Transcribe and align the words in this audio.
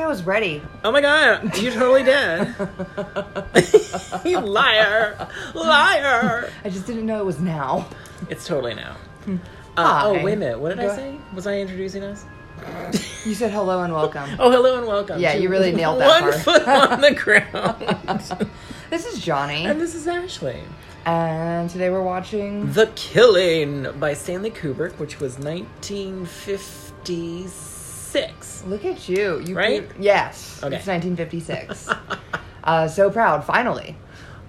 was 0.11 0.23
ready. 0.23 0.61
Oh 0.83 0.91
my 0.91 0.99
god, 0.99 1.55
you 1.57 1.71
totally 1.71 2.03
did. 2.03 2.53
you 4.25 4.41
liar. 4.41 5.15
Liar. 5.55 6.49
I 6.65 6.69
just 6.69 6.85
didn't 6.85 7.05
know 7.05 7.21
it 7.21 7.25
was 7.25 7.39
now. 7.39 7.87
It's 8.29 8.45
totally 8.45 8.73
now. 8.73 8.97
Uh, 9.77 10.01
oh, 10.03 10.13
wait 10.21 10.33
a 10.33 10.35
minute. 10.35 10.59
What 10.59 10.75
did 10.75 10.79
I 10.81 10.93
say? 10.93 11.15
Was 11.33 11.47
I 11.47 11.59
introducing 11.59 12.03
us? 12.03 12.25
You 13.25 13.33
said 13.33 13.51
hello 13.51 13.83
and 13.83 13.93
welcome. 13.93 14.29
Oh, 14.39 14.51
hello 14.51 14.77
and 14.79 14.85
welcome. 14.85 15.17
Yeah, 15.21 15.31
to 15.33 15.39
you 15.41 15.47
really 15.47 15.71
nailed 15.71 16.01
that 16.01 16.21
One 16.21 16.31
part. 16.33 16.43
foot 16.43 16.67
on 16.67 16.99
the 16.99 17.13
ground. 17.23 18.49
This 18.89 19.05
is 19.05 19.17
Johnny, 19.23 19.63
and 19.65 19.79
this 19.79 19.95
is 19.95 20.09
Ashley. 20.09 20.59
and 21.05 21.69
today 21.69 21.89
we're 21.89 22.03
watching. 22.03 22.73
The 22.73 22.87
Killing 22.97 23.87
by 23.97 24.13
Stanley 24.13 24.51
Kubrick, 24.51 24.99
which 24.99 25.21
was 25.21 25.39
1956. 25.39 27.69
Look 28.65 28.85
at 28.85 29.07
you, 29.09 29.39
you 29.39 29.55
Right? 29.55 29.89
Yes, 29.99 30.59
Okay. 30.63 30.75
it's 30.75 30.87
1956. 30.87 31.89
uh, 32.63 32.87
so 32.87 33.09
proud, 33.09 33.43
finally. 33.43 33.95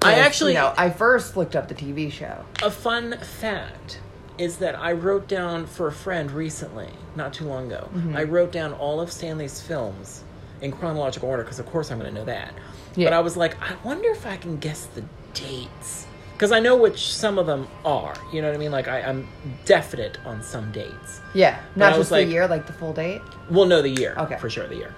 I 0.03 0.15
actually- 0.15 0.53
you 0.55 0.59
know, 0.59 0.75
I 0.77 0.91
first 0.91 1.37
looked 1.37 1.55
up 1.55 1.69
the 1.69 1.75
TV 1.75 2.11
show. 2.11 2.45
A 2.62 2.70
fun 2.70 3.17
fact 3.19 4.01
is 4.39 4.56
that 4.59 4.75
I 4.75 4.92
wrote 4.92 5.28
down 5.28 5.67
for 5.67 5.86
a 5.86 5.92
friend 5.92 6.31
recently, 6.31 6.91
not 7.14 7.33
too 7.33 7.45
long 7.45 7.67
ago. 7.67 7.89
Mm-hmm. 7.95 8.17
I 8.17 8.25
wrote 8.25 8.51
down 8.51 8.73
all 8.73 9.01
of 9.01 9.12
Stanley's 9.12 9.61
films 9.61 10.25
in 10.61 10.73
chronological 10.73 11.29
order 11.29 11.42
because, 11.45 11.58
of 11.58 11.67
course, 11.67 11.91
I'm 11.91 11.98
going 11.98 12.12
to 12.12 12.19
know 12.19 12.25
that. 12.25 12.55
Yeah. 12.97 13.06
But 13.06 13.12
I 13.14 13.20
was 13.20 13.36
like, 13.36 13.61
I 13.62 13.75
wonder 13.84 14.08
if 14.11 14.27
I 14.27 14.36
can 14.36 14.56
guess 14.58 14.86
the 14.86 15.05
dates 15.34 16.02
because 16.43 16.51
I 16.51 16.59
know 16.59 16.75
which 16.75 17.12
some 17.12 17.39
of 17.39 17.47
them 17.47 17.69
are. 17.85 18.17
You 18.33 18.43
know 18.43 18.48
what 18.48 18.57
I 18.57 18.59
mean? 18.59 18.73
Like 18.73 18.89
I, 18.89 19.01
I'm 19.03 19.29
definite 19.65 20.19
on 20.27 20.43
some 20.43 20.73
dates. 20.73 21.21
Yeah, 21.35 21.61
not 21.77 21.95
just 21.95 22.11
like- 22.11 22.27
the 22.27 22.33
year, 22.33 22.48
like 22.48 22.67
the 22.67 22.73
full 22.73 22.93
date. 22.93 23.23
Well, 23.48 23.65
no, 23.65 23.81
the 23.81 23.91
year. 23.91 24.17
Okay. 24.19 24.37
for 24.39 24.51
sure, 24.51 24.67
the 24.67 24.75
year. 24.75 24.93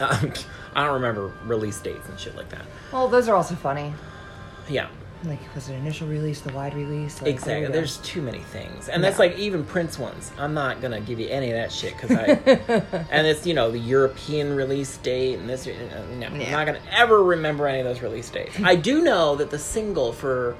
Um, 0.00 0.32
I 0.74 0.84
don't 0.84 0.94
remember 0.94 1.30
release 1.44 1.78
dates 1.80 2.08
and 2.08 2.18
shit 2.18 2.34
like 2.36 2.48
that. 2.48 2.64
Well, 2.90 3.06
those 3.06 3.28
are 3.28 3.36
also 3.36 3.54
funny. 3.54 3.92
Yeah. 4.66 4.88
Like, 5.26 5.40
was 5.54 5.68
it 5.68 5.74
initial 5.74 6.06
release, 6.06 6.40
the 6.40 6.52
wide 6.52 6.74
release? 6.74 7.20
Like, 7.20 7.32
Exactly. 7.32 7.62
there. 7.62 7.70
There's 7.72 7.96
too 7.98 8.22
many 8.22 8.38
things, 8.38 8.88
and 8.88 9.02
that's 9.02 9.18
like 9.18 9.36
even 9.36 9.64
Prince 9.64 9.98
ones. 9.98 10.30
I'm 10.38 10.54
not 10.54 10.80
gonna 10.80 11.00
give 11.00 11.18
you 11.18 11.28
any 11.28 11.50
of 11.50 11.56
that 11.56 11.72
shit 11.72 11.94
because 11.96 12.12
I, 12.12 12.24
and 13.10 13.26
it's 13.26 13.44
you 13.46 13.52
know 13.54 13.70
the 13.70 13.78
European 13.78 14.54
release 14.54 14.96
date 14.98 15.38
and 15.38 15.48
this. 15.48 15.66
uh, 15.66 15.72
No, 16.18 16.26
I'm 16.28 16.50
not 16.52 16.66
gonna 16.66 16.80
ever 16.92 17.22
remember 17.24 17.66
any 17.66 17.80
of 17.80 17.86
those 17.86 18.02
release 18.02 18.30
dates. 18.30 18.56
I 18.62 18.76
do 18.76 19.02
know 19.02 19.34
that 19.36 19.50
the 19.50 19.58
single 19.58 20.12
for, 20.12 20.56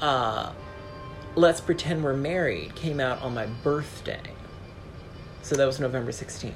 uh, 0.00 0.52
"Let's 1.34 1.60
Pretend 1.60 2.04
We're 2.04 2.14
Married" 2.14 2.74
came 2.76 3.00
out 3.00 3.20
on 3.22 3.34
my 3.34 3.46
birthday, 3.46 4.20
so 5.42 5.56
that 5.56 5.66
was 5.66 5.80
November 5.80 6.12
16th. 6.12 6.52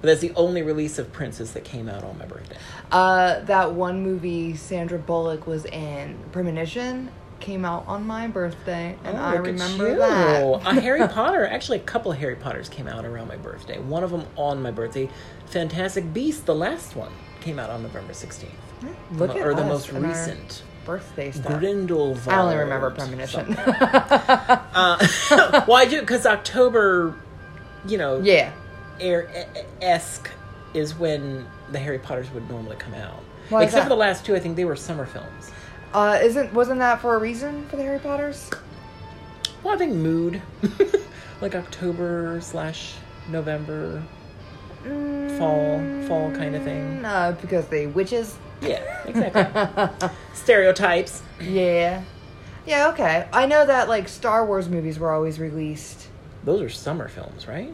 But 0.00 0.06
that's 0.08 0.20
the 0.20 0.32
only 0.34 0.62
release 0.62 0.98
of 0.98 1.12
Prince's 1.12 1.52
that 1.52 1.64
came 1.64 1.88
out 1.88 2.02
on 2.04 2.16
my 2.18 2.24
birthday. 2.26 2.56
Uh, 2.90 3.40
that 3.40 3.72
one 3.72 4.02
movie 4.02 4.56
Sandra 4.56 4.98
Bullock 4.98 5.46
was 5.46 5.66
in, 5.66 6.16
Premonition, 6.32 7.10
came 7.38 7.64
out 7.64 7.84
on 7.86 8.06
my 8.06 8.26
birthday, 8.26 8.96
and 9.04 9.16
Oh, 9.16 9.20
I 9.20 9.34
remember 9.36 9.96
that. 9.96 10.42
a 10.66 10.74
Harry 10.80 11.06
Potter, 11.08 11.46
actually, 11.46 11.78
a 11.78 11.82
couple 11.82 12.12
of 12.12 12.18
Harry 12.18 12.36
Potters 12.36 12.68
came 12.68 12.86
out 12.88 13.04
around 13.04 13.28
my 13.28 13.36
birthday. 13.36 13.78
One 13.78 14.02
of 14.04 14.10
them 14.10 14.26
on 14.36 14.62
my 14.62 14.70
birthday. 14.70 15.08
Fantastic 15.46 16.12
Beast, 16.14 16.46
the 16.46 16.54
last 16.54 16.96
one, 16.96 17.12
came 17.40 17.58
out 17.58 17.68
on 17.70 17.82
November 17.82 18.12
16th. 18.14 18.46
Look 19.12 19.30
Mo- 19.34 19.36
at 19.40 19.46
or 19.46 19.54
the 19.54 19.64
most 19.64 19.92
recent. 19.92 20.62
birthday 20.86 21.30
stuff. 21.30 21.58
Grindelwald. 21.58 22.20
I 22.26 22.40
only 22.40 22.56
remember 22.56 22.90
Premonition. 22.90 23.54
Uh, 24.72 24.98
well, 25.68 25.76
I 25.76 25.84
do 25.86 26.00
because 26.00 26.24
October, 26.26 27.14
you 27.86 27.98
know, 27.98 28.20
yeah. 28.20 28.52
Air 29.00 29.28
esque 29.80 30.30
is 30.74 30.94
when 30.94 31.46
the 31.72 31.78
Harry 31.78 31.98
Potters 31.98 32.30
would 32.32 32.48
normally 32.48 32.76
come 32.76 32.94
out. 32.94 33.22
Why 33.48 33.64
Except 33.64 33.84
for 33.84 33.88
the 33.88 33.96
last 33.96 34.24
two, 34.24 34.36
I 34.36 34.40
think 34.40 34.56
they 34.56 34.64
were 34.64 34.76
summer 34.76 35.06
films. 35.06 35.50
Uh, 35.92 36.18
isn't 36.22 36.52
wasn't 36.52 36.78
that 36.78 37.00
for 37.00 37.14
a 37.14 37.18
reason 37.18 37.66
for 37.68 37.76
the 37.76 37.82
Harry 37.82 37.98
Potters? 37.98 38.48
Well, 39.62 39.74
I 39.74 39.76
think 39.78 39.92
mood, 39.92 40.40
like 41.40 41.54
October 41.54 42.40
slash 42.40 42.94
November, 43.28 44.02
fall, 44.84 45.78
fall 46.06 46.30
kind 46.32 46.54
of 46.54 46.62
thing. 46.62 47.04
Uh, 47.04 47.36
because 47.40 47.66
they 47.68 47.86
witches. 47.86 48.38
Yeah, 48.62 49.02
exactly. 49.06 50.08
Stereotypes. 50.34 51.22
Yeah. 51.40 52.02
Yeah. 52.66 52.88
Okay. 52.90 53.26
I 53.32 53.46
know 53.46 53.66
that 53.66 53.88
like 53.88 54.08
Star 54.08 54.46
Wars 54.46 54.68
movies 54.68 54.98
were 54.98 55.10
always 55.10 55.38
released 55.38 56.08
Those 56.44 56.60
are 56.62 56.68
summer 56.68 57.08
films, 57.08 57.48
right? 57.48 57.72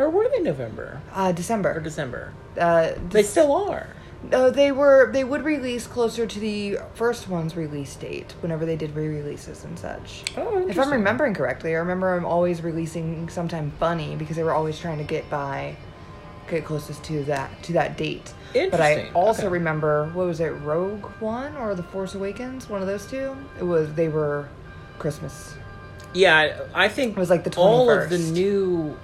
Or 0.00 0.08
were 0.10 0.28
they 0.28 0.40
November 0.40 1.00
uh, 1.14 1.32
December. 1.32 1.70
or 1.76 1.80
December. 1.80 2.32
Uh, 2.58 2.92
They 3.10 3.22
still 3.22 3.52
are. 3.52 3.88
Uh, 4.32 4.50
they 4.50 4.70
were 4.70 5.10
they 5.12 5.24
would 5.24 5.44
release 5.44 5.86
closer 5.86 6.26
to 6.26 6.38
the 6.38 6.78
first 6.94 7.26
one's 7.28 7.56
release 7.56 7.94
date 7.96 8.34
whenever 8.42 8.66
they 8.66 8.76
did 8.76 8.94
re-releases 8.94 9.64
and 9.64 9.78
such. 9.78 10.24
Oh, 10.36 10.66
If 10.68 10.78
I'm 10.78 10.92
remembering 10.92 11.32
correctly, 11.34 11.70
I 11.74 11.78
remember 11.78 12.14
I'm 12.14 12.26
always 12.26 12.60
releasing 12.62 13.28
sometime 13.30 13.72
funny 13.80 14.16
because 14.16 14.36
they 14.36 14.42
were 14.42 14.52
always 14.52 14.78
trying 14.78 14.98
to 14.98 15.04
get 15.04 15.28
by, 15.30 15.74
get 16.50 16.66
closest 16.66 17.02
to 17.04 17.24
that 17.24 17.48
to 17.64 17.72
that 17.72 17.96
date. 17.96 18.32
Interesting. 18.52 18.70
But 18.70 18.80
I 18.82 19.10
also 19.14 19.42
okay. 19.46 19.52
remember 19.52 20.10
what 20.12 20.26
was 20.26 20.40
it, 20.40 20.50
Rogue 20.72 21.06
One 21.20 21.56
or 21.56 21.74
The 21.74 21.84
Force 21.84 22.14
Awakens? 22.14 22.68
One 22.68 22.82
of 22.82 22.88
those 22.88 23.06
two. 23.06 23.34
It 23.58 23.64
was 23.64 23.92
they 23.94 24.08
were 24.08 24.48
Christmas. 24.98 25.54
Yeah, 26.12 26.36
I 26.74 26.84
I 26.84 26.88
think 26.88 27.16
It 27.16 27.20
was 27.20 27.30
like 27.30 27.44
the 27.44 27.50
21st. 27.50 27.58
all 27.58 27.90
of 27.90 28.10
the 28.10 28.18
new, 28.18 28.98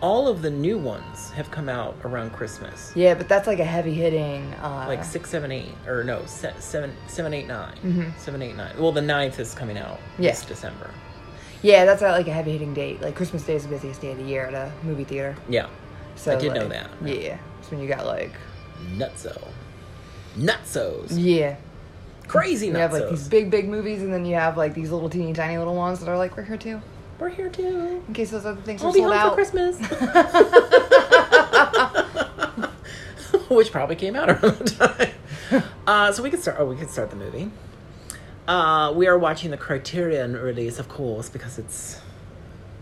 all 0.00 0.28
of 0.28 0.42
the 0.42 0.50
new 0.50 0.78
ones 0.78 1.30
have 1.32 1.50
come 1.50 1.68
out 1.68 1.96
around 2.04 2.30
Christmas. 2.32 2.92
Yeah, 2.94 3.14
but 3.14 3.28
that's 3.28 3.46
like 3.46 3.58
a 3.58 3.64
heavy 3.64 3.94
hitting. 3.94 4.52
Uh, 4.62 4.84
Like 4.88 5.02
six, 5.04 5.30
seven, 5.30 5.50
eight, 5.52 5.72
or 5.86 6.04
no, 6.04 6.24
se- 6.26 6.54
seven, 6.60 6.94
seven, 7.06 7.34
eight, 7.34 7.46
nine. 7.48 7.74
Mhm. 7.84 8.18
Seven, 8.18 8.40
eight, 8.42 8.56
nine. 8.56 8.72
Well, 8.78 8.92
the 8.92 9.02
ninth 9.02 9.38
is 9.40 9.54
coming 9.54 9.76
out 9.78 9.98
Yeah. 10.18 10.30
this 10.30 10.44
December. 10.44 10.90
yeah, 11.62 11.84
that's 11.84 12.02
a, 12.02 12.10
like 12.12 12.28
a 12.28 12.32
heavy 12.32 12.52
hitting 12.52 12.72
date. 12.74 13.02
Like 13.02 13.16
Christmas 13.16 13.42
Day 13.42 13.54
is 13.56 13.64
the 13.64 13.68
busiest 13.70 14.00
day 14.00 14.12
of 14.12 14.18
the 14.18 14.24
year 14.24 14.46
at 14.46 14.54
a 14.54 14.70
movie 14.84 15.02
theater. 15.04 15.34
Yeah, 15.48 15.66
So 16.14 16.32
I 16.32 16.36
did 16.36 16.54
know 16.54 16.60
like, 16.66 16.68
that. 16.70 16.90
Yeah, 17.04 17.38
it's 17.58 17.70
when 17.70 17.80
you 17.80 17.88
got 17.88 18.06
like 18.06 18.30
nutso, 18.96 19.36
nutsos, 20.36 21.08
yeah, 21.10 21.56
crazy 22.28 22.68
you 22.68 22.74
have 22.74 22.92
like 22.92 23.08
these 23.10 23.26
big 23.28 23.50
big 23.50 23.68
movies, 23.68 24.02
and 24.02 24.12
then 24.12 24.24
you 24.24 24.34
have 24.36 24.56
like 24.56 24.74
these 24.74 24.90
little 24.90 25.10
teeny 25.10 25.32
tiny 25.32 25.58
little 25.58 25.74
ones 25.74 25.98
that 26.00 26.08
are 26.08 26.16
like 26.16 26.36
we're 26.36 26.44
here 26.44 26.56
too, 26.56 26.80
We're 27.18 27.30
here 27.30 27.48
too. 27.48 28.02
in 28.06 28.14
case 28.14 28.30
those 28.30 28.46
other 28.46 28.60
things 28.60 28.82
I'll 28.82 28.90
are 28.90 28.94
sold 28.94 29.12
out. 29.12 29.30
for 29.30 29.34
Christmas. 29.34 29.78
Which 33.50 33.72
probably 33.72 33.96
came 33.96 34.14
out 34.14 34.30
around 34.30 34.58
the 34.58 35.10
time. 35.50 35.62
Uh, 35.86 36.12
so 36.12 36.22
we 36.22 36.30
could 36.30 36.40
start. 36.40 36.58
Oh, 36.60 36.66
we 36.66 36.76
could 36.76 36.90
start 36.90 37.10
the 37.10 37.16
movie. 37.16 37.50
Uh, 38.46 38.92
we 38.94 39.06
are 39.06 39.18
watching 39.18 39.50
the 39.50 39.56
Criterion 39.56 40.34
release, 40.34 40.78
of 40.78 40.88
course, 40.88 41.28
because 41.28 41.58
it's 41.58 42.00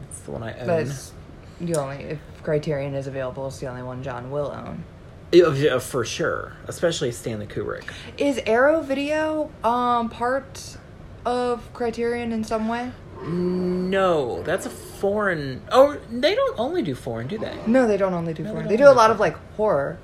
it's 0.09 0.21
the 0.21 0.33
one 0.33 0.43
I 0.43 0.59
own. 0.59 0.67
That's 0.67 1.13
the 1.61 1.77
only 1.77 1.97
if 2.05 2.19
Criterion 2.43 2.95
is 2.95 3.07
available, 3.07 3.47
it's 3.47 3.59
the 3.59 3.69
only 3.69 3.83
one 3.83 4.03
John 4.03 4.31
will 4.31 4.53
own. 4.53 4.85
Yeah, 5.33 5.79
for 5.79 6.05
sure, 6.05 6.53
especially 6.69 7.11
Stanley 7.13 7.47
Kubrick. 7.47 7.91
Is 8.17 8.41
Arrow 8.47 8.81
Video 8.81 9.51
um 9.65 10.09
part 10.09 10.77
of 11.25 11.73
Criterion 11.73 12.33
in 12.33 12.45
some 12.45 12.69
way? 12.69 12.93
No, 13.27 14.43
that's 14.43 14.67
a 14.67 14.71
foreign. 14.71 15.63
Oh, 15.71 15.99
they 16.11 16.35
don't 16.35 16.59
only 16.59 16.83
do 16.83 16.95
foreign, 16.95 17.27
do 17.27 17.39
they? 17.39 17.57
No, 17.67 17.87
they 17.87 17.97
don't 17.97 18.15
only 18.15 18.33
do 18.35 18.43
No, 18.43 18.49
they 18.49 18.53
foreign. 18.53 18.65
don't 18.65 18.71
They 18.71 18.77
do 18.77 18.85
a 18.85 18.89
only 18.89 18.97
lot 18.97 19.07
do 19.09 19.13
of 19.15 19.21
like 19.21 19.37
horror, 19.57 19.99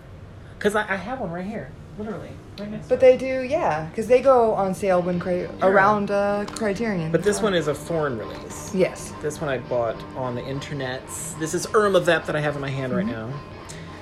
Because 0.58 0.74
I, 0.74 0.82
I 0.92 0.96
have 0.96 1.20
one 1.20 1.30
right 1.30 1.44
here, 1.46 1.70
literally, 1.98 2.30
right 2.58 2.70
next. 2.70 2.84
to 2.84 2.88
but 2.90 2.94
it. 2.96 3.00
they 3.00 3.16
do 3.16 3.42
yeah, 3.42 3.86
because 3.86 4.06
they 4.08 4.20
go 4.20 4.54
on 4.54 4.74
sale 4.74 5.00
when 5.02 5.20
cri- 5.20 5.48
around 5.62 6.10
uh, 6.10 6.44
Criterion. 6.50 7.12
But 7.12 7.22
this 7.22 7.40
one 7.40 7.54
is 7.54 7.69
a 7.69 7.74
foreign 7.74 8.19
release. 8.19 8.74
yes, 8.74 9.12
This 9.22 9.40
one 9.40 9.48
I 9.50 9.58
bought 9.58 9.96
on 10.16 10.34
the 10.34 10.44
internet. 10.44 11.02
This 11.38 11.54
is 11.54 11.66
Irma 11.75 12.00
Vep 12.00 12.26
that 12.26 12.36
I 12.36 12.40
have 12.40 12.54
in 12.56 12.60
my 12.60 12.70
hand 12.70 12.94
right 12.94 13.06
now, 13.06 13.28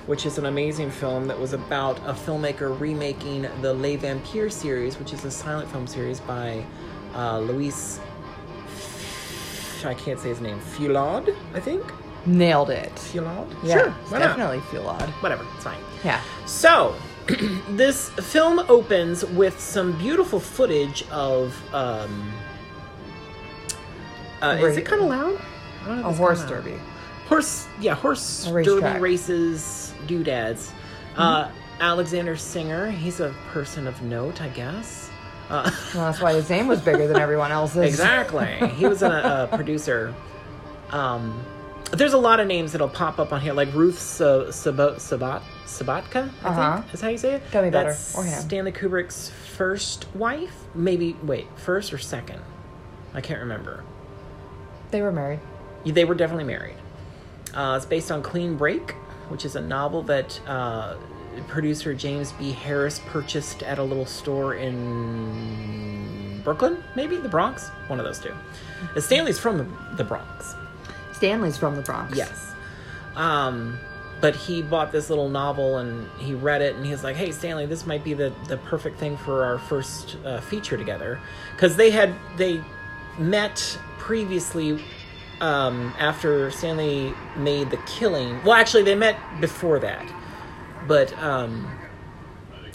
which 0.07 0.25
is 0.27 0.39
an 0.39 0.47
amazing 0.47 0.91
film 0.91 1.27
that 1.29 1.39
was 1.39 1.53
about 1.53 1.99
a 2.07 2.13
filmmaker 2.15 2.79
remaking 2.81 3.47
the 3.61 3.75
Les 3.75 3.97
Vampires 3.97 4.55
series, 4.55 4.99
which 4.99 5.13
is 5.13 5.25
a 5.25 5.31
silent 5.31 5.71
film 5.71 5.87
series 5.87 6.21
by 6.21 6.65
uh, 7.15 7.39
Luis. 7.41 8.01
I 9.89 9.95
can't 9.95 10.19
say 10.19 10.29
his 10.29 10.41
name. 10.41 10.59
Fulad, 10.61 11.35
I 11.55 11.61
think. 11.61 11.83
nailed 12.27 12.71
it. 12.71 12.93
Fulad. 12.95 13.47
Yeah, 13.63 13.79
sure. 13.79 13.91
Why 14.09 14.19
definitely 14.19 14.79
odd. 14.87 15.09
Whatever. 15.23 15.45
It's 15.55 15.65
fine. 15.65 15.81
Yeah. 16.05 16.21
So, 16.47 16.95
this 17.71 18.09
film 18.11 18.59
opens 18.69 19.25
with 19.25 19.59
some 19.61 19.97
beautiful 19.99 20.41
footage 20.41 21.05
of 21.11 21.55
um, 21.75 22.33
Uh, 24.43 24.57
is 24.61 24.77
it 24.77 24.85
kind 24.87 25.03
of 25.03 25.09
loud? 25.09 25.41
I 25.83 25.87
don't 25.89 26.03
know 26.03 26.09
A 26.09 26.13
horse 26.13 26.45
derby. 26.45 26.75
Horse, 27.27 27.69
yeah, 27.81 27.95
horse 27.95 28.47
derby 28.47 28.99
races, 29.01 29.95
doodads. 30.07 30.73
Uh, 31.17 31.51
Alexander 31.81 32.37
Singer, 32.37 32.91
he's 32.91 33.21
a 33.21 33.35
person 33.53 33.87
of 33.87 34.01
note, 34.03 34.41
I 34.43 34.49
guess. 34.49 35.10
Uh, 35.51 35.71
Well, 35.95 36.05
that's 36.07 36.21
why 36.21 36.33
his 36.35 36.49
name 36.49 36.69
was 36.69 36.81
bigger 36.81 37.07
than 37.09 37.19
everyone 37.19 37.51
else's. 37.53 37.83
exactly. 37.85 38.47
He 38.77 38.87
was 38.87 39.03
a, 39.03 39.49
a 39.51 39.57
producer. 39.57 40.15
Um, 40.91 41.45
there's 41.93 42.13
a 42.13 42.19
lot 42.19 42.39
of 42.41 42.47
names 42.47 42.73
that'll 42.73 42.89
pop 42.89 43.19
up 43.19 43.33
on 43.33 43.41
here, 43.41 43.53
like 43.53 43.73
Ruth 43.75 43.99
Sa- 43.99 44.51
Sabat 44.53 44.99
Sabatka. 44.99 46.31
I 46.45 46.49
Uh-huh. 46.49 46.81
think 46.83 46.95
is 46.95 47.01
how 47.01 47.09
you 47.09 47.19
say 47.19 47.35
it. 47.35 47.43
Tell 47.51 47.63
me 47.65 47.71
better. 47.71 47.97
Or 48.17 48.23
him. 48.25 48.41
Stanley 48.41 48.71
Kubrick's 48.73 49.31
first 49.57 50.07
wife. 50.15 50.55
Maybe 50.75 51.17
wait, 51.23 51.49
first 51.57 51.93
or 51.93 51.99
second? 51.99 52.41
I 53.13 53.21
can't 53.21 53.41
remember. 53.41 53.83
They 54.93 55.03
were 55.03 55.11
married. 55.13 55.41
They 55.85 56.05
were 56.05 56.15
definitely 56.15 56.45
married. 56.45 56.77
Uh, 57.55 57.75
it's 57.77 57.87
based 57.87 58.13
on 58.13 58.23
Clean 58.23 58.57
Break, 58.57 58.93
which 59.29 59.45
is 59.45 59.57
a 59.57 59.61
novel 59.61 60.03
that 60.05 60.41
uh, 60.47 60.95
producer 61.49 61.95
James 61.95 62.33
B. 62.33 62.53
Harris 62.53 63.01
purchased 63.07 63.63
at 63.63 63.79
a 63.79 63.83
little 63.83 64.07
store 64.07 64.55
in 64.55 66.41
Brooklyn, 66.45 66.83
maybe 66.95 67.17
the 67.17 67.29
Bronx, 67.29 67.69
one 67.89 67.99
of 67.99 68.05
those 68.05 68.19
two. 68.19 68.35
Stanley's 69.01 69.39
from 69.39 69.59
the, 69.59 69.67
the 69.97 70.05
Bronx, 70.05 70.55
Stanley's 71.13 71.57
from 71.57 71.77
the 71.77 71.83
Bronx. 71.83 72.17
yes. 72.17 72.53
Um, 73.17 73.79
but 74.21 74.37
he 74.37 74.63
bought 74.63 74.93
this 74.93 75.09
little 75.09 75.29
novel 75.29 75.79
and 75.79 76.09
he 76.19 76.35
read 76.35 76.61
it 76.63 76.77
and 76.77 76.85
he 76.85 76.93
was 76.93 77.03
like, 77.03 77.17
"Hey, 77.17 77.33
Stanley, 77.33 77.67
this 77.67 77.87
might 77.87 78.05
be 78.05 78.15
the 78.15 78.33
the 78.49 78.57
perfect 78.59 78.99
thing 78.99 79.17
for 79.17 79.45
our 79.45 79.59
first 79.59 80.17
uh, 80.25 80.41
feature 80.41 80.77
together," 80.77 81.19
because 81.55 81.77
they 81.77 81.91
had 81.91 82.15
they 82.37 82.63
met 83.19 83.79
previously 83.99 84.83
um, 85.41 85.93
after 85.99 86.51
Stanley 86.51 87.15
made 87.37 87.71
The 87.71 87.79
Killing. 87.87 88.43
Well, 88.45 88.55
actually, 88.55 88.83
they 88.83 88.95
met 88.95 89.17
before 89.41 89.79
that, 89.81 90.07
but 90.87 91.17
um, 91.23 91.69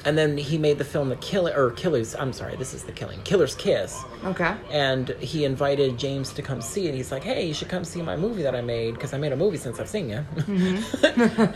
and 0.05 0.15
then 0.15 0.37
he 0.37 0.57
made 0.59 0.77
the 0.77 0.83
film 0.83 1.09
The 1.09 1.15
Killer 1.15 1.51
or 1.55 1.71
Killers. 1.71 2.13
I'm 2.15 2.31
sorry, 2.31 2.55
this 2.57 2.75
is 2.75 2.83
The 2.83 2.91
Killing, 2.91 3.19
Killer's 3.23 3.55
Kiss, 3.55 3.99
Okay. 4.23 4.53
and 4.69 5.09
he 5.19 5.45
invited 5.45 5.97
James 5.97 6.31
to 6.33 6.41
come 6.43 6.61
see 6.61 6.87
it. 6.87 6.93
He's 6.93 7.11
like, 7.11 7.23
"Hey, 7.23 7.47
you 7.47 7.53
should 7.55 7.69
come 7.69 7.83
see 7.83 8.01
my 8.03 8.15
movie 8.15 8.43
that 8.43 8.53
I 8.55 8.61
made 8.61 8.93
because 8.93 9.13
I 9.13 9.17
made 9.17 9.31
a 9.31 9.35
movie 9.35 9.57
since 9.57 9.79
I've 9.79 9.89
seen 9.89 10.09
you." 10.09 10.23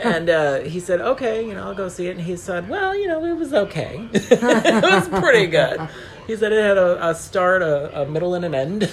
and 0.04 0.30
uh, 0.30 0.60
he 0.62 0.80
said, 0.80 1.00
"Okay, 1.02 1.46
you 1.48 1.54
know, 1.54 1.64
I'll 1.68 1.76
go 1.76 1.90
see 1.90 2.08
it." 2.08 2.12
And 2.18 2.22
he 2.22 2.36
said, 2.36 2.68
"Well, 2.68 2.96
you 2.96 3.08
know, 3.08 3.24
it 3.24 3.34
was 3.36 3.54
okay. 3.54 4.08
it 4.14 4.84
was 4.84 5.08
pretty 5.22 5.46
good." 5.48 5.80
He 6.26 6.36
said 6.36 6.52
it 6.52 6.64
had 6.64 6.78
a, 6.78 7.10
a 7.10 7.16
start, 7.16 7.62
a, 7.64 8.02
a 8.04 8.06
middle, 8.06 8.36
and 8.36 8.46
an 8.46 8.54
end. 8.56 8.84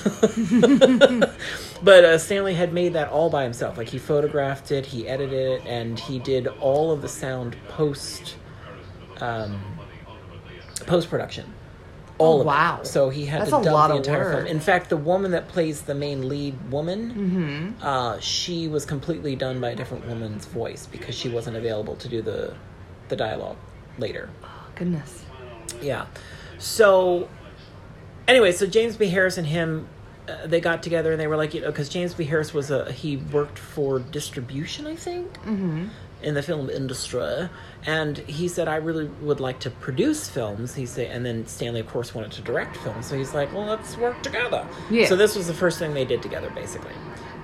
But 1.82 2.04
uh, 2.04 2.18
Stanley 2.18 2.54
had 2.54 2.72
made 2.72 2.92
that 2.94 3.08
all 3.10 3.30
by 3.30 3.42
himself. 3.44 3.76
Like 3.78 3.88
he 3.88 3.98
photographed 3.98 4.70
it, 4.72 4.86
he 4.86 5.06
edited 5.08 5.32
it, 5.62 5.66
and 5.66 5.98
he 5.98 6.18
did 6.18 6.46
all 6.46 6.90
of 6.92 7.02
the 7.02 7.08
sound 7.08 7.56
post 7.68 8.36
um, 9.20 9.60
post 10.86 11.08
production. 11.10 11.52
All 12.18 12.38
Oh, 12.38 12.40
of 12.40 12.46
wow. 12.46 12.78
it. 12.80 12.86
So 12.86 13.10
he 13.10 13.26
had 13.26 13.42
That's 13.42 13.50
to 13.50 13.62
dub 13.62 13.90
the 13.90 13.96
entire 13.96 14.32
film. 14.32 14.46
In 14.46 14.58
fact, 14.60 14.88
the 14.88 14.96
woman 14.96 15.32
that 15.32 15.48
plays 15.48 15.82
the 15.82 15.94
main 15.94 16.28
lead 16.30 16.70
woman, 16.70 17.10
Mm-hmm. 17.78 17.86
uh, 17.86 18.18
she 18.20 18.68
was 18.68 18.86
completely 18.86 19.36
done 19.36 19.60
by 19.60 19.70
a 19.70 19.76
different 19.76 20.06
woman's 20.06 20.46
voice 20.46 20.86
because 20.86 21.14
she 21.14 21.28
wasn't 21.28 21.56
available 21.58 21.94
to 21.96 22.08
do 22.08 22.22
the 22.22 22.54
the 23.08 23.16
dialogue 23.16 23.56
later. 23.98 24.30
Oh, 24.42 24.66
goodness. 24.74 25.24
Yeah. 25.82 26.06
So, 26.58 27.28
anyway, 28.26 28.50
so 28.52 28.66
James 28.66 28.96
B. 28.96 29.06
Harris 29.08 29.36
and 29.38 29.46
him, 29.46 29.86
uh, 30.28 30.46
they 30.46 30.60
got 30.60 30.82
together 30.82 31.12
and 31.12 31.20
they 31.20 31.26
were 31.26 31.36
like, 31.36 31.54
you 31.54 31.60
know, 31.60 31.68
because 31.70 31.88
James 31.88 32.14
B. 32.14 32.24
Harris 32.24 32.52
was 32.54 32.70
a 32.70 32.90
he 32.92 33.16
worked 33.16 33.58
for 33.58 33.98
distribution, 34.00 34.86
I 34.86 34.96
think, 34.96 35.32
Mm-hmm. 35.44 35.86
in 36.22 36.34
the 36.34 36.42
film 36.42 36.68
industry, 36.70 37.48
and 37.84 38.18
he 38.18 38.48
said, 38.48 38.66
I 38.68 38.76
really 38.76 39.06
would 39.20 39.38
like 39.40 39.60
to 39.60 39.70
produce 39.70 40.28
films. 40.28 40.74
He 40.74 40.86
said, 40.86 41.10
and 41.10 41.24
then 41.24 41.46
Stanley, 41.46 41.80
of 41.80 41.88
course, 41.88 42.14
wanted 42.14 42.32
to 42.32 42.42
direct 42.42 42.76
films, 42.78 43.06
so 43.06 43.16
he's 43.16 43.34
like, 43.34 43.52
well, 43.52 43.66
let's 43.66 43.96
work 43.96 44.22
together. 44.22 44.66
Yeah. 44.90 45.06
So 45.06 45.14
this 45.16 45.36
was 45.36 45.46
the 45.46 45.54
first 45.54 45.78
thing 45.78 45.94
they 45.94 46.04
did 46.06 46.22
together, 46.22 46.50
basically, 46.50 46.94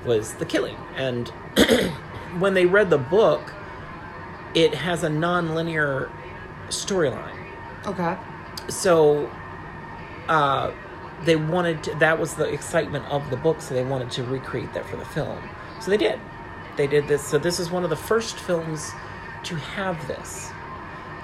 was 0.07 0.35
The 0.35 0.47
Killing, 0.47 0.77
and 0.97 1.29
when 2.41 2.55
they 2.55 2.67
read 2.67 2.91
the 2.91 2.99
book, 2.99 3.53
it 4.55 4.75
has 4.75 5.05
a 5.05 5.09
non-linear 5.09 6.11
storyline 6.69 7.39
Okay. 7.87 8.17
so 8.69 9.31
uh, 10.29 10.71
they 11.25 11.37
wanted 11.37 11.83
to, 11.85 11.95
that 11.97 12.19
was 12.19 12.35
the 12.35 12.45
excitement 12.45 13.05
of 13.07 13.29
the 13.31 13.37
book 13.37 13.61
so 13.61 13.75
they 13.75 13.85
wanted 13.85 14.11
to 14.13 14.25
recreate 14.25 14.73
that 14.75 14.87
for 14.87 14.97
the 14.97 15.05
film. 15.05 15.39
So 15.81 15.91
they 15.91 15.97
did. 15.97 16.19
They 16.77 16.87
did 16.87 17.09
this. 17.09 17.23
So 17.23 17.39
this 17.39 17.61
is 17.61 17.71
one 17.71 17.85
of 17.85 17.91
the 17.91 17.97
first 17.97 18.37
films 18.37 18.91
to 19.45 19.57
have 19.57 20.07
this 20.09 20.51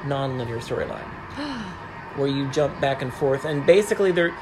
non-linear 0.04 0.58
storyline 0.58 0.98
where 2.16 2.28
you 2.28 2.50
jump 2.50 2.80
back 2.80 3.02
and 3.02 3.12
forth. 3.12 3.44
And 3.44 3.64
basically 3.66 4.12
they're 4.12 4.34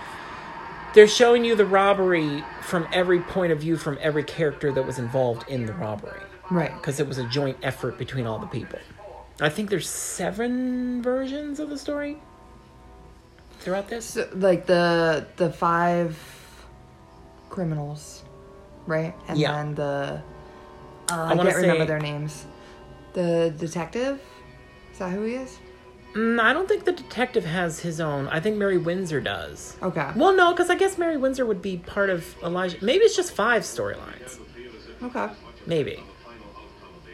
they're 0.94 1.06
showing 1.06 1.44
you 1.44 1.54
the 1.54 1.66
robbery 1.66 2.42
from 2.62 2.88
every 2.90 3.20
point 3.20 3.52
of 3.52 3.60
view 3.60 3.76
from 3.76 3.98
every 4.00 4.24
character 4.24 4.72
that 4.72 4.82
was 4.82 4.98
involved 4.98 5.46
in 5.48 5.66
the 5.66 5.74
robbery. 5.74 6.20
Right. 6.50 6.72
because 6.74 7.00
it 7.00 7.08
was 7.08 7.18
a 7.18 7.24
joint 7.24 7.58
effort 7.62 7.98
between 7.98 8.24
all 8.24 8.38
the 8.38 8.46
people. 8.46 8.78
I 9.40 9.48
think 9.48 9.68
there's 9.68 9.88
seven 9.88 11.02
versions 11.02 11.60
of 11.60 11.68
the 11.68 11.76
story 11.76 12.18
throughout 13.58 13.88
this. 13.88 14.04
So, 14.04 14.28
like 14.34 14.66
the 14.66 15.26
the 15.36 15.50
five 15.50 16.16
criminals, 17.50 18.22
right? 18.86 19.14
And 19.28 19.38
Yeah. 19.38 19.52
then 19.52 19.74
the 19.74 20.22
uh, 21.10 21.14
I, 21.14 21.34
wanna 21.34 21.50
can't 21.50 21.62
remember 21.62 21.84
their 21.86 22.00
names. 22.00 22.46
The 23.12 23.54
detective. 23.56 24.20
Is 24.92 24.98
that 24.98 25.10
who 25.12 25.22
he 25.22 25.34
is? 25.34 25.58
Mm, 26.14 26.40
I 26.40 26.52
don't 26.52 26.66
think 26.66 26.84
the 26.84 26.92
detective 26.92 27.44
has 27.44 27.80
his 27.80 28.00
own. 28.00 28.26
I 28.28 28.40
think 28.40 28.56
Mary 28.56 28.78
Windsor 28.78 29.20
does. 29.20 29.76
Okay. 29.82 30.10
Well, 30.16 30.34
no, 30.34 30.52
because 30.52 30.70
I 30.70 30.74
guess 30.74 30.96
Mary 30.96 31.16
Windsor 31.16 31.44
would 31.44 31.60
be 31.60 31.76
part 31.76 32.08
of 32.08 32.34
Elijah. 32.42 32.78
Maybe 32.82 33.04
it's 33.04 33.14
just 33.14 33.32
five 33.32 33.62
storylines. 33.62 34.38
Okay. 35.02 35.28
Maybe. 35.66 36.02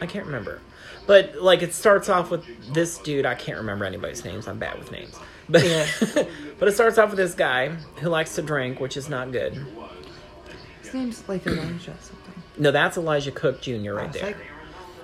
I 0.01 0.05
can't 0.05 0.25
remember. 0.25 0.61
But 1.05 1.41
like 1.41 1.61
it 1.61 1.73
starts 1.73 2.07
off 2.07 2.31
with 2.31 2.45
this 2.73 2.97
dude, 2.97 3.25
I 3.25 3.35
can't 3.35 3.57
remember 3.57 3.83
anybody's 3.83 4.23
names. 4.23 4.47
I'm 4.47 4.57
bad 4.57 4.79
with 4.79 4.91
names. 4.91 5.15
But 5.53 5.63
Yeah. 5.63 5.87
but 6.59 6.67
it 6.67 6.73
starts 6.73 6.97
off 6.97 7.11
with 7.11 7.17
this 7.17 7.35
guy 7.35 7.69
who 8.01 8.09
likes 8.09 8.33
to 8.35 8.41
drink, 8.41 8.79
which 8.79 8.97
is 8.97 9.07
not 9.07 9.31
good. 9.31 9.53
His 10.81 10.93
name's 10.93 11.23
like 11.29 11.45
Elijah 11.45 11.93
something. 12.01 12.33
No, 12.57 12.71
that's 12.71 12.97
Elijah 12.97 13.31
Cook 13.31 13.61
Jr. 13.61 13.93
right 13.93 14.11
there. 14.11 14.23
like, 14.23 14.37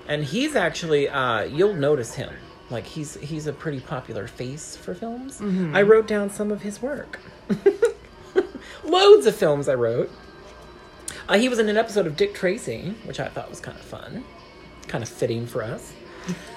And 0.08 0.24
he's 0.24 0.56
actually 0.56 1.08
uh 1.08 1.44
you'll 1.44 1.76
notice 1.76 2.16
him. 2.16 2.34
Like 2.72 2.86
he's 2.86 3.14
he's 3.16 3.46
a 3.46 3.54
pretty 3.54 3.80
popular 3.80 4.28
face 4.28 4.76
for 4.76 4.96
films. 4.96 5.40
I 5.74 5.84
wrote 5.84 6.08
down 6.08 6.30
some 6.32 6.52
of 6.52 6.64
his 6.64 6.82
work. 6.82 7.20
Loads 8.84 9.28
of 9.28 9.36
films 9.36 9.70
I 9.70 9.76
wrote. 9.76 10.10
Uh, 11.28 11.38
he 11.38 11.48
was 11.48 11.60
in 11.60 11.70
an 11.70 11.78
episode 11.78 12.08
of 12.08 12.18
Dick 12.18 12.34
Tracy, 12.34 12.96
which 13.06 13.20
I 13.20 13.28
thought 13.28 13.52
was 13.52 13.60
kind 13.60 13.78
of 13.78 13.84
fun, 13.84 14.24
kind 14.88 15.04
of 15.04 15.10
fitting 15.10 15.46
for 15.46 15.62
us. 15.64 15.94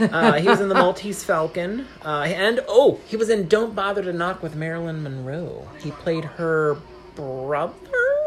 Uh, 0.00 0.35
he 0.35 0.49
was 0.49 0.61
in 0.61 0.69
The 0.69 0.75
Maltese 0.75 1.23
Falcon, 1.25 1.87
uh, 2.04 2.23
and 2.23 2.61
oh, 2.69 3.00
he 3.07 3.16
was 3.16 3.31
in 3.31 3.47
Don't 3.49 3.75
Bother 3.75 4.02
to 4.02 4.12
Knock 4.12 4.42
with 4.42 4.57
Marilyn 4.57 5.02
Monroe. 5.02 5.69
He 5.78 5.90
played 5.92 6.25
her 6.25 6.76
brother 7.14 7.75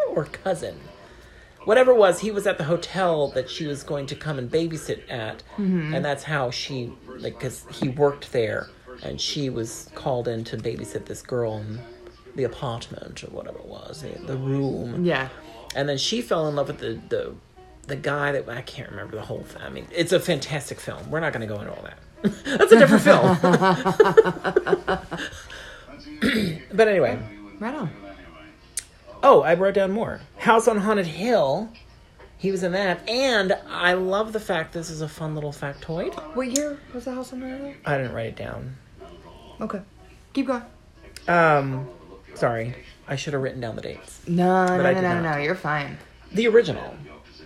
or 0.09 0.25
cousin 0.25 0.79
whatever 1.65 1.91
it 1.91 1.97
was, 1.97 2.19
he 2.19 2.31
was 2.31 2.47
at 2.47 2.57
the 2.57 2.63
hotel 2.63 3.27
that 3.29 3.49
she 3.49 3.67
was 3.67 3.83
going 3.83 4.05
to 4.07 4.15
come 4.15 4.39
and 4.39 4.49
babysit 4.49 5.09
at, 5.09 5.43
and 5.93 6.05
that's 6.05 6.23
how 6.23 6.49
she 6.49 6.93
like 7.07 7.33
because 7.33 7.65
he 7.71 7.89
worked 7.89 8.31
there, 8.31 8.69
and 9.03 9.19
she 9.19 9.49
was 9.49 9.89
called 9.95 10.27
in 10.27 10.43
to 10.45 10.57
babysit 10.57 11.05
this 11.05 11.21
girl 11.21 11.57
in 11.57 11.79
the 12.35 12.43
apartment 12.43 13.23
or 13.23 13.27
whatever 13.27 13.59
it 13.59 13.65
was, 13.65 14.01
the, 14.01 14.25
the 14.25 14.37
room, 14.37 15.03
yeah. 15.03 15.29
and 15.75 15.89
then 15.89 15.97
she 15.97 16.21
fell 16.21 16.47
in 16.47 16.55
love 16.55 16.67
with 16.67 16.79
the 16.79 16.99
the 17.09 17.35
the 17.85 17.95
guy 17.95 18.31
that 18.31 18.49
I 18.49 18.61
can't 18.61 18.89
remember 18.89 19.15
the 19.15 19.23
whole 19.23 19.43
thing. 19.43 19.61
I 19.61 19.69
mean, 19.69 19.87
it's 19.91 20.11
a 20.11 20.19
fantastic 20.19 20.79
film. 20.79 21.09
We're 21.09 21.19
not 21.19 21.33
going 21.33 21.47
to 21.47 21.53
go 21.53 21.59
into 21.59 21.73
all 21.73 21.83
that. 21.83 21.97
that's 22.45 22.71
a 22.71 22.79
different 22.79 23.03
film. 23.03 23.37
but 26.73 26.87
anyway. 26.87 27.19
Right 27.59 27.75
on. 27.75 27.89
Oh, 29.23 29.41
I 29.41 29.53
wrote 29.55 29.75
down 29.75 29.91
more. 29.91 30.21
House 30.37 30.67
on 30.67 30.77
Haunted 30.77 31.07
Hill. 31.07 31.69
He 32.37 32.51
was 32.51 32.63
in 32.63 32.73
that, 32.73 33.07
and 33.09 33.57
I 33.69 33.93
love 33.93 34.33
the 34.33 34.39
fact 34.39 34.73
this 34.73 34.89
is 34.89 35.01
a 35.01 35.07
fun 35.07 35.33
little 35.35 35.51
factoid. 35.51 36.13
What 36.35 36.51
year 36.51 36.77
was 36.93 37.05
the 37.05 37.13
house 37.13 37.33
on 37.33 37.41
Haunted 37.41 37.59
hill? 37.61 37.73
I 37.85 37.97
didn't 37.97 38.13
write 38.13 38.27
it 38.27 38.35
down. 38.35 38.75
Okay. 39.61 39.81
Keep 40.33 40.47
going. 40.47 40.63
Um, 41.27 41.87
sorry, 42.35 42.75
I 43.07 43.15
should 43.15 43.33
have 43.33 43.41
written 43.41 43.61
down 43.61 43.75
the 43.75 43.81
dates. 43.81 44.21
No, 44.27 44.67
no, 44.67 44.83
I 44.83 44.93
no, 44.93 45.01
no, 45.01 45.21
no. 45.21 45.37
You're 45.37 45.55
fine. 45.55 45.97
The 46.33 46.47
original, 46.47 46.95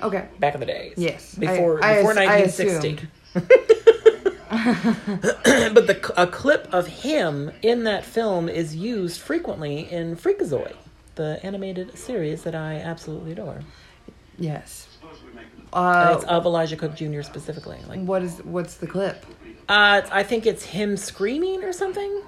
Okay. 0.01 0.27
back 0.39 0.53
in 0.53 0.59
the 0.59 0.65
days. 0.65 0.93
Yes, 0.97 1.35
before 1.35 1.83
I 1.83 1.97
before 1.97 2.17
I 2.17 2.41
1960. 2.41 3.07
but 4.49 5.87
the 5.87 6.13
a 6.17 6.25
clip 6.27 6.67
of 6.73 6.87
him 6.87 7.51
in 7.61 7.83
that 7.83 8.03
film 8.03 8.49
is 8.49 8.75
used 8.75 9.21
frequently 9.21 9.91
in 9.91 10.15
Freakazoid, 10.15 10.75
the 11.15 11.39
animated 11.43 11.97
series 11.97 12.43
that 12.43 12.55
I 12.55 12.75
absolutely 12.75 13.31
adore. 13.33 13.61
Yes. 14.37 14.87
And 15.71 16.15
it's 16.15 16.25
Uh, 16.25 16.27
of 16.27 16.45
Elijah 16.45 16.75
Cook 16.77 16.95
Jr. 16.95 17.21
specifically. 17.21 17.77
Like, 17.87 17.99
what 17.99 18.23
is 18.23 18.39
what's 18.43 18.75
the 18.75 18.87
clip? 18.87 19.23
uh, 19.67 20.01
I 20.11 20.23
think 20.23 20.47
it's 20.47 20.65
him 20.65 20.97
screaming 20.97 21.63
or 21.63 21.71
something. 21.71 22.23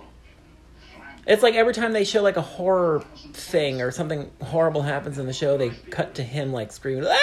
It's 1.25 1.41
like 1.43 1.55
every 1.55 1.73
time 1.73 1.93
they 1.93 2.03
show 2.03 2.21
like 2.21 2.37
a 2.37 2.41
horror 2.41 3.03
thing 3.33 3.81
or 3.81 3.89
something 3.91 4.29
horrible 4.43 4.81
happens 4.83 5.17
in 5.17 5.25
the 5.25 5.33
show, 5.33 5.57
they 5.57 5.69
cut 5.89 6.15
to 6.15 6.23
him 6.23 6.51
like 6.53 6.71
screaming 6.71 7.05
ah! 7.07 7.17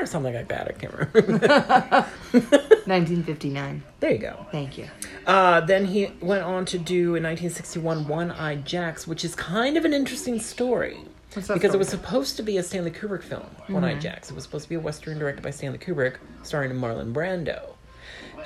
Or 0.00 0.06
something 0.06 0.34
like 0.34 0.48
that. 0.48 0.68
I 0.68 0.72
can't 0.72 0.92
remember. 0.92 2.06
1959. 2.32 3.82
there 4.00 4.12
you 4.12 4.18
go. 4.18 4.46
Thank 4.50 4.78
you. 4.78 4.88
Uh, 5.26 5.60
then 5.60 5.84
he 5.86 6.10
went 6.20 6.42
on 6.42 6.64
to 6.66 6.78
do 6.78 7.14
in 7.14 7.22
1961 7.22 8.08
One 8.08 8.30
Eyed 8.30 8.64
Jacks, 8.64 9.06
which 9.06 9.24
is 9.24 9.34
kind 9.34 9.76
of 9.76 9.84
an 9.84 9.92
interesting 9.92 10.40
story. 10.40 10.98
What's 11.32 11.46
that 11.48 11.54
because 11.54 11.74
it 11.74 11.78
was 11.78 11.88
supposed 11.88 12.36
to 12.38 12.42
be 12.42 12.56
a 12.56 12.62
Stanley 12.62 12.90
Kubrick 12.90 13.22
film, 13.22 13.46
One 13.68 13.84
Eyed 13.84 14.00
Jacks. 14.00 14.30
It 14.30 14.34
was 14.34 14.44
supposed 14.44 14.64
to 14.64 14.68
be 14.68 14.74
a 14.74 14.80
Western 14.80 15.18
directed 15.18 15.42
by 15.42 15.50
Stanley 15.50 15.78
Kubrick, 15.78 16.16
starring 16.42 16.72
Marlon 16.72 17.12
Brando. 17.12 17.74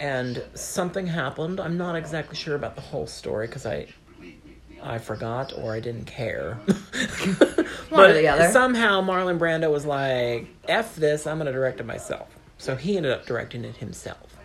And 0.01 0.43
something 0.55 1.07
happened. 1.07 1.61
I'm 1.61 1.79
not 1.79 1.95
exactly 1.97 2.37
sure 2.37 2.57
about 2.57 2.75
the 2.75 2.81
whole 2.83 3.07
story 3.07 3.47
because 3.47 3.65
I 3.65 3.87
I 4.83 4.99
forgot 4.99 5.53
or 5.57 5.73
I 5.75 5.81
didn't 5.81 6.05
care. 6.05 6.59
One 7.95 8.05
or 8.05 8.09
but 8.09 8.13
the 8.15 8.29
other. 8.29 8.51
somehow 8.51 9.01
Marlon 9.01 9.39
Brando 9.39 9.71
was 9.71 9.87
like, 9.87 10.49
F 10.69 10.97
this, 10.97 11.27
I'm 11.27 11.39
going 11.39 11.47
to 11.47 11.53
direct 11.53 11.81
it 11.81 11.87
myself. 11.87 12.29
So 12.59 12.77
he 12.77 12.97
ended 12.97 13.13
up 13.13 13.27
directing 13.27 13.65
it 13.65 13.77
himself. 13.77 14.37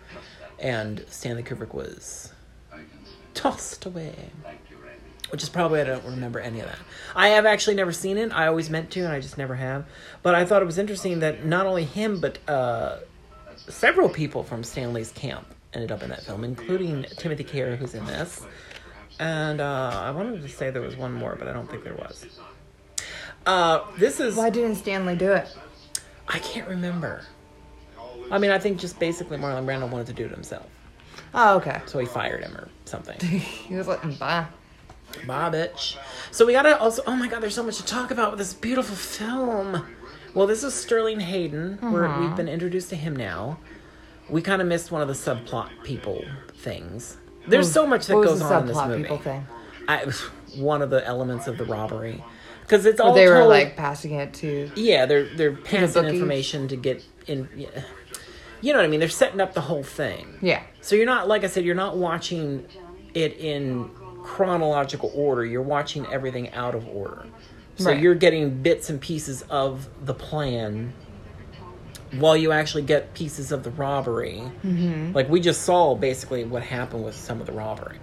And 0.58 1.04
Stanley 1.08 1.42
Kubrick 1.42 1.74
was 1.74 2.32
tossed 3.34 3.86
away. 3.86 4.14
Which 5.30 5.44
is 5.44 5.48
probably, 5.48 5.80
I 5.80 5.84
don't 5.84 6.04
remember 6.04 6.40
any 6.40 6.58
of 6.58 6.66
that. 6.66 6.78
I 7.14 7.28
have 7.28 7.46
actually 7.46 7.76
never 7.76 7.92
seen 7.92 8.18
it. 8.18 8.32
I 8.32 8.48
always 8.48 8.68
meant 8.68 8.90
to, 8.92 9.00
and 9.00 9.12
I 9.12 9.20
just 9.20 9.38
never 9.38 9.54
have. 9.54 9.86
But 10.22 10.34
I 10.34 10.44
thought 10.44 10.60
it 10.60 10.64
was 10.64 10.76
interesting 10.76 11.20
that 11.20 11.44
not 11.44 11.66
only 11.66 11.84
him, 11.84 12.20
but 12.20 12.38
uh, 12.48 12.98
several 13.68 14.08
people 14.08 14.42
from 14.42 14.64
Stanley's 14.64 15.12
camp 15.12 15.46
ended 15.72 15.92
up 15.92 16.02
in 16.02 16.08
that 16.08 16.24
film, 16.24 16.42
including 16.42 17.04
Timothy 17.16 17.44
Carey, 17.44 17.76
who's 17.76 17.94
in 17.94 18.04
this. 18.06 18.44
And 19.20 19.60
uh, 19.60 20.00
I 20.02 20.10
wanted 20.10 20.42
to 20.42 20.48
say 20.48 20.70
there 20.70 20.82
was 20.82 20.96
one 20.96 21.12
more, 21.12 21.36
but 21.36 21.46
I 21.46 21.52
don't 21.52 21.70
think 21.70 21.84
there 21.84 21.94
was. 21.94 22.26
Uh, 23.46 23.84
this 23.98 24.20
is. 24.20 24.36
Why 24.36 24.50
didn't 24.50 24.76
Stanley 24.76 25.16
do 25.16 25.32
it? 25.32 25.48
I 26.28 26.38
can't 26.38 26.68
remember. 26.68 27.22
I 28.30 28.38
mean, 28.38 28.50
I 28.50 28.58
think 28.58 28.78
just 28.78 28.98
basically 29.00 29.38
Marlon 29.38 29.64
Brando 29.66 29.90
wanted 29.90 30.06
to 30.08 30.12
do 30.12 30.24
it 30.24 30.30
himself. 30.30 30.66
Oh, 31.34 31.56
okay. 31.56 31.80
So 31.86 31.98
he 31.98 32.06
fired 32.06 32.42
him 32.42 32.56
or 32.56 32.68
something. 32.84 33.18
He 33.40 33.74
was 33.74 33.86
like, 33.88 34.02
bye. 34.18 34.46
Bye, 35.26 35.50
bitch. 35.50 35.96
So 36.30 36.46
we 36.46 36.52
gotta 36.52 36.78
also. 36.78 37.02
Oh 37.06 37.16
my 37.16 37.28
god, 37.28 37.42
there's 37.42 37.54
so 37.54 37.62
much 37.64 37.78
to 37.78 37.84
talk 37.84 38.10
about 38.10 38.30
with 38.30 38.38
this 38.38 38.54
beautiful 38.54 38.94
film. 38.94 39.84
Well, 40.34 40.46
this 40.46 40.62
is 40.62 40.74
Sterling 40.74 41.18
Hayden. 41.20 41.78
Where 41.80 42.08
we've 42.20 42.36
been 42.36 42.48
introduced 42.48 42.90
to 42.90 42.96
him 42.96 43.16
now. 43.16 43.58
We 44.28 44.42
kind 44.42 44.62
of 44.62 44.68
missed 44.68 44.92
one 44.92 45.02
of 45.02 45.08
the 45.08 45.14
subplot 45.14 45.70
people 45.82 46.24
things. 46.54 47.16
There's 47.48 47.70
so 47.70 47.86
much 47.86 48.06
that 48.06 48.14
goes 48.14 48.40
on 48.40 48.62
in 48.62 48.66
this 48.68 48.76
movie. 48.76 49.02
people 49.02 49.18
thing? 49.18 49.46
I, 49.88 50.04
one 50.56 50.82
of 50.82 50.90
the 50.90 51.04
elements 51.04 51.48
of 51.48 51.58
the 51.58 51.64
robbery, 51.64 52.22
because 52.70 52.86
it's 52.86 53.00
all 53.00 53.14
they 53.14 53.28
were 53.28 53.44
like 53.44 53.74
passing 53.74 54.12
it 54.12 54.32
to. 54.34 54.70
Yeah, 54.76 55.04
they're 55.06 55.24
they're 55.34 55.56
passing 55.56 56.02
bookies. 56.04 56.14
information 56.20 56.68
to 56.68 56.76
get 56.76 57.04
in. 57.26 57.48
Yeah. 57.56 57.68
You 58.60 58.72
know 58.72 58.78
what 58.78 58.84
I 58.84 58.88
mean? 58.88 59.00
They're 59.00 59.08
setting 59.08 59.40
up 59.40 59.54
the 59.54 59.60
whole 59.62 59.82
thing. 59.82 60.38
Yeah. 60.40 60.62
So 60.82 60.94
you're 60.94 61.06
not, 61.06 61.26
like 61.26 61.44
I 61.44 61.46
said, 61.46 61.64
you're 61.64 61.74
not 61.74 61.96
watching 61.96 62.66
it 63.14 63.38
in 63.38 63.90
chronological 64.22 65.10
order. 65.14 65.44
You're 65.44 65.62
watching 65.62 66.06
everything 66.06 66.50
out 66.50 66.74
of 66.74 66.86
order. 66.86 67.24
So 67.76 67.86
Right. 67.86 68.00
you're 68.00 68.14
getting 68.14 68.62
bits 68.62 68.90
and 68.90 69.00
pieces 69.00 69.42
of 69.48 69.88
the 70.04 70.12
plan 70.12 70.92
while 72.12 72.36
you 72.36 72.52
actually 72.52 72.82
get 72.82 73.14
pieces 73.14 73.50
of 73.50 73.62
the 73.62 73.70
robbery. 73.70 74.42
Mm-hmm. 74.62 75.12
Like 75.14 75.30
we 75.30 75.40
just 75.40 75.62
saw 75.62 75.94
basically 75.94 76.44
what 76.44 76.62
happened 76.62 77.02
with 77.02 77.16
some 77.16 77.40
of 77.40 77.46
the 77.46 77.52
robbery. 77.52 77.98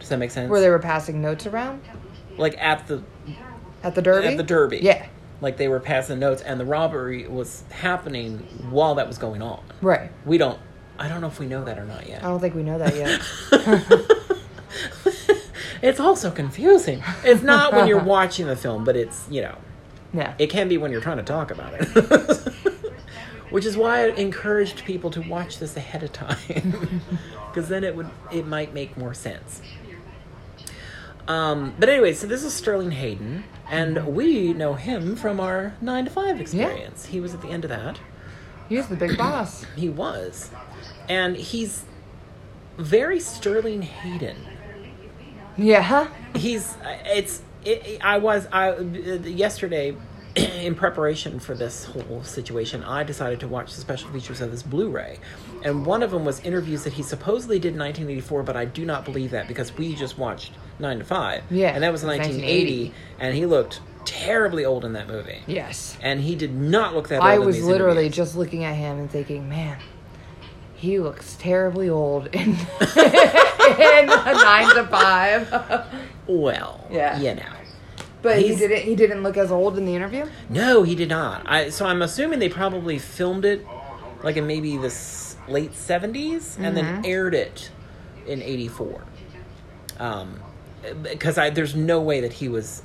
Does 0.00 0.08
that 0.08 0.18
make 0.18 0.32
sense? 0.32 0.50
Where 0.50 0.60
they 0.60 0.68
were 0.68 0.80
passing 0.80 1.22
notes 1.22 1.46
around 1.46 1.80
like 2.42 2.58
at 2.58 2.86
the 2.86 3.02
at 3.82 3.94
the 3.94 4.02
Derby? 4.02 4.28
at 4.28 4.36
the 4.36 4.42
Derby. 4.42 4.80
Yeah. 4.82 5.06
Like 5.40 5.56
they 5.56 5.68
were 5.68 5.80
passing 5.80 6.18
notes, 6.18 6.42
and 6.42 6.60
the 6.60 6.64
robbery 6.64 7.26
was 7.26 7.64
happening 7.70 8.38
while 8.70 8.94
that 8.96 9.08
was 9.08 9.18
going 9.18 9.42
on. 9.42 9.62
Right. 9.80 10.10
We 10.24 10.38
don't. 10.38 10.60
I 10.98 11.08
don't 11.08 11.20
know 11.20 11.26
if 11.26 11.40
we 11.40 11.46
know 11.46 11.64
that 11.64 11.78
or 11.78 11.84
not 11.84 12.06
yet. 12.06 12.22
I 12.22 12.28
don't 12.28 12.38
think 12.38 12.54
we 12.54 12.62
know 12.62 12.78
that 12.78 12.94
yet. 12.94 14.08
It's 15.82 15.98
also 15.98 16.30
confusing. 16.30 17.02
It's 17.24 17.42
not 17.42 17.72
when 17.74 17.88
you're 17.88 18.02
watching 18.04 18.46
the 18.46 18.56
film, 18.56 18.84
but 18.84 18.96
it's 18.96 19.26
you 19.28 19.42
know, 19.42 19.58
yeah. 20.14 20.34
it 20.38 20.48
can 20.48 20.68
be 20.68 20.78
when 20.78 20.92
you're 20.92 21.00
trying 21.00 21.16
to 21.16 21.24
talk 21.24 21.50
about 21.50 21.74
it. 21.74 21.88
Which 23.50 23.66
is 23.66 23.76
why 23.76 24.04
I 24.04 24.06
encouraged 24.12 24.84
people 24.84 25.10
to 25.10 25.20
watch 25.20 25.58
this 25.58 25.76
ahead 25.76 26.02
of 26.02 26.12
time, 26.12 27.02
because 27.50 27.68
then 27.68 27.84
it 27.84 27.94
would 27.94 28.08
it 28.30 28.46
might 28.46 28.72
make 28.72 28.96
more 28.96 29.12
sense. 29.12 29.60
Um, 31.28 31.74
but 31.78 31.88
anyway, 31.88 32.14
so 32.14 32.26
this 32.26 32.42
is 32.42 32.52
Sterling 32.52 32.92
Hayden, 32.92 33.44
and 33.70 34.08
we 34.08 34.52
know 34.52 34.74
him 34.74 35.14
from 35.16 35.38
our 35.40 35.74
nine 35.80 36.04
to 36.04 36.10
five 36.10 36.40
experience. 36.40 37.06
He 37.06 37.20
was 37.20 37.32
at 37.34 37.42
the 37.42 37.48
end 37.48 37.64
of 37.64 37.70
that. 37.70 38.00
He's 38.68 38.88
the 38.88 38.96
big 38.96 39.16
boss. 39.18 39.64
He 39.76 39.88
was. 39.88 40.50
And 41.08 41.36
he's 41.36 41.84
very 42.76 43.20
Sterling 43.20 43.82
Hayden. 43.82 44.36
Yeah. 45.56 46.08
He's 46.34 46.76
it's 47.04 47.42
it, 47.64 48.00
I 48.02 48.18
was 48.18 48.46
I 48.50 48.78
yesterday 48.80 49.96
in 50.36 50.74
preparation 50.74 51.38
for 51.38 51.54
this 51.54 51.84
whole 51.84 52.22
situation, 52.22 52.82
I 52.82 53.02
decided 53.02 53.40
to 53.40 53.48
watch 53.48 53.74
the 53.74 53.80
special 53.80 54.08
features 54.10 54.40
of 54.40 54.50
this 54.50 54.62
Blu-ray. 54.62 55.18
And 55.62 55.84
one 55.84 56.02
of 56.02 56.10
them 56.10 56.24
was 56.24 56.40
interviews 56.40 56.84
that 56.84 56.94
he 56.94 57.02
supposedly 57.02 57.58
did 57.58 57.74
in 57.74 57.78
1984, 57.78 58.42
but 58.42 58.56
I 58.56 58.64
do 58.64 58.86
not 58.86 59.04
believe 59.04 59.30
that 59.32 59.46
because 59.46 59.76
we 59.76 59.94
just 59.94 60.16
watched 60.16 60.52
9 60.82 60.98
to 60.98 61.04
5. 61.04 61.44
Yeah, 61.50 61.68
And 61.74 61.82
that 61.82 61.90
was 61.92 62.02
in 62.04 62.10
it's 62.10 62.18
1980 62.18 62.92
and 63.20 63.34
he 63.34 63.46
looked 63.46 63.80
terribly 64.04 64.64
old 64.64 64.84
in 64.84 64.92
that 64.92 65.06
movie. 65.08 65.40
Yes. 65.46 65.96
And 66.02 66.20
he 66.20 66.34
did 66.34 66.52
not 66.54 66.94
look 66.94 67.08
that 67.08 67.20
old 67.20 67.24
I 67.24 67.38
was 67.38 67.62
literally 67.64 68.02
interviews. 68.06 68.16
just 68.16 68.36
looking 68.36 68.64
at 68.64 68.74
him 68.74 68.98
and 68.98 69.10
thinking, 69.10 69.48
man, 69.48 69.78
he 70.74 70.98
looks 70.98 71.34
terribly 71.36 71.88
old 71.88 72.26
in, 72.34 72.50
in 72.96 74.06
nine 74.06 74.74
to 74.74 74.86
five. 74.90 75.86
well, 76.26 76.86
Yeah. 76.90 77.18
you 77.20 77.34
know. 77.36 77.42
But 78.20 78.38
he 78.40 78.54
didn't. 78.54 78.82
He 78.82 78.94
didn't 78.94 79.24
look 79.24 79.36
as 79.36 79.50
old 79.50 79.76
in 79.76 79.84
the 79.84 79.96
interview. 79.96 80.26
No, 80.48 80.84
he 80.84 80.94
did 80.94 81.08
not. 81.08 81.42
I 81.44 81.70
so 81.70 81.86
I'm 81.86 82.02
assuming 82.02 82.38
they 82.38 82.48
probably 82.48 82.98
filmed 83.00 83.44
it 83.44 83.66
like 84.22 84.36
in 84.36 84.46
maybe 84.46 84.76
the 84.76 84.94
late 85.48 85.72
70s 85.72 86.56
and 86.58 86.76
then 86.76 87.04
aired 87.04 87.34
it 87.34 87.70
in 88.28 88.40
84. 88.40 89.02
Um 89.98 90.38
because 91.02 91.38
I 91.38 91.50
there's 91.50 91.74
no 91.74 92.00
way 92.00 92.20
that 92.20 92.32
he 92.32 92.48
was 92.48 92.82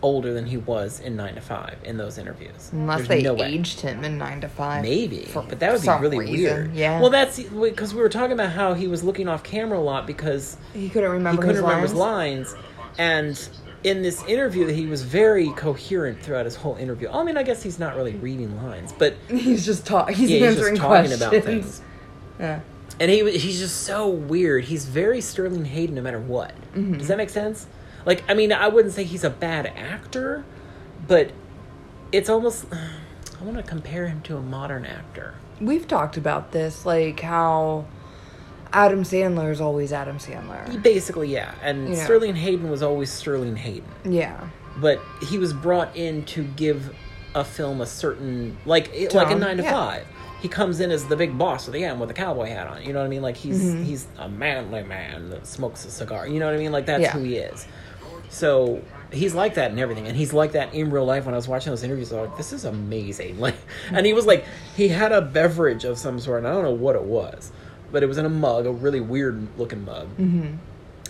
older 0.00 0.32
than 0.32 0.46
he 0.46 0.56
was 0.56 1.00
in 1.00 1.16
9 1.16 1.34
to 1.34 1.40
5 1.40 1.78
in 1.82 1.96
those 1.96 2.18
interviews. 2.18 2.70
Unless 2.72 2.98
There's 2.98 3.08
they 3.08 3.22
no 3.22 3.42
aged 3.42 3.80
him 3.80 4.04
in 4.04 4.16
nine 4.16 4.40
to 4.42 4.48
five. 4.48 4.82
Maybe, 4.82 5.24
for 5.24 5.42
but 5.42 5.58
that 5.60 5.72
would 5.72 5.82
be 5.82 5.88
really 5.88 6.18
reason. 6.18 6.34
weird. 6.36 6.74
Yeah. 6.74 7.00
Well, 7.00 7.10
that's 7.10 7.40
because 7.40 7.94
we 7.94 8.00
were 8.00 8.08
talking 8.08 8.32
about 8.32 8.52
how 8.52 8.74
he 8.74 8.86
was 8.86 9.02
looking 9.02 9.26
off 9.28 9.42
camera 9.42 9.78
a 9.78 9.80
lot 9.80 10.06
because 10.06 10.56
he 10.72 10.88
couldn't 10.88 11.10
he 11.10 11.14
remember. 11.14 11.42
couldn't 11.42 11.56
his 11.56 11.62
remember 11.64 11.88
lines. 11.88 12.50
his 12.50 12.54
lines, 12.54 12.64
and 12.98 13.48
in 13.84 14.02
this 14.02 14.22
interview, 14.24 14.66
that 14.66 14.74
he 14.74 14.86
was 14.86 15.02
very 15.02 15.50
coherent 15.50 16.20
throughout 16.22 16.44
his 16.44 16.54
whole 16.56 16.76
interview. 16.76 17.08
I 17.10 17.24
mean, 17.24 17.36
I 17.36 17.42
guess 17.42 17.62
he's 17.62 17.78
not 17.80 17.96
really 17.96 18.14
reading 18.16 18.56
lines, 18.62 18.92
but 18.92 19.14
He's 19.28 19.64
just 19.66 19.84
talking. 19.86 20.14
He's 20.14 20.30
yeah, 20.30 20.38
he's 20.38 20.56
answering 20.56 20.76
just 20.76 20.82
talking 20.86 21.06
questions. 21.10 21.22
about 21.22 21.44
things. 21.44 21.82
Yeah. 22.40 22.60
And 23.00 23.10
he 23.10 23.36
he's 23.36 23.58
just 23.58 23.82
so 23.82 24.08
weird. 24.08 24.64
He's 24.66 24.84
very 24.84 25.20
Sterling 25.20 25.64
Hayden, 25.64 25.96
no 25.96 26.02
matter 26.02 26.20
what. 26.20 26.52
Mm-hmm. 26.74 26.98
Does 26.98 27.08
that 27.08 27.16
make 27.16 27.30
sense? 27.30 27.66
Like, 28.04 28.22
I 28.28 28.34
mean, 28.34 28.52
I 28.52 28.68
wouldn't 28.68 28.94
say 28.94 29.04
he's 29.04 29.24
a 29.24 29.30
bad 29.30 29.66
actor, 29.66 30.44
but 31.06 31.30
it's 32.12 32.28
almost. 32.28 32.66
I 33.40 33.44
want 33.44 33.56
to 33.56 33.62
compare 33.62 34.08
him 34.08 34.20
to 34.22 34.36
a 34.36 34.40
modern 34.42 34.84
actor. 34.84 35.34
We've 35.60 35.86
talked 35.86 36.16
about 36.16 36.50
this, 36.52 36.84
like 36.84 37.20
how 37.20 37.84
Adam 38.72 39.02
Sandler 39.04 39.52
is 39.52 39.60
always 39.60 39.92
Adam 39.92 40.18
Sandler. 40.18 40.82
Basically, 40.82 41.28
yeah. 41.32 41.54
And 41.62 41.94
Yeah. 41.94 42.04
Sterling 42.04 42.34
Hayden 42.34 42.68
was 42.70 42.82
always 42.82 43.10
Sterling 43.10 43.56
Hayden. 43.56 43.88
Yeah. 44.04 44.48
but 44.80 45.00
he 45.28 45.38
was 45.38 45.52
brought 45.52 45.94
in 45.96 46.24
to 46.24 46.44
give 46.44 46.94
a 47.34 47.44
film 47.44 47.80
a 47.80 47.86
certain 47.86 48.56
like 48.64 48.90
like 49.12 49.30
a 49.30 49.34
Nine 49.34 49.58
to 49.58 49.62
yeah. 49.62 49.72
Five. 49.72 50.06
He 50.40 50.48
comes 50.48 50.78
in 50.80 50.90
as 50.90 51.04
the 51.06 51.16
big 51.16 51.36
boss 51.36 51.66
of 51.66 51.72
the 51.72 51.84
end 51.84 52.00
with 52.00 52.10
a 52.10 52.14
cowboy 52.14 52.46
hat 52.48 52.66
on. 52.68 52.82
You 52.82 52.92
know 52.92 53.00
what 53.00 53.06
I 53.06 53.08
mean? 53.08 53.22
Like 53.22 53.36
he's 53.36 53.62
Mm-hmm. 53.62 53.82
he's 53.84 54.06
a 54.18 54.28
manly 54.28 54.84
man 54.84 55.30
that 55.30 55.46
smokes 55.46 55.84
a 55.84 55.90
cigar. 55.90 56.28
You 56.28 56.38
know 56.38 56.46
what 56.46 56.54
I 56.54 56.58
mean? 56.58 56.72
Like 56.72 56.86
that's 56.86 57.02
Yeah. 57.02 57.12
who 57.12 57.22
he 57.24 57.36
is. 57.36 57.66
So 58.30 58.82
he's 59.10 59.34
like 59.34 59.54
that 59.54 59.70
and 59.70 59.80
everything, 59.80 60.06
and 60.06 60.16
he's 60.16 60.32
like 60.34 60.52
that 60.52 60.74
in 60.74 60.90
real 60.90 61.04
life. 61.06 61.24
When 61.24 61.34
I 61.34 61.38
was 61.38 61.48
watching 61.48 61.72
those 61.72 61.82
interviews, 61.82 62.12
I 62.12 62.20
was 62.20 62.28
like, 62.28 62.36
"This 62.36 62.52
is 62.52 62.64
amazing!" 62.66 63.38
Like, 63.40 63.56
and 63.90 64.04
he 64.04 64.12
was 64.12 64.26
like, 64.26 64.44
he 64.76 64.88
had 64.88 65.12
a 65.12 65.22
beverage 65.22 65.84
of 65.84 65.98
some 65.98 66.20
sort, 66.20 66.38
and 66.38 66.46
I 66.46 66.52
don't 66.52 66.62
know 66.62 66.72
what 66.72 66.94
it 66.94 67.02
was, 67.04 67.50
but 67.90 68.02
it 68.02 68.06
was 68.06 68.18
in 68.18 68.26
a 68.26 68.30
mug, 68.30 68.66
a 68.66 68.70
really 68.70 69.00
weird 69.00 69.48
looking 69.58 69.84
mug, 69.84 70.08
mm-hmm. 70.18 70.56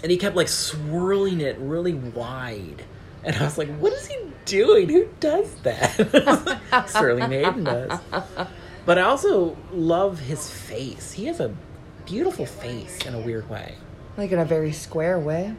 and 0.03 0.11
he 0.13 0.17
kept 0.17 0.37
like 0.37 0.47
swirling 0.49 1.41
it 1.41 1.59
really 1.59 1.95
wide 1.95 2.85
And 3.25 3.35
I 3.37 3.43
was 3.43 3.59
like, 3.59 3.69
what 3.79 3.93
is 3.93 4.07
he 4.07 4.17
doing? 4.45 4.89
Who 4.89 5.09
does 5.19 5.53
that? 5.65 5.91
Sterling 6.89 7.31
Hayden 7.33 7.65
does. 7.65 7.99
But 8.89 8.97
I 8.99 9.03
also 9.03 9.55
love 9.71 10.19
his 10.19 10.51
face. 10.51 11.13
He 11.13 11.27
has 11.27 11.41
a 11.41 11.55
beautiful 12.07 12.47
face 12.47 13.05
in 13.05 13.15
a 13.15 13.19
weird 13.19 13.47
way. 13.51 13.75
Like 14.17 14.33
in 14.33 14.39
a 14.39 14.47
very 14.47 14.73
square 14.73 15.19
way. 15.19 15.55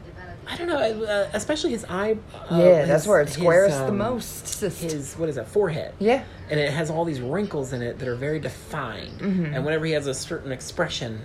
I 0.48 0.57
don't 0.57 0.65
know, 0.65 0.79
uh, 0.79 1.29
especially 1.33 1.69
his 1.69 1.86
eye. 1.86 2.17
uh, 2.33 2.57
yeah, 2.57 2.86
that's 2.86 3.03
his- 3.03 3.07
where 3.07 3.21
it 3.21 3.27
his, 3.27 3.38
squares 3.38 3.74
the 3.74 3.89
um, 3.89 4.00
most. 4.00 4.59
His 4.59 5.13
what 5.13 5.29
is 5.29 5.36
that 5.36 5.48
forehead? 5.48 5.93
yeah. 6.00 6.24
and 6.50 6.59
it 6.59 6.71
has 6.74 6.89
all 6.89 7.05
these 7.05 7.21
wrinkles 7.21 7.71
in 7.71 7.83
it 7.83 8.00
that 8.00 8.07
are 8.07 8.15
very 8.15 8.39
defined. 8.39 9.19
Mm-hmm. 9.19 9.53
And 9.53 9.63
whenever 9.63 9.86
he 9.86 9.91
has 9.91 10.07
a 10.07 10.13
certain 10.15 10.51
expression, 10.51 11.24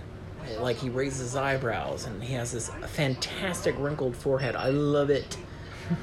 like 0.59 0.75
he 0.75 0.89
raises 0.89 1.21
his 1.21 1.35
eyebrows 1.35 2.05
and 2.05 2.21
he 2.23 2.35
has 2.35 2.51
this 2.51 2.69
fantastic 2.85 3.73
wrinkled 3.79 4.15
forehead, 4.15 4.55
I 4.55 4.69
love 4.69 5.09
it. 5.09 5.39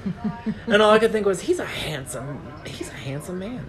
and 0.67 0.83
all 0.83 0.91
I 0.91 0.99
could 0.99 1.13
think 1.13 1.27
was, 1.27 1.43
he's 1.43 1.61
a 1.61 1.65
handsome, 1.65 2.41
he's 2.67 2.89
a 2.89 2.95
handsome 2.95 3.39
man. 3.39 3.65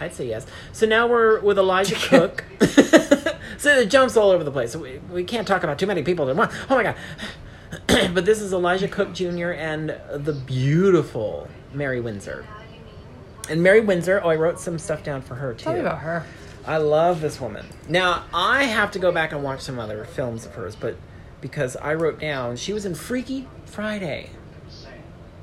I'd 0.00 0.14
say 0.14 0.28
yes. 0.28 0.46
So 0.72 0.86
now 0.86 1.06
we're 1.06 1.40
with 1.40 1.58
Elijah 1.58 1.94
Cook. 2.08 2.44
so 3.58 3.78
it 3.78 3.90
jumps 3.90 4.16
all 4.16 4.30
over 4.30 4.44
the 4.44 4.50
place. 4.50 4.76
We, 4.76 4.98
we 5.10 5.24
can't 5.24 5.46
talk 5.46 5.62
about 5.62 5.78
too 5.78 5.86
many 5.86 6.02
people 6.02 6.28
at 6.28 6.36
once. 6.36 6.52
Oh 6.68 6.76
my 6.76 6.82
god. 6.82 6.96
but 8.14 8.24
this 8.24 8.40
is 8.40 8.52
Elijah 8.52 8.88
Cook 8.88 9.12
Jr. 9.12 9.50
and 9.50 9.96
the 10.12 10.32
beautiful 10.32 11.48
Mary 11.72 12.00
Windsor. 12.00 12.46
And 13.48 13.62
Mary 13.62 13.80
Windsor, 13.80 14.20
oh, 14.22 14.30
I 14.30 14.36
wrote 14.36 14.58
some 14.58 14.78
stuff 14.78 15.02
down 15.02 15.22
for 15.22 15.36
her 15.36 15.54
too. 15.54 15.64
Tell 15.64 15.74
me 15.74 15.80
about 15.80 15.98
her. 15.98 16.24
I 16.66 16.78
love 16.78 17.20
this 17.20 17.40
woman. 17.40 17.64
Now, 17.88 18.24
I 18.34 18.64
have 18.64 18.90
to 18.92 18.98
go 18.98 19.12
back 19.12 19.30
and 19.32 19.42
watch 19.44 19.60
some 19.60 19.78
other 19.78 20.04
films 20.04 20.44
of 20.44 20.54
hers, 20.54 20.74
but 20.74 20.96
because 21.40 21.76
I 21.76 21.94
wrote 21.94 22.18
down, 22.18 22.56
she 22.56 22.72
was 22.72 22.84
in 22.84 22.96
Freaky 22.96 23.46
Friday. 23.64 24.30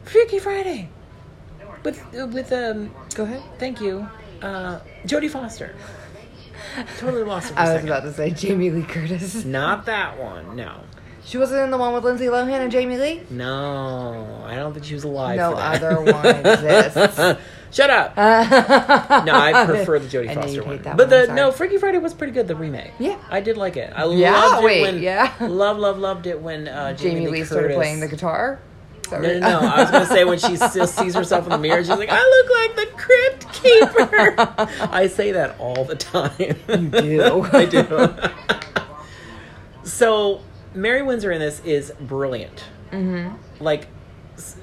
Freaky 0.04 0.40
Friday. 0.40 0.90
With, 1.84 2.04
with, 2.14 2.52
um, 2.52 2.94
Go 3.16 3.24
ahead. 3.24 3.42
thank 3.58 3.80
you, 3.80 4.08
uh, 4.44 4.80
Jodie 5.06 5.30
Foster. 5.30 5.74
Totally 6.98 7.24
lost 7.24 7.54
a 7.54 7.60
I 7.60 7.74
was 7.76 7.84
about 7.84 8.04
to 8.04 8.14
say 8.14 8.32
Jamie 8.32 8.70
Lee 8.70 8.84
Curtis. 8.84 9.46
Not 9.46 9.86
that 9.86 10.20
one, 10.20 10.56
no. 10.56 10.82
She 11.26 11.38
wasn't 11.38 11.62
in 11.62 11.72
the 11.72 11.78
one 11.78 11.94
with 11.94 12.04
Lindsay 12.04 12.26
Lohan 12.26 12.60
and 12.60 12.72
Jamie 12.72 12.98
Lee? 12.98 13.22
No, 13.30 14.44
I 14.46 14.56
don't 14.56 14.74
think 14.74 14.86
she 14.86 14.94
was 14.94 15.04
alive 15.06 15.38
No 15.38 15.54
other 15.54 16.02
one 16.02 16.26
exists. 16.26 17.40
Shut 17.72 17.90
up. 17.90 18.16
no, 19.26 19.34
I 19.34 19.66
prefer 19.66 19.98
the 20.00 20.08
Jodie 20.08 20.34
Foster 20.34 20.64
one. 20.64 20.78
but 20.84 20.98
one, 20.98 21.10
the 21.10 21.28
no. 21.34 21.52
Freaky 21.52 21.78
Friday 21.78 21.98
was 21.98 22.14
pretty 22.14 22.34
good. 22.34 22.48
The 22.48 22.56
remake. 22.56 22.92
Yeah. 23.00 23.18
I 23.32 23.40
did 23.42 23.58
like 23.58 23.78
it. 23.78 23.92
I 23.96 24.06
Yeah, 24.14 24.32
loved 24.34 24.64
wait, 24.66 24.80
it 24.80 24.82
when 24.82 25.02
yeah. 25.02 25.34
love, 25.40 25.78
love, 25.80 25.98
loved 25.98 26.28
it 26.28 26.40
when 26.40 26.68
uh, 26.68 26.94
Jamie, 26.94 27.22
Jamie 27.22 27.26
Lee, 27.32 27.40
Lee 27.40 27.46
started 27.46 27.74
playing 27.76 28.00
the 28.00 28.08
guitar. 28.08 28.60
No, 29.22 29.40
no, 29.40 29.40
no. 29.40 29.60
I 29.60 29.82
was 29.82 29.92
gonna 29.92 30.06
say 30.06 30.24
when 30.24 30.40
she 30.40 30.56
still 30.58 30.88
sees 30.88 31.14
herself 31.14 31.44
in 31.46 31.52
the 31.52 31.58
mirror, 31.58 31.82
she's 31.84 31.90
like, 31.90 32.10
"I 32.12 32.20
look 32.20 32.50
like 32.52 32.76
the 32.76 32.88
Crypt 32.98 33.54
Keeper." 33.54 34.36
I 34.94 35.08
say 35.08 35.32
that 35.32 35.58
all 35.60 35.86
the 35.86 35.96
time. 35.96 36.32
You 36.38 36.54
do. 36.90 37.48
I 37.54 37.66
do. 37.66 38.14
so 39.84 40.42
Mary 40.74 41.02
Windsor 41.02 41.32
in 41.32 41.40
this 41.40 41.62
is 41.66 41.92
brilliant. 42.00 42.64
Mm-hmm. 42.92 43.36
Like. 43.64 43.88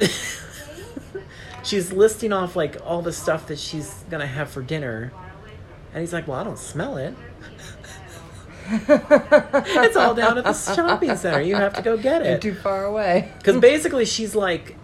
She's 1.62 1.92
listing 1.92 2.32
off 2.32 2.56
like 2.56 2.78
all 2.84 3.02
the 3.02 3.12
stuff 3.12 3.46
that 3.48 3.58
she's 3.58 4.02
gonna 4.10 4.26
have 4.26 4.50
for 4.50 4.62
dinner, 4.62 5.12
and 5.92 6.00
he's 6.00 6.12
like, 6.12 6.26
"Well, 6.26 6.38
I 6.38 6.42
don't 6.42 6.58
smell 6.58 6.96
it. 6.96 7.14
it's 8.70 9.96
all 9.96 10.14
down 10.14 10.38
at 10.38 10.44
the 10.44 10.52
shopping 10.52 11.16
center. 11.16 11.40
You 11.40 11.56
have 11.56 11.74
to 11.74 11.82
go 11.82 11.96
get 11.96 12.24
You're 12.24 12.34
it." 12.34 12.42
too 12.42 12.54
far 12.54 12.84
away. 12.84 13.32
Because 13.38 13.58
basically, 13.60 14.04
she's 14.04 14.34
like, 14.34 14.76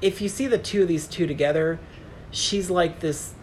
if 0.00 0.20
you 0.20 0.28
see 0.28 0.46
the 0.46 0.58
two 0.58 0.82
of 0.82 0.88
these 0.88 1.06
two 1.06 1.26
together, 1.26 1.78
she's 2.30 2.70
like 2.70 3.00
this 3.00 3.34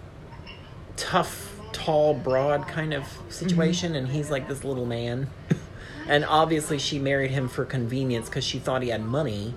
tough, 0.96 1.58
tall, 1.72 2.14
broad 2.14 2.68
kind 2.68 2.94
of 2.94 3.06
situation, 3.30 3.96
and 3.96 4.10
he's 4.10 4.30
like 4.30 4.48
this 4.48 4.64
little 4.64 4.86
man. 4.86 5.28
and 6.08 6.26
obviously, 6.26 6.78
she 6.78 7.00
married 7.00 7.32
him 7.32 7.48
for 7.48 7.66
convenience 7.66 8.28
because 8.30 8.44
she 8.44 8.60
thought 8.60 8.82
he 8.82 8.90
had 8.90 9.04
money, 9.04 9.54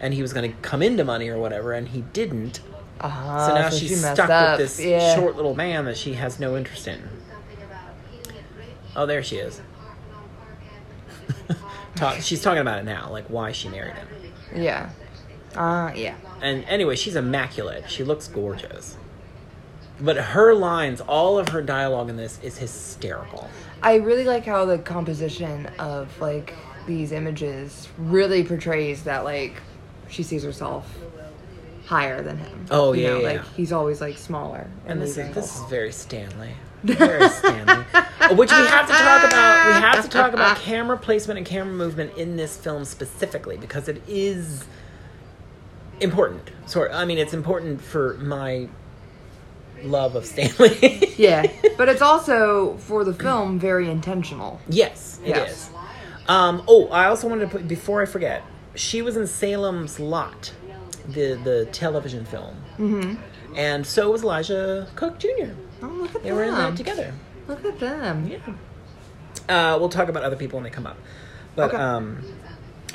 and 0.00 0.14
he 0.14 0.22
was 0.22 0.32
going 0.32 0.50
to 0.50 0.56
come 0.58 0.82
into 0.82 1.04
money 1.04 1.28
or 1.28 1.38
whatever, 1.38 1.72
and 1.72 1.88
he 1.88 2.02
didn't. 2.12 2.60
Uh, 3.00 3.46
So 3.46 3.54
now 3.54 3.70
she 3.70 3.86
she's 3.88 4.00
stuck 4.00 4.28
up. 4.28 4.58
with 4.58 4.68
this 4.76 4.84
Yeah. 4.84 5.14
short 5.14 5.36
little 5.36 5.54
man 5.54 5.84
that 5.84 5.96
she 5.96 6.14
has 6.14 6.40
no 6.40 6.56
interest 6.56 6.88
in. 6.88 7.00
Oh, 8.96 9.06
there 9.06 9.22
she 9.22 9.36
is. 9.36 9.60
Talk, 11.94 12.20
she's 12.20 12.42
talking 12.42 12.60
about 12.60 12.78
it 12.78 12.84
now, 12.84 13.10
like 13.10 13.26
why 13.28 13.52
she 13.52 13.68
married 13.68 13.94
him. 13.94 14.08
Yeah. 14.54 14.90
Uh, 15.54 15.92
yeah. 15.94 16.14
And 16.40 16.64
anyway, 16.64 16.96
she's 16.96 17.16
immaculate. 17.16 17.90
She 17.90 18.04
looks 18.04 18.28
gorgeous. 18.28 18.96
But 20.00 20.16
her 20.16 20.54
lines, 20.54 21.00
all 21.00 21.38
of 21.38 21.48
her 21.48 21.60
dialogue 21.62 22.08
in 22.08 22.16
this 22.16 22.38
is 22.42 22.56
hysterical. 22.58 23.50
I 23.82 23.96
really 23.96 24.24
like 24.24 24.44
how 24.44 24.64
the 24.64 24.78
composition 24.78 25.66
of 25.78 26.20
like 26.20 26.54
these 26.86 27.10
images 27.12 27.88
really 27.98 28.44
portrays 28.44 29.02
that 29.04 29.24
like 29.24 29.60
she 30.08 30.22
sees 30.22 30.42
herself 30.44 30.88
higher 31.86 32.22
than 32.22 32.38
him. 32.38 32.66
Oh, 32.70 32.92
You 32.92 33.02
yeah, 33.02 33.08
know, 33.08 33.18
yeah, 33.20 33.26
like 33.26 33.36
yeah. 33.36 33.48
he's 33.56 33.72
always 33.72 34.00
like 34.00 34.18
smaller. 34.18 34.70
in 34.84 34.92
And 34.92 35.02
this 35.02 35.16
is 35.18 35.34
this 35.34 35.56
is 35.56 35.64
very 35.64 35.90
Stanley. 35.90 36.52
Stanley. 36.94 37.84
Which 38.36 38.50
we 38.50 38.56
have 38.56 38.86
to 38.86 38.92
talk 38.92 39.24
about. 39.24 39.66
We 39.66 39.72
have 39.72 40.02
to 40.04 40.10
talk 40.10 40.32
about 40.32 40.56
camera 40.60 40.98
placement 40.98 41.38
and 41.38 41.46
camera 41.46 41.72
movement 41.72 42.16
in 42.16 42.36
this 42.36 42.56
film 42.56 42.84
specifically 42.84 43.56
because 43.56 43.88
it 43.88 44.02
is 44.06 44.64
important. 46.00 46.50
Sort. 46.66 46.92
I 46.92 47.04
mean, 47.04 47.18
it's 47.18 47.32
important 47.32 47.80
for 47.80 48.14
my 48.18 48.68
love 49.82 50.14
of 50.14 50.26
Stanley. 50.26 51.14
yeah, 51.16 51.46
but 51.76 51.88
it's 51.88 52.02
also 52.02 52.76
for 52.78 53.04
the 53.04 53.14
film 53.14 53.58
very 53.58 53.90
intentional. 53.90 54.60
Yes, 54.68 55.20
it 55.24 55.30
is. 55.30 55.36
Yes. 55.36 55.70
Um, 56.28 56.62
oh, 56.68 56.88
I 56.88 57.06
also 57.06 57.28
wanted 57.28 57.46
to 57.46 57.50
put 57.50 57.68
before 57.68 58.02
I 58.02 58.06
forget. 58.06 58.42
She 58.74 59.02
was 59.02 59.16
in 59.16 59.26
Salem's 59.26 59.98
Lot, 59.98 60.52
the 61.08 61.40
the 61.42 61.66
television 61.72 62.24
film, 62.24 62.56
mm-hmm. 62.78 63.56
and 63.56 63.86
so 63.86 64.10
was 64.10 64.22
Elijah 64.22 64.86
Cook 64.94 65.18
Jr. 65.18 65.52
Oh, 65.82 65.86
look 65.86 66.14
at 66.14 66.22
They 66.22 66.28
them! 66.30 66.36
were 66.38 66.44
in 66.44 66.54
that 66.54 66.76
together. 66.76 67.12
Look 67.46 67.64
at 67.64 67.78
them. 67.78 68.26
Yeah. 68.28 68.38
Uh, 69.74 69.78
we'll 69.78 69.88
talk 69.88 70.08
about 70.08 70.22
other 70.24 70.36
people 70.36 70.56
when 70.58 70.64
they 70.64 70.70
come 70.70 70.86
up. 70.86 70.96
But 71.56 71.68
Okay. 71.72 71.76
um, 71.76 72.22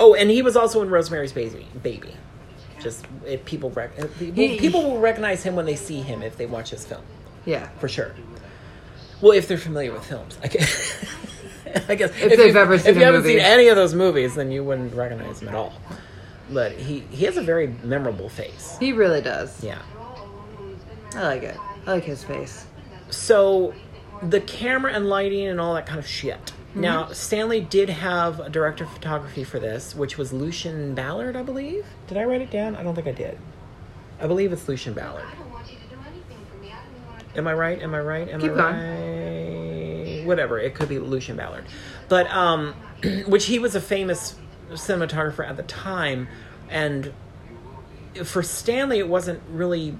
oh, 0.00 0.14
and 0.14 0.30
he 0.30 0.42
was 0.42 0.56
also 0.56 0.82
in 0.82 0.90
Rosemary's 0.90 1.32
Baby. 1.32 1.66
Baby. 1.82 2.14
Just 2.80 3.06
if 3.26 3.44
people 3.44 3.70
rec- 3.70 3.92
if 3.98 4.18
people, 4.18 4.34
He- 4.44 4.58
people 4.58 4.82
will 4.82 4.98
recognize 5.00 5.42
him 5.42 5.56
when 5.56 5.64
they 5.66 5.76
see 5.76 6.00
him 6.02 6.22
if 6.22 6.36
they 6.36 6.46
watch 6.46 6.70
his 6.70 6.84
film 6.84 7.02
Yeah. 7.46 7.68
for 7.78 7.88
sure. 7.88 8.12
Well, 9.20 9.32
if 9.32 9.48
they're 9.48 9.56
familiar 9.58 9.92
with 9.92 10.04
films, 10.04 10.36
I 10.42 10.48
guess. 10.48 11.04
I 11.88 11.94
guess 11.94 12.10
If 12.20 12.36
they've 12.36 12.54
you- 12.54 12.60
ever 12.60 12.78
seen 12.78 12.90
if 12.90 12.96
you 12.98 13.04
haven't 13.04 13.22
movie. 13.22 13.34
seen 13.36 13.40
any 13.44 13.68
of 13.68 13.76
those 13.76 13.94
movies, 13.94 14.34
then 14.34 14.50
you 14.52 14.62
wouldn't 14.62 14.94
recognize 14.94 15.40
him 15.40 15.48
at 15.48 15.54
all. 15.54 15.72
But 16.50 16.72
he 16.72 17.00
he 17.10 17.24
has 17.24 17.36
a 17.38 17.42
very 17.42 17.74
memorable 17.82 18.28
face. 18.28 18.76
He 18.78 18.92
really 18.92 19.22
does. 19.22 19.64
Yeah. 19.64 19.78
I 21.16 21.22
like 21.22 21.42
it. 21.42 21.56
I 21.86 21.92
like 21.92 22.04
his 22.04 22.22
face. 22.22 22.66
So 23.14 23.74
the 24.22 24.40
camera 24.40 24.92
and 24.92 25.08
lighting 25.08 25.46
and 25.46 25.60
all 25.60 25.74
that 25.74 25.86
kind 25.86 25.98
of 25.98 26.06
shit. 26.06 26.52
Now, 26.76 27.12
Stanley 27.12 27.60
did 27.60 27.88
have 27.88 28.40
a 28.40 28.50
director 28.50 28.82
of 28.82 28.90
photography 28.90 29.44
for 29.44 29.60
this, 29.60 29.94
which 29.94 30.18
was 30.18 30.32
Lucien 30.32 30.92
Ballard, 30.92 31.36
I 31.36 31.42
believe. 31.44 31.86
Did 32.08 32.18
I 32.18 32.24
write 32.24 32.40
it 32.40 32.50
down? 32.50 32.74
I 32.74 32.82
don't 32.82 32.96
think 32.96 33.06
I 33.06 33.12
did. 33.12 33.38
I 34.20 34.26
believe 34.26 34.52
it's 34.52 34.66
Lucien 34.68 34.92
Ballard. 34.92 35.24
Am 37.36 37.46
I 37.46 37.54
right? 37.54 37.80
Am 37.80 37.94
I 37.94 38.00
right? 38.00 38.28
Am 38.28 38.40
Keep 38.40 38.52
I 38.52 38.54
going. 38.54 40.16
right? 40.18 40.26
Whatever. 40.26 40.58
It 40.58 40.74
could 40.74 40.88
be 40.88 40.98
Lucien 40.98 41.36
Ballard. 41.36 41.64
But 42.08 42.28
um 42.30 42.74
which 43.26 43.46
he 43.46 43.58
was 43.58 43.74
a 43.74 43.80
famous 43.80 44.36
cinematographer 44.72 45.46
at 45.48 45.56
the 45.56 45.62
time 45.64 46.28
and 46.68 47.12
for 48.24 48.42
Stanley 48.42 48.98
it 48.98 49.08
wasn't 49.08 49.42
really 49.50 49.96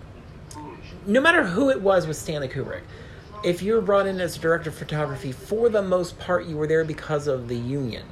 no 1.06 1.20
matter 1.20 1.44
who 1.44 1.70
it 1.70 1.80
was 1.80 2.06
with 2.06 2.16
Stanley 2.16 2.48
Kubrick, 2.48 2.82
if 3.44 3.62
you 3.62 3.74
were 3.74 3.80
brought 3.80 4.06
in 4.06 4.20
as 4.20 4.36
a 4.36 4.40
director 4.40 4.70
of 4.70 4.76
photography, 4.76 5.32
for 5.32 5.68
the 5.68 5.82
most 5.82 6.18
part, 6.18 6.46
you 6.46 6.56
were 6.56 6.66
there 6.66 6.84
because 6.84 7.26
of 7.26 7.48
the 7.48 7.56
union. 7.56 8.04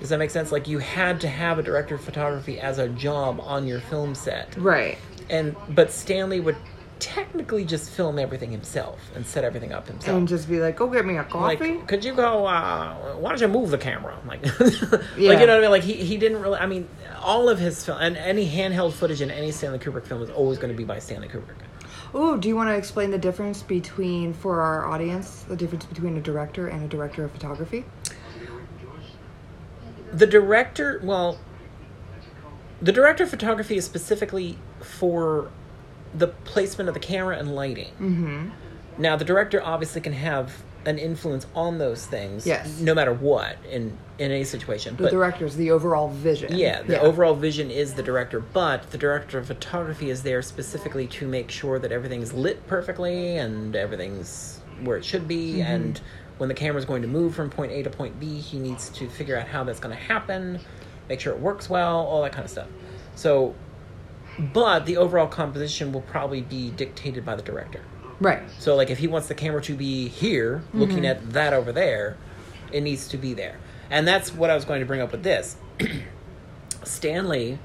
Does 0.00 0.08
that 0.10 0.18
make 0.18 0.30
sense? 0.30 0.50
Like 0.52 0.68
you 0.68 0.78
had 0.78 1.20
to 1.22 1.28
have 1.28 1.58
a 1.58 1.62
director 1.62 1.94
of 1.94 2.00
photography 2.02 2.58
as 2.60 2.78
a 2.78 2.88
job 2.88 3.40
on 3.42 3.66
your 3.66 3.80
film 3.80 4.14
set, 4.14 4.54
Right. 4.56 4.98
and 5.28 5.54
but 5.70 5.90
Stanley 5.90 6.40
would 6.40 6.56
technically 6.98 7.64
just 7.64 7.90
film 7.90 8.18
everything 8.18 8.50
himself 8.50 8.98
and 9.14 9.24
set 9.26 9.42
everything 9.42 9.72
up 9.72 9.86
himself. 9.88 10.16
And 10.18 10.28
just 10.28 10.46
be 10.48 10.60
like, 10.60 10.76
go 10.76 10.86
get 10.88 11.06
me 11.06 11.14
a 11.14 11.18
like, 11.22 11.30
coffee. 11.58 11.78
could 11.86 12.04
you 12.04 12.14
go? 12.14 12.46
Uh, 12.46 12.94
why 13.16 13.30
don't 13.30 13.40
you 13.40 13.48
move 13.48 13.70
the 13.70 13.78
camera? 13.78 14.18
Like, 14.26 14.44
Yeah. 14.44 14.50
like 14.60 15.00
you 15.16 15.28
know 15.28 15.36
what 15.46 15.50
I 15.50 15.60
mean? 15.60 15.70
Like 15.70 15.82
he, 15.82 15.94
he 15.94 16.16
didn't 16.18 16.40
really. 16.42 16.58
I 16.58 16.66
mean, 16.66 16.88
all 17.22 17.48
of 17.48 17.58
his 17.58 17.82
film 17.84 17.98
and 18.00 18.16
any 18.18 18.46
handheld 18.50 18.92
footage 18.92 19.22
in 19.22 19.30
any 19.30 19.50
Stanley 19.50 19.78
Kubrick 19.78 20.04
film 20.06 20.22
is 20.22 20.28
always 20.30 20.58
going 20.58 20.72
to 20.72 20.76
be 20.76 20.84
by 20.84 20.98
Stanley 20.98 21.28
Kubrick. 21.28 21.56
Ooh, 22.14 22.38
do 22.38 22.48
you 22.48 22.56
want 22.56 22.68
to 22.68 22.74
explain 22.74 23.10
the 23.10 23.18
difference 23.18 23.62
between, 23.62 24.32
for 24.34 24.60
our 24.60 24.86
audience, 24.86 25.42
the 25.42 25.56
difference 25.56 25.84
between 25.86 26.16
a 26.16 26.20
director 26.20 26.68
and 26.68 26.82
a 26.82 26.88
director 26.88 27.24
of 27.24 27.30
photography? 27.30 27.84
the 30.12 30.26
director 30.26 31.00
well 31.02 31.38
the 32.82 32.92
director 32.92 33.24
of 33.24 33.30
photography 33.30 33.76
is 33.76 33.84
specifically 33.84 34.58
for 34.80 35.50
the 36.14 36.26
placement 36.26 36.88
of 36.88 36.94
the 36.94 37.00
camera 37.00 37.36
and 37.36 37.54
lighting. 37.54 37.92
Mm-hmm. 38.00 38.48
Now, 38.98 39.16
the 39.16 39.24
director 39.24 39.62
obviously 39.62 40.00
can 40.00 40.14
have 40.14 40.62
an 40.86 40.98
influence 40.98 41.46
on 41.54 41.78
those 41.78 42.06
things, 42.06 42.46
Yes. 42.46 42.80
no 42.80 42.94
matter 42.94 43.12
what 43.12 43.56
in 43.70 43.96
in 44.18 44.30
any 44.30 44.44
situation. 44.44 44.96
The 44.96 45.04
but 45.04 45.12
director's 45.12 45.56
the 45.56 45.70
overall 45.70 46.08
vision. 46.08 46.54
yeah, 46.56 46.82
the 46.82 47.00
overall 47.00 47.34
vision 47.34 47.70
is 47.70 47.94
the 47.94 48.02
director, 48.02 48.40
but 48.40 48.90
the 48.90 48.98
director 48.98 49.38
of 49.38 49.46
photography 49.46 50.10
is 50.10 50.22
there 50.22 50.42
specifically 50.42 51.06
to 51.08 51.26
make 51.26 51.50
sure 51.50 51.78
that 51.78 51.90
everything's 51.90 52.32
lit 52.32 52.66
perfectly 52.66 53.36
and 53.36 53.74
everything's 53.74 54.60
where 54.82 54.96
it 54.96 55.04
should 55.04 55.26
be. 55.26 55.54
Mm-hmm. 55.54 55.72
And 55.72 56.00
when 56.38 56.48
the 56.48 56.54
camera's 56.54 56.84
going 56.84 57.02
to 57.02 57.08
move 57.08 57.34
from 57.34 57.50
point 57.50 57.72
A 57.72 57.82
to 57.82 57.90
point 57.90 58.18
B, 58.20 58.40
he 58.40 58.58
needs 58.58 58.88
to 58.90 59.08
figure 59.08 59.38
out 59.38 59.46
how 59.46 59.64
that's 59.64 59.80
going 59.80 59.94
to 59.94 60.02
happen, 60.02 60.60
make 61.08 61.20
sure 61.20 61.32
it 61.34 61.40
works 61.40 61.68
well, 61.68 61.98
all 61.98 62.22
that 62.22 62.32
kind 62.32 62.44
of 62.44 62.50
stuff. 62.50 62.68
So, 63.14 63.54
but 64.38 64.86
the 64.86 64.96
overall 64.96 65.26
composition 65.26 65.92
will 65.92 66.00
probably 66.02 66.40
be 66.40 66.70
dictated 66.70 67.24
by 67.24 67.36
the 67.36 67.42
director. 67.42 67.82
Right. 68.20 68.42
So, 68.58 68.76
like, 68.76 68.90
if 68.90 68.98
he 68.98 69.06
wants 69.06 69.28
the 69.28 69.34
camera 69.34 69.62
to 69.62 69.74
be 69.74 70.08
here, 70.08 70.62
looking 70.74 70.98
Mm-hmm. 70.98 71.04
at 71.06 71.32
that 71.32 71.52
over 71.54 71.72
there, 71.72 72.16
it 72.72 72.82
needs 72.82 73.08
to 73.08 73.16
be 73.16 73.32
there. 73.34 73.56
And 73.90 74.06
that's 74.06 74.32
what 74.32 74.50
I 74.50 74.54
was 74.54 74.64
going 74.64 74.80
to 74.80 74.86
bring 74.86 75.00
up 75.00 75.10
with 75.12 75.22
this. 75.22 75.56
Stanley, 76.84 77.58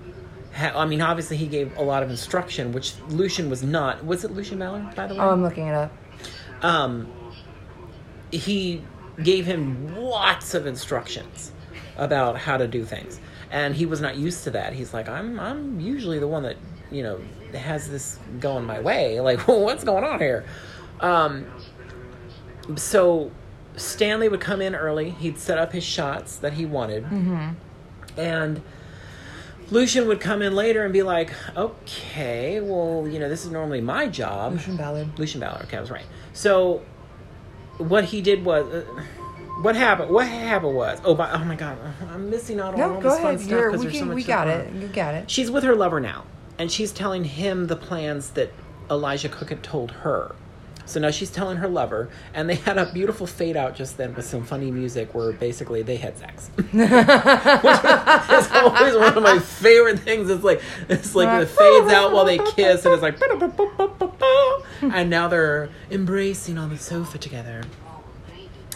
ha- 0.53 0.73
I 0.75 0.85
mean, 0.85 1.01
obviously, 1.01 1.37
he 1.37 1.47
gave 1.47 1.77
a 1.77 1.81
lot 1.83 2.03
of 2.03 2.09
instruction, 2.09 2.71
which 2.71 2.93
Lucien 3.09 3.49
was 3.49 3.63
not. 3.63 4.05
Was 4.05 4.23
it 4.23 4.31
Lucien 4.31 4.59
Ballard, 4.59 4.95
by 4.95 5.07
the 5.07 5.13
way? 5.15 5.19
Oh, 5.21 5.29
I'm 5.31 5.43
looking 5.43 5.67
it 5.67 5.75
up. 5.75 5.91
um, 6.63 7.07
he 8.31 8.81
gave 9.23 9.45
him 9.45 9.95
lots 9.95 10.53
of 10.53 10.65
instructions 10.67 11.51
about 11.97 12.37
how 12.37 12.57
to 12.57 12.67
do 12.67 12.83
things 12.83 13.17
and 13.49 13.73
he 13.73 13.85
was 13.85 14.01
not 14.01 14.17
used 14.17 14.43
to 14.43 14.51
that 14.51 14.73
he's 14.73 14.93
like 14.93 15.07
i'm 15.07 15.39
i'm 15.39 15.79
usually 15.79 16.19
the 16.19 16.27
one 16.27 16.43
that 16.43 16.57
you 16.91 17.01
know 17.01 17.17
has 17.55 17.89
this 17.89 18.19
going 18.39 18.65
my 18.65 18.79
way 18.79 19.19
like 19.19 19.39
what's 19.47 19.83
going 19.83 20.03
on 20.03 20.19
here 20.19 20.45
um, 21.01 21.45
so 22.75 23.31
stanley 23.75 24.29
would 24.29 24.39
come 24.41 24.61
in 24.61 24.73
early 24.75 25.09
he'd 25.11 25.37
set 25.37 25.57
up 25.57 25.71
his 25.73 25.83
shots 25.83 26.37
that 26.37 26.53
he 26.53 26.65
wanted 26.65 27.05
and 28.17 28.61
lucien 29.71 30.07
would 30.07 30.19
come 30.21 30.41
in 30.41 30.55
later 30.55 30.83
and 30.83 30.93
be 30.93 31.03
like 31.03 31.33
okay 31.57 32.59
well 32.61 33.07
you 33.07 33.19
know 33.19 33.27
this 33.29 33.43
is 33.45 33.51
normally 33.51 33.81
my 33.81 34.07
job 34.07 34.53
Lucien 34.53 34.77
Ballard. 34.77 35.19
Lucien 35.19 35.39
Ballard. 35.41 35.63
Okay, 35.65 35.77
I 35.77 35.81
was 35.81 35.91
right. 35.91 36.05
So, 36.33 36.81
what 37.77 38.05
he 38.05 38.21
did 38.21 38.45
was, 38.45 38.65
uh, 38.73 38.85
what 39.61 39.75
happened? 39.75 40.11
What 40.11 40.27
happened 40.27 40.75
was, 40.75 40.99
oh, 41.03 41.15
my, 41.15 41.31
oh 41.33 41.43
my 41.45 41.55
God, 41.55 41.77
I'm 42.09 42.29
missing 42.29 42.59
out 42.59 42.73
on 42.73 42.79
No, 42.79 42.93
all 42.95 43.01
this 43.01 43.19
fun 43.19 43.37
stuff 43.39 43.71
because 43.71 43.79
we 43.81 43.87
there's 43.87 43.99
so 43.99 44.05
much 44.05 44.15
we 44.15 44.23
got 44.23 44.45
going 44.47 44.59
it. 44.59 44.67
on. 44.69 44.81
You 44.81 44.87
got 44.89 45.13
it. 45.15 45.29
She's 45.31 45.49
with 45.51 45.63
her 45.63 45.75
lover 45.75 45.99
now, 45.99 46.25
and 46.57 46.71
she's 46.71 46.91
telling 46.91 47.23
him 47.23 47.67
the 47.67 47.75
plans 47.75 48.31
that 48.31 48.51
Elijah 48.89 49.29
Cook 49.29 49.49
had 49.49 49.63
told 49.63 49.91
her. 49.91 50.35
So 50.87 50.99
now 50.99 51.09
she's 51.09 51.31
telling 51.31 51.57
her 51.57 51.67
lover, 51.67 52.09
and 52.33 52.47
they 52.47 52.55
had 52.55 52.77
a 52.77 52.91
beautiful 52.91 53.25
fade 53.25 53.57
out 53.57 53.75
just 53.75 53.97
then 53.97 54.13
with 54.13 54.25
some 54.25 54.43
funny 54.43 54.69
music 54.69 55.15
where 55.15 55.31
basically 55.31 55.81
they 55.81 55.95
had 55.95 56.15
sex. 56.15 56.51
Which 56.55 56.75
is 56.75 58.51
always 58.51 58.95
one 58.95 59.17
of 59.17 59.23
my 59.23 59.39
favorite 59.39 59.99
things. 59.99 60.29
It's 60.29 60.43
like 60.43 60.61
it's 60.87 61.15
like 61.15 61.41
it 61.41 61.47
fades 61.47 61.91
out 61.91 62.11
while 62.11 62.25
they 62.25 62.37
kiss, 62.37 62.85
and 62.85 62.93
it's 62.93 63.01
like, 63.01 63.19
and 64.93 65.09
now 65.09 65.27
they're 65.27 65.69
embracing 65.89 66.59
on 66.59 66.69
the 66.69 66.77
sofa 66.77 67.17
together. 67.17 67.63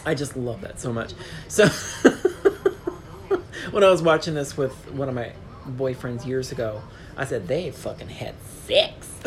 I 0.04 0.14
just 0.14 0.36
love 0.36 0.62
that 0.62 0.80
so 0.80 0.92
much. 0.92 1.12
So 1.46 1.68
when 3.70 3.84
I 3.84 3.90
was 3.90 4.02
watching 4.02 4.34
this 4.34 4.56
with 4.56 4.72
one 4.90 5.08
of 5.08 5.14
my 5.14 5.32
boyfriends 5.68 6.26
years 6.26 6.50
ago, 6.50 6.82
I 7.20 7.26
said 7.26 7.46
they 7.46 7.70
fucking 7.70 8.08
had 8.08 8.34
sex. 8.64 9.06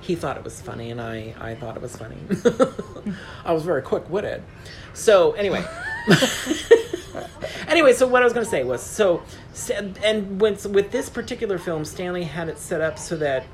he 0.00 0.14
thought 0.14 0.38
it 0.38 0.44
was 0.44 0.62
funny, 0.62 0.90
and 0.90 0.98
I 0.98 1.34
I 1.38 1.54
thought 1.56 1.76
it 1.76 1.82
was 1.82 1.94
funny. 1.94 2.16
I 3.44 3.52
was 3.52 3.64
very 3.64 3.82
quick 3.82 4.08
witted. 4.08 4.42
So 4.94 5.32
anyway. 5.32 5.62
anyway, 7.68 7.92
so 7.92 8.06
what 8.06 8.22
I 8.22 8.24
was 8.24 8.32
going 8.32 8.46
to 8.46 8.50
say 8.50 8.64
was 8.64 8.82
so, 8.82 9.22
and 10.02 10.40
when 10.40 10.56
with 10.72 10.90
this 10.90 11.10
particular 11.10 11.58
film, 11.58 11.84
Stanley 11.84 12.24
had 12.24 12.48
it 12.48 12.56
set 12.56 12.80
up 12.80 12.98
so 12.98 13.14
that 13.18 13.44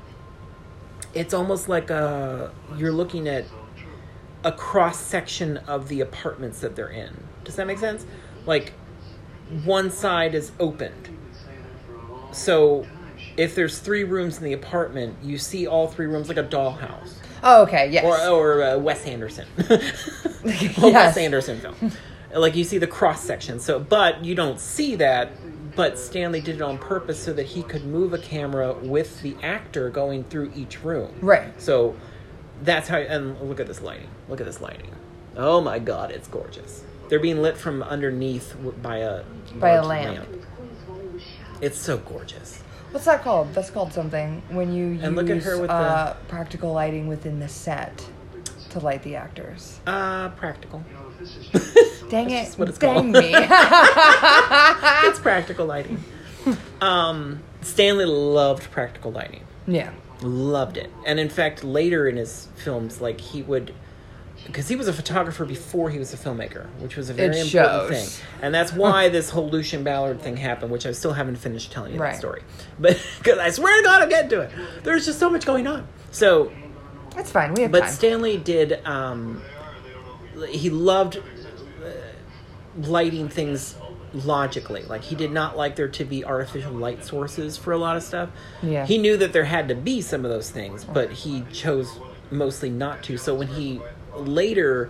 it's 1.13 1.33
almost 1.33 1.67
like 1.67 1.89
a 1.89 2.53
you're 2.77 2.93
looking 2.93 3.27
at 3.27 3.43
a 4.45 4.53
cross 4.53 4.97
section 4.97 5.57
of 5.57 5.89
the 5.89 5.99
apartments 5.99 6.61
that 6.61 6.77
they're 6.77 6.87
in. 6.87 7.25
Does 7.43 7.57
that 7.57 7.67
make 7.67 7.79
sense? 7.79 8.05
Like 8.45 8.71
one 9.65 9.91
side 9.91 10.33
is 10.33 10.53
opened. 10.57 11.17
So 12.31 12.85
if 13.37 13.55
there's 13.55 13.79
three 13.79 14.03
rooms 14.03 14.37
in 14.37 14.43
the 14.43 14.53
apartment, 14.53 15.15
you 15.23 15.37
see 15.37 15.67
all 15.67 15.87
three 15.87 16.05
rooms 16.07 16.27
like 16.27 16.37
a 16.37 16.43
dollhouse 16.43 17.13
Oh, 17.43 17.63
okay. 17.63 17.89
Yes. 17.89 18.03
or 18.05 18.29
or 18.29 18.63
uh, 18.63 18.77
Wes 18.77 19.05
Anderson, 19.05 19.47
Yes. 20.43 20.77
Wes 20.77 21.17
Anderson 21.17 21.59
film. 21.59 21.91
Like 22.33 22.55
you 22.55 22.63
see 22.63 22.77
the 22.77 22.87
cross 22.87 23.23
section. 23.23 23.59
So, 23.59 23.79
but 23.79 24.23
you 24.23 24.35
don't 24.35 24.59
see 24.59 24.95
that. 24.97 25.31
But 25.75 25.97
Stanley 25.97 26.41
did 26.41 26.57
it 26.57 26.61
on 26.61 26.77
purpose 26.77 27.17
so 27.23 27.31
that 27.33 27.45
he 27.45 27.63
could 27.63 27.85
move 27.85 28.13
a 28.13 28.17
camera 28.17 28.73
with 28.73 29.21
the 29.21 29.35
actor 29.41 29.89
going 29.89 30.25
through 30.25 30.51
each 30.55 30.83
room. 30.83 31.13
Right. 31.21 31.59
So 31.61 31.95
that's 32.61 32.87
how. 32.89 32.97
And 32.97 33.39
look 33.41 33.59
at 33.59 33.67
this 33.67 33.81
lighting. 33.81 34.09
Look 34.29 34.39
at 34.41 34.45
this 34.45 34.61
lighting. 34.61 34.93
Oh 35.35 35.61
my 35.61 35.79
God, 35.79 36.11
it's 36.11 36.27
gorgeous. 36.27 36.83
They're 37.09 37.19
being 37.19 37.41
lit 37.41 37.57
from 37.57 37.81
underneath 37.83 38.55
by 38.81 38.97
a 38.97 39.23
By 39.55 39.71
a 39.71 39.83
large 39.85 40.05
lamp. 40.05 40.27
It's 41.61 41.77
so 41.79 41.97
gorgeous. 41.97 42.61
What's 42.91 43.05
that 43.05 43.23
called? 43.23 43.53
That's 43.53 43.69
called 43.69 43.93
something 43.93 44.41
when 44.49 44.73
you 44.73 44.87
use 44.87 45.03
And 45.03 45.15
look 45.15 45.29
at 45.29 45.43
her 45.43 45.59
with 45.59 45.69
uh, 45.69 46.13
practical 46.27 46.73
lighting 46.73 47.07
within 47.07 47.39
the 47.39 47.47
set 47.47 48.05
to 48.71 48.79
light 48.79 49.03
the 49.03 49.15
actors. 49.15 49.79
Uh, 49.87 50.29
practical. 50.29 50.83
Dang 52.09 52.29
it! 52.31 52.53
what 52.55 52.67
it's 52.67 52.77
Dang 52.77 52.93
called. 52.95 53.05
me! 53.07 53.31
it's 53.33 55.19
practical 55.19 55.65
lighting. 55.65 56.03
Um, 56.81 57.41
Stanley 57.61 58.05
loved 58.05 58.69
practical 58.71 59.11
lighting. 59.11 59.43
yeah. 59.67 59.91
Loved 60.23 60.77
it. 60.77 60.91
And 61.05 61.19
in 61.19 61.29
fact, 61.29 61.63
later 61.63 62.07
in 62.07 62.15
his 62.17 62.47
films, 62.55 63.01
like 63.01 63.19
he 63.19 63.41
would, 63.41 63.73
because 64.45 64.67
he 64.67 64.75
was 64.75 64.87
a 64.87 64.93
photographer 64.93 65.45
before 65.45 65.89
he 65.89 65.99
was 65.99 66.13
a 66.13 66.17
filmmaker, 66.17 66.65
which 66.79 66.95
was 66.97 67.09
a 67.09 67.13
very 67.13 67.37
It 67.37 67.45
important 67.45 67.91
shows. 67.93 68.17
thing. 68.17 68.25
And 68.41 68.53
that's 68.53 68.73
why 68.73 69.07
this 69.17 69.29
whole 69.29 69.49
Lucien 69.49 69.83
Ballard 69.83 70.21
thing 70.21 70.37
happened, 70.37 70.71
which 70.71 70.85
I 70.85 70.91
still 70.91 71.13
haven't 71.13 71.35
finished 71.37 71.71
telling 71.71 71.93
you 71.93 71.99
Right. 71.99 72.11
that 72.11 72.19
story. 72.19 72.41
But 72.79 73.01
because 73.19 73.37
I 73.39 73.49
swear 73.51 73.77
to 73.77 73.83
God, 73.83 74.01
I'll 74.01 74.09
get 74.09 74.29
to 74.31 74.41
it. 74.41 74.51
There's 74.83 75.05
just 75.05 75.19
so 75.19 75.29
much 75.29 75.45
going 75.45 75.67
on. 75.67 75.87
So 76.11 76.51
That's 77.15 77.31
fine. 77.31 77.53
We 77.53 77.61
have 77.63 77.69
time. 77.69 77.71
but 77.71 77.79
time. 77.81 77.89
Stanley 77.91 78.37
did. 78.37 78.85
Um, 78.85 79.41
he 80.49 80.69
loved 80.69 81.17
uh, 81.17 81.89
lighting 82.77 83.29
things 83.29 83.75
logically. 84.13 84.83
Like 84.83 85.03
he 85.03 85.15
did 85.15 85.31
not 85.31 85.55
like 85.55 85.75
there 85.75 85.87
to 85.87 86.05
be 86.05 86.25
artificial 86.25 86.71
light 86.73 87.03
sources 87.05 87.57
for 87.57 87.71
a 87.73 87.77
lot 87.77 87.95
of 87.95 88.03
stuff. 88.03 88.29
Yeah. 88.61 88.85
He 88.85 88.97
knew 88.97 89.17
that 89.17 89.33
there 89.33 89.45
had 89.45 89.67
to 89.69 89.75
be 89.75 90.01
some 90.01 90.25
of 90.25 90.31
those 90.31 90.49
things, 90.49 90.83
but 90.83 91.11
he 91.11 91.43
chose 91.53 91.97
mostly 92.29 92.69
not 92.69 93.03
to. 93.03 93.17
So 93.17 93.35
when 93.35 93.47
he 93.47 93.81
later, 94.15 94.89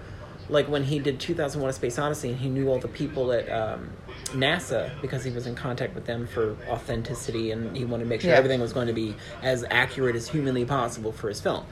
like 0.49 0.67
when 0.67 0.83
he 0.83 0.99
did 0.99 1.19
2001: 1.19 1.69
A 1.69 1.73
Space 1.73 1.97
Odyssey, 1.99 2.29
and 2.29 2.39
he 2.39 2.49
knew 2.49 2.67
all 2.69 2.79
the 2.79 2.87
people 2.87 3.31
at 3.31 3.49
um, 3.51 3.91
NASA 4.27 4.91
because 5.01 5.23
he 5.23 5.31
was 5.31 5.47
in 5.47 5.55
contact 5.55 5.95
with 5.95 6.05
them 6.05 6.27
for 6.27 6.55
authenticity, 6.69 7.51
and 7.51 7.75
he 7.75 7.85
wanted 7.85 8.03
to 8.03 8.09
make 8.09 8.21
sure 8.21 8.31
Yeah. 8.31 8.37
everything 8.37 8.59
was 8.61 8.73
going 8.73 8.87
to 8.87 8.93
be 8.93 9.15
as 9.41 9.63
accurate 9.69 10.15
as 10.15 10.27
humanly 10.27 10.65
possible 10.65 11.11
for 11.11 11.29
his 11.29 11.39
film. 11.41 11.65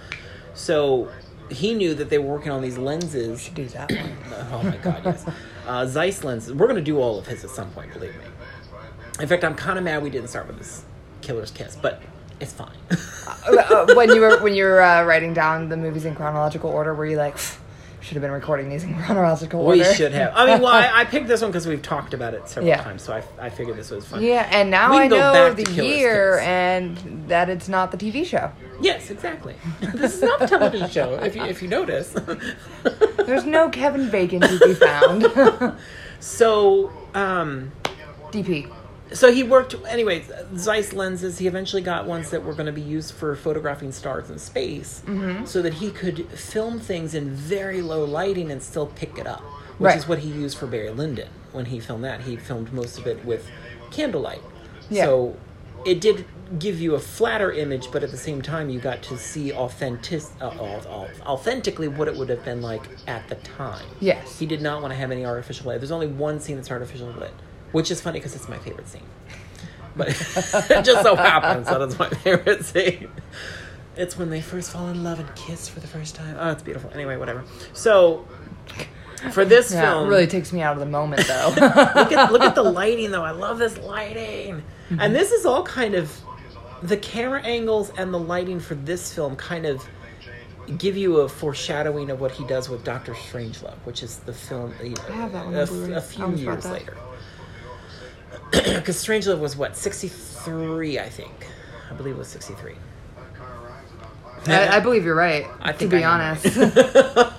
So 0.53 1.09
he 1.49 1.73
knew 1.73 1.93
that 1.95 2.09
they 2.09 2.17
were 2.19 2.31
working 2.33 2.51
on 2.51 2.61
these 2.61 2.77
lenses. 2.77 3.49
do 3.55 3.65
that 3.69 3.91
one. 3.91 4.17
Oh 4.51 4.63
my 4.63 4.77
god, 4.77 5.01
yes. 5.05 5.25
Uh, 5.67 5.85
Zeiss 5.85 6.23
lenses. 6.23 6.53
We're 6.53 6.67
going 6.67 6.75
to 6.77 6.81
do 6.91 6.99
all 6.99 7.19
of 7.19 7.27
his 7.27 7.43
at 7.43 7.49
some 7.51 7.69
point, 7.71 7.91
believe 7.93 8.15
me. 8.15 8.23
In 9.19 9.27
fact, 9.27 9.43
I'm 9.43 9.55
kind 9.55 9.77
of 9.77 9.83
mad 9.83 10.01
we 10.03 10.09
didn't 10.09 10.29
start 10.29 10.47
with 10.47 10.57
this 10.57 10.83
Killer's 11.21 11.51
Kiss, 11.51 11.75
but 11.75 12.01
it's 12.39 12.53
fine. 12.53 12.71
Uh, 13.47 13.85
when 13.95 14.09
you 14.13 14.21
were 14.21 14.39
when 14.41 14.53
you 14.53 14.63
were 14.63 14.81
uh, 14.81 15.03
writing 15.03 15.33
down 15.33 15.69
the 15.69 15.77
movies 15.77 16.05
in 16.05 16.13
chronological 16.13 16.69
order, 16.69 16.93
were 16.93 17.05
you 17.05 17.15
like, 17.17 17.35
should 18.01 18.13
have 18.13 18.21
been 18.21 18.31
recording 18.31 18.69
these 18.69 18.83
in 18.83 18.93
chronological 19.03 19.61
order. 19.61 19.77
we 19.79 19.93
should 19.95 20.11
have. 20.11 20.33
I 20.35 20.45
mean, 20.45 20.61
well, 20.61 20.71
I, 20.73 21.01
I 21.01 21.05
picked 21.05 21.27
this 21.27 21.41
one 21.41 21.49
because 21.51 21.65
we've 21.65 21.81
talked 21.81 22.13
about 22.13 22.33
it 22.33 22.47
several 22.47 22.67
Yeah. 22.67 22.83
times, 22.83 23.01
so 23.01 23.13
I, 23.13 23.23
I 23.39 23.49
figured 23.49 23.77
this 23.77 23.89
was 23.91 24.05
fun. 24.05 24.21
Yeah, 24.21 24.47
and 24.51 24.69
now 24.69 24.93
I 24.93 25.07
know 25.07 25.53
the 25.53 25.71
year 25.71 26.37
Kiss. 26.37 26.47
and 26.47 27.29
that 27.29 27.49
it's 27.49 27.69
not 27.69 27.91
the 27.91 27.97
TV 27.97 28.25
show. 28.25 28.51
Yes, 28.81 29.09
exactly. 29.09 29.55
this 29.79 30.15
is 30.15 30.21
not 30.21 30.41
a 30.43 30.47
television 30.47 30.89
show, 30.97 31.13
if 31.15 31.35
you, 31.35 31.43
if 31.43 31.61
you 31.61 31.67
notice. 31.67 32.15
There's 33.25 33.45
no 33.45 33.69
Kevin 33.69 34.09
Bacon 34.11 34.41
to 34.41 34.59
be 34.59 34.73
found. 34.75 35.75
so, 36.19 36.91
um, 37.15 37.71
DP. 38.31 38.71
So 39.11 39.31
he 39.31 39.43
worked 39.43 39.75
anyways 39.87 40.31
zeiss 40.55 40.93
lenses 40.93 41.37
he 41.39 41.47
eventually 41.47 41.81
got 41.81 42.05
ones 42.05 42.29
that 42.31 42.43
were 42.43 42.53
going 42.53 42.65
to 42.65 42.71
be 42.71 42.81
used 42.81 43.13
for 43.13 43.35
photographing 43.35 43.91
stars 43.91 44.29
in 44.29 44.37
space 44.39 45.01
Mm-hmm. 45.05 45.45
so 45.45 45.61
that 45.61 45.73
he 45.75 45.89
could 45.91 46.27
film 46.29 46.79
things 46.79 47.13
in 47.15 47.29
very 47.31 47.81
low 47.81 48.03
lighting 48.05 48.51
and 48.51 48.61
still 48.61 48.87
pick 48.87 49.17
it 49.17 49.25
up 49.27 49.41
which 49.77 49.87
Right. 49.89 49.97
is 49.97 50.07
what 50.07 50.19
he 50.19 50.29
used 50.29 50.57
for 50.57 50.67
barry 50.67 50.89
lyndon 50.91 51.29
when 51.53 51.65
he 51.65 51.79
filmed 51.79 52.03
that 52.03 52.21
he 52.21 52.35
filmed 52.37 52.71
most 52.73 52.97
of 52.99 53.07
it 53.07 53.23
with 53.25 53.49
candlelight. 53.91 54.41
Yeah. 54.89 55.05
So 55.05 55.37
it 55.85 55.99
did 56.01 56.25
give 56.59 56.79
you 56.81 56.93
a 56.95 56.99
flatter 56.99 57.51
image, 57.51 57.89
but 57.91 58.03
at 58.03 58.11
the 58.11 58.17
same 58.17 58.41
time, 58.41 58.69
you 58.69 58.79
got 58.79 59.01
to 59.03 59.17
see 59.17 59.51
authentic, 59.53 60.21
uh, 60.41 60.47
au- 60.59 60.81
au- 60.89 61.07
authentically 61.25 61.87
what 61.87 62.07
it 62.07 62.15
would 62.17 62.27
have 62.29 62.43
been 62.43 62.61
like 62.61 62.81
at 63.07 63.27
the 63.29 63.35
time. 63.35 63.85
Yes. 63.99 64.37
He 64.37 64.45
did 64.45 64.61
not 64.61 64.81
want 64.81 64.91
to 64.91 64.97
have 64.97 65.09
any 65.11 65.25
artificial 65.25 65.67
light. 65.67 65.79
There's 65.79 65.91
only 65.91 66.07
one 66.07 66.39
scene 66.39 66.57
that's 66.57 66.69
artificial 66.69 67.07
lit, 67.07 67.33
which 67.71 67.91
is 67.91 68.01
funny 68.01 68.19
because 68.19 68.35
it's 68.35 68.49
my 68.49 68.57
favorite 68.57 68.87
scene. 68.87 69.01
But 69.95 70.09
it 70.69 70.85
just 70.85 71.03
so 71.03 71.15
happens 71.15 71.67
that 71.67 71.81
it's 71.81 71.97
my 71.99 72.09
favorite 72.09 72.63
scene. 72.65 73.09
It's 73.97 74.17
when 74.17 74.29
they 74.29 74.39
first 74.41 74.71
fall 74.71 74.87
in 74.87 75.03
love 75.03 75.19
and 75.19 75.35
kiss 75.35 75.67
for 75.67 75.79
the 75.79 75.87
first 75.87 76.15
time. 76.15 76.35
Oh, 76.39 76.51
it's 76.51 76.63
beautiful. 76.63 76.89
Anyway, 76.93 77.17
whatever. 77.17 77.43
So, 77.73 78.25
for 79.31 79.43
this 79.43 79.73
Yeah, 79.73 79.81
film, 79.91 80.07
it 80.07 80.09
really 80.09 80.27
takes 80.27 80.53
me 80.53 80.61
out 80.61 80.73
of 80.73 80.79
the 80.79 80.85
moment 80.85 81.27
though. 81.27 81.49
look 81.57 82.11
at 82.13 82.31
look 82.31 82.41
at 82.41 82.55
the 82.55 82.63
lighting 82.63 83.11
though. 83.11 83.23
I 83.25 83.31
love 83.31 83.57
this 83.57 83.77
lighting. 83.79 84.63
Mm-hmm. 84.89 85.01
And 85.01 85.13
this 85.13 85.31
is 85.31 85.45
all 85.45 85.63
kind 85.63 85.95
of 85.95 86.15
the 86.81 86.95
camera 86.95 87.41
angles 87.41 87.91
and 87.97 88.13
the 88.13 88.19
lighting 88.19 88.59
for 88.61 88.75
this 88.75 89.13
film 89.13 89.35
kind 89.35 89.65
of 89.65 89.85
give 90.77 90.95
you 90.95 91.17
a 91.17 91.27
foreshadowing 91.27 92.09
of 92.11 92.21
what 92.21 92.31
he 92.31 92.45
does 92.45 92.69
with 92.69 92.83
Doctor 92.85 93.13
Strangelove, 93.13 93.75
which 93.83 94.01
is 94.03 94.17
the 94.19 94.31
film 94.33 94.73
you 94.81 94.91
know, 94.91 94.95
I 95.09 95.11
have 95.13 95.31
that 95.33 95.45
one 95.45 95.55
a, 95.55 95.57
on 95.57 95.63
f- 95.63 95.69
Blu-ray. 95.69 95.93
a 95.93 96.01
few 96.01 96.29
years 96.35 96.65
later. 96.65 96.95
Because 98.79 99.03
Strangelove 99.03 99.39
was 99.39 99.55
what 99.55 99.75
sixty 99.75 100.07
three, 100.07 100.97
I 100.99 101.09
think. 101.09 101.47
I 101.89 101.93
believe 101.93 102.15
it 102.15 102.17
was 102.17 102.27
sixty 102.27 102.53
three. 102.55 102.75
I, 104.47 104.77
I 104.77 104.79
believe 104.79 105.03
you're 105.05 105.15
right. 105.15 105.45
I 105.61 105.73
to 105.73 105.87
be 105.87 106.03
I 106.03 106.09
honest, 106.11 106.43
because 106.43 107.15
right. 107.15 107.33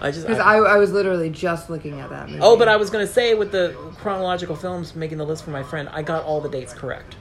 I 0.00 0.10
just 0.10 0.28
I, 0.28 0.56
I 0.58 0.76
was 0.76 0.92
literally 0.92 1.30
just 1.30 1.70
looking 1.70 2.00
at 2.00 2.10
that 2.10 2.28
movie. 2.28 2.40
Oh, 2.42 2.56
but 2.56 2.68
I 2.68 2.76
was 2.76 2.90
going 2.90 3.06
to 3.06 3.12
say 3.12 3.34
with 3.34 3.50
the 3.50 3.74
chronological 3.96 4.56
films 4.56 4.94
making 4.94 5.18
the 5.18 5.24
list 5.24 5.44
for 5.44 5.50
my 5.50 5.62
friend, 5.62 5.88
I 5.90 6.02
got 6.02 6.24
all 6.24 6.40
the 6.40 6.50
dates 6.50 6.74
correct. 6.74 7.16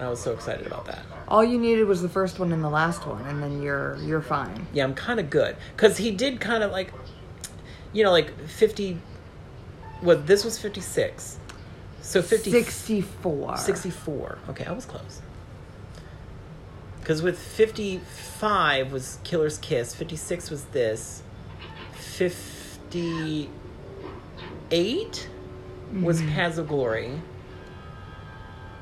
I 0.00 0.08
was 0.08 0.20
so 0.20 0.32
excited 0.32 0.66
about 0.66 0.86
that. 0.86 1.04
all 1.28 1.44
you 1.44 1.56
needed 1.56 1.84
was 1.86 2.02
the 2.02 2.08
first 2.08 2.40
one 2.40 2.52
and 2.52 2.64
the 2.64 2.68
last 2.68 3.06
one, 3.06 3.24
and 3.26 3.40
then 3.42 3.62
you're 3.62 3.96
you're 3.98 4.20
fine. 4.20 4.66
Yeah, 4.72 4.84
I'm 4.84 4.94
kind 4.94 5.20
of 5.20 5.30
good 5.30 5.56
because 5.76 5.96
he 5.98 6.10
did 6.10 6.40
kind 6.40 6.64
of 6.64 6.72
like, 6.72 6.92
you 7.92 8.02
know, 8.02 8.10
like 8.10 8.36
50. 8.48 8.98
Well, 10.02 10.18
this 10.18 10.44
was 10.44 10.58
56, 10.58 11.38
so 12.04 12.20
50, 12.22 12.50
Sixty-four. 12.50 13.56
64. 13.56 14.38
Okay, 14.50 14.64
I 14.66 14.72
was 14.72 14.84
close. 14.84 15.20
Because 17.00 17.22
with 17.22 17.38
55 17.38 18.92
was 18.92 19.18
Killer's 19.24 19.58
Kiss, 19.58 19.94
56 19.94 20.50
was 20.50 20.64
this, 20.66 21.22
58 21.92 23.48
was 26.00 26.20
Mm-hmm. 26.20 26.28
Paths 26.34 26.58
of 26.58 26.68
Glory. 26.68 27.20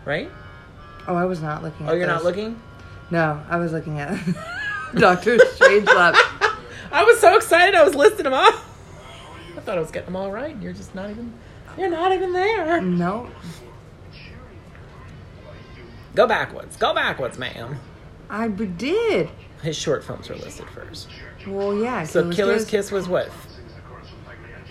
Right? 0.05 0.31
Oh, 1.09 1.15
I 1.17 1.25
was 1.25 1.41
not 1.43 1.63
looking. 1.63 1.89
Oh, 1.89 1.95
you're 1.95 2.07
not 2.07 2.25
looking? 2.25 2.61
No, 3.11 3.43
I 3.49 3.57
was 3.59 3.73
looking 3.73 3.99
at 3.99 4.11
Doctor 4.95 5.37
Strangelove. 5.37 6.15
I 6.93 7.05
was 7.05 7.19
so 7.21 7.37
excited 7.37 7.75
I 7.75 7.83
was 7.85 7.95
listing 7.95 8.25
them 8.25 8.35
off. 8.35 8.69
I 9.57 9.61
thought 9.61 9.77
I 9.79 9.81
was 9.81 9.91
getting 9.91 10.07
them 10.07 10.17
all 10.17 10.31
right. 10.31 10.55
and 10.55 10.63
You're 10.63 10.73
just 10.73 10.95
not 10.95 11.11
even. 11.11 11.33
You're 11.79 11.91
not 11.91 12.13
even 12.13 12.33
there. 12.33 12.81
no, 12.81 13.31
Go 16.15 16.27
backwards. 16.27 16.77
Go 16.77 16.95
backwards, 16.95 17.39
ma'am. 17.39 17.81
I 18.29 18.49
did. 18.49 19.31
His 19.63 19.77
short 19.77 20.05
films 20.05 20.29
were 20.29 20.37
listed 20.37 20.69
first. 20.71 21.09
Well, 21.47 21.75
yeah. 21.75 22.05
So 22.05 22.23
Killer's 22.23 22.37
Killer's 22.37 22.65
Kiss, 22.67 22.91
was 22.93 23.09
what? 23.09 23.31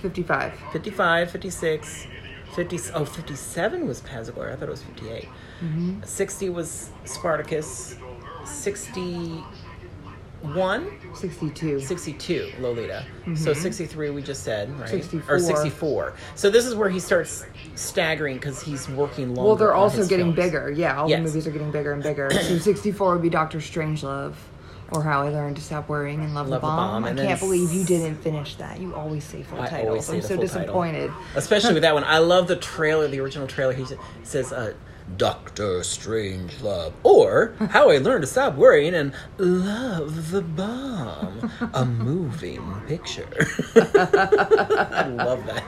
Fifty-five. 0.01 0.53
55, 0.71 1.31
56, 1.31 2.07
50, 2.55 2.79
oh, 2.95 3.05
57 3.05 3.87
was 3.87 4.01
Glory. 4.01 4.51
I 4.51 4.55
thought 4.55 4.67
it 4.67 4.71
was 4.71 4.83
58. 4.83 5.23
Mm-hmm. 5.23 6.03
60 6.03 6.49
was 6.49 6.89
Spartacus. 7.05 7.95
61, 8.45 9.43
Sixty-two. 11.13 11.79
62, 11.79 12.53
Lolita. 12.59 13.05
So 13.35 13.53
63 13.53 14.09
we 14.09 14.21
just 14.21 14.43
said, 14.43 14.71
right? 14.79 14.89
64. 14.89 15.35
Or 15.35 15.39
64. 15.39 16.13
So 16.35 16.49
this 16.49 16.65
is 16.65 16.73
where 16.75 16.89
he 16.89 16.99
starts 16.99 17.45
staggering 17.75 18.37
because 18.37 18.61
he's 18.61 18.87
working 18.89 19.35
longer. 19.35 19.41
Well, 19.47 19.55
they're 19.55 19.73
also 19.73 20.05
getting 20.07 20.33
films. 20.33 20.35
bigger. 20.37 20.71
Yeah, 20.71 20.99
all 21.01 21.09
Yes. 21.09 21.19
the 21.19 21.23
movies 21.25 21.47
are 21.47 21.51
getting 21.51 21.71
bigger 21.71 21.93
and 21.93 22.01
bigger. 22.01 22.29
so 22.31 22.57
64 22.59 23.13
would 23.13 23.21
be 23.21 23.29
Doctor 23.29 23.59
Strangelove, 23.59 24.33
or 24.91 25.03
How 25.03 25.21
I 25.21 25.29
Learned 25.29 25.57
to 25.57 25.61
Stop 25.61 25.87
Worrying 25.89 26.21
and 26.23 26.33
Love, 26.33 26.47
Love 26.49 26.61
the 26.61 26.67
the 26.67 26.71
Bomb. 26.71 27.03
Bomb, 27.03 27.05
I 27.05 27.13
can't 27.21 27.39
believe 27.39 27.71
you 27.71 27.83
didn't 27.83 28.15
finish 28.17 28.55
that. 28.55 28.79
You 28.79 28.95
always 28.95 29.23
say 29.23 29.43
full 29.43 29.61
I 29.61 29.67
titles. 29.67 30.09
I'm 30.09 30.21
so 30.21 30.27
full 30.27 30.37
title. 30.37 30.41
disappointed. 30.63 31.11
Especially 31.35 31.73
with 31.73 31.83
that 31.83 31.93
one. 31.93 32.03
I 32.03 32.17
love 32.17 32.47
the 32.47 32.55
trailer, 32.55 33.07
the 33.07 33.19
original 33.19 33.47
trailer. 33.47 33.73
He 33.73 33.85
says, 34.23 34.51
uh, 34.51 34.73
Doctor 35.17 35.79
Strangelove, 35.81 36.93
Or 37.03 37.53
How 37.69 37.89
I 37.89 37.97
Learned 37.97 38.21
to 38.23 38.27
Stop 38.27 38.55
Worrying 38.55 38.93
and 38.93 39.13
Love 39.37 40.31
the 40.31 40.41
Bomb. 40.41 41.51
A 41.73 41.85
moving 41.85 42.81
picture. 42.87 43.27
I 43.75 45.07
love 45.07 45.45
that. 45.45 45.63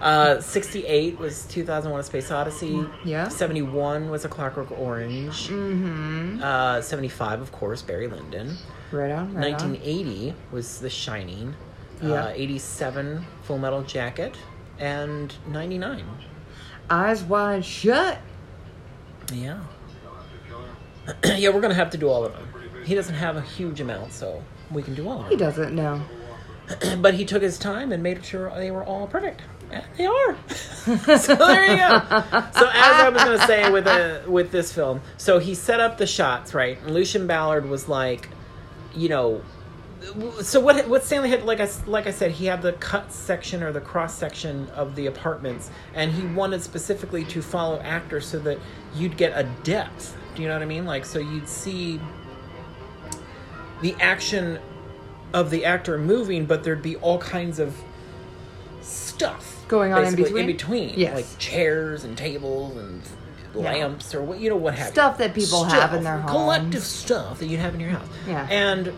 Uh, 0.00 0.40
68 0.40 1.18
was 1.18 1.44
2001 1.46 2.00
A 2.00 2.02
Space 2.02 2.30
Odyssey. 2.30 2.86
Yeah. 3.04 3.28
71 3.28 4.10
was 4.10 4.24
A 4.24 4.28
Clockwork 4.28 4.70
Orange. 4.78 5.48
Mm-hmm. 5.48 6.42
Uh, 6.42 6.80
75, 6.82 7.40
of 7.40 7.52
course, 7.52 7.82
Barry 7.82 8.08
Lyndon. 8.08 8.56
Right 8.92 9.10
on, 9.10 9.34
right 9.34 9.52
1980 9.52 10.34
was 10.52 10.80
The 10.80 10.90
Shining. 10.90 11.54
Yeah. 12.02 12.26
Uh, 12.26 12.32
87, 12.34 13.24
Full 13.42 13.58
Metal 13.58 13.82
Jacket. 13.82 14.36
And 14.78 15.34
99. 15.48 16.04
Eyes 16.90 17.22
wide 17.22 17.64
shut. 17.64 18.18
Yeah. 19.32 19.60
yeah, 21.24 21.48
we're 21.50 21.60
going 21.60 21.70
to 21.70 21.74
have 21.74 21.90
to 21.90 21.98
do 21.98 22.08
all 22.08 22.24
of 22.24 22.32
them. 22.32 22.48
He 22.84 22.94
doesn't 22.94 23.14
have 23.14 23.36
a 23.36 23.42
huge 23.42 23.80
amount, 23.80 24.12
so 24.12 24.42
we 24.70 24.82
can 24.82 24.94
do 24.94 25.08
all 25.08 25.18
of 25.18 25.22
them. 25.24 25.30
He 25.30 25.36
doesn't 25.44 25.74
know. 25.74 26.02
But 26.98 27.14
he 27.14 27.24
took 27.24 27.42
his 27.42 27.58
time 27.58 27.92
and 27.92 28.02
made 28.02 28.24
sure 28.24 28.50
they 28.56 28.70
were 28.70 28.84
all 28.84 29.06
perfect. 29.06 29.42
And 29.70 29.84
they 29.98 30.06
are. 30.06 30.36
so 31.18 31.34
there 31.36 31.70
you 31.70 31.76
go. 31.76 31.98
So 32.52 32.70
as 32.72 33.00
I 33.00 33.08
was 33.10 33.22
going 33.22 33.38
to 33.38 33.46
say 33.46 33.70
with 33.70 33.86
uh 33.86 34.20
with 34.26 34.50
this 34.50 34.72
film, 34.72 35.02
so 35.18 35.38
he 35.38 35.54
set 35.54 35.80
up 35.80 35.98
the 35.98 36.06
shots, 36.06 36.54
right? 36.54 36.80
And 36.80 36.94
Lucien 36.94 37.26
Ballard 37.26 37.68
was 37.68 37.88
like, 37.88 38.30
you 38.94 39.08
know, 39.10 39.42
so 40.42 40.60
what 40.60 40.88
what 40.88 41.04
Stanley 41.04 41.30
had 41.30 41.44
like 41.44 41.60
I 41.60 41.68
like 41.86 42.06
I 42.06 42.10
said 42.10 42.32
he 42.32 42.46
had 42.46 42.62
the 42.62 42.72
cut 42.74 43.12
section 43.12 43.62
or 43.62 43.72
the 43.72 43.80
cross 43.80 44.14
section 44.14 44.68
of 44.70 44.96
the 44.96 45.06
apartments 45.06 45.70
and 45.94 46.12
he 46.12 46.26
wanted 46.26 46.62
specifically 46.62 47.24
to 47.26 47.42
follow 47.42 47.80
actors 47.80 48.26
so 48.26 48.38
that 48.40 48.58
you'd 48.94 49.16
get 49.16 49.32
a 49.34 49.44
depth. 49.62 50.16
Do 50.34 50.42
you 50.42 50.48
know 50.48 50.54
what 50.54 50.62
I 50.62 50.66
mean? 50.66 50.84
Like 50.84 51.04
so 51.04 51.18
you'd 51.18 51.48
see 51.48 52.00
the 53.82 53.94
action 54.00 54.58
of 55.32 55.50
the 55.50 55.64
actor 55.64 55.98
moving, 55.98 56.46
but 56.46 56.64
there'd 56.64 56.82
be 56.82 56.96
all 56.96 57.18
kinds 57.18 57.58
of 57.58 57.76
stuff 58.80 59.54
Going 59.68 59.92
on 59.92 60.04
in 60.04 60.14
between? 60.14 60.38
In 60.38 60.46
between, 60.46 60.94
Yes. 60.96 61.14
like 61.14 61.38
chairs 61.38 62.04
and 62.04 62.16
tables 62.16 62.76
and 62.76 63.02
lamps 63.54 64.14
or 64.14 64.22
what 64.22 64.40
you 64.40 64.50
know 64.50 64.56
what 64.56 64.74
have 64.74 64.88
you. 64.88 64.92
Stuff 64.92 65.18
that 65.18 65.34
people 65.34 65.64
have 65.64 65.94
in 65.94 66.04
their 66.04 66.18
home, 66.18 66.30
collective 66.30 66.82
stuff 66.82 67.38
that 67.38 67.46
you'd 67.46 67.60
have 67.60 67.74
in 67.74 67.80
your 67.80 67.90
house. 67.90 68.06
Yeah. 68.26 68.46
And 68.50 68.92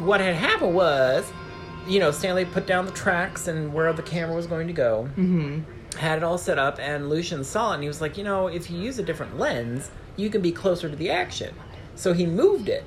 what 0.00 0.20
had 0.20 0.34
happened 0.34 0.74
was, 0.74 1.30
you 1.86 2.00
know, 2.00 2.10
Stanley 2.10 2.44
put 2.44 2.66
down 2.66 2.86
the 2.86 2.92
tracks 2.92 3.48
and 3.48 3.72
where 3.72 3.92
the 3.92 4.02
camera 4.02 4.34
was 4.34 4.46
going 4.46 4.66
to 4.66 4.72
go. 4.72 5.08
Mm-hmm. 5.16 5.60
Had 5.98 6.18
it 6.18 6.24
all 6.24 6.38
set 6.38 6.58
up, 6.58 6.78
and 6.78 7.08
Lucien 7.08 7.44
saw 7.44 7.72
it, 7.72 7.74
and 7.74 7.82
he 7.82 7.88
was 7.88 8.00
like, 8.00 8.16
you 8.16 8.24
know, 8.24 8.46
if 8.46 8.70
you 8.70 8.78
use 8.78 8.98
a 8.98 9.02
different 9.02 9.38
lens, 9.38 9.90
you 10.16 10.30
can 10.30 10.40
be 10.40 10.52
closer 10.52 10.88
to 10.88 10.96
the 10.96 11.10
action. 11.10 11.54
So 11.94 12.12
he 12.12 12.26
moved 12.26 12.68
it, 12.68 12.84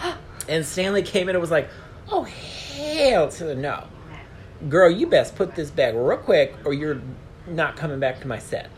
and 0.48 0.64
Stanley 0.64 1.02
came 1.02 1.28
in 1.28 1.34
and 1.34 1.40
was 1.40 1.50
like, 1.50 1.68
"Oh 2.08 2.22
hell 2.22 3.28
to 3.28 3.44
the 3.44 3.54
no, 3.54 3.84
girl, 4.68 4.90
you 4.90 5.06
best 5.06 5.34
put 5.34 5.54
this 5.54 5.70
back 5.70 5.94
real 5.94 6.16
quick, 6.16 6.54
or 6.64 6.72
you're 6.72 7.02
not 7.46 7.76
coming 7.76 8.00
back 8.00 8.20
to 8.20 8.28
my 8.28 8.38
set." 8.38 8.70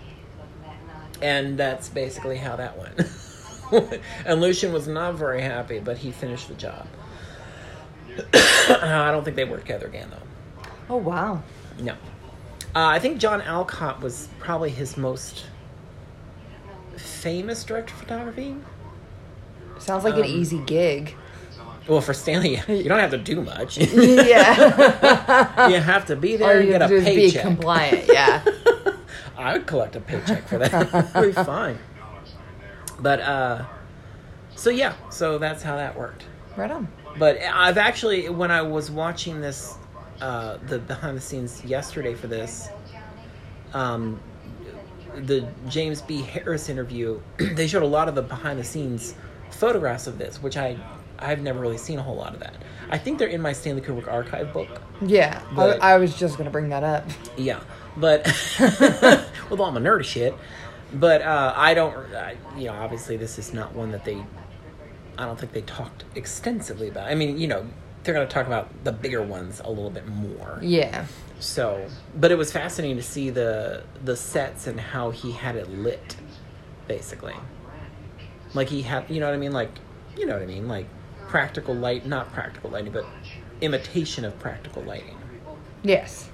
And 1.23 1.57
that's 1.59 1.89
basically 1.89 2.39
how 2.39 2.57
that 2.57 2.77
went. 2.79 4.01
and 4.27 4.41
Lucien 4.41 4.73
was 4.73 4.89
not 4.89 5.15
very 5.15 5.43
happy, 5.43 5.79
but 5.79 5.99
he 5.99 6.11
finished 6.11 6.49
the 6.49 6.55
job. 6.55 6.87
I 8.35 9.11
don't 9.11 9.25
think 9.25 9.37
they 9.37 9.45
worked 9.45 9.63
together 9.63 9.87
again, 9.87 10.11
though. 10.11 10.65
Oh 10.91 10.97
wow. 10.97 11.43
No. 11.81 11.93
Uh, 12.75 12.87
I 12.89 12.99
think 12.99 13.19
John 13.19 13.41
Alcott 13.43 14.01
was 14.01 14.29
probably 14.41 14.71
his 14.71 14.97
most 14.97 15.47
famous 16.97 17.65
director 17.65 17.95
of 17.95 18.01
photography. 18.01 18.57
Sounds 19.79 20.05
like 20.05 20.15
Um, 20.15 20.21
an 20.23 20.27
easy 20.27 20.59
gig. 20.59 21.15
Well, 21.89 22.01
for 22.01 22.15
Stanley, 22.15 22.61
you 22.69 22.85
don't 22.85 22.99
have 23.01 23.11
to 23.11 23.19
do 23.19 23.43
much. 23.43 23.77
yeah. 23.79 25.69
you 25.69 25.77
have 25.81 26.07
to 26.07 26.17
be 26.17 26.37
there 26.37 26.59
and 26.59 26.67
you 26.67 26.73
get 26.73 26.83
a 26.83 26.85
have 26.85 26.91
to 26.91 27.01
do 27.01 27.07
is 27.07 27.15
be 27.15 27.21
paycheck. 27.27 27.43
compliant. 27.43 28.09
Yeah. 28.13 28.43
I 29.37 29.53
would 29.55 29.67
collect 29.67 29.95
a 29.97 30.01
paycheck 30.01 30.47
for 30.49 30.59
that. 30.59 31.15
It'd 31.17 31.35
be 31.35 31.43
fine. 31.45 31.79
But 33.01 33.21
uh, 33.21 33.65
so 34.55 34.71
yeah, 34.71 34.95
so 35.11 35.39
that's 35.39 35.63
how 35.63 35.77
that 35.77 35.97
worked. 35.99 36.25
right 36.57 36.71
on. 36.71 36.89
But 37.19 37.39
I've 37.43 37.79
actually, 37.79 38.29
when 38.29 38.51
I 38.51 38.63
was 38.63 38.91
watching 38.91 39.41
this, 39.41 39.77
uh, 40.21 40.59
the 40.67 40.79
behind 40.79 41.17
the 41.17 41.21
scenes 41.21 41.65
yesterday 41.65 42.15
for 42.15 42.27
this, 42.27 42.69
um, 43.73 44.21
the 45.15 45.47
James 45.69 46.03
B. 46.03 46.23
Harris 46.23 46.69
interview, 46.69 47.21
they 47.39 47.67
showed 47.67 47.83
a 47.83 47.87
lot 47.87 48.09
of 48.09 48.15
the 48.15 48.23
behind 48.23 48.59
the 48.59 48.65
scenes 48.65 49.15
photographs 49.51 50.07
of 50.07 50.19
this, 50.19 50.43
which 50.43 50.57
I 50.57 50.77
I've 51.19 51.41
never 51.41 51.61
really 51.61 51.79
seen 51.79 51.99
a 51.99 52.03
whole 52.03 52.17
lot 52.17 52.35
of 52.35 52.41
that. 52.41 52.55
I 52.91 52.99
think 52.99 53.19
they're 53.19 53.29
in 53.29 53.41
my 53.41 53.53
Stanley 53.53 53.81
Kubrick 53.81 54.09
archive 54.09 54.53
book. 54.53 54.83
Yeah, 55.01 55.41
But- 55.55 55.83
I, 55.83 55.93
I 55.95 55.99
was 55.99 56.17
just 56.17 56.37
gonna 56.37 56.51
bring 56.51 56.69
that 56.71 56.83
up. 56.83 57.09
Yeah, 57.37 57.61
but 57.97 58.27
with 59.51 59.61
all 59.61 59.71
my 59.71 59.81
nerdy 59.81 60.05
shit. 60.05 60.35
But 60.93 61.23
uh, 61.23 61.53
I 61.57 61.75
don't, 61.75 61.95
I, 62.15 62.37
you 62.57 62.67
know, 62.67 62.75
obviously 62.75 63.17
this 63.17 63.39
is 63.39 63.53
not 63.53 63.73
one 63.75 63.91
that 63.93 64.05
they. 64.05 64.25
I 65.19 65.27
don't 65.27 65.39
think 65.39 65.53
they 65.53 65.63
talked 65.63 66.05
extensively 66.15 66.89
about. 66.89 67.09
I 67.09 67.15
mean, 67.15 67.39
you 67.39 67.47
know, 67.47 67.67
they're 68.03 68.15
going 68.15 68.27
to 68.27 68.33
talk 68.33 68.47
about 68.47 68.85
the 68.85 68.93
bigger 68.93 69.23
ones 69.23 69.61
a 69.65 69.69
little 69.69 69.91
bit 69.91 70.07
more. 70.07 70.59
Yeah, 70.63 71.07
So, 71.41 71.87
but 72.17 72.31
it 72.31 72.37
was 72.37 72.53
fascinating 72.53 72.97
to 72.97 73.03
see 73.03 73.31
the 73.31 73.85
the 74.05 74.17
sets 74.17 74.67
and 74.67 74.79
how 74.79 75.11
he 75.11 75.33
had 75.33 75.57
it 75.57 75.71
lit, 75.71 76.17
basically. 76.87 77.35
Like 78.53 78.69
he 78.69 78.83
had, 78.83 79.11
you 79.11 79.21
know 79.21 79.27
what 79.27 79.35
I 79.35 79.39
mean? 79.39 79.53
Like, 79.53 79.71
you 80.17 80.27
know 80.27 80.35
what 80.35 80.43
I 80.43 80.47
mean? 80.47 80.69
Like 80.69 80.87
practical 81.29 81.75
light, 81.75 82.07
not 82.07 82.33
practical 82.33 82.71
lighting, 82.71 82.93
but 82.93 83.07
imitation 83.61 84.25
of 84.25 84.39
practical 84.39 84.83
lighting. 84.83 85.17
yes, 85.83 86.29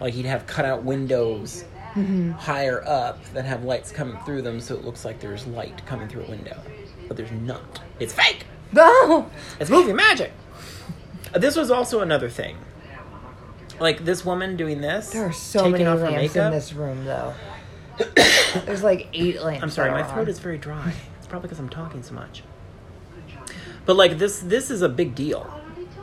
Like 0.00 0.14
he'd 0.14 0.26
have 0.26 0.46
cutout 0.46 0.84
windows 0.84 1.64
mm-hmm. 1.94 2.30
higher 2.32 2.82
up 2.86 3.22
that 3.32 3.44
have 3.44 3.64
lights 3.64 3.92
coming 3.92 4.18
through 4.24 4.42
them, 4.42 4.60
so 4.60 4.74
it 4.74 4.84
looks 4.84 5.04
like 5.04 5.20
there's 5.20 5.46
light 5.46 5.84
coming 5.86 6.08
through 6.08 6.24
a 6.24 6.30
window, 6.30 6.60
but 7.08 7.16
there's 7.16 7.32
not. 7.32 7.80
It's 7.98 8.12
fake. 8.12 8.44
no, 8.72 9.30
It's 9.58 9.70
movie 9.70 9.92
magic. 9.92 10.32
Uh, 11.34 11.38
This 11.38 11.56
was 11.56 11.70
also 11.70 12.00
another 12.00 12.28
thing. 12.28 12.56
Like 13.80 14.04
this 14.04 14.24
woman 14.24 14.56
doing 14.56 14.80
this, 14.80 15.10
there 15.10 15.24
are 15.26 15.32
so 15.32 15.68
many 15.68 15.84
off 15.86 16.00
lamps 16.00 16.34
in 16.36 16.50
this 16.50 16.72
room, 16.72 17.04
though. 17.04 17.32
There's 18.66 18.82
like 18.82 19.08
eight 19.12 19.40
lamps. 19.42 19.62
I'm 19.62 19.70
sorry, 19.70 19.90
my 19.90 20.02
throat 20.02 20.22
on. 20.22 20.28
is 20.28 20.38
very 20.40 20.58
dry. 20.58 20.92
It's 21.18 21.26
probably 21.26 21.48
because 21.48 21.60
I'm 21.60 21.68
talking 21.68 22.02
so 22.02 22.14
much. 22.14 22.42
But 23.86 23.96
like 23.96 24.18
this, 24.18 24.40
this 24.40 24.70
is 24.70 24.82
a 24.82 24.88
big 24.88 25.14
deal. 25.14 25.48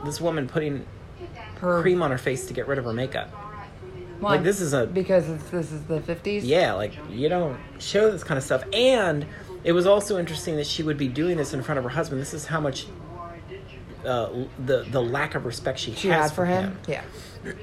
This 0.04 0.20
woman 0.20 0.48
putting 0.48 0.86
Her- 1.60 1.80
cream 1.82 2.02
on 2.02 2.10
her 2.10 2.18
face 2.18 2.46
to 2.46 2.54
get 2.54 2.66
rid 2.66 2.78
of 2.78 2.84
her 2.86 2.92
makeup. 2.92 3.30
Why? 4.20 4.32
Like 4.36 4.42
this 4.42 4.60
is 4.62 4.72
a 4.72 4.86
because 4.86 5.28
it's, 5.28 5.50
this 5.50 5.70
is 5.70 5.82
the 5.84 6.00
50s. 6.00 6.40
yeah, 6.44 6.72
like 6.72 6.94
you 7.10 7.28
don't 7.28 7.58
show 7.78 8.10
this 8.10 8.24
kind 8.24 8.38
of 8.38 8.44
stuff. 8.44 8.64
And 8.72 9.26
it 9.66 9.72
was 9.72 9.84
also 9.84 10.16
interesting 10.16 10.56
that 10.56 10.66
she 10.66 10.82
would 10.84 10.96
be 10.96 11.08
doing 11.08 11.36
this 11.36 11.52
in 11.52 11.60
front 11.62 11.76
of 11.78 11.84
her 11.84 11.90
husband. 11.90 12.22
This 12.22 12.32
is 12.32 12.46
how 12.46 12.60
much 12.60 12.86
uh, 14.06 14.30
the 14.64 14.84
the 14.90 15.02
lack 15.02 15.34
of 15.34 15.44
respect 15.44 15.80
she, 15.80 15.92
she 15.94 16.08
has 16.08 16.30
had 16.30 16.36
for 16.36 16.46
him. 16.46 16.78
Yeah, 16.86 17.02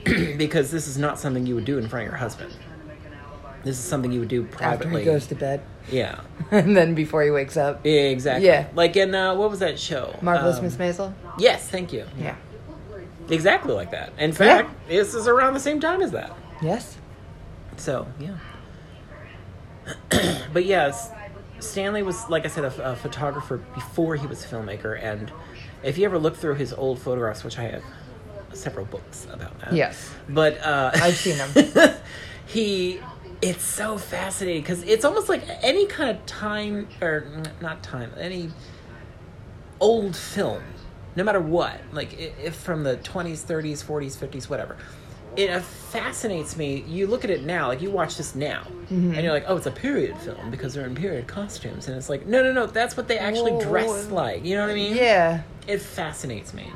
because 0.38 0.70
this 0.70 0.88
is 0.88 0.98
not 0.98 1.18
something 1.18 1.48
you 1.48 1.56
would 1.56 1.66
do 1.66 1.78
in 1.78 1.88
front 1.88 2.06
of 2.06 2.12
your 2.12 2.18
husband. 2.18 2.54
This 3.63 3.80
is 3.80 3.86
something 3.86 4.12
you 4.12 4.20
would 4.20 4.28
do 4.28 4.44
privately. 4.44 4.88
after 4.88 5.00
he 5.00 5.06
goes 5.06 5.28
to 5.28 5.36
bed, 5.36 5.62
yeah, 5.89 6.20
and 6.52 6.76
then 6.76 6.94
before 6.94 7.24
he 7.24 7.32
wakes 7.32 7.56
up. 7.56 7.80
yeah, 7.86 7.94
exactly. 7.94 8.48
Yeah. 8.48 8.68
like 8.76 8.98
in 8.98 9.16
uh, 9.16 9.36
what 9.36 9.50
was 9.50 9.60
that 9.60 9.80
show? 9.80 10.13
Marvelous 10.22 10.58
Um, 10.58 10.66
Miss 10.66 10.76
Maisel. 10.76 11.13
Yes, 11.39 11.70
thank 11.70 11.94
you. 11.94 12.06
Yeah. 12.20 12.36
Exactly 13.30 13.74
like 13.74 13.92
that. 13.92 14.12
In 14.20 14.34
fact, 14.34 14.70
this 14.89 15.13
is 15.13 15.30
around 15.30 15.54
the 15.54 15.62
same 15.62 15.80
time 15.80 16.02
as 16.02 16.12
that. 16.12 16.36
Yes. 16.62 16.98
So 17.78 18.06
yeah. 18.20 18.36
but 20.54 20.66
yes, 20.66 21.10
Stanley 21.63 22.04
was 22.04 22.30
like 22.30 22.45
I 22.45 22.49
said 22.49 22.65
a, 22.65 22.91
a 22.91 22.95
photographer 22.95 23.58
before 23.58 24.15
he 24.15 24.28
was 24.28 24.43
a 24.43 24.47
filmmaker, 24.47 25.02
and 25.02 25.32
if 25.84 25.97
you 25.97 26.06
ever 26.06 26.17
look 26.17 26.36
through 26.38 26.56
his 26.56 26.73
old 26.73 26.99
photographs, 26.99 27.43
which 27.43 27.58
I 27.58 27.63
have 27.63 27.84
several 28.54 28.86
books 28.86 29.28
about 29.32 29.60
that. 29.60 29.73
Yes. 29.73 30.13
But 30.30 30.60
uh, 30.60 30.91
I've 30.93 31.15
seen 31.15 31.38
them. 31.38 31.95
he, 32.45 32.99
it's 33.41 33.63
so 33.63 33.97
fascinating 33.97 34.62
because 34.62 34.84
it's 34.84 35.06
almost 35.06 35.30
like 35.30 35.43
any 35.62 35.86
kind 35.88 36.10
of 36.10 36.26
time 36.26 36.88
or 37.02 37.26
not 37.62 37.84
time, 37.84 38.12
any 38.17 38.49
old 39.80 40.15
film, 40.15 40.63
no 41.15 41.23
matter 41.23 41.41
what, 41.41 41.80
like 41.91 42.17
if 42.17 42.56
from 42.56 42.84
the 42.84 42.97
twenties, 42.97 43.41
thirties, 43.41 43.82
forties, 43.82 44.15
fifties, 44.15 44.49
whatever. 44.49 44.78
It 45.36 45.60
fascinates 45.62 46.56
me. 46.58 46.84
You 46.88 47.08
look 47.08 47.24
at 47.24 47.30
it 47.32 47.43
now, 47.43 47.67
like 47.67 47.82
you 47.82 47.89
watch 47.89 48.17
this 48.17 48.36
now, 48.36 48.63
Mm-hmm. 48.84 49.13
and 49.13 49.24
you're 49.24 49.32
like, 49.34 49.46
"Oh, 49.48 49.56
it's 49.58 49.65
a 49.65 49.72
period 49.72 50.17
film 50.19 50.52
because 50.52 50.74
they're 50.74 50.86
in 50.86 50.93
period 50.93 51.26
costumes," 51.28 51.88
and 51.88 51.98
it's 51.98 52.10
like, 52.10 52.28
"No, 52.28 52.43
no, 52.43 52.52
no, 52.52 52.67
that's 52.67 52.96
what 52.98 53.08
they 53.08 53.17
actually 53.17 53.54
Whoa. 53.54 53.62
dress 53.62 54.10
like." 54.12 54.46
You 54.46 54.56
know 54.56 54.62
what 54.62 54.72
I 54.72 54.76
mean? 54.76 54.96
Yeah. 54.96 55.41
it 55.67 55.80
fascinates 55.82 56.54
me. 56.54 56.69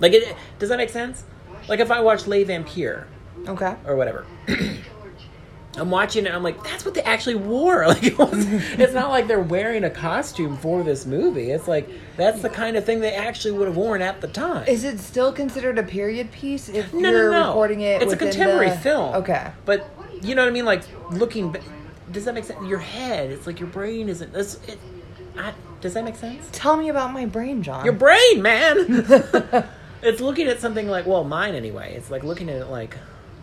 Like, 0.00 0.12
it 0.12 0.36
does 0.58 0.68
that 0.68 0.76
make 0.76 0.90
sense? 0.90 1.24
Like, 1.68 1.80
if 1.80 1.90
I 1.90 2.00
watch 2.00 2.26
Les 2.26 2.44
Vampires 2.44 3.06
Okay. 3.48 3.74
or 3.86 3.96
whatever, 3.96 4.26
I'm 5.76 5.90
watching 5.90 6.26
it. 6.26 6.34
I'm 6.34 6.42
like, 6.42 6.62
that's 6.64 6.84
what 6.84 6.94
they 6.94 7.02
actually 7.02 7.36
wore. 7.36 7.86
Like, 7.86 8.02
it 8.02 8.18
was, 8.18 8.46
it's 8.78 8.92
not 8.94 9.10
like 9.10 9.28
they're 9.28 9.40
wearing 9.40 9.84
a 9.84 9.90
costume 9.90 10.56
for 10.56 10.82
this 10.82 11.06
movie. 11.06 11.50
It's 11.50 11.68
like 11.68 11.88
that's 12.16 12.42
the 12.42 12.48
kind 12.48 12.76
of 12.76 12.84
thing 12.84 13.00
they 13.00 13.14
actually 13.14 13.52
would 13.52 13.68
have 13.68 13.76
worn 13.76 14.02
at 14.02 14.20
the 14.20 14.28
time. 14.28 14.66
Is 14.66 14.82
it 14.84 14.98
still 14.98 15.32
considered 15.32 15.78
a 15.78 15.82
period 15.82 16.32
piece 16.32 16.68
if 16.68 16.92
no, 16.92 17.10
you're 17.10 17.30
no, 17.30 17.40
no. 17.40 17.48
recording 17.48 17.82
it? 17.82 18.02
It's 18.02 18.12
a 18.12 18.16
contemporary 18.16 18.70
the- 18.70 18.76
film. 18.76 19.14
Okay. 19.16 19.52
but 19.64 19.88
you 20.22 20.34
know 20.34 20.42
what 20.42 20.48
I 20.48 20.52
mean? 20.52 20.64
Like 20.64 20.82
looking. 21.10 21.54
Does 22.10 22.24
that 22.24 22.34
make 22.34 22.44
sense? 22.44 22.66
Your 22.66 22.78
head. 22.78 23.30
It's 23.30 23.46
like 23.46 23.60
your 23.60 23.68
brain 23.68 24.08
isn't. 24.08 24.34
It's, 24.34 24.54
it, 24.66 24.78
I, 25.38 25.52
does 25.80 25.94
that 25.94 26.04
make 26.04 26.16
sense? 26.16 26.48
Tell 26.52 26.76
me 26.76 26.88
about 26.88 27.12
my 27.12 27.26
brain, 27.26 27.62
John. 27.62 27.84
Your 27.84 27.94
brain, 27.94 28.42
man. 28.42 28.76
it's 30.02 30.20
looking 30.20 30.46
at 30.46 30.60
something 30.60 30.88
like, 30.88 31.06
well, 31.06 31.24
mine 31.24 31.54
anyway. 31.54 31.94
It's 31.94 32.10
like 32.10 32.24
looking 32.24 32.48
at 32.48 32.56
it 32.62 32.66
like, 32.66 32.96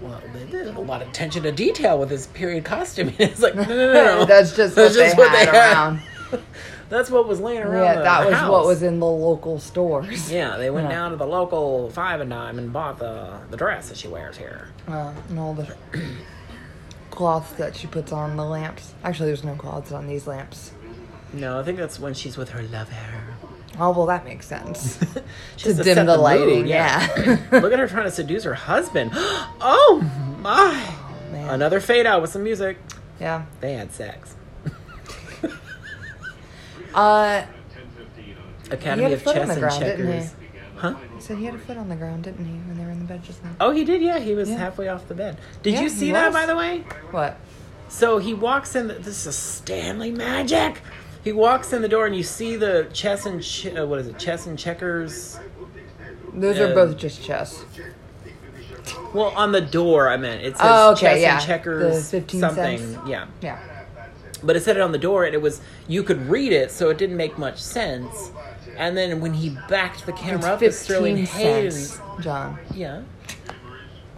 well, 0.04 0.22
there's 0.52 0.68
a 0.68 0.80
lot 0.80 1.02
of 1.02 1.08
attention 1.10 1.44
to 1.44 1.52
detail 1.52 1.98
with 1.98 2.10
his 2.10 2.28
period 2.28 2.66
costume. 2.66 3.12
it's 3.20 3.42
like, 3.42 3.56
no, 3.56 3.64
no, 3.64 3.94
no. 3.94 4.26
That's 4.28 4.56
just 4.56 4.76
That's 4.76 4.96
what 4.98 5.04
just 5.04 5.16
they 5.18 5.22
what 5.24 5.32
had 5.32 5.48
they 5.48 5.52
had. 5.58 5.74
around. 5.74 6.00
That's 6.90 7.10
what 7.10 7.28
was 7.28 7.40
laying 7.40 7.62
around. 7.64 7.84
Yeah, 7.84 7.96
the- 7.96 8.04
that 8.04 8.20
the 8.24 8.26
was 8.30 8.36
house. 8.36 8.52
what 8.52 8.66
was 8.68 8.84
in 8.84 9.00
the 9.00 9.06
local 9.08 9.60
stores. 9.60 10.32
Yeah, 10.32 10.58
they 10.58 10.70
went 10.70 10.90
Yeah. 10.90 10.96
down 10.96 11.12
to 11.12 11.18
the 11.18 11.26
local 11.26 11.90
five 11.92 12.22
and 12.22 12.30
dime 12.30 12.60
and 12.60 12.72
bought 12.74 13.00
the 13.00 13.40
the 13.50 13.58
dress 13.58 13.90
that 13.90 13.98
she 13.98 14.08
wears 14.08 14.38
here. 14.38 14.70
Uh, 14.88 15.14
and 15.30 15.40
all 15.40 15.54
the 15.56 15.76
cloths 17.10 17.52
that 17.54 17.76
she 17.76 17.88
puts 17.88 18.12
on 18.12 18.36
the 18.36 18.44
lamps. 18.46 18.94
Actually, 19.04 19.28
there's 19.28 19.44
no 19.44 19.56
cloths 19.56 19.92
on 19.92 20.08
these 20.08 20.28
lamps. 20.28 20.72
No, 21.32 21.60
I 21.60 21.64
think 21.64 21.78
that's 21.80 22.00
when 22.00 22.14
she's 22.14 22.38
with 22.38 22.50
her 22.50 22.62
lover. 22.64 22.94
Oh 23.80 23.92
well, 23.92 24.06
that 24.08 24.24
makes 24.26 24.46
sense. 24.48 24.98
To 25.58 25.74
dim 25.74 26.06
the 26.06 26.14
mood, 26.14 26.20
lighting, 26.20 26.68
yeah. 26.68 27.08
Look 27.52 27.72
at 27.72 27.80
her 27.80 27.88
trying 27.88 28.04
to 28.06 28.12
seduce 28.12 28.44
her 28.44 28.54
husband. 28.54 29.12
Oh 29.66 30.02
my! 30.42 30.94
Man. 31.32 31.50
Another 31.50 31.80
fade 31.80 32.06
out 32.06 32.22
with 32.22 32.32
some 32.32 32.44
music. 32.44 32.78
yeah. 33.20 33.46
They 33.62 33.74
had 33.74 33.92
sex. 33.94 34.36
Uh, 36.94 37.46
Academy 38.70 39.06
He 39.06 39.12
had 39.12 39.12
a 39.12 39.16
of 39.16 39.24
Chess 39.24 39.48
the 39.48 39.52
and 39.54 39.60
ground, 39.60 39.84
he? 39.84 39.90
Checkers. 39.90 40.36
Huh? 40.76 40.96
he 41.16 41.22
said 41.22 41.38
he 41.38 41.46
had 41.46 41.56
a 41.56 41.60
foot 41.60 41.78
on 41.78 41.90
the 41.90 41.96
ground, 41.96 42.24
didn't 42.26 42.46
he, 42.46 42.52
when 42.52 42.78
they 42.78 42.84
were 42.84 42.92
in 42.92 43.00
the 43.00 43.06
bed 43.06 43.24
just 43.24 43.44
now? 43.44 43.52
Oh, 43.60 43.72
he 43.72 43.84
did. 43.86 44.02
Yeah, 44.02 44.20
he 44.20 44.36
was 44.36 44.50
Yeah. 44.50 44.58
halfway 44.58 44.90
off 44.90 45.08
the 45.08 45.16
bed. 45.16 45.38
Did 45.64 45.76
Yeah, 45.76 45.82
you 45.82 45.90
see 45.90 46.12
that, 46.12 46.34
by 46.34 46.46
the 46.46 46.56
way? 46.56 46.80
What? 47.12 47.38
So 47.88 48.18
he 48.18 48.34
walks 48.34 48.76
in. 48.76 48.88
The, 48.90 48.96
this 48.96 49.26
is 49.26 49.36
Stanley 49.36 50.12
magic. 50.12 50.82
He 51.24 51.32
walks 51.32 51.72
in 51.74 51.82
the 51.82 51.88
door, 51.88 52.06
and 52.06 52.16
you 52.16 52.24
see 52.24 52.56
the 52.56 52.88
chess 52.94 53.26
and 53.26 53.42
ch- 53.42 53.68
uh, 53.68 53.86
what 53.86 54.00
is 54.00 54.08
it? 54.08 54.20
Chess 54.20 54.46
and 54.46 54.58
checkers. 54.60 55.40
Those 56.34 56.60
are 56.60 56.74
both 56.74 56.98
just 56.98 57.24
chess. 57.24 57.64
Well, 59.14 59.32
on 59.36 59.52
the 59.52 59.62
door, 59.62 60.10
I 60.10 60.18
meant 60.18 60.42
it 60.44 60.58
says 60.58 60.66
Oh, 60.70 60.92
okay, 60.94 61.02
chess 61.14 61.22
yeah. 61.22 61.36
and 61.38 61.46
checkers. 61.46 62.08
Something. 62.10 62.40
cents. 62.80 62.98
Yeah, 63.08 63.28
Yeah. 63.42 63.60
but 64.44 64.56
it 64.56 64.64
said 64.64 64.76
it 64.76 64.82
on 64.82 64.92
the 64.92 64.98
door, 64.98 65.24
and 65.26 65.34
it 65.34 65.42
was 65.42 65.62
you 65.88 66.04
could 66.04 66.28
read 66.28 66.52
it, 66.52 66.72
so 66.72 66.90
it 66.90 66.98
didn't 66.98 67.16
make 67.18 67.38
much 67.38 67.62
sense. 67.62 68.32
And 68.76 68.98
then 68.98 69.22
when 69.22 69.36
he 69.36 69.56
backed 69.70 70.06
the 70.08 70.14
camera 70.14 70.54
up, 70.54 70.62
It's 70.64 70.76
it's 70.76 70.84
Sterling 70.86 71.18
15 71.28 71.40
Hayden. 71.40 71.88
John. 72.22 72.58
Yeah. 72.74 73.02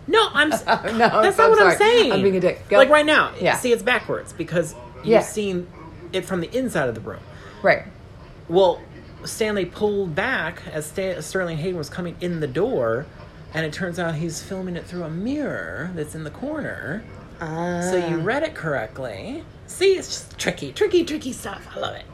No, 0.07 0.29
I'm. 0.33 0.49
No, 0.97 1.21
that's 1.21 1.37
I'm 1.39 1.51
not 1.51 1.57
what 1.59 1.61
I'm 1.67 1.77
saying. 1.77 2.11
I'm 2.13 2.21
being 2.21 2.37
a 2.37 2.39
dick. 2.39 2.67
Go. 2.69 2.77
Like 2.77 2.89
right 2.89 3.05
now, 3.05 3.33
Yeah. 3.39 3.57
see, 3.57 3.73
it's 3.73 3.83
backwards 3.83 4.31
because 4.33 4.73
you've 4.97 5.07
Yeah. 5.07 5.21
seen 5.21 5.67
it 6.13 6.25
from 6.25 6.41
the 6.41 6.55
inside 6.55 6.89
of 6.89 6.95
the 6.95 7.01
room. 7.01 7.21
Right. 7.61 7.83
Well, 8.47 8.81
Stanley 9.23 9.65
pulled 9.65 10.15
back 10.15 10.61
as 10.67 10.85
Sterling 11.25 11.57
Hayden 11.57 11.77
was 11.77 11.89
coming 11.89 12.15
in 12.21 12.39
the 12.39 12.47
door, 12.47 13.05
and 13.53 13.65
it 13.65 13.73
turns 13.73 13.99
out 13.99 14.15
he's 14.15 14.41
filming 14.41 14.75
it 14.75 14.85
through 14.85 15.03
a 15.03 15.09
mirror 15.09 15.91
that's 15.95 16.15
in 16.15 16.23
the 16.23 16.29
corner. 16.29 17.03
Uh, 17.39 17.81
So 17.81 18.07
you 18.07 18.17
read 18.17 18.43
it 18.43 18.55
correctly. 18.55 19.43
See, 19.67 19.93
it's 19.93 20.07
just 20.07 20.37
tricky, 20.37 20.71
tricky, 20.71 21.03
tricky 21.03 21.33
stuff. 21.33 21.67
I 21.75 21.79
love 21.79 21.95
it. 21.95 22.05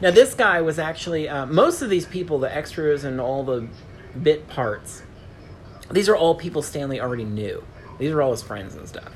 Now, 0.00 0.10
this 0.10 0.34
guy 0.34 0.60
was 0.60 0.78
actually, 0.78 1.28
uh, 1.28 1.46
most 1.46 1.82
of 1.82 1.90
these 1.90 2.06
people, 2.06 2.38
the 2.38 2.54
extras 2.54 3.04
and 3.04 3.20
all 3.20 3.42
the 3.42 3.66
bit 4.22 4.48
parts, 4.48 5.02
these 5.90 6.08
are 6.08 6.16
all 6.16 6.34
people 6.34 6.62
Stanley 6.62 7.00
already 7.00 7.24
knew. 7.24 7.64
These 7.98 8.12
are 8.12 8.22
all 8.22 8.30
his 8.30 8.42
friends 8.42 8.74
and 8.74 8.86
stuff. 8.88 9.10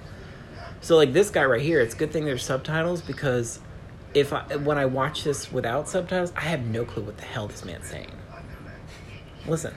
So, 0.81 0.97
like 0.97 1.13
this 1.13 1.31
guy 1.31 1.45
right 1.45 1.63
here, 1.63 1.81
it's 1.81 1.95
a 1.95 1.97
good 1.97 2.11
thing 2.13 2.25
there's 2.25 2.45
subtitles 2.45 3.01
because 3.01 3.61
if 4.15 4.33
I, 4.33 4.43
when 4.57 4.79
I 4.79 4.87
watch 4.87 5.25
this 5.25 5.53
without 5.53 5.89
subtitles, 5.89 6.33
I 6.37 6.43
have 6.43 6.65
no 6.65 6.85
clue 6.85 7.03
what 7.03 7.17
the 7.19 7.25
hell 7.25 7.49
this 7.49 7.65
man's 7.65 7.87
saying. 7.89 8.11
Listen. 9.47 9.75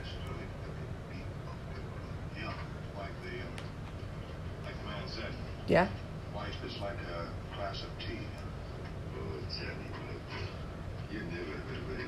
Yeah. 5.68 5.88
glass 7.56 7.84
of 7.84 7.90
tea. 8.00 8.20
Oh, 9.18 9.20
Jenny, 9.60 9.72
you 11.12 11.20
knew 11.20 11.42
it, 11.42 12.08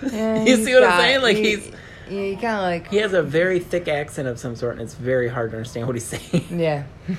but 0.00 0.12
Yeah, 0.12 0.44
You 0.44 0.64
see 0.64 0.74
what 0.74 0.84
I'm 0.84 1.00
saying? 1.00 1.22
Like, 1.22 1.36
he- 1.36 1.56
he's- 1.56 1.70
yeah, 2.08 2.20
he 2.22 2.34
kind 2.36 2.56
of 2.56 2.62
like 2.62 2.88
He 2.88 2.98
has 2.98 3.12
a 3.14 3.22
very 3.22 3.58
thick 3.58 3.88
accent 3.88 4.28
of 4.28 4.38
some 4.38 4.54
sort, 4.54 4.74
and 4.74 4.82
it's 4.82 4.94
very 4.94 5.28
hard 5.28 5.50
to 5.50 5.56
understand 5.56 5.88
what 5.88 5.96
he's 5.96 6.04
saying. 6.04 6.46
yeah. 6.50 6.84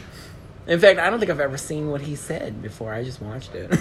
In 0.67 0.79
fact, 0.79 0.99
I 0.99 1.09
don't 1.09 1.19
think 1.19 1.31
I've 1.31 1.39
ever 1.39 1.57
seen 1.57 1.89
what 1.89 2.01
he 2.01 2.15
said 2.15 2.61
before. 2.61 2.93
I 2.93 3.03
just 3.03 3.21
watched 3.21 3.55
it. 3.55 3.71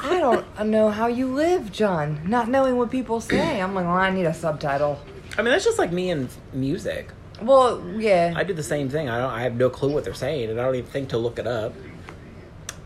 I 0.00 0.18
don't 0.18 0.70
know 0.70 0.90
how 0.90 1.06
you 1.06 1.26
live, 1.28 1.72
John. 1.72 2.20
Not 2.26 2.48
knowing 2.48 2.76
what 2.76 2.90
people 2.90 3.20
say. 3.20 3.60
I'm 3.60 3.74
like, 3.74 3.86
well, 3.86 3.94
I 3.94 4.10
need 4.10 4.26
a 4.26 4.34
subtitle. 4.34 5.00
I 5.36 5.42
mean, 5.42 5.50
that's 5.50 5.64
just 5.64 5.78
like 5.78 5.92
me 5.92 6.10
and 6.10 6.28
music. 6.52 7.08
Well, 7.40 7.82
yeah. 7.96 8.34
I 8.36 8.44
do 8.44 8.52
the 8.52 8.62
same 8.62 8.88
thing. 8.90 9.08
I 9.08 9.18
don't. 9.18 9.30
I 9.30 9.42
have 9.42 9.56
no 9.56 9.70
clue 9.70 9.92
what 9.92 10.04
they're 10.04 10.14
saying, 10.14 10.50
and 10.50 10.60
I 10.60 10.64
don't 10.64 10.74
even 10.74 10.90
think 10.90 11.08
to 11.10 11.18
look 11.18 11.38
it 11.38 11.46
up. 11.46 11.72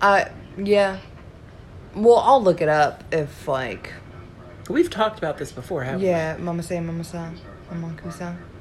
Uh, 0.01 0.27
yeah. 0.57 0.99
Well, 1.95 2.19
I'll 2.19 2.43
look 2.43 2.61
it 2.61 2.69
up 2.69 3.05
if 3.13 3.49
like, 3.49 3.93
We've 4.69 4.91
talked 4.91 5.19
about 5.19 5.39
this 5.39 5.53
before, 5.53 5.83
haven't 5.83 6.03
we? 6.03 6.07
yeah, 6.07 6.37
Mama 6.39 6.63
say, 6.63 6.81
Mama 6.81 7.05
sa, 7.05 7.31
Mama 7.71 7.95
we? 8.05 8.11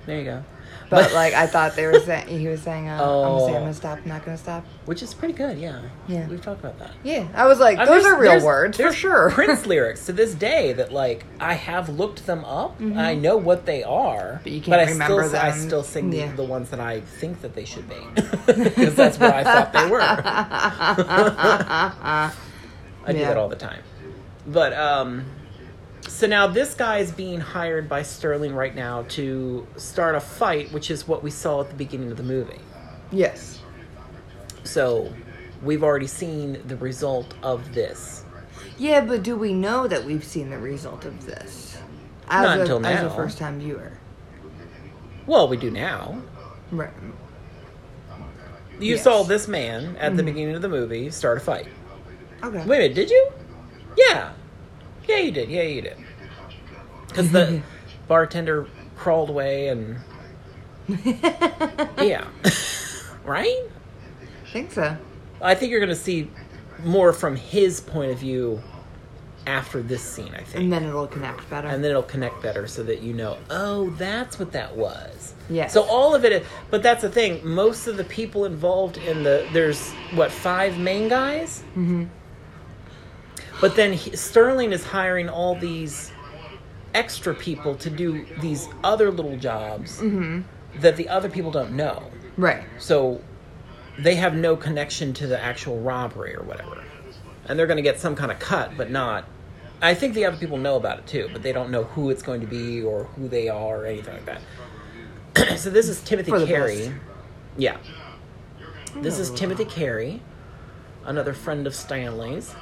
There 0.05 0.17
you 0.17 0.23
go. 0.23 0.43
But 0.89 1.13
like, 1.13 1.33
I 1.33 1.47
thought 1.47 1.75
they 1.77 1.87
were 1.87 1.99
saying 2.01 2.27
he 2.27 2.47
was 2.49 2.61
saying, 2.61 2.89
uh, 2.89 2.93
I'm 2.93 2.97
gonna 2.99 3.39
say, 3.45 3.49
I'm 3.51 3.55
Oh. 3.55 3.59
gonna 3.61 3.73
stop, 3.73 3.99
I'm 4.03 4.09
not 4.09 4.25
gonna 4.25 4.37
stop. 4.37 4.65
which 4.85 5.01
is 5.01 5.13
pretty 5.13 5.33
good. 5.33 5.57
Yeah. 5.57 5.79
Yeah. 6.07 6.27
We've 6.27 6.41
talked 6.41 6.59
about 6.59 6.77
that. 6.79 6.91
Yeah, 7.03 7.27
I 7.33 7.45
was 7.47 7.59
like, 7.59 7.77
Uh, 7.77 7.85
those 7.85 8.03
there's- 8.03 8.17
are 8.17 8.21
real 8.21 8.31
there's- 8.31 8.43
words 8.43 8.75
for 8.77 8.83
there's 8.83 8.95
sure. 8.95 9.29
Prince 9.31 9.65
lyrics 9.73 10.05
to 10.07 10.13
this 10.13 10.33
day 10.33 10.73
that 10.73 10.91
like 10.91 11.25
I 11.39 11.53
have 11.53 11.87
looked 11.89 12.25
them 12.25 12.43
up. 12.45 12.75
I 12.81 13.15
know 13.15 13.37
what 13.37 13.65
they 13.65 13.83
are, 13.83 14.41
Mm-hmm. 14.41 14.43
But 14.43 14.51
you 14.51 14.61
can't 14.61 14.81
I 14.81 14.85
remember 14.91 15.23
still, 15.27 15.39
I 15.39 15.51
them. 15.51 15.59
still 15.59 15.83
sing 15.83 16.09
the, 16.09 16.17
Yeah. 16.17 16.31
the 16.35 16.43
ones 16.43 16.69
that 16.71 16.79
I 16.81 17.01
think 17.01 17.41
that 17.41 17.53
they 17.55 17.63
should 17.65 17.87
be 17.87 17.95
because 18.45 18.95
that's 18.95 19.17
what 19.19 19.33
I 19.33 19.43
thought 19.43 19.71
they 19.73 19.87
were. 19.89 20.01
I 20.01 22.31
do 23.07 23.17
Yeah. 23.17 23.27
that 23.29 23.37
all 23.37 23.47
the 23.49 23.55
time. 23.55 23.81
But 24.47 24.73
um, 24.73 25.25
so 26.07 26.27
now 26.27 26.47
this 26.47 26.73
guy 26.73 26.99
is 26.99 27.11
being 27.11 27.39
hired 27.39 27.87
by 27.89 28.01
Sterling 28.03 28.53
right 28.53 28.75
now 28.75 29.03
to 29.09 29.67
start 29.77 30.15
a 30.15 30.19
fight, 30.19 30.71
which 30.71 30.89
is 30.91 31.07
what 31.07 31.23
we 31.23 31.31
saw 31.31 31.61
at 31.61 31.69
the 31.69 31.75
beginning 31.75 32.11
of 32.11 32.17
the 32.17 32.23
movie. 32.23 32.59
yes. 33.11 33.59
So 34.63 35.11
we've 35.63 35.83
already 35.83 36.07
seen 36.07 36.61
the 36.67 36.77
result 36.77 37.33
of 37.41 37.73
this. 37.73 38.23
Yeah, 38.77 39.01
but 39.01 39.23
do 39.23 39.35
we 39.35 39.53
know 39.53 39.87
that 39.87 40.05
we've 40.05 40.23
seen 40.23 40.49
the 40.51 40.57
result 40.59 41.03
of 41.05 41.25
this? 41.25 41.77
As 42.27 42.43
Not 42.43 42.57
a, 42.57 42.61
until 42.61 42.85
As 42.85 43.01
a 43.01 43.03
now. 43.05 43.15
first 43.15 43.37
time 43.39 43.59
viewer. 43.59 43.93
Well, 45.25 45.47
we 45.47 45.57
do 45.57 45.71
now. 45.71 46.21
Right. 46.71 46.91
You 48.79 48.93
Yes. 48.95 49.03
saw 49.03 49.23
this 49.23 49.47
man 49.47 49.95
at 49.97 50.15
the 50.15 50.21
mm-hmm. 50.21 50.25
beginning 50.33 50.55
of 50.55 50.61
the 50.61 50.69
movie 50.69 51.09
start 51.11 51.37
a 51.37 51.41
fight. 51.41 51.67
Okay. 52.43 52.57
Wait 52.65 52.77
a 52.77 52.81
minute, 52.81 52.95
did 52.95 53.09
you? 53.09 53.29
Yeah. 53.97 54.31
Yeah, 55.07 55.17
you 55.17 55.31
did. 55.31 55.49
Yeah, 55.49 55.63
you 55.63 55.81
did. 55.81 55.97
Because 57.07 57.31
the 57.31 57.61
bartender 58.07 58.67
crawled 58.95 59.29
away 59.29 59.67
and. 59.69 59.97
Yeah. 62.01 62.27
right? 63.23 63.63
I 64.43 64.49
think 64.51 64.71
so. 64.71 64.97
I 65.41 65.55
think 65.55 65.71
you're 65.71 65.79
going 65.79 65.89
to 65.89 65.95
see 65.95 66.29
more 66.83 67.13
from 67.13 67.35
his 67.35 67.79
point 67.79 68.11
of 68.11 68.17
view 68.19 68.61
after 69.47 69.81
this 69.81 70.01
scene, 70.01 70.33
I 70.35 70.41
think. 70.43 70.63
And 70.63 70.73
then 70.73 70.83
it'll 70.83 71.07
connect 71.07 71.49
better. 71.49 71.67
and 71.67 71.83
then 71.83 71.91
it'll 71.91 72.03
connect 72.03 72.41
better 72.41 72.67
so 72.67 72.83
that 72.83 73.01
you 73.01 73.13
know 73.13 73.37
oh 73.49 73.89
that's 73.91 74.37
what 74.37 74.51
that 74.51 74.75
was 74.75 75.33
Yeah. 75.49 75.65
so 75.67 75.81
all 75.83 76.13
of 76.13 76.23
it 76.25 76.45
but 76.69 76.83
that's 76.83 77.01
the 77.01 77.09
thing 77.09 77.39
most 77.43 77.87
of 77.87 77.97
the 77.97 78.03
people 78.03 78.45
involved 78.45 78.97
in 78.97 79.23
the 79.23 79.47
there's 79.51 79.89
what 80.13 80.31
five 80.31 80.77
main 80.77 81.07
guys 81.07 81.63
mm-hmm. 81.71 82.05
But 83.61 83.75
then 83.75 83.93
he, 83.93 84.15
sterling 84.15 84.71
is 84.73 84.83
hiring 84.83 85.29
all 85.29 85.55
these 85.55 86.11
extra 86.93 87.33
people 87.33 87.75
to 87.75 87.89
do 87.89 88.25
these 88.41 88.67
other 88.83 89.09
little 89.11 89.37
jobs 89.37 89.99
Mm-hmm. 89.99 90.41
that 90.81 90.97
the 90.97 91.07
other 91.07 91.29
people 91.29 91.51
don't 91.51 91.71
know 91.71 92.11
right. 92.37 92.63
so 92.79 93.21
they 93.99 94.15
have 94.15 94.35
no 94.35 94.55
connection 94.55 95.13
to 95.13 95.27
the 95.27 95.39
actual 95.39 95.79
robbery 95.79 96.35
or 96.35 96.43
whatever. 96.43 96.83
And 97.47 97.59
they're 97.59 97.67
going 97.67 97.77
to 97.77 97.83
get 97.83 97.99
some 97.99 98.15
kind 98.15 98.31
of 98.31 98.39
cut, 98.39 98.77
but 98.77 98.89
not. 98.89 99.25
I 99.81 99.93
think 99.93 100.13
the 100.13 100.25
other 100.25 100.37
people 100.37 100.57
know 100.57 100.75
about 100.77 100.99
it 100.99 101.07
too, 101.07 101.29
but 101.33 101.43
they 101.43 101.51
don't 101.51 101.69
know 101.71 101.83
who 101.83 102.09
it's 102.09 102.23
going 102.23 102.39
to 102.41 102.47
be 102.47 102.81
or 102.81 103.03
who 103.03 103.27
they 103.27 103.49
are 103.49 103.81
or 103.81 103.85
anything 103.85 104.13
like 104.15 104.39
that. 105.35 105.59
so 105.59 105.69
this 105.69 105.89
is 105.89 106.01
Timothy 106.01 106.31
Carey. 106.45 106.77
best. 106.87 106.91
Yeah. 107.57 107.77
This 108.97 109.19
is 109.19 109.29
Timothy 109.31 109.65
Carey, 109.65 110.21
another 111.05 111.33
friend 111.33 111.67
of 111.67 111.75
Stanley's. 111.75 112.55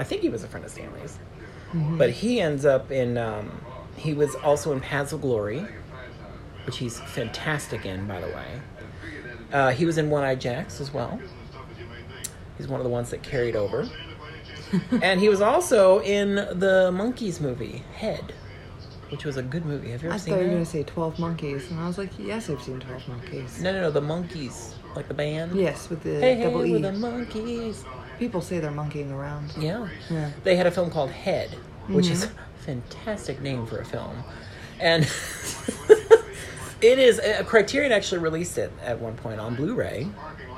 I 0.00 0.04
think 0.04 0.22
he 0.22 0.28
was 0.28 0.42
a 0.42 0.48
friend 0.48 0.64
of 0.64 0.72
Stanley's. 0.72 1.18
But 1.72 2.10
he 2.10 2.40
ends 2.40 2.64
up 2.64 2.90
in. 2.90 3.16
Um, 3.16 3.60
he 3.96 4.12
was 4.14 4.34
also 4.36 4.72
in 4.72 4.80
Paths 4.80 5.12
of 5.12 5.20
Glory, 5.20 5.64
which 6.64 6.78
he's 6.78 6.98
fantastic 7.00 7.84
in, 7.86 8.06
by 8.08 8.20
the 8.20 8.26
way. 8.28 8.60
Uh, 9.52 9.70
he 9.70 9.84
was 9.84 9.98
in 9.98 10.10
One-Eyed 10.10 10.40
Jacks 10.40 10.80
as 10.80 10.92
well. 10.92 11.20
He's 12.56 12.66
one 12.66 12.80
of 12.80 12.84
the 12.84 12.90
ones 12.90 13.10
that 13.10 13.22
carried 13.22 13.56
over. 13.56 13.88
and 15.02 15.20
he 15.20 15.28
was 15.28 15.40
also 15.40 16.00
in 16.02 16.36
the 16.36 16.90
Monkees 16.92 17.40
movie, 17.40 17.82
Head, 17.94 18.32
which 19.10 19.24
was 19.24 19.36
a 19.36 19.42
good 19.42 19.64
movie. 19.66 19.90
Have 19.90 20.02
you 20.02 20.08
ever 20.08 20.14
I 20.14 20.18
seen 20.18 20.34
thought 20.34 20.40
you 20.40 20.46
were 20.46 20.52
going 20.54 20.64
to 20.64 20.70
say 20.70 20.82
12 20.82 21.18
Monkeys. 21.18 21.70
And 21.70 21.80
I 21.80 21.86
was 21.86 21.98
like, 21.98 22.10
yes, 22.18 22.48
I've 22.48 22.62
seen 22.62 22.80
12 22.80 23.08
Monkeys. 23.08 23.60
No, 23.60 23.72
no, 23.72 23.80
no, 23.82 23.90
the 23.90 24.00
Monkees, 24.00 24.72
like 24.94 25.08
the 25.08 25.14
band. 25.14 25.54
Yes, 25.54 25.88
with 25.90 26.02
the 26.02 26.20
Hey, 26.20 26.36
hey, 26.36 26.44
double 26.44 26.60
with 26.60 26.68
E. 26.68 26.82
the 26.82 26.90
Monkees. 26.92 27.84
People 28.20 28.40
say 28.42 28.60
they're 28.60 28.70
monkeying 28.70 29.10
around. 29.10 29.52
Yeah. 29.58 29.88
Yeah. 30.10 30.30
They 30.44 30.54
had 30.54 30.66
a 30.66 30.70
film 30.70 30.90
called 30.90 31.10
Head, 31.10 31.50
which 31.88 32.08
is 32.08 32.26
Mm-hmm. 32.26 32.38
a 32.38 32.62
fantastic 32.62 33.40
name 33.40 33.66
for 33.66 33.78
a 33.78 33.84
film. 33.84 34.22
And 34.78 35.04
it 36.82 36.98
is, 36.98 37.18
uh, 37.18 37.42
Criterion 37.46 37.92
actually 37.92 38.20
released 38.20 38.58
it 38.58 38.70
at 38.82 39.00
one 39.00 39.16
point 39.16 39.40
on 39.40 39.54
Blu 39.56 39.74
ray. 39.74 40.06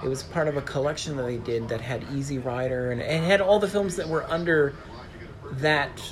It 0.02 0.08
was 0.08 0.24
part 0.24 0.48
of 0.48 0.56
a 0.56 0.62
collection 0.62 1.16
that 1.16 1.22
they 1.22 1.36
did 1.38 1.68
that 1.68 1.80
had 1.80 2.04
Easy 2.12 2.38
Rider 2.38 2.90
and 2.90 3.00
it 3.00 3.22
had 3.22 3.40
all 3.40 3.60
the 3.60 3.68
films 3.68 3.94
that 3.96 4.08
were 4.08 4.24
under 4.24 4.74
that. 5.52 6.02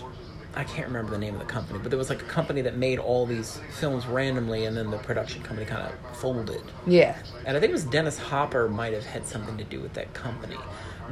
I 0.54 0.64
can't 0.64 0.86
remember 0.88 1.12
the 1.12 1.18
name 1.18 1.34
of 1.34 1.40
the 1.40 1.46
company, 1.46 1.78
but 1.80 1.90
there 1.90 1.98
was 1.98 2.10
like 2.10 2.22
a 2.22 2.26
company 2.26 2.60
that 2.62 2.76
made 2.76 2.98
all 2.98 3.24
these 3.24 3.60
films 3.78 4.04
randomly, 4.06 4.64
and 4.64 4.76
then 4.76 4.90
the 4.90 4.98
production 4.98 5.42
company 5.44 5.64
kind 5.64 5.82
of 5.82 6.16
folded. 6.16 6.62
Yeah. 6.88 7.16
And 7.46 7.56
I 7.56 7.60
think 7.60 7.70
it 7.70 7.72
was 7.72 7.84
Dennis 7.84 8.18
Hopper 8.18 8.68
might 8.68 8.92
have 8.92 9.06
had 9.06 9.24
something 9.28 9.56
to 9.58 9.64
do 9.64 9.80
with 9.80 9.92
that 9.94 10.12
company. 10.12 10.56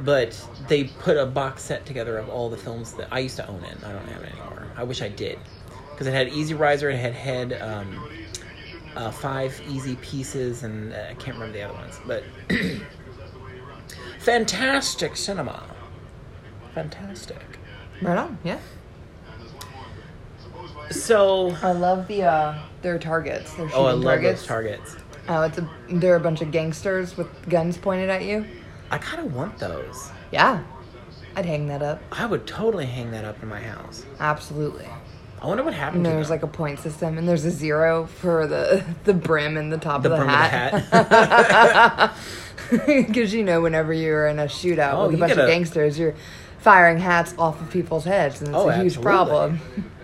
But 0.03 0.39
they 0.67 0.85
put 0.85 1.17
a 1.17 1.25
box 1.25 1.63
set 1.63 1.85
together 1.85 2.17
of 2.17 2.29
all 2.29 2.49
the 2.49 2.57
films 2.57 2.93
that 2.93 3.07
I 3.11 3.19
used 3.19 3.35
to 3.37 3.47
own 3.47 3.63
it. 3.63 3.77
I 3.83 3.91
don't 3.91 4.07
have 4.07 4.23
it 4.23 4.31
anymore. 4.31 4.67
I 4.75 4.83
wish 4.83 5.01
I 5.01 5.09
did. 5.09 5.39
Because 5.91 6.07
it 6.07 6.13
had 6.13 6.29
Easy 6.29 6.53
Rider, 6.53 6.89
it 6.89 6.97
had 6.97 7.13
had 7.13 7.53
um, 7.61 8.09
uh, 8.95 9.11
five 9.11 9.61
easy 9.69 9.95
pieces, 9.97 10.63
and 10.63 10.93
uh, 10.93 11.07
I 11.09 11.13
can't 11.15 11.37
remember 11.37 11.53
the 11.53 11.63
other 11.63 11.73
ones. 11.73 11.99
But 12.07 12.23
fantastic 14.19 15.15
cinema. 15.15 15.63
Fantastic. 16.73 17.43
Right 18.01 18.17
on. 18.17 18.37
Yeah. 18.43 18.59
So, 20.91 21.55
I 21.61 21.71
love 21.71 22.07
the, 22.07 22.23
uh, 22.23 22.59
their 22.81 22.97
targets. 22.97 23.53
Their 23.53 23.69
oh, 23.73 23.85
I 23.85 23.91
love 23.91 24.03
targets. 24.03 24.41
those 24.41 24.47
targets. 24.47 24.95
Oh, 25.27 25.43
it's 25.43 25.57
a, 25.59 25.69
they're 25.91 26.15
a 26.15 26.19
bunch 26.19 26.41
of 26.41 26.51
gangsters 26.51 27.15
with 27.15 27.27
guns 27.47 27.77
pointed 27.77 28.09
at 28.09 28.23
you. 28.23 28.45
I 28.91 28.97
kind 28.97 29.25
of 29.25 29.33
want 29.35 29.57
those. 29.59 30.11
Yeah. 30.31 30.63
I'd 31.35 31.45
hang 31.45 31.67
that 31.67 31.81
up. 31.81 32.01
I 32.11 32.25
would 32.25 32.47
totally 32.47 32.85
hang 32.87 33.11
that 33.11 33.23
up 33.25 33.41
in 33.43 33.49
my 33.49 33.61
house. 33.61 34.05
Absolutely. 34.19 34.87
I 35.41 35.47
wonder 35.47 35.63
what 35.63 35.73
happened 35.73 35.97
And 35.97 36.05
to 36.05 36.09
there's 36.11 36.27
them. 36.27 36.35
like 36.35 36.43
a 36.43 36.47
point 36.47 36.79
system, 36.79 37.17
and 37.17 37.27
there's 37.27 37.45
a 37.45 37.51
zero 37.51 38.07
for 38.07 38.45
the 38.47 38.83
the 39.05 39.13
brim 39.13 39.55
and 39.57 39.71
the 39.71 39.77
top 39.77 40.03
the 40.03 40.11
of 40.11 40.17
the 40.19 40.25
brim 40.25 40.29
hat. 40.29 40.73
of 40.73 40.89
the 40.89 41.15
hat. 41.15 42.15
Because 42.85 43.33
you 43.33 43.43
know, 43.43 43.61
whenever 43.61 43.93
you're 43.93 44.27
in 44.27 44.39
a 44.39 44.45
shootout 44.45 44.93
Oh, 44.95 45.05
with 45.07 45.15
a 45.15 45.17
bunch 45.17 45.29
gotta- 45.35 45.43
of 45.43 45.49
gangsters, 45.49 45.97
you're 45.97 46.15
firing 46.59 46.97
hats 46.99 47.33
off 47.37 47.61
of 47.61 47.69
people's 47.71 48.03
heads, 48.05 48.39
and 48.41 48.49
it's 48.49 48.57
Oh, 48.57 48.67
a 48.69 48.73
huge 48.73 48.97
absolutely. 48.97 49.03
problem. 49.03 49.59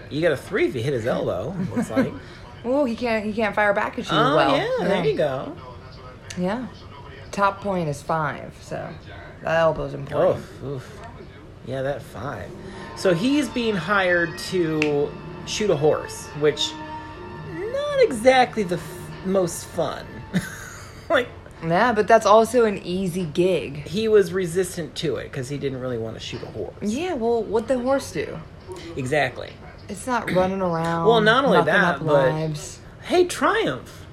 You 0.10 0.22
get 0.22 0.32
a 0.32 0.38
three 0.38 0.68
if 0.68 0.76
you 0.76 0.82
hit 0.84 0.94
his 0.94 1.06
elbow. 1.08 1.56
Looks 1.76 1.90
like. 1.90 2.14
Oh, 2.68 2.84
he 2.84 2.96
can't 2.96 3.24
he 3.24 3.32
can't 3.32 3.54
fire 3.54 3.76
back 3.76 4.00
at 4.00 4.06
you 4.10 4.18
oh 4.18 4.36
well. 4.36 4.58
yeah, 4.58 4.88
there 4.88 5.06
you 5.06 5.16
go. 5.16 5.56
Yeah. 6.36 6.66
Top 7.36 7.60
point 7.60 7.90
is 7.90 8.02
five, 8.02 8.54
so 8.62 8.88
that 9.44 9.60
elbow's 9.60 9.94
important. 9.94 10.38
Oof, 10.40 10.64
oof. 10.64 11.00
Yeah, 11.66 11.82
that 11.82 12.02
five. 12.02 12.50
So 12.96 13.14
he's 13.14 13.50
being 13.50 13.76
hired 13.76 14.38
to 14.52 15.12
shoot 15.46 15.70
a 15.70 15.76
horse, 15.76 16.28
which 16.40 16.72
not 17.52 18.00
exactly 18.04 18.64
the 18.64 18.76
f- 18.78 19.00
most 19.26 19.66
fun. 19.66 20.06
like 21.10 21.28
Yeah, 21.62 21.92
but 21.92 22.08
that's 22.08 22.26
also 22.26 22.64
an 22.64 22.78
easy 22.78 23.26
gig. 23.26 23.86
he 23.86 24.08
was 24.08 24.32
resistant 24.32 24.96
to 24.96 25.18
it 25.18 25.24
because 25.26 25.50
he 25.50 25.58
didn't 25.58 25.82
really 25.82 25.98
want 25.98 26.16
to 26.16 26.22
shoot 26.22 26.42
a 26.42 26.46
horse. 26.48 26.74
Yeah, 26.82 27.16
well, 27.16 27.44
what 27.44 27.68
the 27.68 27.78
horse 27.80 28.12
do? 28.14 28.40
Exactly. 28.96 29.52
It's 29.90 30.08
not 30.08 30.32
running 30.32 30.62
around. 30.62 31.06
Well, 31.08 31.20
not 31.22 31.44
only 31.46 31.62
that, 31.64 32.00
but- 32.00 32.06
lives. 32.06 32.80
Hey, 33.04 33.26
Triumph. 33.26 34.06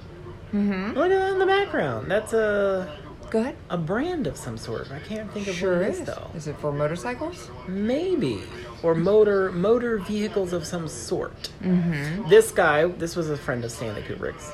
Mm-hmm. 0.53 0.97
Look 0.97 1.11
at 1.11 1.17
that 1.19 1.31
in 1.31 1.39
the 1.39 1.47
background. 1.47 2.11
That's 2.11 2.31
a 2.33 2.87
Go 3.33 3.39
ahead. 3.39 3.55
a 3.71 3.77
brand 3.79 4.27
of 4.27 4.37
some 4.37 4.57
sort. 4.59 4.91
I 4.91 4.99
can't 4.99 5.31
think 5.33 5.47
of 5.47 5.55
Sure 5.55 5.73
what 5.79 5.81
it 5.87 5.89
is. 5.89 5.99
is 6.01 6.05
though. 6.05 6.29
Is 6.35 6.47
it 6.47 6.55
for 6.59 6.71
motorcycles? 6.71 7.49
Maybe 7.67 8.43
or 8.83 8.93
motor 8.93 9.51
motor 9.51 9.97
vehicles 9.97 10.53
of 10.53 10.67
some 10.67 10.87
sort. 10.87 11.49
Mm-hmm. 11.63 12.29
This 12.29 12.51
guy, 12.51 12.85
this 12.85 13.15
was 13.15 13.31
a 13.31 13.37
friend 13.37 13.65
of 13.65 13.71
Stanley 13.71 14.03
Kubrick's, 14.03 14.51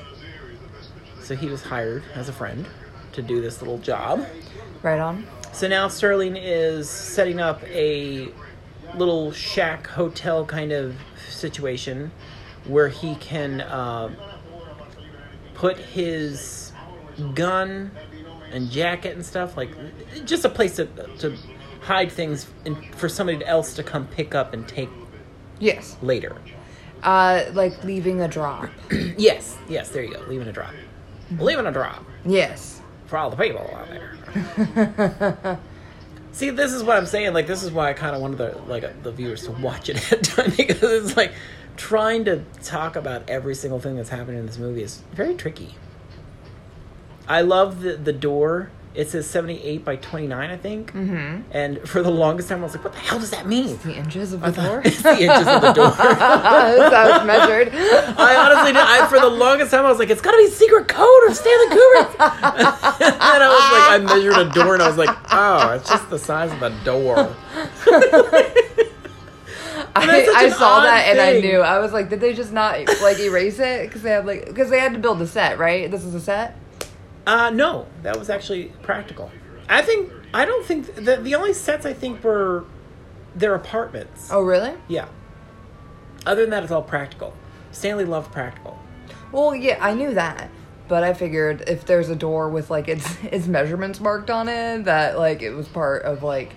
so 1.21 1.36
he 1.36 1.47
was 1.47 1.61
hired 1.61 2.03
as 2.15 2.30
a 2.30 2.34
friend 2.34 2.65
to 3.11 3.21
do 3.21 3.41
this 3.41 3.61
little 3.61 3.80
job. 3.80 4.25
Right 4.82 4.99
on. 4.99 5.27
So 5.51 5.67
now 5.67 5.89
Sterling 5.89 6.38
is 6.38 6.89
setting 6.89 7.41
up 7.41 7.61
a 7.65 8.30
little 8.95 9.34
shack 9.34 9.88
hotel 9.88 10.45
kind 10.45 10.71
of 10.71 10.95
situation 11.27 12.11
where 12.65 12.88
he 12.88 13.15
can 13.15 13.59
uh, 13.59 14.09
put 15.53 15.77
his 15.77 16.71
gun 17.36 17.91
and 18.52 18.70
jacket 18.72 19.16
and 19.16 19.26
stuff 19.26 19.56
like 19.58 19.70
just 20.26 20.45
a 20.45 20.50
place 20.50 20.76
to, 20.78 20.86
to 21.20 21.36
hide 21.82 22.12
things 22.12 22.47
and 22.66 22.78
for 22.95 23.08
somebody 23.10 23.43
else 23.45 23.74
to 23.76 23.84
come 23.84 24.08
pick 24.08 24.36
up 24.36 24.54
and 24.54 24.68
take 24.68 24.89
Yes. 25.60 25.97
later. 26.02 26.36
Uh, 27.04 27.45
like 27.54 27.84
leaving 27.84 28.22
a 28.22 28.28
drop. 28.28 28.70
Yes, 29.18 29.58
yes, 29.68 29.89
there 29.89 30.04
you 30.04 30.14
go. 30.14 30.22
Leaving 30.28 30.47
a 30.47 30.52
drop. 30.54 30.74
Leaving 31.39 31.66
a 31.66 31.72
drop. 31.72 32.04
yes. 32.26 32.82
for 33.08 33.18
all 33.18 33.30
the 33.30 33.36
people 33.36 33.60
out 33.76 33.88
there. 33.89 35.60
See, 36.32 36.52
this 36.52 36.72
is 36.72 36.84
what 36.84 36.95
I'm 36.97 37.06
saying. 37.06 37.34
Like, 37.34 37.47
this 37.47 37.64
is 37.64 37.72
why 37.72 37.89
I 37.89 37.93
kind 37.93 38.16
of 38.16 38.22
wanted 38.22 38.38
the 38.38 38.58
like 38.68 39.04
the 39.04 39.12
viewers 39.12 39.43
to 39.45 39.52
watch 39.52 39.89
it 39.89 40.12
at 40.12 40.24
time 40.24 40.52
because 40.58 40.84
it's 41.06 41.18
like 41.18 41.34
trying 41.76 42.26
to 42.26 42.43
talk 42.64 42.95
about 42.95 43.30
every 43.30 43.56
single 43.56 43.80
thing 43.80 43.95
that's 43.95 44.10
happening 44.10 44.39
in 44.39 44.45
this 44.45 44.58
movie 44.58 44.84
is 44.84 45.02
very 45.14 45.34
tricky. 45.36 45.76
I 47.30 47.41
love 47.41 47.82
the 47.82 47.93
the 47.93 48.13
door. 48.13 48.71
It 48.95 49.07
says 49.07 49.30
78 49.30 49.86
by 49.86 49.97
29, 49.97 50.49
I 50.49 50.57
think. 50.57 50.91
Mm-hmm. 50.91 51.51
And 51.51 51.77
for 51.88 52.01
the 52.01 52.09
longest 52.09 52.49
time, 52.49 52.61
I 52.61 52.63
was 52.63 52.73
like, 52.75 52.84
"What 52.84 52.93
the 52.93 52.99
hell 52.99 53.19
does 53.19 53.30
that 53.30 53.45
mean?" 53.47 53.77
The 53.84 53.93
inches 53.95 54.34
of 54.34 54.41
the 54.41 54.49
door. 54.49 54.82
it's 54.86 55.03
the 55.03 55.11
inches 55.11 55.47
of 55.47 55.61
the 55.61 55.73
door. 55.73 55.91
That's 55.97 56.93
how 56.93 57.15
it's 57.15 57.25
measured. 57.25 57.69
I 58.17 58.36
honestly, 58.36 58.73
did, 58.73 58.82
I 58.82 59.07
for 59.07 59.19
the 59.19 59.30
longest 59.30 59.69
time, 59.71 59.86
I 59.86 59.89
was 59.89 59.99
like, 59.99 60.09
"It's 60.09 60.21
got 60.21 60.32
to 60.32 60.38
be 60.38 60.45
a 60.45 60.49
secret 60.49 60.88
code 60.88 61.30
of 61.30 61.36
Stanley 61.36 61.67
Kubrick." 61.67 62.09
and 62.19 63.43
I 63.43 63.47
was 63.47 63.71
like, 63.71 63.91
I 63.91 63.97
measured 63.99 64.47
a 64.47 64.51
door, 64.51 64.73
and 64.73 64.82
I 64.82 64.88
was 64.88 64.97
like, 64.97 65.15
"Oh, 65.32 65.73
it's 65.73 65.88
just 65.88 66.09
the 66.09 66.19
size 66.19 66.51
of 66.51 66.59
the 66.59 66.69
door." 66.84 67.36
I, 69.95 70.27
I 70.36 70.49
saw 70.49 70.82
that 70.82 71.07
and 71.07 71.19
I 71.19 71.39
knew. 71.39 71.59
I 71.59 71.80
was 71.80 71.91
like, 71.91 72.09
did 72.09 72.21
they 72.21 72.34
just 72.34 72.51
not 72.51 72.80
like 73.01 73.19
erase 73.19 73.59
it? 73.59 73.88
Because 73.88 74.01
they 74.01 74.11
had 74.11 74.25
like, 74.25 74.45
because 74.45 74.69
they 74.69 74.80
had 74.80 74.93
to 74.93 74.99
build 74.99 75.19
the 75.19 75.27
set, 75.27 75.57
right? 75.57 75.89
This 75.89 76.03
is 76.03 76.13
a 76.13 76.21
set. 76.21 76.55
Uh, 77.28 77.49
no, 77.49 77.88
that 78.03 78.17
was 78.17 78.30
actually 78.30 78.72
practical. 78.82 79.32
I 79.67 79.82
think 79.82 80.11
I 80.34 80.45
don't 80.45 80.65
think 80.65 80.93
that 80.95 81.24
the 81.24 81.36
only 81.36 81.53
sets 81.53 81.86
I 81.86 81.93
think 81.93 82.24
were 82.24 82.65
their 83.36 83.55
apartments. 83.55 84.30
Oh, 84.32 84.41
really? 84.41 84.74
Yeah. 84.88 85.07
Other 86.26 86.41
than 86.41 86.49
that, 86.51 86.63
it's 86.63 86.72
all 86.72 86.82
practical. 86.82 87.34
Stanley 87.72 88.05
loved 88.05 88.32
practical. 88.32 88.80
Well, 89.32 89.55
yeah, 89.55 89.78
I 89.80 89.93
knew 89.93 90.13
that, 90.15 90.49
but 90.88 91.03
I 91.03 91.13
figured 91.13 91.63
if 91.67 91.86
there's 91.86 92.09
a 92.09 92.15
door 92.15 92.49
with 92.49 92.70
like 92.70 92.88
its 92.88 93.07
its 93.32 93.47
measurements 93.47 93.99
marked 93.99 94.30
on 94.30 94.49
it, 94.49 94.86
that 94.86 95.17
like 95.17 95.41
it 95.41 95.51
was 95.51 95.67
part 95.67 96.03
of 96.03 96.24
like, 96.24 96.53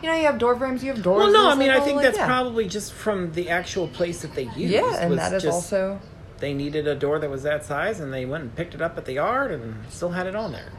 you 0.00 0.08
know, 0.08 0.14
you 0.14 0.26
have 0.26 0.38
door 0.38 0.56
frames, 0.56 0.82
you 0.84 0.92
have 0.92 1.02
doors. 1.02 1.24
Well, 1.24 1.32
no, 1.32 1.50
I 1.50 1.54
mean, 1.56 1.70
I 1.70 1.80
think 1.80 1.96
like, 1.96 2.04
that's 2.04 2.18
yeah. 2.18 2.26
probably 2.26 2.66
just 2.68 2.92
from 2.92 3.32
the 3.32 3.50
actual 3.50 3.88
place 3.88 4.22
that 4.22 4.34
they 4.34 4.44
used. 4.44 4.72
yeah, 4.72 4.96
and 5.00 5.10
was 5.10 5.18
that 5.18 5.32
is 5.32 5.42
just- 5.42 5.54
also 5.54 6.00
they 6.42 6.52
needed 6.52 6.88
a 6.88 6.94
door 6.96 7.20
that 7.20 7.30
was 7.30 7.44
that 7.44 7.64
size, 7.64 8.00
and 8.00 8.12
they 8.12 8.24
went 8.26 8.42
and 8.42 8.54
picked 8.56 8.74
it 8.74 8.82
up 8.82 8.98
at 8.98 9.04
the 9.04 9.12
yard, 9.12 9.52
and 9.52 9.76
still 9.88 10.10
had 10.10 10.26
it 10.26 10.34
on 10.36 10.50
there. 10.52 10.72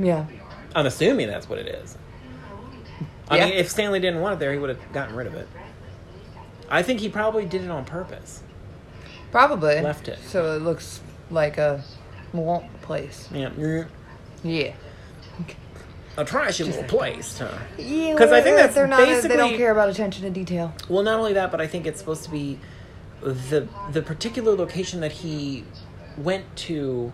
yeah. 0.00 0.24
I'm 0.74 0.86
assuming 0.86 1.28
that's 1.28 1.48
what 1.48 1.60
it 1.60 1.68
is. 1.68 1.96
I 3.28 3.36
Yeah. 3.36 3.44
mean, 3.44 3.54
if 3.54 3.70
Stanley 3.70 4.00
didn't 4.00 4.20
want 4.20 4.32
it 4.34 4.38
there, 4.40 4.52
he 4.52 4.58
would 4.58 4.70
have 4.70 4.92
gotten 4.92 5.14
rid 5.14 5.26
of 5.28 5.34
it. 5.34 5.46
I 6.68 6.82
think 6.82 6.98
he 6.98 7.08
probably 7.08 7.44
did 7.44 7.62
it 7.62 7.70
on 7.70 7.84
purpose. 7.84 8.42
Probably 9.30 9.80
Left 9.82 10.08
it. 10.08 10.18
so 10.26 10.56
it 10.56 10.62
looks 10.62 11.00
like 11.30 11.58
a 11.58 11.84
womp 12.34 12.66
place. 12.82 13.28
Yeah, 13.32 13.50
mm, 13.50 13.86
Yeah. 14.42 14.72
a 16.16 16.24
trashy 16.24 16.64
little 16.64 16.82
place, 16.84 17.38
huh? 17.38 17.48
Yeah, 17.78 18.14
'Cause 18.16 18.32
I 18.32 18.40
think 18.40 18.56
that's 18.56 18.74
they're 18.74 18.86
not. 18.88 18.98
Basically, 18.98 19.28
they 19.28 19.36
don't 19.36 19.56
care 19.56 19.70
about 19.70 19.88
attention 19.90 20.24
to 20.24 20.30
detail. 20.30 20.72
Well, 20.88 21.02
not 21.04 21.18
only 21.18 21.34
that, 21.34 21.50
but 21.52 21.60
I 21.60 21.66
think 21.68 21.86
it's 21.86 22.00
supposed 22.00 22.24
to 22.24 22.30
be 22.30 22.58
the 23.32 23.68
the 23.92 24.02
particular 24.02 24.54
location 24.54 25.00
that 25.00 25.12
he 25.12 25.64
went 26.18 26.44
to 26.56 27.12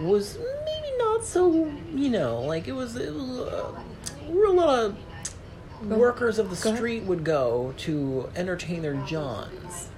was 0.00 0.38
maybe 0.38 0.96
not 0.98 1.24
so 1.24 1.70
you 1.94 2.08
know 2.08 2.40
like 2.42 2.66
it 2.68 2.72
was, 2.72 2.96
it 2.96 3.12
was 3.14 3.40
uh, 3.40 3.72
where 4.28 4.46
a 4.46 4.52
lot 4.52 4.78
of 4.78 4.96
workers 5.90 6.38
of 6.38 6.48
the 6.50 6.56
Go 6.62 6.70
ahead. 6.70 6.78
street 6.78 7.02
would 7.04 7.24
go 7.24 7.74
to 7.78 8.28
entertain 8.36 8.82
their 8.82 8.94
johns. 9.06 9.88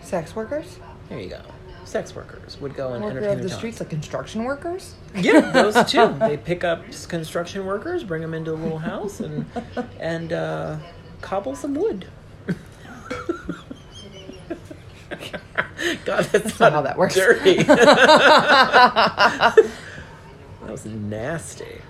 Sex 0.00 0.34
workers, 0.34 0.78
There 1.08 1.20
you 1.20 1.28
go. 1.28 1.42
Sex 1.84 2.14
workers 2.14 2.58
would 2.60 2.74
go 2.74 2.92
and 2.94 3.02
worker 3.04 3.18
entertain 3.18 3.36
of 3.38 3.42
the 3.42 3.48
johns. 3.48 3.58
streets, 3.58 3.80
like 3.80 3.90
construction 3.90 4.44
workers. 4.44 4.94
Yeah, 5.14 5.40
those 5.52 5.74
too. 5.90 6.14
They 6.18 6.36
pick 6.36 6.64
up 6.64 6.82
construction 7.08 7.64
workers, 7.66 8.04
bring 8.04 8.22
them 8.22 8.34
into 8.34 8.52
a 8.52 8.54
little 8.54 8.78
house, 8.78 9.20
and 9.20 9.46
and 10.00 10.32
uh, 10.32 10.76
cobble 11.20 11.54
some 11.54 11.74
wood. 11.74 12.06
God, 16.04 16.24
that's, 16.26 16.60
not 16.60 16.72
how 16.72 16.82
that 16.82 16.98
works. 16.98 17.14
Dirty. 17.14 17.62
that 17.62 19.56
was 20.66 20.84
nasty. 20.84 21.80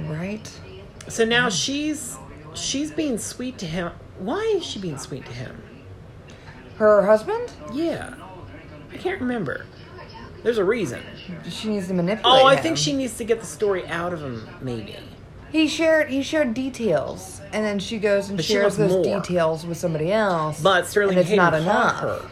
Right. 0.00 0.50
So 1.08 1.24
now 1.24 1.48
she's 1.48 2.16
she's 2.54 2.90
being 2.90 3.18
sweet 3.18 3.58
to 3.58 3.66
him. 3.66 3.92
Why 4.18 4.40
is 4.56 4.64
she 4.64 4.78
being 4.78 4.98
sweet 4.98 5.26
to 5.26 5.32
him? 5.32 5.62
Her 6.76 7.04
husband. 7.04 7.52
Yeah, 7.72 8.14
I 8.92 8.96
can't 8.96 9.20
remember. 9.20 9.66
There's 10.42 10.58
a 10.58 10.64
reason. 10.64 11.02
She 11.50 11.68
needs 11.68 11.88
to 11.88 11.94
manipulate. 11.94 12.42
Oh, 12.42 12.46
I 12.46 12.56
him. 12.56 12.62
think 12.62 12.78
she 12.78 12.94
needs 12.94 13.18
to 13.18 13.24
get 13.24 13.40
the 13.40 13.46
story 13.46 13.86
out 13.86 14.14
of 14.14 14.22
him. 14.22 14.48
Maybe. 14.62 14.96
He 15.50 15.66
shared. 15.68 16.08
He 16.10 16.22
shared 16.22 16.54
details, 16.54 17.40
and 17.52 17.64
then 17.64 17.78
she 17.78 17.98
goes 17.98 18.28
and 18.28 18.36
But 18.38 18.44
she 18.44 18.52
shares 18.54 18.76
those 18.76 18.92
more. 18.92 19.02
details 19.20 19.66
with 19.66 19.78
somebody 19.78 20.12
else. 20.12 20.60
But 20.62 20.86
Sterling 20.86 21.10
and 21.10 21.20
it's 21.20 21.28
Hayden 21.30 21.44
not 21.44 21.52
caught 21.52 21.62
enough. 21.62 22.30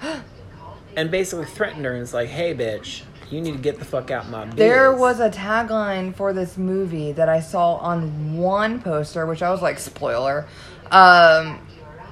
her 0.00 0.22
and 0.96 1.10
basically 1.10 1.46
threatened 1.46 1.84
her 1.84 1.92
and 1.92 2.00
was 2.00 2.12
like, 2.14 2.28
"Hey, 2.28 2.54
bitch, 2.54 3.02
you 3.30 3.40
need 3.40 3.52
to 3.52 3.58
get 3.58 3.78
the 3.78 3.84
fuck 3.84 4.10
out 4.10 4.24
of 4.24 4.30
my 4.30 4.44
biz." 4.46 4.54
There 4.56 4.92
was 4.92 5.20
a 5.20 5.30
tagline 5.30 6.14
for 6.14 6.32
this 6.32 6.56
movie 6.58 7.12
that 7.12 7.28
I 7.28 7.40
saw 7.40 7.74
on 7.76 8.36
one 8.36 8.80
poster, 8.82 9.24
which 9.26 9.42
I 9.42 9.50
was 9.50 9.62
like, 9.62 9.78
spoiler. 9.78 10.46
Um, 10.90 11.60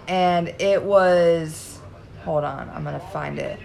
and 0.08 0.48
it 0.58 0.82
was, 0.82 1.78
hold 2.24 2.44
on, 2.44 2.70
I'm 2.70 2.84
gonna 2.84 3.00
find 3.12 3.38
it. 3.38 3.58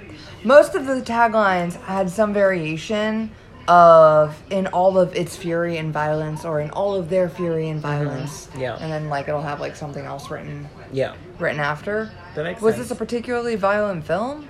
Most 0.43 0.73
of 0.75 0.85
the 0.87 0.95
taglines 1.01 1.73
had 1.83 2.09
some 2.09 2.33
variation 2.33 3.31
of 3.67 4.41
in 4.49 4.67
all 4.67 4.97
of 4.97 5.15
its 5.15 5.35
fury 5.35 5.77
and 5.77 5.93
violence, 5.93 6.45
or 6.45 6.59
in 6.59 6.69
all 6.71 6.95
of 6.95 7.09
their 7.09 7.29
fury 7.29 7.69
and 7.69 7.79
violence. 7.79 8.49
Yeah. 8.57 8.77
And 8.79 8.91
then 8.91 9.09
like 9.09 9.27
it'll 9.27 9.41
have 9.41 9.59
like 9.59 9.75
something 9.75 10.03
else 10.05 10.29
written 10.29 10.67
yeah. 10.91 11.15
written 11.39 11.59
after. 11.59 12.11
That 12.35 12.43
makes 12.43 12.61
Was 12.61 12.75
sense. 12.75 12.89
this 12.89 12.95
a 12.95 12.99
particularly 12.99 13.55
violent 13.55 14.05
film? 14.05 14.47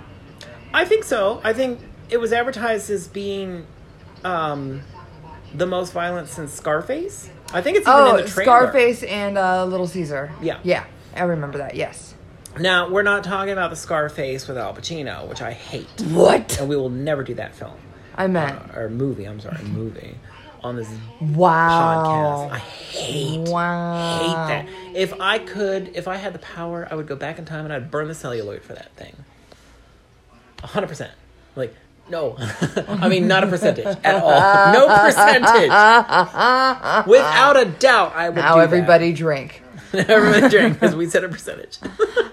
I 0.74 0.86
think 0.86 1.04
so. 1.04 1.42
I 1.44 1.54
think 1.54 1.80
it 2.10 2.18
was 2.18 2.32
advertised 2.34 2.90
as 2.90 3.08
being 3.08 3.66
um, 4.24 4.82
the 5.54 5.66
most 5.66 5.92
violent 5.94 6.30
since 6.30 6.54
Scarface. 6.54 7.30
I 7.54 7.62
think 7.62 7.78
it's 7.78 7.88
even 7.88 8.00
in 8.00 8.08
Oh, 8.08 8.18
the 8.22 8.28
trailer. 8.28 8.44
Scarface 8.46 9.04
and 9.04 9.38
uh, 9.38 9.66
Little 9.66 9.88
Caesar. 9.88 10.32
Yeah. 10.42 10.60
Yeah, 10.64 10.86
I 11.16 11.24
remember 11.24 11.58
that. 11.58 11.76
Yes. 11.76 12.16
Now 12.60 12.90
we're 12.90 13.02
not 13.04 13.24
talking 13.24 13.52
about 13.54 13.70
the 13.70 13.76
Scarface 13.76 14.48
with 14.48 14.58
Al 14.58 14.74
Pacino, 14.74 15.28
which 15.28 15.42
I 15.42 15.52
hate, 15.52 15.88
What? 16.12 16.60
and 16.60 16.70
we 16.70 16.76
will 16.76 16.90
never 16.90 17.24
do 17.24 17.34
that 17.36 17.56
film 17.56 17.76
I 18.16 18.28
meant. 18.28 18.60
or 18.76 18.90
movie. 18.90 19.26
I'm 19.26 19.40
sorry, 19.40 19.64
movie 19.64 20.16
on 20.64 20.76
this 20.76 20.88
Wow. 21.20 22.50
podcast. 22.50 22.52
I 22.52 22.58
hate. 22.60 23.50
Wow. 23.50 24.18
hate 24.20 24.48
that. 24.48 24.66
If 24.96 25.20
I 25.20 25.40
could, 25.40 25.92
if 25.96 26.08
I 26.08 26.18
had 26.18 26.34
the 26.34 26.40
power, 26.40 26.88
I 26.92 26.96
would 26.96 27.08
go 27.08 27.16
back 27.16 27.40
in 27.40 27.46
time 27.46 27.66
and 27.66 27.74
I'd 27.74 27.90
burn 27.90 28.08
the 28.08 28.14
celluloid 28.16 28.62
for 28.62 28.74
that 28.74 28.92
thing. 28.96 29.16
A 30.64 30.68
hundred 30.68 30.88
percent. 30.88 31.12
Like, 31.56 31.74
no. 32.10 32.36
I 32.88 33.08
mean, 33.10 33.28
not 33.28 33.44
a 33.44 33.48
percentage 33.48 33.86
at 34.04 34.22
all. 34.24 34.74
No 34.74 34.88
percentage. 35.04 35.70
Without 37.08 37.58
a 37.58 37.66
doubt, 37.80 38.14
I 38.16 38.30
would. 38.30 38.36
Now 38.38 38.54
do 38.54 38.60
that. 38.60 38.64
everybody 38.64 39.14
drink. 39.14 39.64
everybody 39.94 40.48
drink 40.50 40.80
because 40.80 40.96
we 40.96 41.08
said 41.08 41.24
a 41.24 41.30
percentage. 41.30 41.80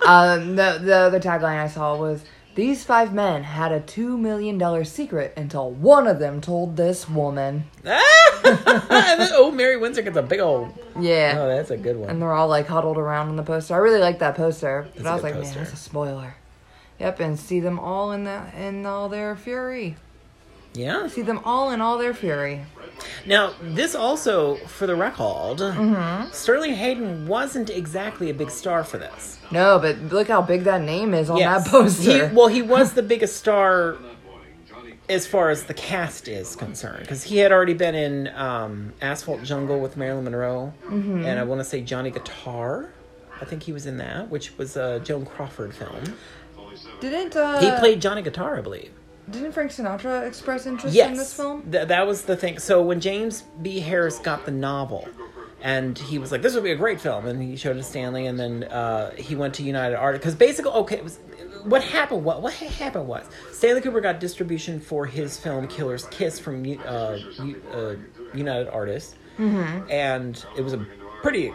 Um, 0.07 0.57
the 0.57 0.79
the 0.83 0.95
other 0.97 1.21
tagline 1.21 1.59
I 1.59 1.69
saw 1.69 1.97
was 1.97 2.23
these 2.59 2.83
five 2.83 3.15
men 3.15 3.45
had 3.45 3.71
a 3.71 3.79
two 3.79 4.19
million 4.19 4.59
dollar 4.59 4.83
secret 4.83 5.33
until 5.37 5.71
one 5.71 6.09
of 6.09 6.19
them 6.19 6.41
told 6.41 6.77
this 6.77 7.09
woman. 7.09 7.63
Ah! 7.87 8.03
oh, 9.33 9.53
Marie 9.55 9.77
Windsor 9.77 10.03
gets 10.03 10.17
a 10.17 10.23
big 10.23 10.41
old. 10.41 10.77
Yeah. 10.99 11.37
Oh, 11.39 11.47
that's 11.47 11.71
a 11.71 11.77
good 11.77 11.97
one. 11.97 12.11
and 12.11 12.21
they're 12.21 12.33
all 12.33 12.49
like 12.49 12.67
huddled 12.67 12.99
around 12.99 13.29
on 13.29 13.37
the 13.37 13.45
poster. 13.45 13.75
I 13.75 13.77
really 13.77 14.01
like 14.01 14.19
that 14.19 14.35
poster, 14.35 14.89
but 14.93 15.05
That's 15.05 15.07
I 15.07 15.15
was 15.15 15.23
like, 15.23 15.35
poster. 15.35 15.55
man, 15.55 15.65
that's 15.67 15.73
a 15.73 15.77
spoiler. 15.77 16.35
Yep, 16.99 17.21
and 17.21 17.39
see 17.39 17.61
them 17.61 17.79
all 17.79 18.11
in 18.11 18.25
that 18.25 18.53
in 18.57 18.85
all 18.87 19.09
their 19.09 19.37
fury. 19.37 19.95
Yeah. 20.79 21.09
See 21.09 21.23
them 21.23 21.41
all 21.45 21.71
in 21.71 21.81
all 21.81 21.99
their 21.99 22.15
fury. 22.15 22.65
Now, 23.27 23.53
this 23.63 23.95
also, 23.95 24.57
for 24.67 24.87
the 24.87 24.97
record, 24.97 25.59
Mm-hmm. 25.59 26.31
Sterling 26.33 26.75
Hayden 26.75 27.27
wasn't 27.29 27.71
exactly 27.71 28.31
a 28.31 28.35
big 28.35 28.51
star 28.51 28.83
for 28.85 28.99
this. 28.99 29.39
No, 29.51 29.79
but 29.79 29.99
look 30.01 30.29
how 30.29 30.43
big 30.43 30.65
that 30.65 30.83
name 30.83 31.15
is 31.15 31.31
on 31.31 31.37
Yes. 31.39 31.65
that 31.65 31.71
poster. 31.71 32.29
He, 32.29 32.35
well, 32.35 32.49
he 32.49 32.63
was 32.63 32.93
the 32.95 33.03
biggest 33.15 33.37
star 33.37 33.97
as 35.09 35.27
far 35.27 35.49
as 35.51 35.65
the 35.65 35.75
cast 35.75 36.29
is 36.29 36.55
concerned 36.55 37.01
because 37.01 37.23
he 37.23 37.39
had 37.39 37.51
already 37.51 37.73
been 37.75 37.95
in 37.95 38.29
um, 38.37 38.93
Asphalt 39.01 39.43
Jungle 39.43 39.81
with 39.81 39.97
Marilyn 39.97 40.25
Monroe, 40.25 40.73
Mm-hmm. 40.87 41.25
and 41.25 41.39
I 41.41 41.45
want 41.45 41.61
to 41.61 41.65
say 41.65 41.81
Johnny 41.81 42.11
Guitar. 42.11 42.91
I 43.41 43.45
think 43.45 43.63
he 43.63 43.73
was 43.73 43.87
in 43.87 43.97
that, 43.99 44.29
which 44.31 44.57
was 44.59 44.77
a 44.77 45.01
Joan 45.01 45.25
Crawford 45.25 45.73
film. 45.75 46.15
didn't 47.01 47.37
uh, 47.37 47.61
He 47.61 47.71
played 47.79 48.03
Johnny 48.03 48.21
Guitar, 48.23 48.59
I 48.59 48.61
believe. 48.61 48.91
Didn't 49.31 49.53
Frank 49.53 49.71
Sinatra 49.71 50.27
express 50.27 50.67
interest 50.67 50.95
Yes, 50.95 51.11
in 51.11 51.17
this 51.17 51.35
film? 51.35 51.71
Th- 51.71 51.89
that 51.89 52.07
was 52.07 52.23
the 52.23 52.37
thing. 52.37 52.59
So 52.59 52.83
when 52.83 53.01
James 53.01 53.43
B. 53.63 53.81
Harris 53.81 54.19
got 54.19 54.45
the 54.45 54.51
novel, 54.51 55.07
and 55.63 55.99
he 55.99 56.19
was 56.19 56.31
like, 56.33 56.43
"This 56.43 56.55
would 56.55 56.65
be 56.65 56.71
a 56.73 56.77
great 56.77 57.01
film," 57.01 57.27
and 57.27 57.43
he 57.43 57.57
showed 57.57 57.77
it 57.77 57.81
to 57.81 57.85
Stanley, 57.85 58.27
and 58.27 58.39
then 58.39 58.65
uh, 58.65 59.11
he 59.17 59.35
went 59.35 59.55
to 59.55 59.63
United 59.63 59.97
Artists 59.97 60.23
because 60.25 60.35
basically, 60.37 60.71
okay, 60.73 60.97
it 60.97 61.05
was 61.05 61.19
what 61.65 61.83
happened. 61.83 62.25
What 62.25 62.43
what 62.43 62.53
happened 62.55 63.09
was 63.09 63.25
Stanley 63.53 63.81
Cooper 63.81 64.01
got 64.01 64.21
distribution 64.21 64.79
for 64.81 65.05
his 65.07 65.39
film 65.39 65.67
Killer's 65.69 66.05
Kiss 66.07 66.39
from 66.39 66.65
uh, 66.85 67.19
uh, 67.73 67.97
United 68.35 68.69
Artists, 68.69 69.15
Mm-hmm. 69.39 69.91
and 69.91 70.45
it 70.57 70.63
was 70.63 70.73
a 70.73 70.85
pretty 71.23 71.53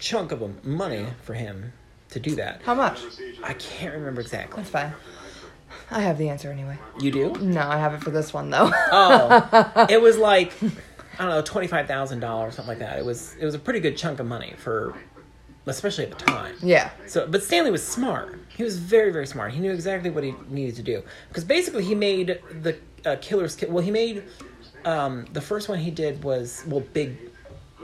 chunk 0.00 0.32
of 0.32 0.64
money 0.64 1.06
for 1.22 1.34
him 1.34 1.72
to 2.10 2.18
do 2.20 2.34
that. 2.36 2.60
How 2.64 2.74
much? 2.74 3.00
I 3.44 3.52
can't 3.54 3.94
remember 3.94 4.20
exactly. 4.20 4.56
That's 4.62 4.70
fine. 4.70 4.92
I 5.92 6.00
have 6.00 6.18
the 6.18 6.28
answer 6.28 6.50
anyway. 6.50 6.78
You 7.00 7.10
do? 7.10 7.32
No, 7.40 7.60
I 7.68 7.76
have 7.78 7.94
it 7.94 8.02
for 8.02 8.10
this 8.10 8.32
one 8.32 8.50
though. 8.50 8.70
Oh, 8.90 9.86
it 9.90 10.00
was 10.00 10.18
like 10.18 10.52
I 10.62 11.24
don't 11.24 11.28
know, 11.28 11.42
twenty 11.42 11.66
five 11.66 11.86
thousand 11.86 12.20
dollars, 12.20 12.54
something 12.54 12.68
like 12.70 12.78
that. 12.78 12.98
It 12.98 13.04
was 13.04 13.36
it 13.38 13.44
was 13.44 13.54
a 13.54 13.58
pretty 13.58 13.80
good 13.80 13.96
chunk 13.96 14.18
of 14.20 14.26
money 14.26 14.54
for, 14.58 14.94
especially 15.66 16.04
at 16.04 16.10
the 16.18 16.24
time. 16.24 16.54
yeah. 16.62 16.90
So, 17.06 17.26
but 17.26 17.42
Stanley 17.42 17.70
was 17.70 17.86
smart. 17.86 18.40
He 18.48 18.62
was 18.62 18.78
very 18.78 19.12
very 19.12 19.26
smart. 19.26 19.52
He 19.52 19.60
knew 19.60 19.72
exactly 19.72 20.10
what 20.10 20.24
he 20.24 20.34
needed 20.48 20.76
to 20.76 20.82
do 20.82 21.02
because 21.28 21.44
basically 21.44 21.84
he 21.84 21.94
made 21.94 22.40
the 22.62 22.78
uh, 23.04 23.16
Killer's 23.20 23.54
Ki- 23.56 23.66
well 23.66 23.84
he 23.84 23.90
made 23.90 24.22
um, 24.84 25.26
the 25.32 25.40
first 25.40 25.68
one 25.68 25.78
he 25.78 25.90
did 25.90 26.22
was 26.24 26.64
well 26.66 26.80
big 26.92 27.16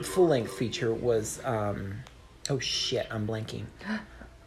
full 0.02 0.28
length 0.28 0.54
feature 0.54 0.92
was 0.94 1.40
um, 1.44 1.94
oh 2.50 2.59
shit 2.59 3.06
I'm 3.11 3.26
blanking. 3.26 3.64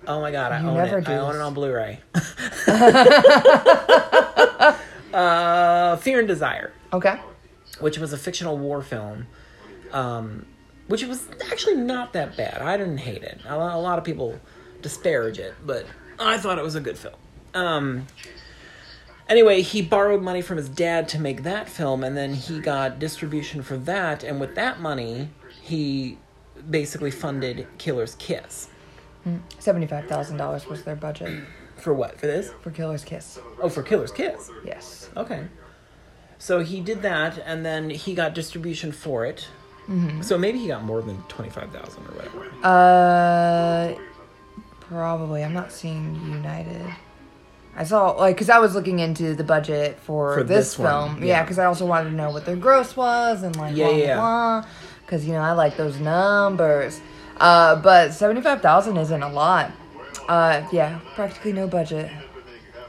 Oh 0.08 0.20
my 0.20 0.32
god, 0.32 0.52
I 0.52 0.62
You 0.62 0.68
own 0.70 0.80
it. 0.80 1.08
I 1.08 1.18
own 1.18 1.36
it 1.36 1.42
on 1.42 1.54
Blu-ray. 1.54 2.00
uh, 5.14 5.96
Fear 5.98 6.20
and 6.20 6.28
Desire 6.28 6.74
Okay. 6.94 7.20
which 7.80 7.98
was 7.98 8.14
a 8.14 8.18
fictional 8.18 8.58
war 8.58 8.82
film, 8.82 9.28
um, 9.92 10.46
which 10.88 11.04
was 11.04 11.28
actually 11.52 11.76
not 11.76 12.14
that 12.14 12.36
bad. 12.38 12.62
I 12.62 12.78
didn't 12.78 13.00
hate 13.00 13.24
it. 13.24 13.40
A 13.46 13.58
lot, 13.58 13.76
a 13.76 13.80
lot 13.80 13.98
of 14.00 14.06
people 14.06 14.40
disparage 14.82 15.40
it, 15.40 15.54
but 15.66 15.86
I 16.20 16.38
thought 16.38 16.58
it 16.58 16.64
was 16.64 16.76
a 16.76 16.82
good 16.82 16.98
film. 16.98 17.16
Um, 17.54 18.08
anyway, 19.30 19.62
he 19.62 19.82
borrowed 19.82 20.22
money 20.22 20.42
from 20.42 20.58
his 20.58 20.70
dad 20.70 21.08
to 21.10 21.20
make 21.20 21.44
that 21.44 21.70
film, 21.70 22.04
and 22.04 22.16
then 22.18 22.34
he 22.34 22.60
got 22.60 23.00
distribution 23.00 23.62
for 23.62 23.78
that, 23.78 24.24
and 24.24 24.40
with 24.40 24.56
that 24.56 24.80
money, 24.80 25.30
he 25.62 26.18
basically 26.70 27.12
funded 27.12 27.68
Killer's 27.78 28.16
Kiss. 28.16 28.70
Seventy-five 29.60 30.08
thousand 30.08 30.38
dollars 30.38 30.66
was 30.68 30.84
their 30.84 30.96
budget 30.96 31.44
For 31.78 31.94
what? 31.94 32.20
For 32.20 32.28
this? 32.28 32.52
for 32.62 32.70
Killer's 32.72 33.04
Kiss. 33.04 33.40
Oh, 33.62 33.70
for 33.70 33.82
Killer's 33.84 34.12
Kiss. 34.12 34.50
Yes. 34.66 35.10
Okay. 35.18 35.48
So 36.38 36.60
he 36.60 36.80
did 36.82 37.02
that, 37.04 37.38
and 37.46 37.66
then 37.66 37.90
he 37.90 38.14
got 38.16 38.34
distribution 38.34 38.92
for 38.92 39.26
it. 39.26 39.48
So 40.22 40.38
maybe 40.38 40.58
he 40.58 40.68
got 40.68 40.84
more 40.84 41.02
than 41.02 41.22
twenty 41.24 41.50
five 41.50 41.70
thousand 41.74 42.04
or 42.08 42.12
whatever. 42.16 42.46
Uh, 42.64 43.94
probably. 44.80 45.44
I'm 45.44 45.54
not 45.54 45.72
seeing 45.72 46.16
United. 46.32 46.86
I 47.76 47.84
saw 47.84 48.12
like 48.12 48.36
because 48.36 48.50
I 48.50 48.60
was 48.60 48.74
looking 48.74 49.00
into 49.00 49.34
the 49.36 49.44
budget 49.44 50.00
for, 50.00 50.36
For 50.36 50.44
this, 50.44 50.72
this 50.76 50.80
one, 50.80 51.10
film. 51.16 51.20
yeah. 51.24 51.28
Yeah, 51.38 51.44
because 51.44 51.60
I 51.60 51.66
also 51.66 51.86
wanted 51.86 52.10
to 52.12 52.16
know 52.16 52.32
what 52.32 52.46
their 52.46 52.56
gross 52.56 52.96
was 52.96 53.44
and 53.44 53.56
like 53.58 53.76
Yeah, 53.76 53.88
blah 53.88 53.96
yeah. 53.98 54.16
blah. 54.16 54.66
Because 55.06 55.26
you 55.26 55.34
know 55.34 55.42
I 55.42 55.52
like 55.54 55.76
those 55.78 56.00
numbers. 56.00 57.02
Uh, 57.38 57.76
but 57.78 58.14
seventy 58.14 58.42
five 58.42 58.62
thousand 58.62 58.98
isn't 58.98 59.24
a 59.24 59.32
lot. 59.32 59.72
Uh, 60.28 60.68
yeah, 60.72 61.00
practically 61.16 61.54
no 61.54 61.68
budget. 61.68 62.12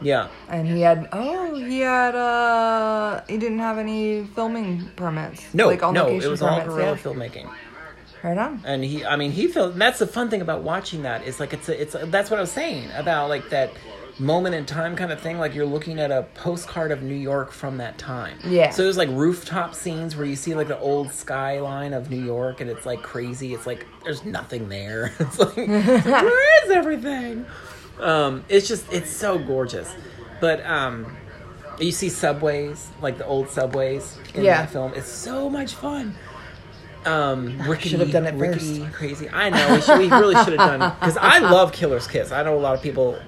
Yeah. 0.00 0.28
And 0.48 0.66
he 0.66 0.80
had 0.80 1.08
oh 1.12 1.54
he 1.54 1.80
had 1.80 2.14
uh 2.14 3.22
he 3.28 3.38
didn't 3.38 3.60
have 3.60 3.78
any 3.78 4.24
filming 4.34 4.88
permits. 4.96 5.54
No, 5.54 5.68
like 5.68 5.82
on 5.82 5.94
no, 5.94 6.08
it 6.08 6.26
was 6.26 6.42
all 6.42 6.60
guerrilla 6.60 6.92
yeah. 6.92 6.96
filmmaking, 6.96 7.50
Right 8.22 8.38
on. 8.38 8.62
and 8.64 8.84
he, 8.84 9.04
I 9.04 9.16
mean, 9.16 9.30
he 9.32 9.46
felt 9.48 9.76
that's 9.76 9.98
the 9.98 10.06
fun 10.06 10.28
thing 10.30 10.40
about 10.40 10.62
watching 10.62 11.02
that 11.02 11.24
is 11.24 11.40
like 11.40 11.52
it's 11.52 11.68
a, 11.68 11.80
it's 11.80 11.94
a, 11.94 12.06
that's 12.06 12.30
what 12.30 12.38
I 12.38 12.40
was 12.40 12.52
saying 12.52 12.90
about 12.92 13.28
like 13.28 13.48
that 13.50 13.70
moment 14.18 14.54
in 14.54 14.66
time 14.66 14.94
kind 14.96 15.10
of 15.12 15.20
thing. 15.20 15.38
Like 15.38 15.54
you're 15.54 15.66
looking 15.66 15.98
at 15.98 16.10
a 16.10 16.24
postcard 16.34 16.90
of 16.92 17.02
New 17.02 17.14
York 17.14 17.52
from 17.52 17.78
that 17.78 17.98
time. 17.98 18.38
Yeah. 18.44 18.70
So 18.70 18.82
there's 18.84 18.96
like 18.96 19.08
rooftop 19.10 19.74
scenes 19.74 20.16
where 20.16 20.26
you 20.26 20.36
see 20.36 20.54
like 20.54 20.68
the 20.68 20.78
old 20.78 21.12
skyline 21.12 21.92
of 21.92 22.10
New 22.10 22.22
York, 22.24 22.60
and 22.60 22.68
it's 22.70 22.84
like 22.86 23.02
crazy. 23.02 23.54
It's 23.54 23.66
like 23.66 23.86
there's 24.04 24.24
nothing 24.24 24.68
there. 24.68 25.12
It's 25.20 25.38
like 25.38 25.56
where 25.56 26.64
is 26.64 26.70
everything? 26.70 27.46
Um, 28.00 28.44
it's 28.48 28.66
just 28.68 28.92
it's 28.92 29.10
so 29.10 29.38
gorgeous, 29.38 29.94
but 30.40 30.64
um. 30.66 31.16
You 31.80 31.90
see 31.90 32.10
subways, 32.10 32.90
like 33.00 33.16
the 33.16 33.24
old 33.26 33.48
subways 33.48 34.16
in 34.34 34.44
Yeah. 34.44 34.58
that 34.60 34.70
film. 34.70 34.92
It's 34.94 35.08
so 35.08 35.48
much 35.48 35.74
fun. 35.74 36.14
Um, 37.04 37.60
Rickety, 37.68 37.88
Should 37.90 38.00
have 38.00 38.12
done 38.12 38.26
it 38.26 38.34
rickety, 38.34 38.86
crazy. 38.92 39.28
I 39.28 39.50
know 39.50 39.74
we, 39.74 39.80
should, 39.80 39.98
we 39.98 40.08
really 40.08 40.34
should 40.44 40.58
have 40.58 40.78
done 40.78 40.94
because 41.00 41.16
I 41.16 41.38
love 41.38 41.72
Killer's 41.72 42.06
Kiss. 42.06 42.30
I 42.30 42.42
know 42.44 42.56
a 42.56 42.60
lot 42.60 42.74
of 42.74 42.82
people, 42.82 43.18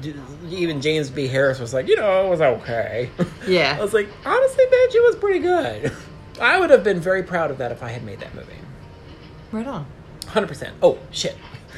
even 0.48 0.80
James 0.80 1.10
B. 1.10 1.26
Harris 1.26 1.58
was 1.58 1.74
like, 1.74 1.88
you 1.88 1.96
know, 1.96 2.26
it 2.26 2.30
was 2.30 2.40
okay. 2.40 3.10
Yeah. 3.48 3.76
I 3.78 3.82
was 3.82 3.92
like, 3.92 4.08
honestly, 4.24 4.64
bitch, 4.64 4.94
it 4.94 5.02
was 5.04 5.16
pretty 5.16 5.40
good. 5.40 5.92
I 6.40 6.58
would 6.60 6.70
have 6.70 6.82
been 6.84 7.00
very 7.00 7.22
proud 7.24 7.50
of 7.50 7.58
that 7.58 7.72
if 7.72 7.82
I 7.82 7.88
had 7.90 8.04
made 8.04 8.20
that 8.20 8.34
movie. 8.34 8.52
Right 9.52 9.66
on. 9.66 9.86
Hundred 10.28 10.46
percent. 10.48 10.74
Oh 10.82 10.98
shit, 11.10 11.36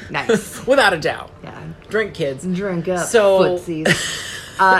Nice. 0.09 0.65
without 0.67 0.93
a 0.93 0.99
doubt. 0.99 1.31
yeah. 1.43 1.61
Drink, 1.89 2.13
kids. 2.13 2.45
Drink 2.45 2.87
up, 2.87 3.07
So- 3.07 3.57
uh, 4.59 4.79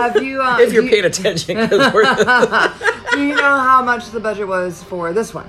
have 0.00 0.22
you? 0.22 0.42
Uh, 0.42 0.58
If 0.60 0.72
you're 0.72 0.82
you- 0.84 0.90
paying 0.90 1.04
attention, 1.04 1.56
do 1.68 3.20
you 3.22 3.34
know 3.36 3.58
how 3.58 3.82
much 3.84 4.10
the 4.10 4.18
budget 4.20 4.48
was 4.48 4.82
for 4.84 5.12
this 5.12 5.32
one? 5.34 5.48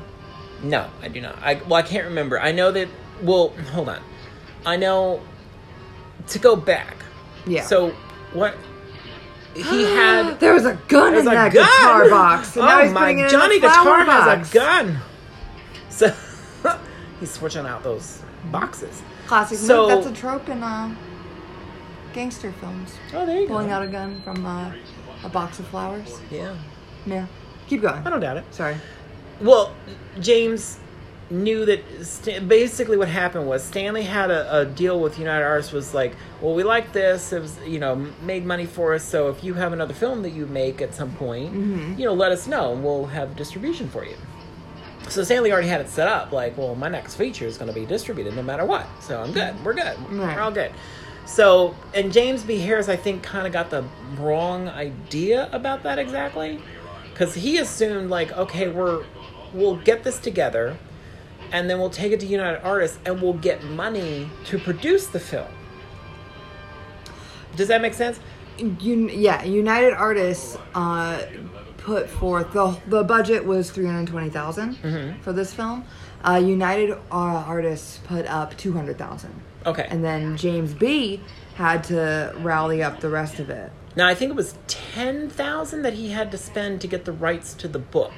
No, 0.64 0.90
I 1.02 1.08
do 1.08 1.22
not. 1.22 1.38
I 1.42 1.56
well, 1.56 1.76
I 1.76 1.82
can't 1.82 2.06
remember. 2.06 2.40
I 2.40 2.52
know 2.52 2.72
that. 2.72 2.88
Well, 3.22 3.50
hold 3.72 3.90
on. 3.90 4.02
I 4.66 4.76
know 4.78 5.22
to 6.28 6.40
go 6.40 6.56
back. 6.56 6.98
Yeah. 7.48 7.64
So 7.66 7.90
what 8.34 8.56
he 9.56 9.62
had. 9.84 10.40
There 10.40 10.54
was 10.54 10.66
a 10.66 10.76
gun 10.88 11.14
There's 11.14 11.26
in 11.26 11.32
a 11.32 11.36
that 11.36 11.54
gun. 11.54 11.66
guitar 11.66 12.10
box, 12.10 12.56
and 12.56 12.66
oh 12.66 12.92
my! 12.92 13.28
Johnny 13.30 13.58
in 13.58 13.64
a 13.64 13.70
flower 13.72 14.00
Guitar 14.04 14.06
has 14.06 14.50
a 14.50 14.54
gun. 14.54 14.98
So 15.90 16.14
he's 17.20 17.32
switching 17.32 17.66
out 17.66 17.84
those 17.84 18.22
boxes. 18.52 19.02
Classic. 19.28 19.58
So- 19.58 19.90
move. 19.90 20.04
That's 20.06 20.18
a 20.18 20.20
trope 20.20 20.48
in 20.50 20.64
uh, 20.64 20.96
gangster 22.14 22.52
films. 22.54 22.96
Oh, 23.14 23.26
there 23.26 23.42
you 23.42 23.48
go. 23.48 23.54
Pulling 23.56 23.68
go. 23.68 23.74
out 23.74 23.84
a 23.84 23.88
gun 23.88 24.22
from 24.24 24.46
uh, 24.46 24.72
a 25.24 25.30
box 25.30 25.60
of 25.60 25.68
flowers. 25.68 26.20
Yeah, 26.32 26.56
Yeah. 27.06 27.28
Keep 27.68 27.82
going. 27.82 28.06
I 28.08 28.10
don't 28.10 28.20
doubt 28.22 28.38
it. 28.38 28.46
Sorry. 28.54 28.76
Well, 29.42 29.74
James 30.20 30.80
knew 31.30 31.66
that 31.66 31.82
Stan- 32.06 32.48
basically 32.48 32.98
what 32.98 33.08
happened 33.08 33.48
was 33.48 33.64
Stanley 33.64 34.04
had 34.04 34.30
a, 34.30 34.60
a 34.60 34.66
deal 34.66 35.00
with 35.00 35.18
United 35.18 35.46
Artists 35.46 35.72
was 35.72 35.94
like, 35.94 36.14
well, 36.42 36.54
we 36.54 36.64
like 36.64 36.92
this. 36.92 37.32
It 37.32 37.42
was, 37.42 37.58
you 37.66 37.80
know, 37.80 37.96
made 38.22 38.46
money 38.46 38.66
for 38.66 38.94
us. 38.94 39.04
So 39.04 39.30
if 39.30 39.44
you 39.44 39.54
have 39.54 39.72
another 39.72 39.94
film 39.94 40.24
that 40.24 40.32
you 40.32 40.46
make 40.46 40.82
at 40.82 40.94
some 40.94 41.14
point, 41.14 41.54
mm-hmm. 41.54 41.98
you 41.98 42.06
know, 42.06 42.14
let 42.14 42.34
us 42.34 42.48
know 42.48 42.74
and 42.74 42.84
we'll 42.84 43.06
have 43.06 43.36
distribution 43.36 43.88
for 43.88 44.06
you. 44.06 44.16
So 45.08 45.24
Stanley 45.24 45.52
already 45.52 45.70
had 45.70 45.82
it 45.82 45.90
set 45.90 46.08
up. 46.08 46.32
Like, 46.32 46.58
well, 46.58 46.76
my 46.76 46.90
next 46.90 47.16
feature 47.16 47.46
is 47.46 47.58
going 47.58 47.74
to 47.74 47.80
be 47.80 47.86
distributed 47.86 48.36
no 48.36 48.44
matter 48.44 48.66
what. 48.66 48.86
So 49.02 49.22
I'm 49.22 49.32
good. 49.32 49.56
We're 49.64 49.74
good. 49.74 49.98
Right. 50.10 50.36
We're 50.36 50.42
all 50.42 50.52
good. 50.52 50.72
So, 51.26 51.76
and 51.94 52.12
James 52.12 52.44
B. 52.44 52.58
Harris, 52.58 52.90
I 52.90 52.98
think, 52.98 53.24
kind 53.24 53.48
of 53.48 53.54
got 53.54 53.70
the 53.70 53.86
wrong 54.18 54.68
idea 54.68 55.50
about 55.54 55.84
that 55.84 55.98
exactly, 55.98 56.60
because 57.10 57.34
he 57.36 57.58
assumed 57.58 58.10
like, 58.10 58.32
okay, 58.34 58.68
we're 58.68 59.06
we'll 59.54 59.78
get 59.78 60.04
this 60.04 60.20
together, 60.20 60.78
and 61.52 61.70
then 61.70 61.80
we'll 61.80 61.90
take 61.90 62.12
it 62.12 62.20
to 62.22 62.26
United 62.26 62.62
Artists, 62.64 63.00
and 63.06 63.22
we'll 63.22 63.34
get 63.34 63.64
money 63.64 64.30
to 64.46 64.58
produce 64.60 65.08
the 65.08 65.20
film. 65.20 65.48
Does 67.56 67.68
that 67.68 67.82
make 67.82 67.94
sense? 67.94 68.20
Un- 68.60 69.10
yeah, 69.12 69.44
United 69.44 69.94
Artists 69.94 70.58
uh, 70.76 71.24
put 71.78 72.10
forth 72.10 72.52
the 72.54 72.78
the 72.88 73.04
budget 73.04 73.46
was 73.46 73.72
three 73.72 73.86
hundred 73.86 74.08
twenty 74.08 74.30
Mm-hmm. 74.30 75.22
for 75.22 75.34
this 75.34 75.54
film. 75.54 75.84
Uh, 76.24 76.36
United 76.44 76.92
uh, 76.92 76.98
Artists 77.12 78.00
put 78.06 78.26
up 78.28 78.56
two 78.58 78.74
hundred 78.74 78.98
thousand, 78.98 79.34
Okay. 79.66 79.88
and 79.90 80.04
then 80.04 80.38
James 80.38 80.74
B 80.74 81.20
had 81.56 81.84
to 81.86 82.34
rally 82.40 82.82
up 82.84 83.00
the 83.00 83.10
rest 83.10 83.40
of 83.40 83.50
it. 83.50 83.72
Now 83.96 84.08
I 84.08 84.14
think 84.16 84.30
it 84.32 84.36
was 84.36 84.56
ten 84.68 85.30
thousand 85.30 85.82
that 85.82 85.94
he 85.94 86.12
had 86.12 86.32
to 86.32 86.38
spend 86.38 86.80
to 86.82 86.88
get 86.88 87.06
the 87.06 87.12
rights 87.12 87.54
to 87.56 87.68
the 87.68 87.80
book. 87.80 88.14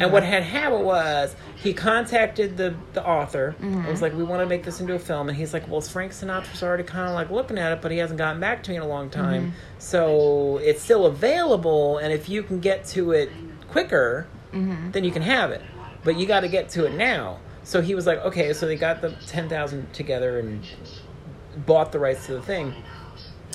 And 0.00 0.12
what 0.12 0.22
mm-hmm. 0.22 0.32
had 0.32 0.42
happened 0.44 0.84
was 0.84 1.34
he 1.56 1.74
contacted 1.74 2.56
the 2.56 2.74
the 2.92 3.04
author. 3.04 3.54
and 3.60 3.86
was 3.86 3.94
mm-hmm. 3.94 4.02
like, 4.02 4.14
"We 4.14 4.22
want 4.22 4.42
to 4.42 4.46
make 4.46 4.64
this 4.64 4.80
into 4.80 4.94
a 4.94 4.98
film," 4.98 5.28
and 5.28 5.36
he's 5.36 5.52
like, 5.52 5.68
"Well, 5.68 5.80
Frank 5.80 6.12
Sinatra's 6.12 6.62
already 6.62 6.84
kind 6.84 7.08
of 7.08 7.14
like 7.14 7.30
looking 7.30 7.58
at 7.58 7.72
it, 7.72 7.82
but 7.82 7.90
he 7.90 7.98
hasn't 7.98 8.18
gotten 8.18 8.40
back 8.40 8.62
to 8.64 8.70
me 8.70 8.76
in 8.76 8.82
a 8.82 8.86
long 8.86 9.10
mm-hmm. 9.10 9.20
time. 9.20 9.52
So 9.78 10.58
it's 10.58 10.82
still 10.82 11.06
available, 11.06 11.98
and 11.98 12.12
if 12.12 12.28
you 12.28 12.42
can 12.42 12.60
get 12.60 12.84
to 12.86 13.12
it 13.12 13.30
quicker, 13.70 14.26
then 14.92 15.04
you 15.04 15.10
can 15.10 15.22
have 15.22 15.50
it. 15.50 15.62
But 16.04 16.16
you 16.16 16.26
got 16.26 16.40
to 16.40 16.48
get 16.48 16.68
to 16.70 16.86
it 16.86 16.94
now." 16.94 17.38
So 17.64 17.80
he 17.80 17.94
was 17.94 18.06
like, 18.06 18.18
"Okay." 18.24 18.52
So 18.52 18.66
they 18.66 18.76
got 18.76 19.00
the 19.00 19.10
ten 19.26 19.48
thousand 19.48 19.92
together 19.92 20.38
and 20.38 20.62
bought 21.66 21.92
the 21.92 21.98
rights 21.98 22.26
to 22.26 22.32
the 22.32 22.42
thing. 22.42 22.74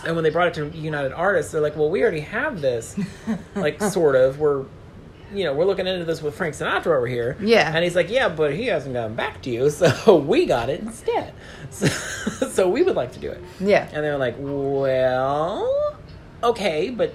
And 0.05 0.15
when 0.15 0.23
they 0.23 0.29
brought 0.29 0.47
it 0.47 0.53
to 0.55 0.77
United 0.77 1.13
Artists, 1.13 1.51
they're 1.51 1.61
like, 1.61 1.77
"Well, 1.77 1.89
we 1.89 2.01
already 2.01 2.19
have 2.21 2.61
this, 2.61 2.99
like 3.55 3.81
sort 3.81 4.15
of. 4.15 4.39
We're, 4.39 4.65
you 5.33 5.43
know, 5.45 5.53
we're 5.53 5.65
looking 5.65 5.87
into 5.87 6.05
this 6.05 6.21
with 6.21 6.35
Frank 6.35 6.55
Sinatra 6.55 6.95
over 6.97 7.07
here." 7.07 7.37
Yeah. 7.41 7.71
And 7.73 7.83
he's 7.83 7.95
like, 7.95 8.09
"Yeah, 8.09 8.29
but 8.29 8.53
he 8.53 8.65
hasn't 8.67 8.93
gotten 8.93 9.15
back 9.15 9.41
to 9.43 9.49
you, 9.49 9.69
so 9.71 10.15
we 10.17 10.45
got 10.45 10.69
it 10.69 10.79
instead. 10.81 11.33
So, 11.71 11.87
so 11.87 12.69
we 12.69 12.83
would 12.83 12.95
like 12.95 13.13
to 13.13 13.19
do 13.19 13.31
it." 13.31 13.41
Yeah. 13.59 13.87
And 13.91 14.03
they're 14.03 14.17
like, 14.17 14.35
"Well, 14.37 15.97
okay, 16.43 16.89
but 16.91 17.13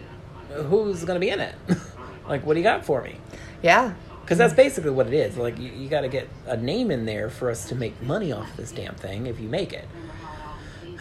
who's 0.52 1.04
going 1.04 1.14
to 1.16 1.24
be 1.24 1.30
in 1.30 1.38
it? 1.40 1.54
like, 2.28 2.44
what 2.44 2.54
do 2.54 2.60
you 2.60 2.64
got 2.64 2.84
for 2.84 3.02
me?" 3.02 3.16
Yeah. 3.62 3.94
Because 4.22 4.36
that's 4.36 4.52
basically 4.54 4.90
what 4.90 5.06
it 5.06 5.14
is. 5.14 5.36
Like, 5.38 5.58
you, 5.58 5.70
you 5.70 5.88
got 5.88 6.02
to 6.02 6.08
get 6.08 6.28
a 6.46 6.56
name 6.56 6.90
in 6.90 7.06
there 7.06 7.30
for 7.30 7.50
us 7.50 7.66
to 7.70 7.74
make 7.74 8.00
money 8.02 8.30
off 8.30 8.54
this 8.58 8.72
damn 8.72 8.94
thing 8.94 9.26
if 9.26 9.40
you 9.40 9.48
make 9.48 9.72
it. 9.72 9.86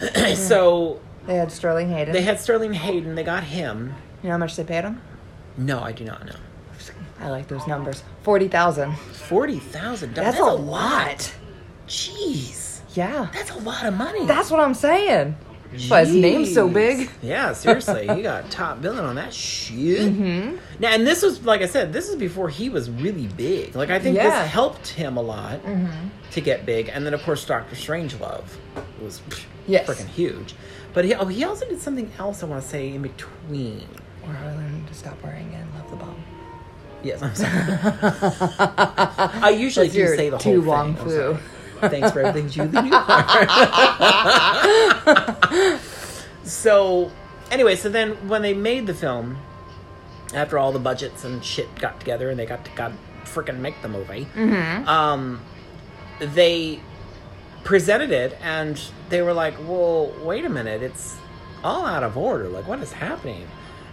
so 0.36 1.00
They 1.26 1.34
had 1.34 1.52
Sterling 1.52 1.90
Hayden. 1.90 2.14
they 2.14 2.22
had 2.22 2.40
Sterling 2.40 2.72
Hayden. 2.72 3.14
They 3.16 3.24
got 3.24 3.44
him. 3.44 3.94
you 4.22 4.28
know 4.28 4.34
how 4.34 4.38
much 4.38 4.56
they 4.56 4.64
paid 4.64 4.84
him? 4.84 5.00
No, 5.58 5.80
I 5.80 5.92
do 5.92 6.04
not 6.04 6.24
know. 6.24 6.36
I 7.20 7.30
like 7.30 7.48
those 7.48 7.66
numbers. 7.66 8.02
Forty 8.22 8.48
thousand. 8.48 8.96
Forty 8.96 9.58
thousand. 9.58 10.14
That's, 10.14 10.38
a 10.38 10.44
lot. 10.44 11.32
Jeez, 11.88 12.80
Yeah. 12.94 13.28
that's 13.32 13.50
a 13.50 13.58
lot 13.58 13.84
of 13.86 13.94
money. 13.94 14.24
That's 14.26 14.50
what 14.50 14.60
I'm 14.60 14.74
saying. 14.74 15.36
That's 15.72 15.90
why 15.90 16.04
his 16.04 16.14
name's 16.14 16.54
so 16.54 16.66
big. 16.68 17.10
Yeah, 17.22 17.52
seriously, 17.52 18.08
he 18.08 18.22
got 18.22 18.50
top 18.50 18.80
billing 18.80 19.00
on 19.00 19.16
that 19.16 19.34
shit. 19.34 20.12
Mm-hmm. 20.12 20.56
Now, 20.80 20.92
and 20.94 21.06
this 21.06 21.22
was 21.22 21.44
like 21.44 21.60
I 21.60 21.66
said, 21.66 21.92
this 21.92 22.08
is 22.08 22.16
before 22.16 22.48
he 22.48 22.68
was 22.70 22.90
really 22.90 23.26
big. 23.26 23.74
Like 23.76 23.90
I 23.90 23.98
think 23.98 24.16
Yeah. 24.16 24.30
this 24.42 24.50
helped 24.50 24.88
him 24.88 25.16
a 25.16 25.22
lot 25.22 25.62
Mm-hmm. 25.64 26.08
to 26.30 26.40
get 26.40 26.64
big, 26.64 26.88
and 26.88 27.04
then 27.04 27.12
of 27.14 27.22
course 27.22 27.44
Doctor 27.44 27.74
Strangelove 27.76 28.44
was 29.02 29.20
Yes. 29.66 29.86
freaking 29.88 30.08
huge. 30.08 30.54
But 30.94 31.04
he, 31.04 31.14
oh, 31.14 31.26
he 31.26 31.44
also 31.44 31.66
did 31.66 31.80
something 31.80 32.10
else. 32.18 32.42
I 32.42 32.46
want 32.46 32.62
to 32.62 32.68
say 32.68 32.88
in 32.94 33.02
between. 33.02 33.86
Or 34.26 34.30
I 34.30 34.46
learned 34.54 34.88
to 34.88 34.94
stop 34.94 35.22
worrying 35.22 35.52
and 35.54 35.74
love 35.74 35.90
the 35.90 35.96
bomb. 35.96 36.22
Yes, 37.02 37.22
I'm 37.22 37.34
sorry. 37.34 37.52
I 39.42 39.50
usually 39.56 39.88
That's 39.88 40.10
do 40.10 40.16
say 40.16 40.30
the 40.30 40.38
whole 40.38 40.60
Wong 40.60 40.94
thing. 40.96 41.04
Foo. 41.04 41.38
Thanks 41.80 42.10
for 42.10 42.20
everything, 42.20 42.50
Julie. 42.50 42.90
Are. 42.92 43.46
so, 46.44 47.10
anyway, 47.52 47.76
so 47.76 47.88
then 47.88 48.28
when 48.28 48.42
they 48.42 48.52
made 48.52 48.88
the 48.88 48.94
film, 48.94 49.38
after 50.34 50.58
all 50.58 50.72
the 50.72 50.80
budgets 50.80 51.24
and 51.24 51.44
shit 51.44 51.72
got 51.76 52.00
together 52.00 52.30
and 52.30 52.38
they 52.38 52.46
got 52.46 52.64
to 52.64 52.70
got 52.72 52.90
freaking 53.24 53.60
make 53.60 53.80
the 53.82 53.88
movie, 53.88 54.26
um, 54.86 55.40
they 56.18 56.80
presented 57.62 58.10
it 58.10 58.36
and 58.42 58.80
they 59.08 59.22
were 59.22 59.32
like, 59.32 59.54
"Well, 59.60 60.12
wait 60.24 60.44
a 60.44 60.48
minute, 60.48 60.82
it's 60.82 61.16
all 61.62 61.86
out 61.86 62.02
of 62.02 62.18
order. 62.18 62.48
Like, 62.48 62.66
what 62.66 62.80
is 62.80 62.90
happening?" 62.92 63.46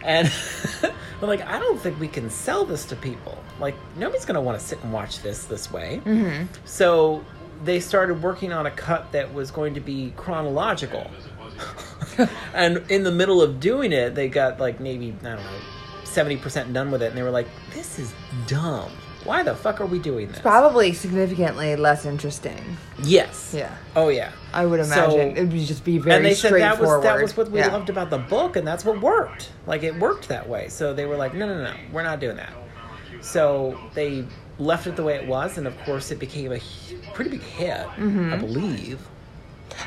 And 0.05 0.31
they're 0.81 0.93
like, 1.21 1.41
"I 1.41 1.59
don't 1.59 1.79
think 1.79 1.99
we 1.99 2.07
can 2.07 2.29
sell 2.29 2.65
this 2.65 2.85
to 2.85 2.95
people. 2.95 3.37
Like, 3.59 3.75
nobody's 3.97 4.25
gonna 4.25 4.41
want 4.41 4.59
to 4.59 4.65
sit 4.65 4.81
and 4.83 4.93
watch 4.93 5.21
this 5.21 5.45
this 5.45 5.71
way." 5.71 6.01
Mm-hmm. 6.05 6.45
So 6.65 7.25
they 7.63 7.79
started 7.79 8.21
working 8.21 8.51
on 8.51 8.65
a 8.65 8.71
cut 8.71 9.11
that 9.11 9.33
was 9.33 9.51
going 9.51 9.73
to 9.75 9.79
be 9.79 10.13
chronological. 10.15 11.09
and 12.53 12.83
in 12.89 13.03
the 13.03 13.11
middle 13.11 13.41
of 13.41 13.59
doing 13.59 13.91
it, 13.91 14.15
they 14.15 14.27
got 14.27 14.59
like 14.59 14.79
maybe, 14.79 15.15
I 15.21 15.35
don't 15.35 15.37
know, 15.37 15.59
70% 16.03 16.73
done 16.73 16.91
with 16.91 17.01
it. 17.01 17.07
And 17.07 17.17
they 17.17 17.23
were 17.23 17.31
like, 17.31 17.47
this 17.73 17.99
is 17.99 18.13
dumb. 18.47 18.91
Why 19.25 19.43
the 19.43 19.55
fuck 19.55 19.81
are 19.81 19.85
we 19.85 19.99
doing 19.99 20.27
this? 20.29 20.39
Probably 20.39 20.93
significantly 20.93 21.75
less 21.75 22.05
interesting. 22.05 22.77
yes. 23.03 23.53
Yeah. 23.57 23.73
Oh, 23.95 24.09
yeah. 24.09 24.31
I 24.53 24.65
would 24.65 24.85
So- 24.85 24.93
imagine 24.93 25.35
it 25.37 25.41
would 25.51 25.65
just 25.67 25.83
be 25.83 25.97
very 25.97 26.15
and 26.17 26.25
they 26.25 26.33
said 26.35 26.53
that 26.53 26.79
was 26.79 27.03
that 27.03 27.21
was 27.21 27.35
what 27.35 27.49
we 27.51 27.59
Yeah. 27.59 27.67
loved 27.73 27.89
about 27.89 28.09
the 28.11 28.19
book, 28.19 28.55
and 28.55 28.65
that's 28.67 28.85
what 28.85 29.01
worked. 29.01 29.49
Like 29.65 29.83
it 29.83 29.99
worked 29.99 30.27
that 30.29 30.47
way. 30.47 30.69
So 30.69 30.93
they 30.93 31.05
were 31.05 31.17
like, 31.17 31.33
no, 31.33 31.45
no, 31.47 31.61
no, 31.63 31.73
we're 31.91 32.03
not 32.03 32.19
doing 32.19 32.37
that. 32.37 32.53
So 33.21 33.77
they 33.95 34.25
left 34.59 34.87
it 34.87 34.95
the 34.95 35.03
way 35.03 35.15
it 35.15 35.27
was, 35.27 35.57
and 35.57 35.65
of 35.67 35.77
course, 35.85 36.11
it 36.11 36.19
became 36.19 36.51
a 36.53 36.59
pretty 37.13 37.31
big 37.31 37.41
hit, 37.41 37.77
Mm-hmm. 37.97 38.33
I 38.33 38.37
believe. 38.37 38.99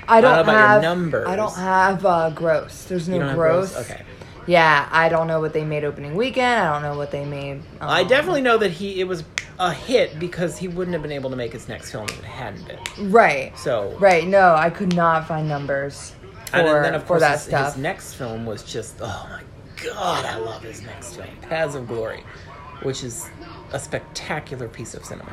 I 0.09 0.20
don't 0.20 0.32
I 0.32 0.36
don't 0.36 0.47
know 0.47 0.53
about 0.53 0.53
your 0.53 0.68
have 0.68 0.82
numbers. 0.82 1.28
I 1.28 1.36
don't 1.36 1.55
have 1.57 2.05
uh, 2.05 2.30
gross. 2.30 2.84
There's 2.84 3.09
no 3.09 3.14
You 3.14 3.20
don't 3.20 3.28
have 3.30 3.39
gross. 3.39 3.72
gross? 3.72 3.91
Okay. 3.91 4.03
Yeah, 4.49 4.88
I 4.90 5.11
don't 5.11 5.26
know 5.26 5.40
what 5.40 5.53
they 5.53 5.62
made 5.62 5.84
opening 5.84 6.14
weekend. 6.14 6.46
I 6.61 6.72
don't 6.72 6.82
know 6.82 6.96
what 6.96 7.11
they 7.11 7.26
made. 7.26 7.57
Um, 7.80 7.88
I 7.90 8.03
definitely 8.03 8.40
know 8.40 8.57
that 8.59 8.70
he 8.70 8.99
it 8.99 9.05
was 9.05 9.22
a 9.61 9.72
hit 9.72 10.18
because 10.18 10.57
he 10.57 10.68
wouldn't 10.68 10.94
have 10.94 11.03
been 11.03 11.12
able 11.12 11.28
to 11.30 11.36
make 11.36 11.53
his 11.53 11.68
next 11.68 11.90
film 11.92 12.07
if 12.07 12.18
it 12.18 12.24
hadn't 12.24 12.66
been. 12.66 13.11
right. 13.12 13.57
So 13.59 13.94
Right. 13.99 14.26
No, 14.26 14.55
I 14.55 14.70
could 14.70 14.96
not 14.96 15.28
find 15.28 15.49
numbers 15.49 16.14
for, 16.51 16.57
and 16.57 16.84
then 16.84 16.94
of 16.94 17.07
course 17.07 17.20
that 17.20 17.40
his, 17.44 17.74
his 17.74 17.76
next 17.76 18.14
film 18.14 18.46
was 18.46 18.62
just 18.62 18.96
oh 19.03 19.26
my 19.30 19.42
god, 19.84 20.24
I 20.24 20.38
love 20.38 20.62
his 20.62 20.80
next 20.80 21.16
film, 21.16 21.28
Paths 21.42 21.74
of 21.74 21.86
Glory, 21.86 22.24
which 22.82 23.05
is 23.05 23.28
a 23.72 23.78
spectacular 23.78 24.66
piece 24.66 24.94
of 24.94 25.05
cinema, 25.05 25.32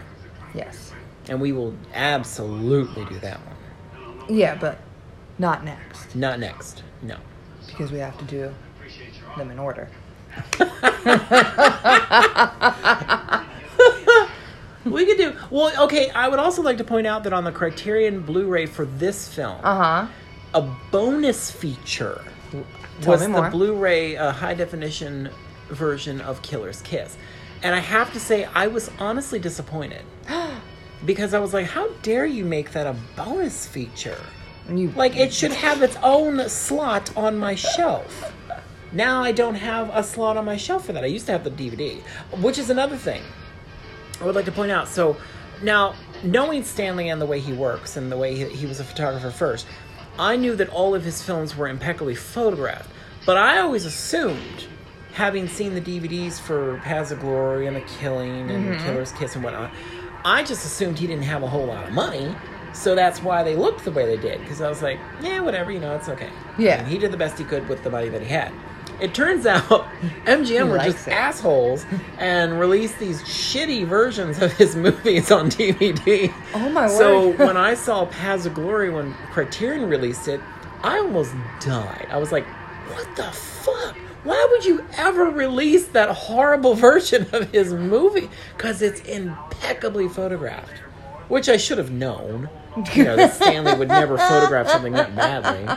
yes. 0.54 0.92
and 1.30 1.40
we 1.40 1.54
will 1.54 1.74
absolutely 1.94 3.06
do 3.06 3.18
that 3.20 3.40
one. 3.40 4.28
Yeah, 4.28 4.56
but 4.56 4.80
not 5.40 5.64
next 5.64 6.14
Not 6.16 6.40
next, 6.40 6.84
no. 7.02 7.16
because 7.68 7.94
we 7.94 8.00
have 8.00 8.18
to 8.18 8.26
do 8.26 8.54
them 9.38 9.52
in 9.52 9.60
order. 9.60 9.90
We 14.86 15.06
could 15.08 15.18
do 15.18 15.34
well. 15.50 15.86
Okay, 15.86 16.12
I 16.12 16.28
would 16.28 16.38
also 16.38 16.62
like 16.62 16.78
to 16.78 16.84
point 16.84 17.08
out 17.08 17.24
that 17.24 17.34
on 17.34 17.44
the 17.44 17.52
Criterion 17.52 18.22
Blu-ray 18.22 18.68
for 18.68 18.86
this 18.86 19.28
film, 19.28 19.58
Uh 19.64 19.76
huh. 20.04 20.08
a 20.54 20.62
bonus 20.92 21.50
feature 21.50 22.24
Tell 23.02 23.14
was 23.14 23.28
the. 23.28 23.50
Blu-ray 23.52 24.16
uh, 24.16 24.32
high 24.32 24.54
definition 24.54 25.30
version 25.70 26.22
of 26.22 26.40
Killer's 26.44 26.84
Kiss, 26.84 27.18
and 27.64 27.74
I 27.74 27.80
have 27.80 28.14
to 28.14 28.20
say 28.20 28.46
I 28.54 28.68
was 28.68 28.92
honestly 29.00 29.40
disappointed 29.40 30.04
because 31.06 31.34
I 31.34 31.40
was 31.40 31.52
like, 31.52 31.66
"How 31.66 31.88
dare 32.04 32.28
you 32.28 32.46
make 32.46 32.72
that 32.74 32.86
a 32.86 32.96
bonus 33.16 33.66
feature? 33.66 34.20
You 34.70 34.92
Like 34.96 35.18
it 35.18 35.34
should 35.34 35.52
have 35.54 35.82
its 35.82 35.98
own 36.04 36.48
slot 36.48 37.12
on 37.18 37.40
my 37.40 37.56
shelf." 37.56 38.32
Now 38.96 39.22
I 39.22 39.34
don't 39.34 39.56
have 39.56 39.92
a 39.94 40.02
slot 40.02 40.38
on 40.38 40.46
my 40.46 40.56
shelf 40.56 40.86
for 40.86 40.94
that. 40.94 41.04
I 41.04 41.08
used 41.08 41.26
to 41.26 41.34
have 41.34 41.44
the 41.44 41.52
DVD, 41.52 42.02
which 42.42 42.58
is 42.58 42.70
another 42.70 42.96
thing 42.96 43.22
I 44.22 44.24
would 44.24 44.36
like 44.36 44.46
to 44.46 44.54
point 44.54 44.72
out. 44.72 44.88
So 44.88 45.18
now, 45.62 45.96
knowing 46.24 46.64
Stanley 46.64 47.10
and 47.10 47.22
the 47.22 47.26
way 47.26 47.42
he 47.42 47.52
works 47.52 47.98
and 47.98 48.10
the 48.10 48.16
way 48.16 48.36
he, 48.36 48.46
he 48.46 48.66
was 48.66 48.80
a 48.80 48.86
photographer 48.86 49.32
first, 49.32 49.68
I 50.18 50.38
knew 50.38 50.56
that 50.56 50.70
all 50.70 50.96
of 50.96 51.04
his 51.04 51.22
films 51.22 51.58
were 51.58 51.68
impeccably 51.68 52.16
photographed. 52.16 52.90
But 53.26 53.36
I 53.36 53.60
always 53.60 53.84
assumed, 53.84 54.68
having 55.12 55.50
seen 55.50 55.74
the 55.74 55.82
DVDs 55.82 56.40
for 56.40 56.78
Paths 56.78 57.12
of 57.12 57.20
Glory 57.20 57.68
and 57.68 57.76
The 57.76 57.82
Killing 57.82 58.50
and 58.50 58.66
mm-hmm. 58.66 58.86
Killer's 58.86 59.12
Kiss 59.12 59.36
and 59.36 59.44
whatnot, 59.44 59.72
I 60.24 60.42
just 60.44 60.66
assumed 60.66 61.00
he 61.00 61.08
didn't 61.08 61.24
have 61.24 61.44
a 61.44 61.48
whole 61.48 61.66
lot 61.66 61.86
of 61.86 61.94
money. 61.94 62.34
So 62.74 62.96
that's 62.96 63.22
why 63.22 63.44
they 63.44 63.58
looked 63.58 63.84
the 63.84 63.92
way 63.92 64.06
they 64.06 64.22
did. 64.22 64.40
Because 64.40 64.62
I 64.62 64.70
was 64.70 64.82
like, 64.82 65.00
yeah, 65.22 65.42
whatever, 65.42 65.72
you 65.72 65.80
know, 65.80 65.96
it's 65.96 66.08
okay. 66.08 66.30
Yeah. 66.58 66.80
And 66.80 66.88
he 66.88 66.98
did 66.98 67.12
the 67.12 67.18
best 67.18 67.38
he 67.38 67.44
could 67.44 67.68
with 67.68 67.84
the 67.84 67.90
money 67.90 68.08
that 68.08 68.22
he 68.22 68.28
had. 68.28 68.54
It 69.02 69.14
turns 69.14 69.46
out 69.46 69.64
MGM 70.26 70.70
were 70.70 70.78
just 70.80 71.08
it. 71.08 71.12
assholes 71.12 71.86
and 72.18 72.60
released 72.60 72.98
these 73.00 73.22
shitty 73.24 73.86
versions 73.86 74.42
of 74.42 74.54
his 74.54 74.76
movies 74.86 75.32
on 75.32 75.50
DVD. 75.50 76.34
Oh, 76.54 76.70
my 76.70 76.88
So 76.88 77.30
word. 77.30 77.40
when 77.48 77.58
I 77.58 77.74
saw 77.74 78.06
Paths 78.06 78.46
of 78.46 78.54
Glory 78.54 78.90
when 78.90 79.14
Criterion 79.32 79.90
released 79.90 80.28
it, 80.28 80.40
I 80.84 81.00
almost 81.00 81.34
died. 81.62 82.08
I 82.10 82.18
was 82.18 82.32
like, 82.32 82.46
what 82.46 83.16
the 83.16 83.24
fuck? 83.32 83.96
Why 84.24 84.48
would 84.52 84.66
you 84.66 84.84
ever 84.98 85.26
release 85.26 85.88
that 85.90 86.10
horrible 86.10 86.74
version 86.76 87.28
of 87.34 87.52
his 87.52 87.74
movie? 87.74 88.30
Because 88.56 88.82
it's 88.82 89.02
impeccably 89.02 90.08
photographed. 90.10 90.80
Which 91.28 91.50
I 91.50 91.58
should 91.58 91.78
have 91.80 91.92
known. 91.92 92.50
You 92.94 93.04
know, 93.06 93.16
that 93.16 93.34
Stanley 93.34 93.74
would 93.76 93.88
never 93.88 94.18
photograph 94.18 94.68
something 94.68 94.94
that 94.94 95.16
badly. 95.16 95.76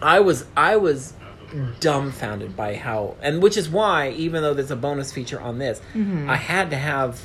I 0.00 0.20
was 0.20 0.46
I 0.56 0.76
was 0.76 1.12
dumbfounded 1.80 2.56
by 2.56 2.74
how 2.76 3.14
and 3.20 3.42
which 3.42 3.56
is 3.56 3.68
why 3.68 4.10
even 4.10 4.42
though 4.42 4.54
there's 4.54 4.70
a 4.70 4.76
bonus 4.76 5.12
feature 5.12 5.40
on 5.40 5.58
this 5.58 5.80
Mm-hmm. 5.94 6.28
i 6.30 6.36
had 6.36 6.70
to 6.70 6.76
have 6.76 7.20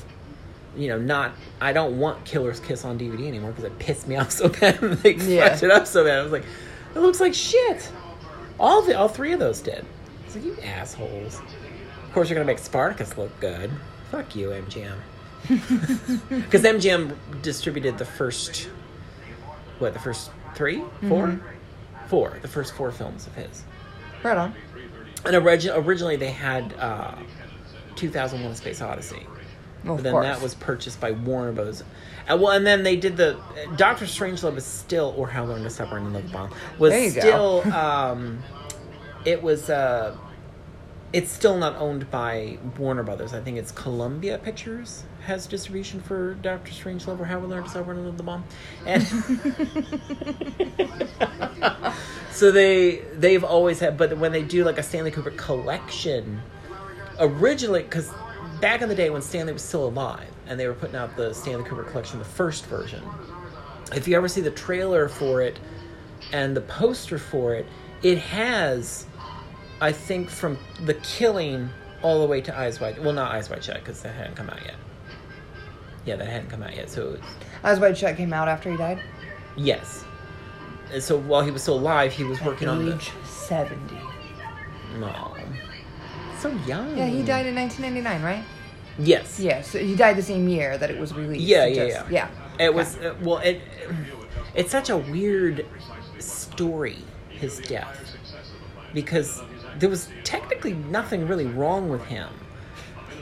you 0.75 0.87
know 0.89 0.99
not 0.99 1.31
i 1.61 1.71
don't 1.73 1.97
want 1.97 2.23
killer's 2.25 2.59
kiss 2.59 2.83
on 2.85 2.99
dvd 2.99 3.27
anymore 3.27 3.51
because 3.51 3.63
it 3.63 3.79
pissed 3.79 4.07
me 4.07 4.15
off 4.21 4.31
so 4.31 4.49
bad 4.49 4.81
and 4.83 4.93
they 4.99 5.13
Yeah. 5.15 5.49
fucked 5.49 5.63
it 5.63 5.71
up 5.71 5.87
so 5.87 6.03
bad 6.03 6.19
i 6.19 6.23
was 6.23 6.31
like 6.31 6.43
it 6.95 6.99
looks 6.99 7.19
like 7.19 7.33
shit 7.33 7.89
All 8.59 8.81
the 8.81 8.97
all 8.97 9.07
three 9.07 9.33
of 9.33 9.39
those 9.39 9.61
did. 9.61 9.85
It's 10.25 10.35
like 10.35 10.43
you 10.43 10.57
assholes. 10.63 11.39
Of 12.05 12.11
course, 12.13 12.27
you're 12.29 12.35
gonna 12.35 12.47
make 12.47 12.57
Spartacus 12.59 13.15
look 13.17 13.39
good. 13.39 13.69
Fuck 14.11 14.35
you, 14.35 14.49
MGM. 14.49 14.97
Because 16.29 16.63
MGM 16.63 17.15
distributed 17.43 17.97
the 17.99 18.05
first, 18.05 18.69
what, 19.79 19.93
the 19.93 19.99
first 19.99 20.31
three, 20.55 20.83
four, 21.07 21.39
four, 22.07 22.39
the 22.41 22.47
first 22.47 22.73
four 22.73 22.91
films 22.91 23.27
of 23.27 23.35
his. 23.35 23.63
Right 24.23 24.37
on. 24.37 24.53
And 25.25 25.35
origi- 25.35 25.73
originally 25.85 26.15
they 26.15 26.31
had 26.31 26.73
uh, 26.79 27.15
2001: 27.95 28.51
A 28.51 28.55
Space 28.55 28.81
Odyssey. 28.81 29.25
Well, 29.83 29.95
But 29.95 30.03
then 30.03 30.11
course. 30.13 30.25
that 30.25 30.41
was 30.41 30.55
purchased 30.55 30.99
by 30.99 31.11
Warner 31.11 31.51
Bros. 31.51 31.83
Uh, 32.27 32.37
well, 32.37 32.51
and 32.51 32.65
then 32.65 32.83
they 32.83 32.95
did 32.95 33.15
the 33.15 33.39
Doctor 33.77 34.05
Strangelove 34.05 34.57
is 34.57 34.65
still, 34.65 35.13
or 35.17 35.27
How 35.27 35.43
I 35.43 35.47
Learned 35.47 35.63
to 35.63 35.69
Stop 35.69 35.91
Running 35.91 36.13
Love 36.13 36.31
Bomb 36.31 36.49
was 36.77 36.91
There 36.91 37.03
you 37.03 37.11
go. 37.13 37.61
still. 37.61 37.73
Um, 37.73 38.43
it 39.25 39.41
was. 39.43 39.69
Uh, 39.69 40.15
it's 41.13 41.31
still 41.31 41.57
not 41.57 41.75
owned 41.77 42.11
by 42.11 42.57
Warner 42.77 43.03
Brothers. 43.03 43.33
I 43.33 43.39
think 43.39 43.57
it's 43.57 43.71
Columbia 43.71 44.37
Pictures 44.39 45.03
has 45.27 45.45
distribution 45.45 45.99
for 45.99 46.33
Doctor 46.35 46.71
Strangelove 46.71 47.19
or 47.19 47.25
How 47.25 47.37
We 47.37 47.47
Learned 47.47 47.67
to 47.67 47.81
Love 47.81 48.17
the 48.17 48.23
Bomb, 48.23 48.45
and 48.85 49.03
so 52.31 52.51
they 52.51 53.01
they've 53.13 53.43
always 53.43 53.81
had. 53.81 53.97
But 53.97 54.17
when 54.17 54.31
they 54.31 54.41
do 54.41 54.63
like 54.63 54.77
a 54.77 54.83
Stanley 54.83 55.11
Kubrick 55.11 55.35
collection, 55.35 56.41
originally 57.19 57.83
because 57.83 58.09
back 58.61 58.81
in 58.81 58.87
the 58.87 58.95
day 58.95 59.09
when 59.09 59.21
Stanley 59.21 59.51
was 59.51 59.63
still 59.63 59.89
alive 59.89 60.29
and 60.47 60.57
they 60.57 60.65
were 60.65 60.73
putting 60.73 60.95
out 60.95 61.17
the 61.17 61.33
Stanley 61.33 61.65
Kubrick 61.65 61.91
collection, 61.91 62.19
the 62.19 62.25
first 62.25 62.65
version. 62.67 63.03
If 63.93 64.07
you 64.07 64.15
ever 64.15 64.29
see 64.29 64.41
the 64.41 64.51
trailer 64.51 65.09
for 65.09 65.41
it 65.41 65.59
and 66.31 66.55
the 66.55 66.61
poster 66.61 67.17
for 67.17 67.53
it, 67.53 67.65
it 68.01 68.17
has, 68.17 69.05
I 69.81 69.91
think, 69.91 70.29
from 70.29 70.57
The 70.85 70.93
Killing 70.93 71.69
all 72.01 72.21
the 72.21 72.27
way 72.27 72.39
to 72.41 72.57
Eyes 72.57 72.79
Wide. 72.79 72.99
Well, 72.99 73.13
not 73.13 73.33
Eyes 73.33 73.49
Wide 73.49 73.63
Shut 73.63 73.79
because 73.79 74.01
that 74.03 74.15
hadn't 74.15 74.35
come 74.35 74.49
out 74.49 74.63
yet. 74.63 74.75
Yeah, 76.07 76.15
that 76.15 76.27
hadn't 76.27 76.49
come 76.49 76.63
out 76.63 76.75
yet. 76.75 76.89
So 76.89 77.01
it 77.01 77.11
was, 77.11 77.19
Eyes 77.63 77.79
Wide 77.79 77.97
Shut 77.97 78.15
came 78.17 78.31
out 78.33 78.47
after 78.47 78.71
he 78.71 78.77
died. 78.77 78.99
yes. 79.55 80.03
And 80.93 81.03
so 81.03 81.17
while 81.19 81.41
he 81.43 81.51
was 81.51 81.61
still 81.61 81.75
alive, 81.77 82.13
he 82.13 82.23
was 82.23 82.41
working 82.41 82.69
on 82.69 82.85
the. 82.85 82.95
Age 82.95 83.11
seventy. 83.25 83.99
No. 84.99 85.35
So 86.39 86.49
young. 86.65 86.97
Yeah, 86.97 87.07
he 87.07 87.23
died 87.23 87.45
in 87.45 87.55
1999, 87.55 88.21
right? 88.23 88.43
Yes. 88.97 89.37
Yeah, 89.37 89.61
so 89.61 89.79
he 89.79 89.95
died 89.95 90.15
the 90.15 90.21
same 90.23 90.47
year 90.47 90.77
that 90.77 90.89
it 90.89 90.97
was 90.97 91.13
released. 91.13 91.41
Yeah, 91.43 91.65
yeah, 91.65 91.87
just- 91.87 92.09
yeah. 92.09 92.29
yeah. 92.57 92.65
It 92.65 92.73
was 92.73 92.95
uh, 92.97 93.15
well. 93.21 93.39
It 93.39 93.61
it's 94.55 94.71
such 94.71 94.89
a 94.89 94.97
weird 94.97 95.65
story. 96.19 96.97
His 97.29 97.59
death, 97.59 98.15
because 98.93 99.41
there 99.77 99.89
was 99.89 100.09
technically 100.23 100.73
nothing 100.73 101.27
really 101.27 101.45
wrong 101.45 101.89
with 101.89 102.03
him, 102.05 102.29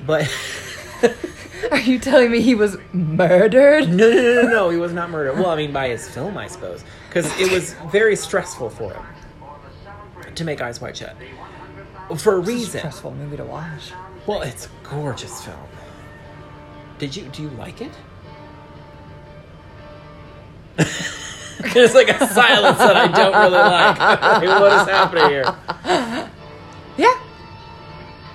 but 0.06 0.24
Are 1.72 1.80
you 1.80 2.00
telling 2.00 2.32
me 2.32 2.42
he 2.42 2.54
was 2.56 2.78
murdered? 2.94 3.88
no, 3.90 4.10
no, 4.10 4.22
no, 4.22 4.42
no, 4.44 4.48
no, 4.50 4.70
he 4.70 4.78
was 4.78 4.94
not 4.94 5.10
murdered. 5.10 5.34
Well, 5.36 5.50
I 5.50 5.56
mean, 5.56 5.72
by 5.74 5.90
his 5.90 6.08
film, 6.10 6.38
I 6.38 6.48
suppose, 6.48 6.84
because 7.10 7.26
it 7.40 7.52
was 7.52 7.74
very 7.92 8.16
stressful 8.16 8.70
for 8.70 8.94
him 8.94 9.04
to 10.36 10.44
make 10.44 10.62
Eyes 10.62 10.80
Wide 10.82 10.96
Shut 10.98 11.16
for 11.18 12.12
a 12.12 12.14
It's 12.14 12.26
a 12.26 12.40
reason. 12.40 12.80
stressful 12.80 13.14
movie 13.16 13.38
to 13.38 13.46
watch. 13.46 13.94
Well, 14.28 14.42
it's 14.42 14.68
a 14.68 14.70
gorgeous 14.90 15.44
film. 15.44 15.58
Did 17.00 17.16
you 17.16 17.24
do 17.30 17.44
you 17.44 17.50
like 17.52 17.82
it? 17.82 17.92
There's 21.74 21.94
like 21.96 22.10
a 22.10 22.28
silence 22.28 22.78
that 22.78 22.96
I 22.96 23.08
don't 23.08 23.34
really 23.34 23.58
like. 23.58 23.98
Like, 24.46 24.62
what 24.62 24.72
is 24.82 24.88
happening 24.88 25.30
here? 25.30 26.30
Yeah. 26.98 27.20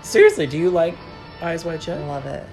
Seriously, 0.02 0.46
do 0.46 0.58
you 0.58 0.70
like 0.70 0.96
Eyes 1.42 1.64
Wide 1.64 1.82
Shut? 1.82 1.98
I 1.98 2.06
love 2.06 2.26
it. 2.26 2.44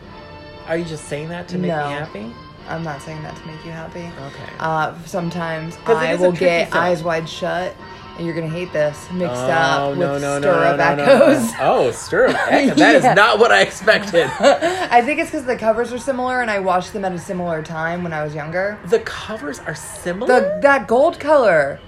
Are 0.67 0.77
you 0.77 0.85
just 0.85 1.05
saying 1.05 1.29
that 1.29 1.47
to 1.49 1.57
make 1.57 1.69
No. 1.69 1.87
me 1.87 1.93
happy? 1.93 2.33
I'm 2.67 2.83
not 2.83 3.01
saying 3.01 3.23
that 3.23 3.35
to 3.35 3.47
make 3.47 3.63
you 3.65 3.71
happy. 3.71 4.01
Okay. 4.27 4.51
Uh, 4.59 4.93
sometimes 5.05 5.77
I 5.85 6.15
will 6.15 6.33
get 6.33 6.69
film. 6.71 6.83
eyes 6.83 7.01
wide 7.01 7.29
shut, 7.29 7.73
and 8.17 8.25
you're 8.25 8.35
gonna 8.35 8.49
hate 8.49 8.73
this 8.73 9.07
mixed 9.13 9.35
oh 9.35 9.49
up 9.49 9.89
with 9.91 9.99
no 9.99 10.17
no 10.17 10.37
no 10.37 10.41
stir 10.41 10.75
no 10.77 10.83
up 10.83 10.99
echoes. 10.99 11.51
Oh, 11.61 11.91
stir 11.91 12.27
up 12.27 12.35
echo. 12.51 12.75
That 12.75 12.95
is 12.95 13.03
Yeah. 13.05 13.13
not 13.13 13.39
what 13.39 13.53
I 13.53 13.61
expected. 13.61 14.25
I 14.39 15.01
think 15.01 15.21
it's 15.21 15.31
because 15.31 15.45
the 15.45 15.55
covers 15.55 15.93
are 15.93 15.97
similar, 15.97 16.41
and 16.41 16.51
I 16.51 16.59
watched 16.59 16.91
them 16.91 17.05
at 17.05 17.13
a 17.13 17.19
similar 17.19 17.63
time 17.63 18.03
when 18.03 18.11
I 18.11 18.21
was 18.25 18.35
younger. 18.35 18.77
the 18.87 18.99
covers 18.99 19.59
are 19.59 19.75
similar. 19.75 20.27
The 20.27 20.59
that 20.63 20.87
gold 20.87 21.21
color, 21.21 21.79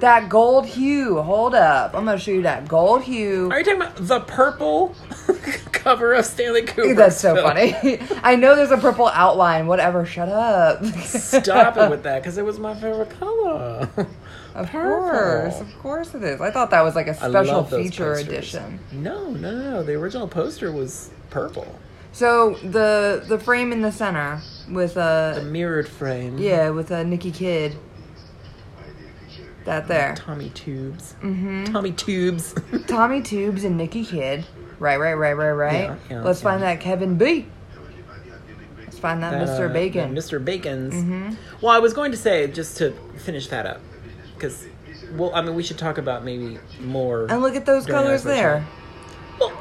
that 0.00 0.28
gold 0.28 0.66
hue. 0.66 1.20
Hold 1.20 1.54
up, 1.54 1.94
I'm 1.94 2.04
gonna 2.04 2.18
show 2.18 2.30
you 2.30 2.42
that 2.42 2.68
gold 2.68 3.02
hue. 3.02 3.48
Are 3.50 3.58
you 3.58 3.64
talking 3.64 3.80
about 3.82 3.96
the 3.96 4.20
purple 4.20 4.94
cover 5.72 6.12
of 6.14 6.24
Stanley 6.24 6.62
Kubrick? 6.62 6.96
That's 6.96 7.20
so 7.20 7.34
funny. 7.36 7.74
I 8.22 8.36
know 8.36 8.54
there's 8.56 8.70
a 8.70 8.76
purple 8.78 9.08
outline. 9.08 9.66
Whatever. 9.66 10.04
Shut 10.06 10.28
up. 10.28 10.84
Stop 10.84 11.76
it 11.76 11.90
with 11.90 12.02
that, 12.04 12.22
because 12.22 12.38
it 12.38 12.44
was 12.44 12.58
my 12.58 12.74
favorite 12.74 13.10
color. 13.18 13.88
Of 14.54 14.70
Purple. 14.70 15.10
course, 15.10 15.60
of 15.60 15.78
course 15.78 16.14
it 16.14 16.22
is. 16.24 16.40
I 16.40 16.50
thought 16.50 16.70
that 16.70 16.80
was 16.82 16.96
like 16.96 17.06
a 17.06 17.14
special 17.14 17.62
feature 17.64 18.14
posters. 18.14 18.28
edition. 18.28 18.80
No, 18.90 19.30
no, 19.30 19.52
no. 19.56 19.82
The 19.84 19.94
original 19.94 20.26
poster 20.26 20.72
was 20.72 21.10
purple. 21.30 21.78
So 22.12 22.54
the 22.64 23.22
the 23.28 23.38
frame 23.38 23.70
in 23.72 23.82
the 23.82 23.92
center 23.92 24.40
with 24.68 24.96
uh, 24.96 25.34
The 25.34 25.40
a 25.42 25.44
mirrored 25.44 25.86
frame. 25.88 26.38
yeah 26.38 26.70
with 26.70 26.90
a 26.90 27.04
Nikki 27.04 27.30
Kid. 27.30 27.76
That 29.68 29.86
there. 29.86 30.14
Tommy 30.14 30.48
Tubes. 30.48 31.14
Mm-hmm. 31.22 31.64
Tommy 31.64 31.92
Tubes. 31.92 32.54
Tommy 32.86 33.20
Tubes 33.20 33.64
and 33.64 33.76
Nikki 33.76 34.02
Kid. 34.02 34.46
Right, 34.78 34.96
right, 34.96 35.12
right, 35.12 35.34
right, 35.34 35.50
right. 35.50 35.72
Yeah, 35.74 35.96
yeah, 36.08 36.22
Let's 36.22 36.40
yeah. 36.40 36.44
find 36.44 36.62
that 36.62 36.80
Kevin 36.80 37.18
B. 37.18 37.44
Let's 38.78 38.98
find 38.98 39.22
that, 39.22 39.34
Mr. 39.34 39.70
Bacon. 39.70 40.14
Mr. 40.14 40.42
Bacon's. 40.42 40.94
Mm-hmm. 40.94 41.34
Well, 41.60 41.70
I 41.70 41.80
was 41.80 41.92
going 41.92 42.12
to 42.12 42.16
say, 42.16 42.46
just 42.46 42.78
to 42.78 42.92
finish 43.18 43.48
that 43.48 43.66
up, 43.66 43.82
because, 44.34 44.66
well, 45.12 45.34
I 45.34 45.42
mean, 45.42 45.54
we 45.54 45.62
should 45.62 45.76
talk 45.76 45.98
about 45.98 46.24
maybe 46.24 46.58
more. 46.80 47.26
And 47.30 47.42
look 47.42 47.54
at 47.54 47.66
those 47.66 47.84
colors 47.84 48.22
there. 48.22 48.66
Well, 49.38 49.52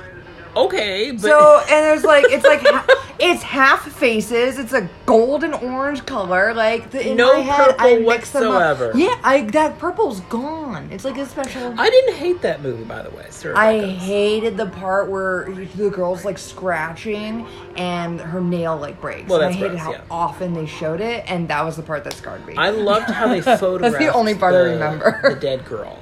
okay, 0.56 1.10
but. 1.10 1.20
So 1.20 1.58
and 1.68 1.84
there's 1.84 2.04
like 2.04 2.24
it's 2.28 2.46
like 2.46 2.62
it's 3.20 3.42
half 3.42 3.90
faces. 3.92 4.58
It's 4.58 4.72
a 4.72 4.88
golden 5.04 5.52
orange 5.52 6.06
color. 6.06 6.54
Like 6.54 6.90
the, 6.90 7.10
in 7.10 7.16
No 7.16 7.34
my 7.34 7.40
head, 7.40 7.70
I 7.70 7.74
purple 7.74 7.88
them 7.88 8.00
up. 8.02 8.06
whatsoever. 8.06 8.92
Yeah, 8.94 9.20
I 9.22 9.42
that 9.42 9.78
purple's 9.78 10.20
gone. 10.22 10.88
It's 10.90 11.04
like 11.04 11.18
a 11.18 11.26
special. 11.26 11.74
I 11.78 11.90
didn't 11.90 12.14
hate 12.14 12.40
that 12.42 12.62
movie, 12.62 12.84
by 12.84 13.02
the 13.02 13.10
way. 13.10 13.26
Sir 13.30 13.54
I 13.54 13.86
hated 13.86 14.56
the 14.56 14.66
part 14.66 15.08
where 15.10 15.50
the 15.76 15.90
girl's 15.90 16.24
like 16.24 16.38
scratching 16.38 17.46
and 17.76 18.20
her 18.20 18.40
nail 18.40 18.76
like 18.76 19.00
breaks. 19.00 19.28
Well, 19.28 19.40
that's 19.40 19.54
and 19.54 19.64
I 19.64 19.68
hated 19.68 19.80
gross, 19.82 19.82
how 19.82 19.92
yeah. 19.92 20.00
often 20.10 20.54
they 20.54 20.66
showed 20.66 21.00
it, 21.00 21.24
and 21.30 21.46
that 21.48 21.62
was 21.64 21.76
the 21.76 21.82
part 21.82 22.04
that 22.04 22.14
scarred 22.14 22.44
me. 22.46 22.54
I 22.56 22.70
loved 22.70 23.10
how 23.10 23.28
they 23.28 23.42
photographed 23.42 23.82
that's 23.98 23.98
the 23.98 24.12
only 24.12 24.34
part 24.34 24.54
I 24.54 24.58
remember. 24.60 25.20
the 25.22 25.38
dead 25.38 25.64
girl. 25.66 25.98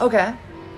okay. 0.00 0.34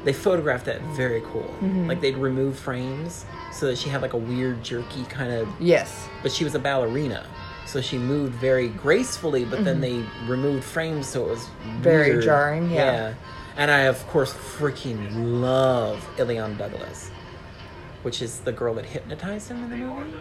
They 0.06 0.12
photographed 0.14 0.64
that 0.64 0.80
very 0.96 1.20
cool. 1.20 1.42
Mm-hmm. 1.60 1.88
Like 1.88 2.00
they'd 2.00 2.16
remove 2.16 2.58
frames 2.58 3.26
so 3.52 3.66
that 3.66 3.76
she 3.76 3.90
had 3.90 4.00
like 4.00 4.14
a 4.14 4.16
weird 4.18 4.62
jerky 4.64 5.04
kind 5.04 5.32
of 5.32 5.48
Yes. 5.60 6.08
but 6.22 6.32
she 6.32 6.44
was 6.44 6.54
a 6.54 6.58
ballerina. 6.58 7.26
So 7.66 7.80
she 7.82 7.98
moved 7.98 8.32
very 8.36 8.68
gracefully, 8.68 9.44
but 9.44 9.64
then 9.64 9.80
they 9.80 10.04
removed 10.26 10.64
frames 10.64 11.08
so 11.08 11.26
it 11.26 11.30
was 11.30 11.40
Mm-hmm. 11.40 11.82
Very 11.82 12.10
weird. 12.12 12.24
jarring, 12.24 12.70
yeah. 12.70 13.14
And 13.58 13.70
I 13.70 13.80
of 13.80 14.06
course 14.06 14.32
freaking 14.32 15.40
love 15.42 15.98
Illeana 16.16 16.56
Douglas, 16.56 17.10
which 18.02 18.22
is 18.22 18.38
the 18.40 18.52
girl 18.52 18.74
that 18.74 18.86
hypnotized 18.86 19.48
him 19.50 19.64
in 19.64 19.70
the 19.70 19.76
movie. 19.76 20.12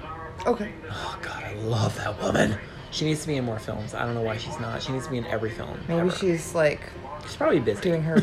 Okay. 0.48 0.72
Oh 0.90 1.20
god, 1.22 1.44
I 1.44 1.54
love 1.54 1.96
that 1.98 2.20
woman. 2.22 2.58
She 2.92 3.06
needs 3.06 3.22
to 3.22 3.28
be 3.28 3.36
in 3.36 3.44
more 3.46 3.60
films. 3.60 3.94
I 3.94 4.06
don't 4.06 4.16
know 4.16 4.22
why 4.22 4.38
she's 4.38 4.58
not. 4.60 4.82
She 4.82 4.92
needs 4.94 5.06
to 5.06 5.12
be 5.12 5.18
in 5.18 5.26
every 5.28 5.50
film. 5.52 5.78
Maybe 5.88 6.00
ever. 6.00 6.12
she's 6.12 6.56
like 6.56 6.82
she's 7.26 7.36
probably 7.36 7.60
busy. 7.60 7.82
doing 7.82 8.04
her 8.04 8.22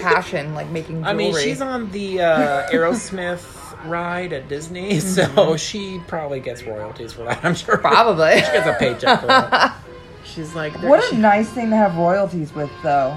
passion, 0.00 0.54
like 0.54 0.68
making 0.70 0.96
jewelry. 0.96 1.10
I 1.10 1.14
mean, 1.14 1.36
she's 1.36 1.60
on 1.60 1.90
the 1.90 2.20
uh, 2.22 2.70
Aerosmith 2.72 3.86
ride 3.86 4.32
at 4.32 4.48
Disney, 4.48 4.98
so 5.00 5.56
she 5.56 6.00
probably 6.06 6.40
gets 6.40 6.62
royalties 6.62 7.12
for 7.12 7.24
that. 7.24 7.44
I'm 7.44 7.54
sure. 7.54 7.76
Mm-hmm. 7.76 7.86
Probably. 7.88 8.34
she 8.36 8.40
gets 8.52 8.66
a 8.66 8.76
paycheck 8.78 9.20
for 9.20 9.26
that. 9.26 9.76
She's 10.24 10.54
like, 10.54 10.72
What 10.82 11.04
a 11.04 11.08
she- 11.10 11.16
nice 11.18 11.48
thing 11.50 11.68
to 11.70 11.76
have 11.76 11.96
royalties 11.96 12.52
with, 12.54 12.70
though. 12.82 13.16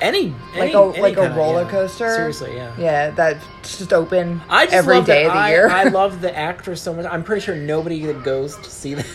any, 0.00 0.32
Like 0.56 0.72
a 0.74 0.78
any 0.78 1.00
like 1.00 1.12
a 1.14 1.16
kind 1.16 1.30
of- 1.32 1.36
roller 1.36 1.62
yeah. 1.64 1.70
coaster. 1.70 2.14
Seriously, 2.14 2.54
yeah. 2.54 2.72
Yeah, 2.78 3.10
that's 3.10 3.44
just 3.78 3.92
open 3.92 4.40
I 4.48 4.66
just 4.66 4.76
every 4.76 4.96
love 4.96 5.06
that 5.06 5.26
of 5.26 5.32
the 5.32 5.38
I, 5.38 5.50
year. 5.50 5.68
I 5.68 5.84
love 5.84 6.20
the 6.20 6.34
actress 6.36 6.80
so 6.80 6.94
much. 6.94 7.04
I'm 7.04 7.24
pretty 7.24 7.40
sure 7.44 7.56
nobody 7.56 8.06
that 8.06 8.22
goes 8.22 8.56
to 8.56 8.70
see 8.70 8.94
that 8.94 9.06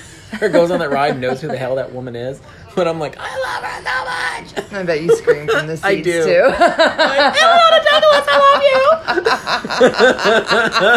or 0.42 0.50
goes 0.50 0.72
on 0.72 0.80
that 0.80 0.92
ride 0.92 1.20
knows 1.20 1.40
who 1.42 1.48
the 1.48 1.58
hell 1.58 1.76
that 1.76 1.94
woman 1.94 2.16
is. 2.18 2.42
But 2.76 2.88
I'm 2.88 3.00
like, 3.00 3.16
I 3.20 3.38
love 3.38 3.64
her 3.64 3.78
so 3.84 4.06
much. 4.06 4.72
I 4.80 4.84
bet 4.84 5.02
you 5.02 5.16
scream 5.18 5.48
from 5.48 5.68
the 5.68 5.76
seats 5.78 5.86
I 5.86 5.96
do. 6.02 6.24
too. 6.24 6.44
Like, 6.44 7.34
Illeana 7.36 7.82
Douglas, 7.90 8.28
I 8.28 8.38
love 8.48 8.62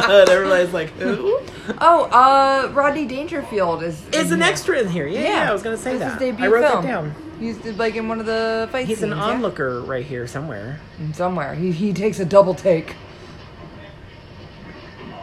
you. 0.07 0.15
and 0.21 0.29
everybody's 0.29 0.73
like, 0.73 0.91
who? 0.91 1.41
Oh, 1.81 2.05
uh, 2.13 2.71
Rodney 2.73 3.07
Dangerfield 3.07 3.83
is 3.83 4.07
Is 4.13 4.31
an 4.31 4.41
here. 4.41 4.49
extra 4.51 4.79
in 4.79 4.89
here. 4.89 5.07
Yeah, 5.07 5.21
yeah, 5.23 5.51
I 5.51 5.53
was 5.53 5.63
gonna 5.63 5.77
say 5.77 5.93
This 5.93 6.01
that. 6.01 6.19
Debut 6.19 6.45
I 6.45 6.49
wrote 6.49 6.69
film. 6.71 6.83
that 6.85 6.89
down. 6.91 7.15
He's 7.41 7.59
like 7.79 7.97
in 7.97 8.09
one 8.09 8.21
of 8.21 8.27
the 8.27 8.69
fights. 8.71 8.89
He's 8.89 8.99
scenes. 9.01 9.13
an 9.13 9.19
yeah? 9.19 9.25
onlooker 9.25 9.81
right 9.83 10.05
here 10.05 10.27
somewhere. 10.27 10.79
somewhere. 11.13 11.55
He 11.55 11.73
he 11.73 11.93
takes 11.93 12.21
a 12.21 12.25
double 12.25 12.55
take. 12.55 12.95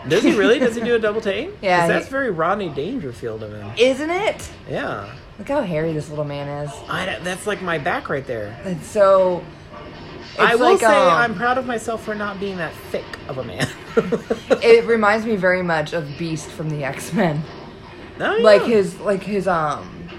Does 0.08 0.24
he 0.24 0.36
really? 0.36 0.60
Does 0.60 0.76
he 0.76 0.82
do 0.82 0.96
a 0.96 1.00
double 1.00 1.22
take? 1.22 1.52
Yeah, 1.62 1.88
that's 1.88 2.08
very 2.08 2.32
Rodney 2.32 2.70
Dangerfield 2.70 3.44
of 3.44 3.54
him. 3.54 3.72
Isn't 3.78 4.10
it? 4.10 4.50
Yeah, 4.70 5.14
Look 5.42 5.50
how 5.50 5.64
hairy 5.64 5.92
this 5.92 6.08
little 6.08 6.24
man 6.24 6.48
is. 6.66 6.72
I, 6.88 7.18
that's 7.24 7.48
like 7.48 7.64
my 7.64 7.80
back 7.80 8.10
right 8.10 8.24
there. 8.28 8.56
It's 8.64 8.86
so. 8.86 9.44
I 10.38 10.54
will 10.54 10.74
like, 10.74 10.82
say 10.82 10.86
um, 10.86 11.10
I'm 11.10 11.34
proud 11.34 11.58
of 11.58 11.66
myself 11.66 12.04
for 12.04 12.14
not 12.14 12.40
being 12.40 12.58
that 12.58 12.72
thick 12.92 13.18
of 13.28 13.40
a 13.40 13.44
man. 13.44 13.68
It 14.62 14.86
reminds 14.86 15.26
me 15.26 15.36
very 15.38 15.64
much 15.64 15.94
of 15.94 16.16
Beast 16.20 16.48
from 16.48 16.70
the 16.70 16.84
X 16.84 17.12
Men. 17.14 17.42
Oh, 18.20 18.38
yeah. 18.38 18.44
Like 18.44 18.62
his 18.62 19.00
like 19.00 19.24
his 19.24 19.48
um 19.48 20.10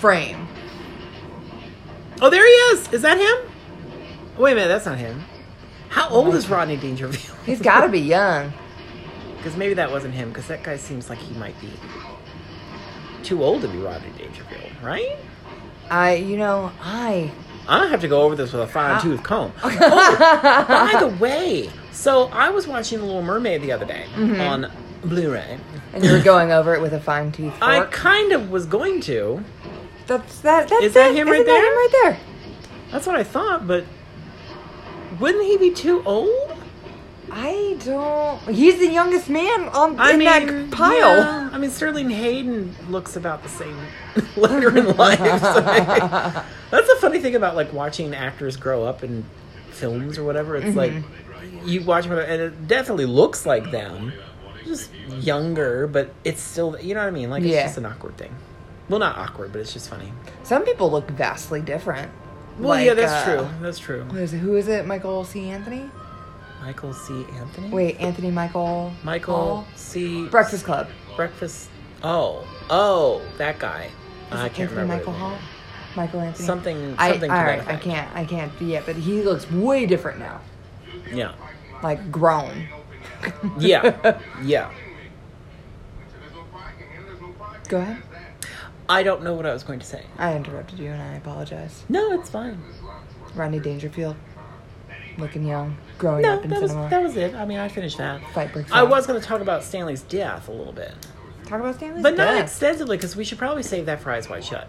frame. 0.00 0.48
Oh, 2.20 2.28
there 2.28 2.44
he 2.44 2.52
is. 2.74 2.92
Is 2.92 3.02
that 3.02 3.18
him? 3.18 3.52
Wait 4.36 4.50
a 4.50 4.54
minute, 4.56 4.66
that's 4.66 4.86
not 4.86 4.98
him. 4.98 5.22
How 5.90 6.08
old 6.08 6.34
is 6.34 6.48
Rodney 6.50 6.76
Dangerfield? 6.76 7.38
He's 7.46 7.62
got 7.62 7.82
to 7.82 7.88
be 7.88 8.00
young. 8.16 8.52
Because 9.36 9.56
maybe 9.56 9.74
that 9.74 9.92
wasn't 9.92 10.14
him. 10.14 10.30
Because 10.30 10.48
that 10.48 10.64
guy 10.64 10.76
seems 10.76 11.08
like 11.08 11.20
he 11.20 11.34
might 11.34 11.58
be 11.60 11.70
too 13.24 13.42
old 13.44 13.62
to 13.62 13.68
be 13.68 13.78
Rodney 13.78 14.10
Dangerfield, 14.18 14.70
right? 14.82 15.16
I 15.90 16.14
you 16.14 16.36
know 16.36 16.70
I 16.80 17.30
gonna 17.66 17.88
have 17.88 18.00
to 18.02 18.08
go 18.08 18.22
over 18.22 18.34
this 18.36 18.52
with 18.52 18.62
a 18.62 18.66
fine 18.66 18.92
Ah. 18.96 19.00
tooth 19.00 19.22
comb. 19.22 19.52
Oh, 19.64 20.64
by 20.68 20.96
the 21.00 21.08
way, 21.18 21.70
so 21.92 22.24
I 22.32 22.50
was 22.50 22.66
watching 22.66 22.98
The 22.98 23.04
Little 23.04 23.22
Mermaid 23.22 23.62
the 23.62 23.72
other 23.72 23.84
day 23.86 24.06
Mm-hmm. 24.14 24.40
on 24.40 24.70
Blu-ray. 25.04 25.58
and 25.94 26.04
you 26.04 26.12
were 26.12 26.20
going 26.22 26.52
over 26.52 26.74
it 26.74 26.80
with 26.80 26.92
a 26.94 27.00
fine 27.00 27.32
tooth 27.32 27.52
fork. 27.52 27.62
I 27.62 27.84
kind 27.86 28.32
of 28.32 28.50
was 28.50 28.66
going 28.66 29.00
to. 29.02 29.44
That's 30.06 30.40
that. 30.40 30.68
That's 30.68 30.84
Is 30.84 30.94
that 30.94 31.10
it. 31.10 31.16
him 31.16 31.28
Isn't 31.28 31.38
right 31.38 31.46
that 31.46 31.52
there? 31.52 31.66
him 31.66 31.76
right 31.76 31.88
there? 32.02 32.18
That's 32.90 33.06
what 33.06 33.16
I 33.16 33.24
thought, 33.24 33.66
but 33.66 33.84
wouldn't 35.20 35.44
he 35.44 35.56
be 35.56 35.70
too 35.70 36.02
old? 36.04 36.30
I 37.34 37.78
don't. 37.82 38.54
He's 38.54 38.78
the 38.78 38.88
youngest 38.88 39.30
man 39.30 39.68
on 39.70 39.98
I 39.98 40.12
in 40.12 40.18
mean, 40.18 40.28
that 40.28 40.70
pile. 40.70 41.16
yeah. 41.16 41.48
I 41.50 41.56
mean, 41.56 41.70
Sterling 41.70 42.10
Hayden 42.10 42.74
looks 42.90 43.16
about 43.16 43.42
the 43.42 43.48
same 43.48 43.76
later 44.36 44.76
in 44.76 44.94
life. 44.98 45.18
so 45.40 45.60
that's 45.62 46.88
the 46.88 46.96
funny 47.00 47.20
thing 47.20 47.34
about 47.34 47.56
like 47.56 47.72
watching 47.72 48.14
actors 48.14 48.56
grow 48.56 48.84
up 48.84 49.02
in 49.02 49.24
films 49.70 50.18
or 50.18 50.24
whatever. 50.24 50.56
It's 50.56 50.76
like 50.76 50.92
Mm-hmm. 50.92 51.68
you 51.68 51.82
watch 51.84 52.04
them 52.06 52.18
and 52.18 52.40
it 52.42 52.68
definitely 52.68 53.06
looks 53.06 53.44
like 53.46 53.70
them, 53.70 54.12
just 54.64 54.90
younger, 55.08 55.86
but 55.86 56.12
it's 56.24 56.40
still 56.40 56.78
you 56.80 56.94
know 56.94 57.00
what 57.00 57.08
I 57.08 57.12
mean. 57.12 57.30
Like 57.30 57.42
it's 57.44 57.52
Yeah. 57.52 57.62
just 57.64 57.78
an 57.78 57.86
awkward 57.86 58.16
thing. 58.18 58.34
Well, 58.88 58.98
not 59.00 59.16
awkward, 59.16 59.52
but 59.52 59.60
it's 59.60 59.72
just 59.72 59.88
funny. 59.88 60.12
Some 60.42 60.64
people 60.64 60.90
look 60.90 61.08
vastly 61.10 61.60
different. 61.62 62.10
Well, 62.58 62.70
Like, 62.70 62.84
yeah, 62.86 62.94
that's 62.94 63.12
uh, 63.12 63.24
true. 63.36 63.48
That's 63.62 63.78
true. 63.78 64.02
Who 64.04 64.18
is 64.18 64.34
it? 64.34 64.38
Who 64.38 64.56
is 64.56 64.68
it? 64.68 64.86
Michael 64.86 65.24
C. 65.24 65.48
Anthony? 65.48 65.88
Michael 66.62 66.94
C. 66.94 67.26
Anthony. 67.34 67.70
Wait, 67.70 67.98
Anthony 67.98 68.30
Michael. 68.30 68.92
Michael 69.02 69.34
Hall? 69.34 69.66
C. 69.74 70.28
Breakfast 70.28 70.64
Club. 70.64 70.88
Breakfast. 71.16 71.68
Oh, 72.04 72.46
oh, 72.70 73.20
that 73.36 73.58
guy. 73.58 73.86
Is 73.86 73.90
I 74.30 74.48
can't 74.48 74.70
Anthony 74.70 74.82
remember. 74.82 74.96
Michael 74.96 75.12
Hall. 75.12 75.38
Michael 75.96 76.20
Anthony. 76.20 76.46
Something. 76.46 76.94
I, 76.98 77.10
Something 77.10 77.30
all 77.32 77.36
to 77.36 77.44
that 77.44 77.68
I 77.68 77.76
can't. 77.76 78.16
I 78.16 78.24
can't 78.24 78.56
be 78.60 78.76
it, 78.76 78.86
but 78.86 78.94
he 78.94 79.22
looks 79.22 79.50
way 79.50 79.86
different 79.86 80.20
now. 80.20 80.40
Yeah. 81.12 81.34
Like 81.82 82.12
grown. 82.12 82.68
Yeah. 83.58 84.20
yeah. 84.42 84.70
Go 87.68 87.78
ahead. 87.78 88.02
I 88.88 89.02
don't 89.02 89.24
know 89.24 89.34
what 89.34 89.46
I 89.46 89.52
was 89.52 89.64
going 89.64 89.80
to 89.80 89.86
say. 89.86 90.04
I 90.16 90.36
interrupted 90.36 90.78
you, 90.78 90.90
and 90.90 91.02
I 91.02 91.14
apologize. 91.14 91.84
No, 91.88 92.12
it's 92.12 92.30
fine. 92.30 92.62
Rodney 93.34 93.58
Dangerfield, 93.58 94.16
looking 95.18 95.46
young, 95.46 95.76
growing 95.98 96.22
No, 96.22 96.34
up 96.34 96.44
in 96.44 96.50
that 96.50 96.62
was 96.62 96.72
that 96.74 97.02
was 97.02 97.16
it. 97.16 97.34
I 97.34 97.44
mean, 97.44 97.58
I 97.58 97.68
finished 97.68 97.98
that. 97.98 98.20
Fight 98.32 98.52
breaks 98.52 98.70
I 98.72 98.80
out. 98.80 98.90
was 98.90 99.06
going 99.06 99.20
to 99.20 99.26
talk 99.26 99.40
about 99.40 99.62
Stanley's 99.62 100.02
death 100.02 100.48
a 100.48 100.52
little 100.52 100.72
bit, 100.72 100.92
Talk 101.46 101.60
about 101.60 101.74
Stanley's 101.76 102.02
but 102.02 102.16
not 102.16 102.36
extensively 102.40 102.96
because 102.96 103.14
we 103.16 103.24
should 103.24 103.38
probably 103.38 103.62
save 103.62 103.86
that 103.86 104.00
for 104.00 104.10
Eyes 104.10 104.28
Wide 104.28 104.44
Shut. 104.44 104.68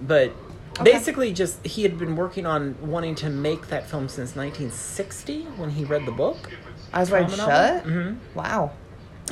But 0.00 0.32
Okay. 0.80 0.90
basically, 0.92 1.32
just 1.32 1.64
he 1.64 1.84
had 1.84 1.98
been 2.00 2.16
working 2.16 2.46
on 2.46 2.74
wanting 2.82 3.14
to 3.16 3.30
make 3.30 3.68
that 3.68 3.88
film 3.88 4.08
since 4.08 4.34
1960 4.34 5.42
when 5.56 5.70
he 5.70 5.84
read 5.84 6.04
the 6.04 6.10
book. 6.12 6.50
Eyes 6.92 7.10
Wide 7.12 7.30
Shut. 7.30 7.84
Mhm. 7.86 8.16
Wow. 8.34 8.72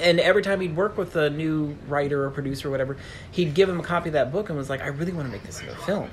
And 0.00 0.18
every 0.20 0.42
time 0.42 0.60
he'd 0.60 0.74
work 0.76 0.96
with 0.96 1.16
a 1.16 1.28
new 1.30 1.76
writer 1.88 2.24
or 2.24 2.30
producer 2.30 2.68
or 2.68 2.70
whatever, 2.70 2.96
he'd 3.32 3.54
give 3.54 3.68
him 3.68 3.78
a 3.80 3.82
copy 3.82 4.08
of 4.08 4.12
that 4.14 4.30
book 4.32 4.48
and 4.48 4.56
was 4.56 4.70
like, 4.70 4.80
I 4.80 4.86
really 4.86 5.12
want 5.12 5.26
to 5.26 5.32
make 5.32 5.42
this 5.42 5.60
into 5.60 5.72
a 5.72 5.76
film. 5.76 6.08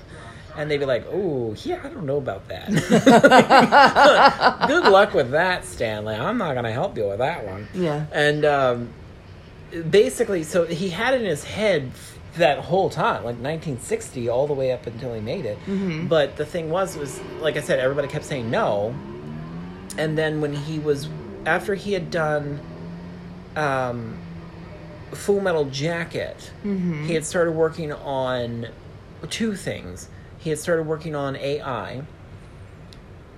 And 0.60 0.70
they'd 0.70 0.78
be 0.78 0.86
like, 0.86 1.05
Oh, 1.10 1.55
yeah, 1.64 1.80
I 1.82 1.88
don't 1.88 2.05
know 2.05 2.18
about 2.18 2.49
that. 2.49 2.68
Good 4.68 4.91
luck 4.91 5.14
with 5.14 5.32
that, 5.32 5.64
Stanley. 5.64 6.16
I'm 6.16 6.38
not 6.38 6.51
going 6.51 6.66
to 6.66 6.72
help 6.72 6.97
you 6.97 7.07
with 7.07 7.20
that 7.20 7.45
one. 7.45 7.70
Yeah. 7.74 8.05
And 8.12 8.43
um, 8.43 8.89
basically, 9.89 10.43
so 10.43 10.66
he 10.66 10.89
had 10.89 11.14
in 11.14 11.24
his 11.24 11.45
head 11.45 11.91
that 12.36 12.60
whole 12.60 12.89
time, 12.89 13.24
like 13.24 13.38
1960, 13.38 14.28
all 14.28 14.47
the 14.47 14.53
way 14.53 14.74
up 14.74 14.86
until 14.86 15.14
he 15.14 15.22
made 15.22 15.45
it. 15.45 15.57
But 16.10 16.36
the 16.36 16.45
thing 16.45 16.70
was, 16.70 16.97
was 16.97 17.22
like 17.39 17.55
I 17.55 17.62
said, 17.62 17.80
everybody 17.80 18.10
kept 18.10 18.26
saying 18.26 18.51
no. 18.51 18.93
And 19.97 20.18
then 20.18 20.41
when 20.41 20.53
he 20.53 20.78
was, 20.80 21.07
after 21.45 21.74
he 21.74 21.93
had 21.93 22.12
done 22.12 22.60
um, 23.55 24.18
Full 25.12 25.39
Metal 25.39 25.64
Jacket, 25.66 26.51
he 27.07 27.14
had 27.14 27.24
started 27.26 27.53
working 27.53 27.93
on 27.93 28.68
two 29.30 29.55
things. 29.55 30.10
He 30.39 30.49
had 30.49 30.59
started 30.59 30.87
working 30.87 31.15
on 31.15 31.35
AI, 31.35 32.01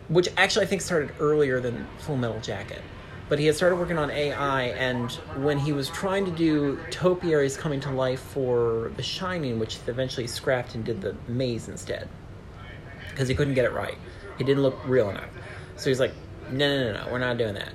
which 0.08 0.30
actually 0.38 0.66
I 0.66 0.70
think 0.70 0.82
started 0.82 1.14
earlier 1.20 1.60
than 1.60 1.88
Full 2.00 2.18
Metal 2.18 2.40
Jacket. 2.42 2.82
But 3.28 3.40
he 3.40 3.46
had 3.46 3.56
started 3.56 3.78
working 3.78 3.98
on 3.98 4.12
AI, 4.12 4.64
and 4.64 5.10
when 5.38 5.58
he 5.58 5.72
was 5.72 5.88
trying 5.90 6.26
to 6.26 6.32
do 6.32 6.78
topiaries 6.92 7.56
coming 7.56 7.80
to 7.82 7.90
life 7.90 8.20
for 8.20 8.92
The 8.98 9.04
Shining, 9.04 9.58
which 9.58 9.80
eventually 9.88 10.28
scrapped 10.28 10.76
and 10.76 10.84
did 10.84 11.02
the 11.02 11.16
maze 11.30 11.70
instead, 11.70 12.10
because 13.10 13.30
he 13.30 13.36
couldn't 13.36 13.54
get 13.54 13.64
it 13.64 13.72
right. 13.72 13.98
He 14.38 14.44
didn't 14.44 14.64
look 14.64 14.78
real 14.86 15.10
enough. 15.10 15.30
So 15.78 15.90
he's 15.90 16.00
like, 16.00 16.12
no, 16.52 16.68
no, 16.68 16.92
no, 16.92 17.06
no, 17.06 17.12
we're 17.12 17.20
not 17.20 17.38
doing 17.38 17.54
that. 17.54 17.72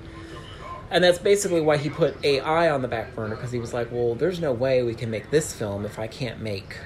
And 0.90 1.02
that's 1.02 1.18
basically 1.18 1.62
why 1.62 1.78
he 1.78 1.88
put 1.88 2.22
AI 2.22 2.68
on 2.70 2.82
the 2.82 2.88
back 2.88 3.14
burner, 3.14 3.34
because 3.34 3.50
he 3.50 3.58
was 3.58 3.72
like, 3.72 3.90
well, 3.90 4.14
there's 4.14 4.40
no 4.40 4.52
way 4.52 4.82
we 4.82 4.94
can 4.94 5.10
make 5.10 5.30
this 5.30 5.54
film 5.54 5.86
if 5.86 5.98
I 5.98 6.06
can't 6.06 6.40
make 6.40 6.76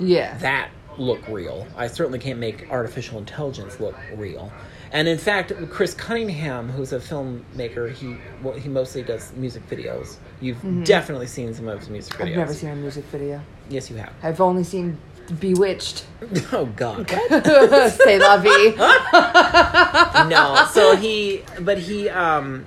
Yeah. 0.00 0.36
that 0.38 0.70
look 0.98 1.26
real. 1.28 1.66
I 1.76 1.86
certainly 1.86 2.18
can't 2.18 2.38
make 2.38 2.70
artificial 2.70 3.18
intelligence 3.18 3.80
look 3.80 3.96
real. 4.14 4.52
And 4.92 5.08
in 5.08 5.18
fact, 5.18 5.52
Chris 5.70 5.94
Cunningham, 5.94 6.68
who's 6.68 6.92
a 6.92 6.98
filmmaker, 6.98 7.92
he 7.92 8.16
well, 8.42 8.54
he 8.54 8.68
mostly 8.68 9.02
does 9.02 9.32
music 9.32 9.68
videos. 9.68 10.16
You've 10.40 10.84
definitely 10.84 11.26
seen 11.26 11.52
some 11.54 11.68
of 11.68 11.80
his 11.80 11.88
music 11.88 12.14
videos. 12.14 12.18
Mm-hmm. 12.18 12.30
I've 12.30 12.36
never 12.36 12.54
seen 12.54 12.70
a 12.70 12.76
music 12.76 13.04
video. 13.06 13.40
Yes, 13.68 13.90
you 13.90 13.96
have. 13.96 14.12
I've 14.22 14.40
only 14.40 14.64
seen 14.64 14.98
Bewitched. 15.40 16.04
Oh 16.52 16.66
God. 16.66 17.10
Say 17.10 18.18
la 18.18 18.38
vie. 18.38 20.28
no. 20.28 20.66
So 20.70 20.94
he, 20.96 21.42
but 21.60 21.78
he, 21.78 22.08
um, 22.08 22.64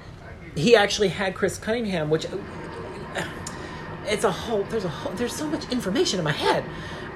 he 0.56 0.76
actually 0.76 1.08
had 1.08 1.36
Chris 1.36 1.58
Cunningham, 1.58 2.10
which 2.10 2.28
it's 4.06 4.24
a 4.24 4.32
whole. 4.32 4.64
There's 4.64 4.86
a 4.86 4.90
whole. 4.90 5.14
There's 5.14 5.34
so 5.34 5.48
much 5.48 5.70
information 5.72 6.20
in 6.20 6.26
my 6.26 6.32
head. 6.32 6.66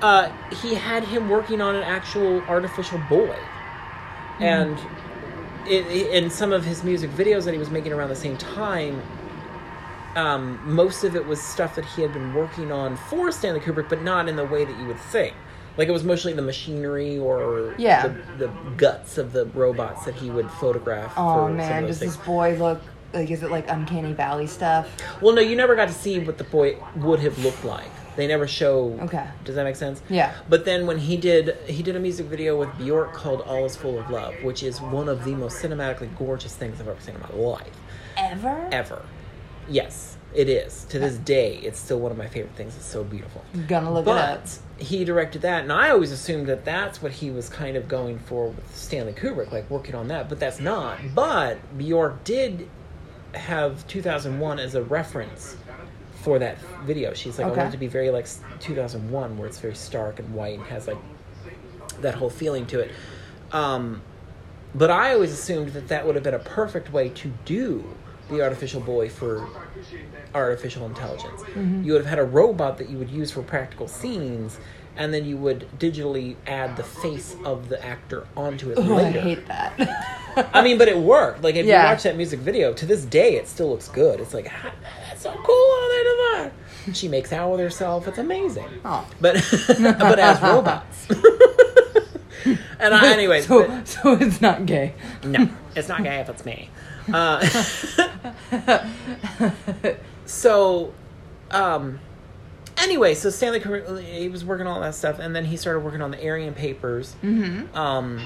Uh, 0.04 0.30
he 0.62 0.76
had 0.76 1.04
him 1.04 1.30
working 1.30 1.62
on 1.62 1.76
an 1.76 1.84
actual 1.84 2.42
artificial 2.42 3.00
boy, 3.10 3.36
and 4.40 4.78
it, 5.66 5.88
in 6.12 6.30
some 6.30 6.52
of 6.52 6.66
his 6.66 6.84
music 6.84 7.10
videos 7.12 7.46
that 7.46 7.54
he 7.54 7.58
was 7.58 7.70
making 7.72 7.94
around 7.94 8.10
the 8.10 8.16
same 8.16 8.38
time. 8.38 9.02
Um, 10.16 10.60
most 10.64 11.04
of 11.04 11.16
it 11.16 11.26
was 11.26 11.42
stuff 11.42 11.74
that 11.76 11.86
he 11.86 12.04
had 12.04 12.14
been 12.14 12.36
working 12.36 12.72
on 12.72 12.98
for 12.98 13.32
Stanley 13.32 13.60
Kubrick, 13.60 13.90
but 13.90 14.04
not 14.04 14.30
in 14.30 14.36
the 14.36 14.46
way 14.46 14.64
that 14.64 14.78
you 14.80 14.86
would 14.86 15.00
think. 15.00 15.34
Like 15.76 15.88
it 15.88 15.92
was 15.92 16.04
mostly 16.04 16.34
the 16.34 16.42
machinery 16.44 17.18
or 17.18 17.74
Yeah. 17.80 18.10
the, 18.38 18.46
the 18.46 18.48
guts 18.78 19.18
of 19.18 19.34
the 19.34 19.48
robots 19.48 20.06
that 20.06 20.14
he 20.14 20.30
would 20.30 20.52
photograph. 20.52 21.14
Oh 21.18 21.50
man, 21.50 21.88
does 21.88 21.98
things. 21.98 22.16
this 22.16 22.26
boy 22.26 22.56
look 22.60 22.80
like? 23.12 23.32
Is 23.32 23.42
it 23.42 23.50
like 23.50 23.68
Uncanny 23.70 24.14
Valley 24.14 24.46
stuff? 24.46 24.88
Well, 25.20 25.34
no, 25.34 25.42
you 25.42 25.56
never 25.56 25.76
got 25.76 25.88
to 25.88 25.94
see 25.96 26.20
what 26.20 26.38
the 26.38 26.44
boy 26.44 26.78
would 26.98 27.20
have 27.22 27.40
looked 27.40 27.66
like. 27.66 27.90
They 28.16 28.28
never 28.28 28.48
show. 28.48 28.98
Okay. 29.02 29.28
Does 29.44 29.56
that 29.56 29.64
make 29.64 29.76
sense? 29.76 30.02
Yeah. 30.10 30.34
But 30.50 30.66
then 30.66 30.86
when 30.86 30.98
he 30.98 31.18
did, 31.18 31.58
he 31.68 31.84
did 31.84 31.96
a 31.96 32.00
music 32.00 32.28
video 32.28 32.58
with 32.58 32.76
Bjork 32.78 33.14
called 33.14 33.42
"All 33.42 33.66
Is 33.66 33.76
Full 33.76 34.00
of 34.00 34.10
Love," 34.10 34.34
which 34.44 34.64
is 34.64 34.80
one 34.82 35.10
of 35.10 35.24
the 35.26 35.36
most 35.36 35.62
cinematically 35.62 36.16
gorgeous 36.18 36.56
things 36.56 36.80
I've 36.80 36.88
ever 36.88 37.00
seen 37.02 37.16
in 37.16 37.22
my 37.22 37.30
life, 37.34 37.76
Ever? 38.18 38.70
ever. 38.72 39.02
Yes, 39.70 40.18
it 40.34 40.50
is. 40.50 40.86
To 40.86 41.00
this 41.00 41.16
uh. 41.18 41.22
day, 41.24 41.56
it's 41.58 41.80
still 41.80 42.00
one 42.00 42.12
of 42.12 42.18
my 42.18 42.28
favorite 42.28 42.56
things. 42.56 42.76
It's 42.76 42.86
so 42.86 43.04
beautiful. 43.04 43.44
Gonna 43.68 43.94
look 43.94 44.06
it 44.08 44.10
up. 44.10 44.42
But 44.44 44.60
he 44.84 45.06
directed 45.06 45.42
that, 45.44 45.64
and 45.64 45.72
I 45.72 45.90
always 45.90 46.12
assumed 46.12 46.48
that 46.48 46.66
that's 46.66 47.02
what 47.02 47.12
he 47.14 47.32
was 47.32 47.50
kind 47.50 47.78
of 47.78 47.88
going 47.88 48.20
for 48.20 48.48
with 48.50 48.76
Stanley 48.76 49.14
Kubrick, 49.14 49.52
like 49.52 49.70
working 49.70 49.96
on 49.96 50.08
that. 50.10 50.30
But 50.30 50.40
that's 50.40 50.60
not. 50.60 51.00
But 51.16 51.78
Bjork 51.78 52.24
did 52.24 52.70
have 53.34 53.88
2001 53.88 54.60
as 54.60 54.76
a 54.76 54.84
reference 54.84 55.56
for 56.24 56.40
that 56.40 56.58
video. 56.86 57.14
She's 57.14 57.38
like, 57.38 57.48
I 57.48 57.50
want 57.52 57.68
it 57.70 57.72
to 57.72 57.78
be 57.78 57.88
very 57.88 58.10
like 58.10 58.28
2001, 58.62 59.38
where 59.38 59.48
it's 59.48 59.60
very 59.60 59.76
stark 59.76 60.20
and 60.20 60.34
white 60.34 60.58
and 60.58 60.68
has 60.68 60.88
like 60.88 60.98
that 62.00 62.16
whole 62.16 62.30
feeling 62.30 62.66
to 62.68 62.80
it. 62.80 62.92
Um, 63.52 64.02
but 64.74 64.90
I 64.90 65.14
always 65.14 65.32
assumed 65.32 65.74
that 65.74 65.90
that 65.90 66.06
would 66.06 66.16
have 66.16 66.24
been 66.24 66.34
a 66.34 66.40
perfect 66.40 66.92
way 66.94 67.10
to 67.10 67.32
do 67.46 67.84
the 68.30 68.42
artificial 68.42 68.80
boy 68.80 69.10
for 69.10 69.48
artificial 70.34 70.86
intelligence. 70.86 71.42
Mm-hmm. 71.42 71.84
You 71.84 71.92
would 71.94 72.02
have 72.02 72.10
had 72.10 72.20
a 72.20 72.24
robot 72.24 72.78
that 72.78 72.90
you 72.90 72.98
would 72.98 73.10
use 73.12 73.30
for 73.32 73.42
practical 73.44 73.88
scenes, 73.88 74.58
and 74.96 75.14
then 75.14 75.26
you 75.26 75.36
would 75.38 75.68
digitally 75.78 76.38
add 76.48 76.78
the 76.78 76.84
face 76.84 77.36
of 77.44 77.68
the 77.68 77.84
actor 77.86 78.26
onto 78.38 78.72
it 78.72 78.78
Oh, 78.80 78.98
I 78.98 79.12
hate 79.12 79.46
that. 79.48 80.50
I 80.54 80.64
mean, 80.64 80.78
but 80.78 80.88
it 80.88 80.98
worked. 80.98 81.44
Like 81.44 81.56
if 81.56 81.66
Yeah. 81.66 81.84
you 81.84 81.90
watch 81.90 82.04
that 82.04 82.16
music 82.16 82.40
video, 82.40 82.74
to 82.74 82.86
this 82.86 83.04
day, 83.06 83.36
it 83.36 83.48
still 83.48 83.70
looks 83.70 83.90
good. 83.90 84.20
It's 84.20 84.34
like 84.34 84.50
"Ah, 84.52 84.72
that's 84.72 85.03
so 85.24 85.32
cool 85.44 85.80
how 85.80 85.90
they 85.90 86.04
did. 86.04 86.52
She 86.96 87.08
makes 87.08 87.32
out 87.32 87.52
with 87.52 87.62
herself. 87.62 88.08
It's 88.08 88.18
amazing. 88.18 88.68
Oh. 88.84 89.08
But 89.22 89.36
but 89.80 90.20
as 90.20 90.42
robots. 90.42 91.08
and 92.80 92.94
I, 92.94 93.14
anyways, 93.14 93.48
so 93.48 93.68
but- 93.68 93.88
so 93.88 94.14
it's 94.14 94.42
not 94.42 94.66
gay. 94.66 94.94
no, 95.24 95.50
it's 95.76 95.88
not 95.88 96.04
gay 96.04 96.20
if 96.20 96.30
it's 96.30 96.46
me. 96.46 96.70
Uh, 97.12 97.46
so, 100.26 100.94
um, 101.52 102.00
anyway, 102.78 103.14
so 103.14 103.30
Stanley 103.30 103.60
he 104.04 104.30
was 104.30 104.46
working 104.46 104.68
on 104.68 104.76
all 104.76 104.82
that 104.82 104.96
stuff, 104.96 105.20
and 105.20 105.36
then 105.36 105.46
he 105.46 105.58
started 105.58 105.82
working 105.82 106.02
on 106.02 106.12
the 106.12 106.26
Aryan 106.26 106.54
Papers. 106.54 107.16
Mm-hmm. 107.24 107.76
Um, 107.78 108.26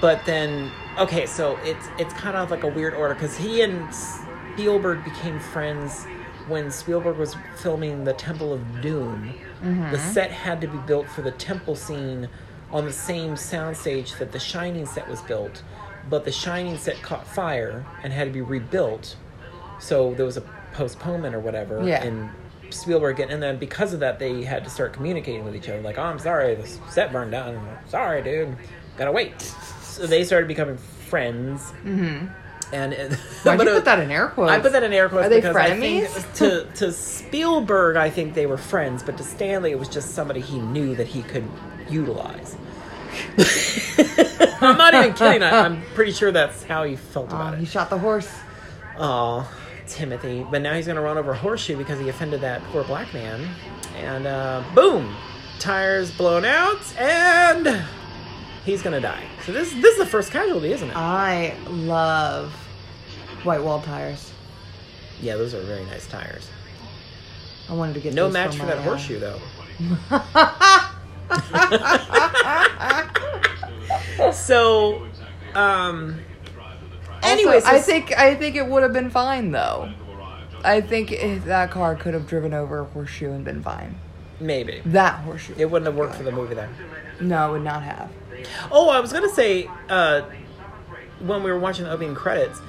but 0.00 0.24
then, 0.26 0.70
okay, 0.98 1.26
so 1.26 1.58
it's 1.62 1.86
it's 1.98 2.14
kind 2.14 2.36
of 2.36 2.50
like 2.50 2.64
a 2.64 2.68
weird 2.68 2.94
order 2.94 3.14
because 3.14 3.36
he 3.36 3.62
and 3.62 3.88
Spielberg 4.54 5.02
became 5.04 5.38
friends 5.38 6.04
when 6.46 6.70
Spielberg 6.70 7.16
was 7.16 7.36
filming 7.56 8.04
the 8.04 8.12
Temple 8.12 8.52
of 8.52 8.80
Doom. 8.80 9.34
The 9.62 9.98
set 9.98 10.30
had 10.30 10.60
to 10.60 10.68
be 10.68 10.78
built 10.78 11.08
for 11.08 11.22
the 11.22 11.30
temple 11.32 11.74
scene 11.74 12.28
on 12.70 12.84
the 12.84 12.92
same 12.92 13.34
soundstage 13.34 14.18
that 14.18 14.30
the 14.30 14.38
Shining 14.38 14.84
set 14.84 15.08
was 15.08 15.22
built, 15.22 15.62
but 16.10 16.24
the 16.24 16.32
Shining 16.32 16.76
set 16.76 17.00
caught 17.02 17.26
fire 17.26 17.84
and 18.02 18.12
had 18.12 18.26
to 18.26 18.30
be 18.30 18.42
rebuilt. 18.42 19.16
So 19.80 20.14
there 20.14 20.26
was 20.26 20.36
a 20.36 20.42
postponement 20.74 21.34
or 21.34 21.40
whatever. 21.40 21.82
Yeah. 21.82 22.04
And 22.04 22.30
Spielberg 22.70 23.20
and 23.20 23.42
then 23.42 23.58
because 23.58 23.92
of 23.94 24.00
that 24.00 24.18
they 24.18 24.42
had 24.42 24.64
to 24.64 24.70
start 24.70 24.92
communicating 24.92 25.44
with 25.44 25.54
each 25.56 25.68
other 25.68 25.80
like, 25.80 25.96
"Oh, 25.98 26.02
I'm 26.02 26.18
sorry, 26.18 26.54
the 26.54 26.66
set 26.90 27.12
burned 27.12 27.30
down. 27.30 27.78
Sorry, 27.86 28.22
dude. 28.22 28.56
Gotta 28.98 29.12
wait." 29.12 29.40
So 29.40 30.06
they 30.06 30.24
started 30.24 30.48
becoming 30.48 30.76
friends. 30.76 31.72
Mm-hmm. 31.84 32.26
And 32.72 32.92
it, 32.92 33.12
Why'd 33.12 33.58
but 33.58 33.66
you 33.66 33.72
it- 33.72 33.76
put 33.76 33.84
that 33.84 33.98
in 34.00 34.10
air 34.10 34.28
quotes? 34.28 34.50
I 34.50 34.58
put 34.58 34.72
that 34.72 34.82
in 34.82 34.92
air 34.92 35.08
quotes 35.08 35.26
Are 35.26 35.28
they 35.28 35.36
because 35.36 35.54
I 35.56 35.78
think 35.78 36.06
frenemies? 36.06 36.34
to 36.38 36.64
to 36.76 36.92
Spielberg, 36.92 37.96
I 37.96 38.10
think 38.10 38.34
they 38.34 38.46
were 38.46 38.56
friends, 38.56 39.02
but 39.02 39.16
to 39.18 39.22
Stanley, 39.22 39.70
it 39.72 39.78
was 39.78 39.88
just 39.88 40.14
somebody 40.14 40.40
he 40.40 40.58
knew 40.58 40.94
that 40.96 41.06
he 41.06 41.22
could 41.22 41.48
utilize. 41.88 42.56
I'm 44.60 44.76
not 44.78 44.94
even 44.94 45.12
kidding. 45.12 45.42
I, 45.42 45.60
I'm 45.60 45.82
pretty 45.94 46.12
sure 46.12 46.32
that's 46.32 46.64
how 46.64 46.84
he 46.84 46.96
felt 46.96 47.28
about 47.30 47.54
he 47.54 47.58
it. 47.58 47.60
He 47.60 47.66
shot 47.66 47.90
the 47.90 47.98
horse. 47.98 48.32
Oh, 48.98 49.48
Timothy! 49.86 50.46
But 50.50 50.62
now 50.62 50.74
he's 50.74 50.86
gonna 50.86 51.00
run 51.02 51.18
over 51.18 51.32
a 51.32 51.36
horseshoe 51.36 51.76
because 51.76 52.00
he 52.00 52.08
offended 52.08 52.40
that 52.40 52.62
poor 52.72 52.84
black 52.84 53.12
man, 53.12 53.46
and 53.96 54.26
uh, 54.26 54.62
boom, 54.74 55.14
tires 55.58 56.10
blown 56.10 56.44
out, 56.44 56.80
and 56.98 57.84
he's 58.64 58.82
gonna 58.82 59.00
die. 59.00 59.24
So 59.46 59.52
this 59.52 59.72
this 59.74 59.92
is 59.92 59.98
the 59.98 60.06
first 60.06 60.30
casualty, 60.30 60.72
isn't 60.72 60.88
it? 60.90 60.96
I 60.96 61.54
love 61.68 62.52
white 63.44 63.62
wall 63.62 63.80
tires. 63.82 64.32
yeah, 65.20 65.36
those 65.36 65.54
are 65.54 65.60
very 65.62 65.84
nice 65.86 66.06
tires. 66.06 66.48
I 67.68 67.72
wanted 67.74 67.94
to 67.94 68.00
get 68.00 68.14
No 68.14 68.28
match 68.28 68.52
for 68.56 68.60
for 68.60 68.66
that 68.66 68.78
uh, 68.78 68.82
horseshoe, 68.82 69.18
though. 69.18 69.40
so, 74.32 75.06
um, 75.54 76.20
anyway, 77.22 77.60
I 77.64 77.78
think 77.80 78.16
I 78.16 78.34
think 78.34 78.56
it 78.56 78.66
would 78.66 78.82
have 78.82 78.92
been 78.92 79.10
fine 79.10 79.50
though. 79.50 79.92
I 80.64 80.80
think 80.80 81.12
if 81.12 81.44
that 81.44 81.70
car 81.70 81.94
could 81.94 82.14
have 82.14 82.26
driven 82.26 82.54
over 82.54 82.80
a 82.80 82.84
horseshoe 82.84 83.32
and 83.32 83.44
been 83.44 83.62
fine. 83.62 83.98
maybe 84.40 84.80
That 84.86 85.20
horseshoe. 85.20 85.54
it 85.58 85.70
wouldn't 85.70 85.86
have 85.86 85.94
worked 85.96 86.14
for 86.14 86.22
the 86.22 86.32
movie 86.32 86.54
then. 86.54 86.70
no, 87.20 87.50
it 87.50 87.52
would 87.52 87.64
not 87.64 87.82
have. 87.82 88.10
Oh, 88.70 88.88
I 88.90 89.00
was 89.00 89.12
gonna 89.12 89.28
say, 89.28 89.68
uh, 89.88 90.22
when 91.20 91.42
we 91.42 91.50
were 91.52 91.58
watching 91.58 91.84
the 91.84 91.90
opening 91.92 92.14
credits, 92.14 92.60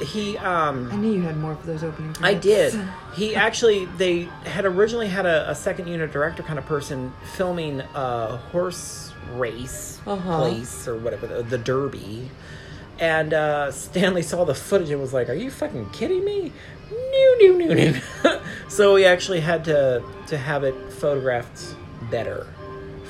he 0.00 0.36
um. 0.38 0.90
I 0.92 0.96
knew 0.96 1.12
you 1.12 1.22
had 1.22 1.36
more 1.38 1.54
for 1.56 1.66
those 1.66 1.82
opening. 1.82 2.12
Credits. 2.14 2.36
I 2.46 2.78
did. 2.80 2.88
He 3.16 3.34
actually, 3.34 3.86
they 3.96 4.24
had 4.44 4.66
originally 4.66 5.08
had 5.08 5.24
a, 5.24 5.48
a 5.50 5.54
second 5.54 5.88
unit 5.88 6.12
director 6.12 6.42
kind 6.42 6.58
of 6.58 6.66
person 6.66 7.14
filming 7.34 7.80
a 7.94 8.36
horse 8.36 9.14
race 9.36 9.98
Uh-huh. 10.06 10.36
place 10.36 10.86
or 10.86 10.98
whatever, 10.98 11.26
the, 11.26 11.42
the 11.42 11.56
Derby. 11.56 12.30
And 12.98 13.32
uh, 13.32 13.72
Stanley 13.72 14.20
saw 14.20 14.44
the 14.44 14.54
footage 14.54 14.90
and 14.90 15.00
was 15.00 15.14
like, 15.14 15.30
Are 15.30 15.34
you 15.34 15.50
fucking 15.50 15.90
kidding 15.90 16.26
me? 16.26 16.52
No, 16.90 17.34
no, 17.40 17.56
no, 17.74 17.74
no. 18.24 18.40
so 18.68 18.96
he 18.96 19.06
actually 19.06 19.40
had 19.40 19.64
to, 19.64 20.02
to 20.26 20.36
have 20.36 20.62
it 20.62 20.74
photographed 20.92 21.74
better 22.10 22.46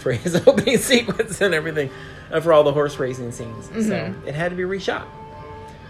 for 0.07 0.13
his 0.13 0.37
opening 0.47 0.79
sequence 0.79 1.41
and 1.41 1.53
everything, 1.53 1.91
uh, 2.31 2.41
for 2.41 2.53
all 2.53 2.63
the 2.63 2.73
horse 2.73 2.97
racing 2.97 3.33
scenes. 3.33 3.67
So 3.89 4.15
it 4.25 4.37
had 4.37 4.51
to 4.51 4.57
be 4.57 4.63
reshot 4.63 5.05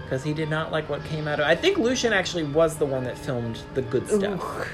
because 0.04 0.24
he 0.24 0.32
did 0.32 0.48
not 0.48 0.72
like 0.72 0.88
what 0.88 1.04
came 1.04 1.28
out 1.28 1.38
of. 1.38 1.46
I 1.46 1.54
think 1.54 1.76
Lucien 1.76 2.14
actually 2.14 2.44
was 2.44 2.76
the 2.76 2.86
one 2.86 3.04
that 3.04 3.18
filmed 3.18 3.60
the 3.74 3.82
good 3.82 4.08
stuff. 4.08 4.42
Ooh. 4.42 4.64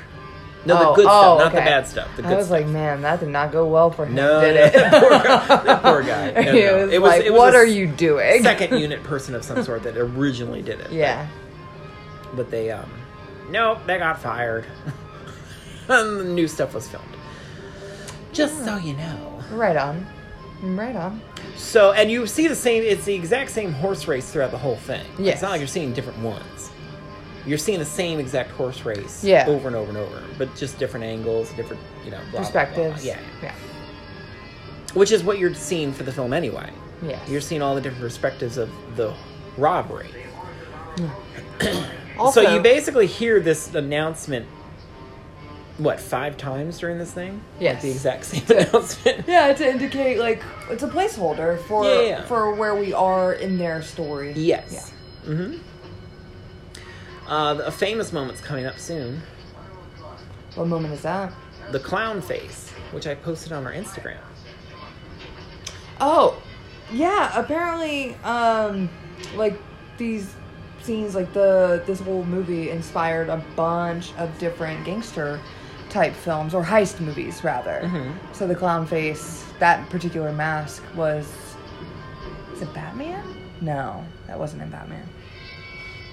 No, 0.64 0.78
the 0.78 0.88
Oh, 0.90 0.95
good 0.95 1.07
oh, 1.09 1.38
stuff, 1.38 1.38
not 1.40 1.53
the 1.53 1.59
bad 1.59 1.88
stuff. 1.88 2.09
The 2.14 2.22
good 2.22 2.32
I 2.34 2.36
was 2.36 2.47
stuff. 2.47 2.61
like, 2.61 2.66
man, 2.68 3.03
that 3.03 3.18
did 3.18 3.30
not 3.30 3.51
go 3.51 3.66
well 3.66 3.90
for 3.90 4.07
him, 4.07 4.14
no, 4.14 4.40
did 4.43 4.55
it? 4.59 4.72
that 4.74 5.03
poor 5.03 5.11
guy. 5.11 5.64
That 5.64 5.82
poor 5.82 6.03
guy. 6.05 6.30
No, 6.45 6.53
He 6.53 6.61
no. 6.62 6.76
was 6.84 6.93
It 6.93 7.03
was, 7.03 7.09
like, 7.11 7.24
it 7.24 7.30
was 7.32 7.38
what 7.40 7.55
are 7.57 7.66
you 7.66 7.88
doing? 7.88 8.45
Second 8.45 8.78
unit 8.78 9.03
person 9.03 9.34
of 9.34 9.43
some 9.45 9.64
sort 9.64 9.82
that 9.82 9.97
originally 9.97 10.62
did 10.62 10.78
it. 10.78 10.93
yeah. 10.93 11.26
but 12.34 12.49
they 12.53 12.70
um, 12.70 12.88
nope, 13.51 13.80
they 13.88 13.99
got 13.99 14.20
fired, 14.22 14.64
and 15.88 16.20
the 16.20 16.24
new 16.24 16.47
stuff 16.47 16.74
was 16.74 16.86
filmed. 16.86 17.09
Just 18.32 18.64
so 18.64 18.76
you 18.76 18.93
know. 18.95 19.32
Right 19.53 19.76
on. 19.76 20.07
Right 20.62 20.96
on. 20.96 21.20
So, 21.57 21.92
and 21.92 22.11
you 22.11 22.26
see 22.26 22.48
the 22.48 22.55
same, 22.55 22.82
it's 22.82 23.05
the 23.05 23.14
exact 23.14 23.50
same 23.50 23.72
horse 23.72 24.07
race 24.09 24.30
throughout 24.30 24.50
the 24.50 24.59
whole 24.59 24.76
thing. 24.76 25.05
Yes. 25.18 25.34
It's 25.34 25.42
not 25.42 25.50
like 25.50 25.61
you're 25.61 25.66
seeing 25.68 25.92
different 25.92 26.18
ones. 26.20 26.70
You're 27.46 27.59
seeing 27.59 27.80
the 27.80 27.84
same 27.84 28.20
exact 28.20 28.53
horse 28.53 28.84
race 28.84 29.24
Yeah. 29.24 29.46
over 29.48 29.66
and 29.66 29.76
over 29.76 29.88
and 29.88 29.98
over, 29.98 30.22
but 30.38 30.55
just 30.55 30.78
different 30.78 31.05
angles, 31.05 31.50
different, 31.55 31.82
you 32.05 32.12
know, 32.12 32.18
blah, 32.30 32.30
blah, 32.30 32.30
blah, 32.30 32.40
blah. 32.40 32.40
Perspectives. 32.40 33.05
Yeah. 33.05 33.18
Yeah. 33.42 33.53
Which 34.94 35.10
is 35.10 35.24
what 35.24 35.39
you're 35.39 35.55
seeing 35.55 35.93
for 35.93 36.05
the 36.05 36.12
film 36.12 36.32
anyway. 36.32 36.70
Yes. 37.02 37.28
You're 37.28 37.40
seeing 37.40 37.60
all 37.62 37.74
the 37.74 37.81
different 37.81 38.02
perspectives 38.02 38.59
of 38.59 38.70
the 38.97 39.12
robbery. 39.56 40.09
Also, 42.18 42.43
so 42.44 42.55
you 42.55 42.60
basically 42.62 43.06
hear 43.09 43.40
this 43.40 43.74
announcement, 43.74 44.47
what, 45.78 45.99
five 46.01 46.36
times 46.36 46.78
during 46.78 46.99
this 46.99 47.12
thing? 47.12 47.43
Like 47.61 47.81
the 47.82 47.90
exact 47.90 48.24
same 48.27 48.43
announcement. 48.59 49.27
Yeah, 49.27 49.53
to 49.53 49.69
indicate 49.69 50.19
like 50.19 50.43
it's 50.70 50.82
a 50.82 50.89
placeholder 50.89 51.61
for 51.66 51.85
Yeah, 51.85 52.01
yeah. 52.03 52.23
for 52.24 52.55
where 52.55 52.74
we 52.74 52.93
are 52.93 53.32
in 53.32 53.59
their 53.59 53.82
story. 53.82 54.32
Yes. 54.32 54.93
Mm-hmm. 55.24 55.59
Uh, 57.31 57.55
a 57.65 57.70
famous 57.70 58.12
moment's 58.12 58.40
coming 58.40 58.66
up 58.66 58.78
soon. 58.78 59.23
What 60.55 60.69
moment 60.69 60.93
is 60.93 61.03
that? 61.03 61.32
The 61.70 61.78
clown 61.81 62.20
face, 62.20 62.70
which 62.90 63.07
I 63.07 63.15
posted 63.15 63.53
on 63.53 63.65
our 63.66 63.73
Instagram. 63.73 64.19
Oh, 66.01 66.43
yeah. 66.93 67.32
Apparently, 67.39 68.15
um, 68.24 68.90
like 69.36 69.59
these 69.97 70.35
scenes, 70.82 71.15
like 71.15 71.32
the 71.32 71.82
this 71.86 72.01
whole 72.01 72.24
movie 72.24 72.70
inspired 72.70 73.28
a 73.28 73.39
bunch 73.57 74.12
of 74.16 74.36
different 74.39 74.85
gangster 74.85 75.40
type 75.93 76.14
films 76.14 76.55
or 76.55 76.64
heist 76.64 77.01
movies, 77.01 77.44
rather. 77.44 77.82
Mhm. 77.85 78.12
So 78.32 78.47
the 78.47 78.55
clown 78.55 78.86
face, 78.86 79.44
that 79.59 79.89
particular 79.90 80.32
mask 80.32 80.82
was. 80.97 81.27
Is 82.55 82.62
it 82.62 82.73
Batman? 82.73 83.23
No, 83.60 84.05
that 84.27 84.39
wasn't 84.39 84.62
in 84.62 84.70
Batman. 84.70 85.06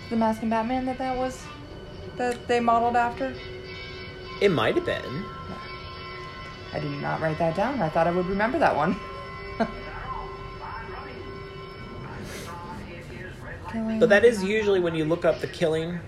The 0.09 0.15
mask 0.17 0.43
in 0.43 0.49
Batman 0.49 0.85
that 0.85 0.97
that 0.97 1.15
was 1.17 1.41
that 2.17 2.47
they 2.47 2.59
modeled 2.59 2.95
after. 2.97 3.33
It 4.41 4.51
might 4.51 4.75
have 4.75 4.85
been. 4.85 5.23
I 6.73 6.79
did 6.79 6.91
not 7.01 7.21
write 7.21 7.37
that 7.39 7.55
down. 7.55 7.81
I 7.81 7.89
thought 7.89 8.05
I 8.07 8.11
would 8.11 8.27
remember 8.27 8.59
that 8.59 8.75
one. 8.75 8.95
But 13.99 14.09
that 14.09 14.25
is 14.25 14.43
usually 14.43 14.79
when 14.79 14.95
you 14.95 15.05
look 15.05 15.25
up 15.25 15.41
the 15.41 15.47
killing 15.47 15.99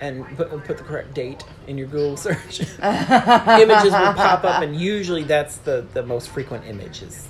and 0.00 0.24
put, 0.36 0.50
put 0.64 0.78
the 0.78 0.84
correct 0.84 1.14
date 1.14 1.44
in 1.66 1.78
your 1.78 1.86
Google 1.88 2.16
search. 2.16 2.60
Images 2.82 3.92
will 3.92 4.14
pop 4.14 4.44
up, 4.44 4.62
and 4.62 4.74
usually 4.78 5.24
that's 5.24 5.56
the, 5.58 5.86
the 5.94 6.02
most 6.02 6.28
frequent 6.30 6.66
images. 6.66 7.28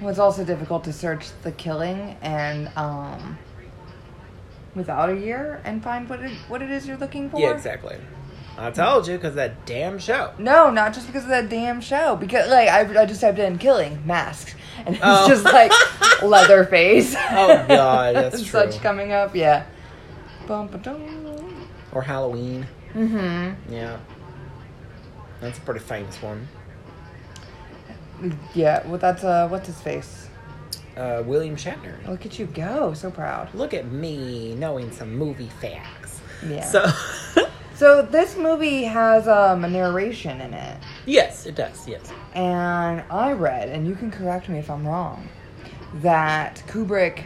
Well, 0.00 0.10
it's 0.10 0.18
also 0.18 0.44
difficult 0.44 0.84
to 0.84 0.92
search 0.92 1.26
the 1.42 1.52
killing 1.52 2.16
and 2.22 2.70
um, 2.76 3.36
without 4.74 5.10
a 5.10 5.16
year 5.16 5.60
and 5.64 5.82
find 5.82 6.08
what 6.08 6.20
it 6.20 6.30
what 6.48 6.62
it 6.62 6.70
is 6.70 6.86
you're 6.86 6.96
looking 6.96 7.28
for. 7.30 7.40
Yeah, 7.40 7.50
exactly. 7.52 7.96
I 8.56 8.70
told 8.72 9.06
you 9.06 9.16
because 9.16 9.36
that 9.36 9.66
damn 9.66 9.98
show. 10.00 10.32
No, 10.38 10.68
not 10.70 10.92
just 10.92 11.06
because 11.06 11.22
of 11.24 11.28
that 11.30 11.48
damn 11.48 11.80
show. 11.80 12.16
Because 12.16 12.48
like 12.48 12.68
I, 12.68 13.02
I 13.02 13.06
just 13.06 13.20
typed 13.20 13.38
in 13.38 13.56
killing 13.58 14.04
masks, 14.06 14.54
and 14.84 14.96
it's 14.96 15.04
Oh. 15.04 15.28
just 15.28 15.44
like 15.44 15.70
Leatherface. 16.22 17.14
Oh, 17.16 17.64
God, 17.68 18.16
that's 18.16 18.36
true. 18.42 18.70
Such 18.70 18.80
coming 18.80 19.12
up, 19.12 19.34
yeah. 19.36 19.64
Bum, 20.48 20.66
ba. 20.68 20.78
Or 21.92 22.02
Halloween. 22.02 22.66
Mm-hmm. 22.94 23.72
Yeah. 23.72 23.98
That's 25.40 25.58
a 25.58 25.60
pretty 25.62 25.80
famous 25.80 26.20
one. 26.20 26.48
Yeah. 28.54 28.86
Well, 28.86 28.98
that's 28.98 29.24
uh, 29.24 29.48
what's 29.48 29.66
his 29.66 29.80
face? 29.80 30.28
Uh, 30.96 31.22
William 31.24 31.54
Shatner. 31.56 32.04
Look 32.08 32.26
at 32.26 32.38
you 32.38 32.46
go, 32.46 32.92
so 32.92 33.10
proud. 33.10 33.54
Look 33.54 33.72
at 33.72 33.86
me 33.92 34.54
knowing 34.56 34.90
some 34.90 35.16
movie 35.16 35.50
facts. 35.60 36.20
Yeah. 36.46 36.64
So, 36.64 36.90
So 37.76 38.02
this 38.02 38.36
movie 38.36 38.82
has 38.82 39.28
um, 39.28 39.64
a 39.64 39.68
narration 39.68 40.40
in 40.40 40.52
it, 40.52 40.78
yes, 41.06 41.46
it 41.46 41.54
does. 41.54 41.86
Yes. 41.86 42.12
and 42.34 43.04
I 43.08 43.30
read, 43.34 43.68
and 43.68 43.86
you 43.86 43.94
can 43.94 44.10
correct 44.10 44.48
me 44.48 44.58
if 44.58 44.68
I'm 44.68 44.84
wrong, 44.84 45.28
that 46.02 46.60
Kubrick 46.66 47.22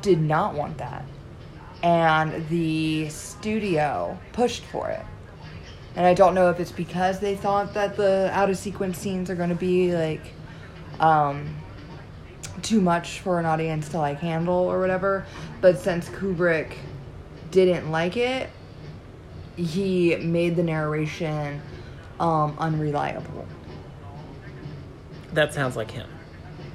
did 0.00 0.20
not 0.20 0.54
want 0.54 0.78
that, 0.78 1.04
and 1.82 2.46
the 2.48 3.08
studio 3.08 4.18
pushed 4.32 4.64
for 4.64 4.88
it. 4.90 5.04
And 5.96 6.06
I 6.06 6.14
don't 6.14 6.34
know 6.34 6.50
if 6.50 6.60
it's 6.60 6.72
because 6.72 7.18
they 7.18 7.34
thought 7.34 7.74
that 7.74 7.96
the 7.96 8.30
out 8.32 8.50
of 8.50 8.56
sequence 8.56 8.98
scenes 8.98 9.30
are 9.30 9.34
going 9.34 9.48
to 9.48 9.54
be 9.54 9.94
like 9.94 10.32
um, 11.00 11.56
too 12.62 12.80
much 12.80 13.20
for 13.20 13.38
an 13.38 13.46
audience 13.46 13.88
to 13.90 13.98
like 13.98 14.18
handle 14.18 14.54
or 14.54 14.80
whatever. 14.80 15.26
But 15.60 15.78
since 15.78 16.08
Kubrick 16.08 16.74
didn't 17.50 17.90
like 17.90 18.16
it, 18.16 18.50
he 19.56 20.14
made 20.16 20.56
the 20.56 20.62
narration 20.62 21.60
um, 22.20 22.56
unreliable. 22.58 23.46
That 25.32 25.52
sounds 25.52 25.76
like 25.76 25.90
him. 25.90 26.08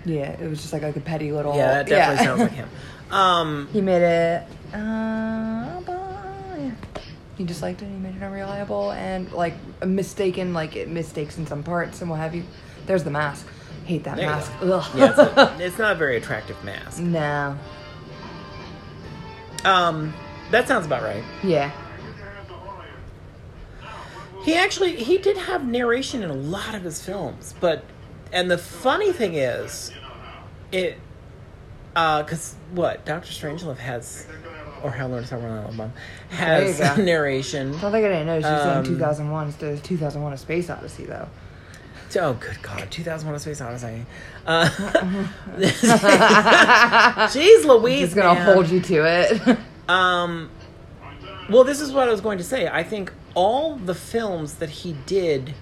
Yeah, 0.05 0.31
it 0.31 0.49
was 0.49 0.61
just 0.61 0.73
like, 0.73 0.81
like 0.81 0.97
a 0.97 1.01
petty 1.01 1.31
little. 1.31 1.55
Yeah, 1.55 1.83
that 1.83 1.87
definitely 1.87 2.25
yeah. 2.25 2.29
sounds 2.29 2.41
like 2.41 2.51
him. 2.51 2.69
Um, 3.11 3.67
he 3.71 3.79
made 3.79 4.01
it. 4.01 4.47
Uh. 4.73 5.73
He 7.37 7.45
just 7.45 7.61
liked 7.61 7.81
it. 7.81 7.85
He 7.85 7.95
made 7.95 8.15
it 8.15 8.23
unreliable 8.23 8.91
and 8.91 9.31
like 9.31 9.55
mistaken, 9.85 10.53
like 10.53 10.75
it 10.75 10.87
mistakes 10.87 11.37
in 11.37 11.47
some 11.47 11.63
parts 11.63 12.01
and 12.01 12.09
what 12.09 12.19
have 12.19 12.35
you. 12.35 12.43
There's 12.85 13.03
the 13.03 13.11
mask. 13.11 13.47
Hate 13.85 14.03
that 14.03 14.17
there 14.17 14.27
mask. 14.27 14.51
Yeah, 14.61 15.09
it's, 15.09 15.19
a, 15.19 15.55
it's 15.59 15.77
not 15.77 15.93
a 15.93 15.95
very 15.95 16.17
attractive 16.17 16.63
mask. 16.63 17.01
no. 17.01 17.57
Um, 19.65 20.13
that 20.51 20.67
sounds 20.67 20.85
about 20.85 21.03
right. 21.03 21.23
Yeah. 21.41 21.71
He 24.43 24.55
actually 24.55 24.97
he 24.97 25.17
did 25.17 25.37
have 25.37 25.65
narration 25.65 26.21
in 26.21 26.29
a 26.29 26.35
lot 26.35 26.75
of 26.75 26.83
his 26.83 27.01
films, 27.01 27.55
but 27.61 27.85
and 28.33 28.51
the 28.51 28.57
funny 28.57 29.13
thing 29.13 29.35
is, 29.35 29.91
it 30.73 30.99
uh, 31.95 32.23
cause 32.23 32.55
what 32.71 33.05
Doctor 33.05 33.31
Strangelove 33.31 33.77
has, 33.77 34.27
or 34.83 34.91
How 34.91 35.07
to 35.07 35.13
Learn 35.13 35.23
to 35.23 35.37
Run 35.37 35.75
Bomb 35.77 35.93
has 36.29 36.77
There 36.77 36.89
you 36.91 36.95
go. 36.97 37.03
narration. 37.05 37.73
I 37.75 37.81
don't 37.81 37.91
think 37.91 38.05
I 38.05 38.09
didn't 38.09 38.25
notice 38.27 38.45
you 38.45 38.51
Um, 38.51 38.83
saying 38.85 38.95
2001 38.97 39.47
instead 39.47 39.73
of 39.73 39.83
2001: 39.83 40.33
A 40.33 40.37
Space 40.37 40.69
Odyssey 40.69 41.05
though. 41.05 41.27
Oh, 42.19 42.33
good 42.33 42.61
God! 42.61 42.91
2001: 42.91 43.35
A 43.35 43.39
Space 43.39 43.61
Odyssey. 43.61 44.05
Uh, 44.45 44.69
Jeez, 47.29 47.63
Louise, 47.65 47.99
He's 47.99 48.13
gonna 48.13 48.33
man. 48.35 48.53
hold 48.53 48.69
you 48.69 48.81
to 48.81 49.05
it. 49.05 49.57
Um, 49.89 50.49
well, 51.49 51.63
this 51.63 51.79
is 51.79 51.91
what 51.93 52.07
I 52.07 52.11
was 52.11 52.19
going 52.21 52.37
to 52.39 52.43
say. 52.43 52.67
I 52.67 52.83
think 52.83 53.13
all 53.35 53.75
the 53.77 53.95
films 53.95 54.55
that 54.55 54.69
he 54.69 54.93
did. 55.05 55.53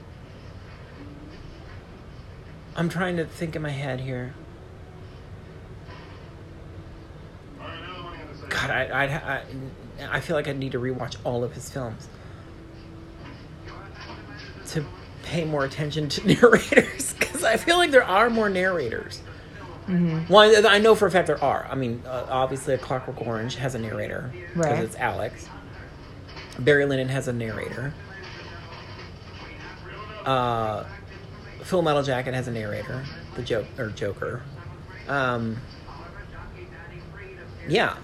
I'm 2.76 2.90
trying 2.90 3.18
to 3.18 3.26
think 3.26 3.56
in 3.56 3.62
my 3.62 3.70
head 3.70 4.00
here. 4.00 4.34
God, 8.52 8.70
I, 8.70 8.84
I, 8.84 9.04
I, 9.06 9.42
I 10.18 10.20
feel 10.20 10.36
like 10.36 10.48
I 10.48 10.54
need 10.54 10.74
to 10.74 10.80
rewatch 10.80 11.16
all 11.24 11.44
of 11.44 11.54
his 11.54 11.70
films 11.72 12.08
to 14.68 14.86
pay 15.24 15.46
more 15.46 15.64
attention 15.66 16.10
to 16.10 16.28
narrators 16.42 17.14
because 17.14 17.44
I 17.44 17.58
feel 17.58 17.78
like 17.78 17.92
there 17.92 18.04
are 18.04 18.30
more 18.30 18.50
narrators. 18.50 19.22
Well, 20.30 20.68
I 20.68 20.78
know 20.78 20.96
for 20.96 21.08
a 21.08 21.12
fact 21.12 21.28
there 21.28 21.44
are. 21.44 21.68
I 21.70 21.76
mean, 21.76 22.02
uh, 22.06 22.26
obviously, 22.30 22.78
Clockwork 22.78 23.26
Orange 23.28 23.56
has 23.56 23.76
a 23.76 23.80
narrator 23.80 24.32
because 24.54 24.56
Right. 24.56 24.84
it's 24.84 24.96
Alex. 24.96 25.50
Barry 26.60 26.86
Lyndon 26.86 27.10
has 27.10 27.28
a 27.28 27.34
narrator. 27.34 27.94
Uh, 30.26 30.86
Full 31.64 31.82
Metal 31.82 32.04
Jacket 32.04 32.34
has 32.34 32.48
a 32.48 32.52
narrator, 32.52 33.04
the 33.36 33.42
joke 33.42 33.66
or 33.78 33.90
Joker. 33.90 34.42
Um, 35.10 35.58
yeah, 37.68 37.98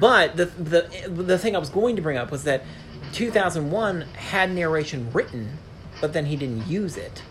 but 0.00 0.36
the 0.36 0.46
the 0.46 1.08
the 1.08 1.38
thing 1.38 1.54
I 1.54 1.58
was 1.58 1.70
going 1.70 1.96
to 1.96 2.02
bring 2.02 2.16
up 2.16 2.30
was 2.30 2.44
that 2.44 2.64
2001 3.12 4.02
had 4.16 4.50
narration 4.52 5.10
written, 5.12 5.58
but 6.00 6.12
then 6.12 6.26
he 6.26 6.36
didn't 6.36 6.66
use 6.66 6.96
it, 6.96 7.22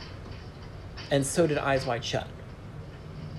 and 1.11 1.25
so 1.25 1.45
did 1.47 1.57
Eyes 1.57 1.85
Wide 1.85 2.05
Shut. 2.05 2.27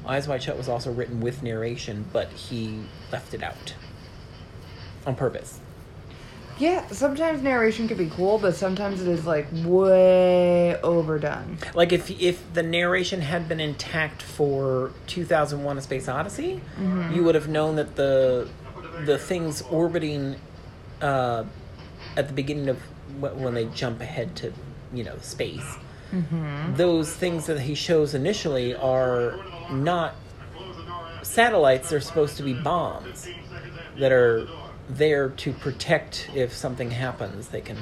Eyes 0.06 0.28
Wide 0.28 0.42
Shut 0.42 0.56
was 0.58 0.68
also 0.68 0.92
written 0.92 1.20
with 1.20 1.42
narration, 1.42 2.04
but 2.12 2.30
he 2.32 2.80
left 3.10 3.32
it 3.32 3.42
out 3.42 3.74
on 5.06 5.14
purpose. 5.16 5.60
yeah, 6.58 6.86
sometimes 6.88 7.42
narration 7.42 7.88
could 7.88 7.98
be 7.98 8.08
cool, 8.10 8.38
but 8.38 8.54
sometimes 8.54 9.00
it 9.02 9.08
is 9.08 9.26
like 9.26 9.46
way 9.64 10.76
overdone. 10.82 11.58
Like 11.74 11.92
if 11.92 12.10
if 12.20 12.52
the 12.54 12.62
narration 12.62 13.20
had 13.22 13.48
been 13.48 13.60
intact 13.60 14.22
for 14.22 14.92
2001: 15.06 15.78
A 15.78 15.80
Space 15.80 16.08
Odyssey, 16.08 16.60
mm-hmm. 16.78 17.14
you 17.14 17.24
would 17.24 17.34
have 17.34 17.48
known 17.48 17.76
that 17.76 17.96
the 17.96 18.48
the 19.04 19.18
things 19.18 19.62
orbiting 19.62 20.36
uh, 21.00 21.44
at 22.16 22.28
the 22.28 22.34
beginning 22.34 22.68
of 22.68 22.78
when 23.20 23.54
they 23.54 23.66
jump 23.66 24.00
ahead 24.00 24.34
to 24.36 24.52
you 24.92 25.04
know 25.04 25.16
space, 25.20 25.76
those 26.76 27.12
things 27.12 27.46
that 27.46 27.60
he 27.60 27.74
shows 27.74 28.14
initially 28.14 28.74
are 28.74 29.38
not 29.70 30.14
satellites. 31.22 31.90
They're 31.90 32.00
supposed 32.00 32.36
to 32.36 32.42
be 32.42 32.54
bombs 32.54 33.26
that 33.98 34.12
are 34.12 34.46
there 34.88 35.30
to 35.30 35.52
protect 35.52 36.30
if 36.34 36.52
something 36.52 36.90
happens. 36.90 37.48
They 37.48 37.60
can 37.60 37.78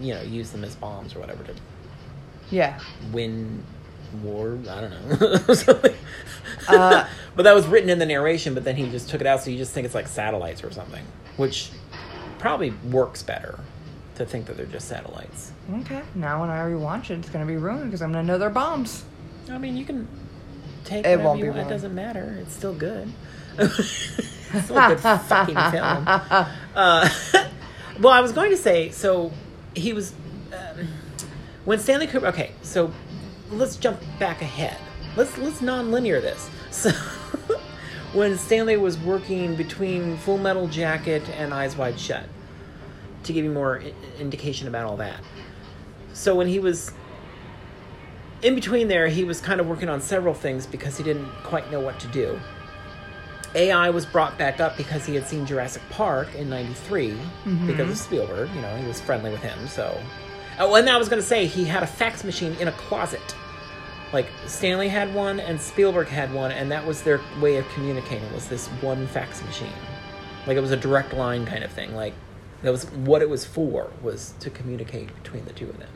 you 0.00 0.14
know 0.14 0.22
use 0.22 0.50
them 0.50 0.64
as 0.64 0.74
bombs 0.74 1.14
or 1.14 1.20
whatever 1.20 1.44
to 1.44 1.54
Yeah. 2.50 2.78
win 3.12 3.62
war. 4.14 4.58
I 4.68 4.80
don't 4.80 5.20
know. 5.20 5.54
Something. 5.54 5.94
Uh, 6.68 7.08
but 7.34 7.42
that 7.42 7.54
was 7.54 7.66
written 7.66 7.90
in 7.90 7.98
the 7.98 8.06
narration, 8.06 8.54
but 8.54 8.62
then 8.62 8.76
he 8.76 8.88
just 8.88 9.08
took 9.08 9.20
it 9.20 9.26
out, 9.26 9.42
so 9.42 9.50
you 9.50 9.56
just 9.56 9.72
think 9.72 9.84
it's 9.84 9.96
like 9.96 10.06
satellites 10.06 10.62
or 10.62 10.70
something, 10.70 11.04
which 11.36 11.70
probably 12.38 12.70
works 12.90 13.22
better 13.22 13.58
to 14.14 14.24
think 14.24 14.46
that 14.46 14.56
they're 14.56 14.66
just 14.66 14.86
satellites. 14.86 15.52
Okay. 15.80 16.02
Now 16.14 16.40
when 16.40 16.50
I 16.50 16.58
rewatch 16.60 17.10
it, 17.10 17.18
it's 17.18 17.30
gonna 17.30 17.46
be 17.46 17.56
ruined 17.56 17.86
because 17.86 18.00
I'm 18.00 18.12
gonna 18.12 18.22
know 18.22 18.38
they're 18.38 18.50
bombs. 18.50 19.04
I 19.50 19.58
mean, 19.58 19.76
you 19.76 19.84
can 19.84 20.06
take 20.84 21.04
It 21.04 21.20
won't 21.20 21.40
be. 21.40 21.48
It 21.48 21.68
doesn't 21.68 21.94
matter. 21.94 22.38
It's 22.40 22.54
still 22.54 22.74
good. 22.74 23.12
it's 23.58 24.64
still 24.64 24.78
a 24.78 24.88
good 24.88 25.00
fucking 25.00 25.56
film. 25.70 26.06
Uh, 26.74 27.06
well, 28.00 28.14
I 28.14 28.22
was 28.22 28.32
going 28.32 28.50
to 28.50 28.56
say, 28.56 28.88
so 28.90 29.30
he 29.74 29.92
was 29.92 30.14
um, 30.54 30.88
when 31.66 31.78
Stanley 31.78 32.06
Kubrick. 32.06 32.30
Okay, 32.30 32.52
so 32.62 32.94
let's 33.52 33.76
jump 33.76 34.00
back 34.18 34.42
ahead. 34.42 34.76
Let's 35.16 35.36
let's 35.38 35.60
non-linear 35.60 36.20
this. 36.20 36.50
So 36.72 36.90
when 38.14 38.38
Stanley 38.38 38.76
was 38.76 38.98
working 38.98 39.56
between 39.56 40.16
Full 40.18 40.38
Metal 40.38 40.68
Jacket 40.68 41.28
and 41.30 41.52
Eyes 41.52 41.76
Wide 41.76 41.98
Shut, 41.98 42.24
to 43.24 43.32
give 43.32 43.44
you 43.44 43.50
more 43.50 43.80
I- 43.80 43.92
indication 44.18 44.68
about 44.68 44.86
all 44.86 44.96
that. 44.96 45.20
So 46.12 46.34
when 46.34 46.46
he 46.46 46.58
was 46.58 46.92
in 48.42 48.54
between 48.54 48.88
there, 48.88 49.08
he 49.08 49.24
was 49.24 49.40
kind 49.40 49.60
of 49.60 49.66
working 49.68 49.88
on 49.88 50.00
several 50.00 50.34
things 50.34 50.66
because 50.66 50.96
he 50.96 51.04
didn't 51.04 51.30
quite 51.44 51.70
know 51.70 51.80
what 51.80 52.00
to 52.00 52.06
do. 52.08 52.38
AI 53.54 53.90
was 53.90 54.06
brought 54.06 54.38
back 54.38 54.60
up 54.60 54.76
because 54.76 55.04
he 55.06 55.14
had 55.14 55.26
seen 55.26 55.44
Jurassic 55.46 55.82
Park 55.90 56.34
in 56.34 56.48
'93 56.48 57.10
mm-hmm. 57.10 57.66
because 57.66 57.90
of 57.90 57.98
Spielberg. 57.98 58.50
You 58.54 58.62
know, 58.62 58.76
he 58.76 58.86
was 58.86 59.00
friendly 59.00 59.30
with 59.30 59.42
him. 59.42 59.68
So, 59.68 59.98
oh, 60.58 60.74
and 60.74 60.88
I 60.88 60.96
was 60.96 61.08
going 61.08 61.20
to 61.20 61.26
say 61.26 61.46
he 61.46 61.64
had 61.64 61.82
a 61.82 61.86
fax 61.86 62.24
machine 62.24 62.54
in 62.54 62.68
a 62.68 62.72
closet. 62.72 63.34
Like 64.12 64.26
Stanley 64.46 64.88
had 64.88 65.14
one 65.14 65.40
and 65.40 65.60
Spielberg 65.60 66.08
had 66.08 66.32
one, 66.34 66.52
and 66.52 66.70
that 66.70 66.86
was 66.86 67.02
their 67.02 67.20
way 67.40 67.56
of 67.56 67.68
communicating. 67.70 68.32
Was 68.34 68.48
this 68.48 68.68
one 68.68 69.06
fax 69.06 69.42
machine? 69.42 69.72
Like 70.46 70.56
it 70.56 70.60
was 70.60 70.70
a 70.70 70.76
direct 70.76 71.14
line 71.14 71.46
kind 71.46 71.64
of 71.64 71.72
thing. 71.72 71.94
Like 71.94 72.12
that 72.62 72.70
was 72.70 72.84
what 72.90 73.22
it 73.22 73.30
was 73.30 73.44
for 73.46 73.90
was 74.02 74.34
to 74.40 74.50
communicate 74.50 75.14
between 75.22 75.44
the 75.46 75.52
two 75.52 75.68
of 75.68 75.78
them. 75.78 75.88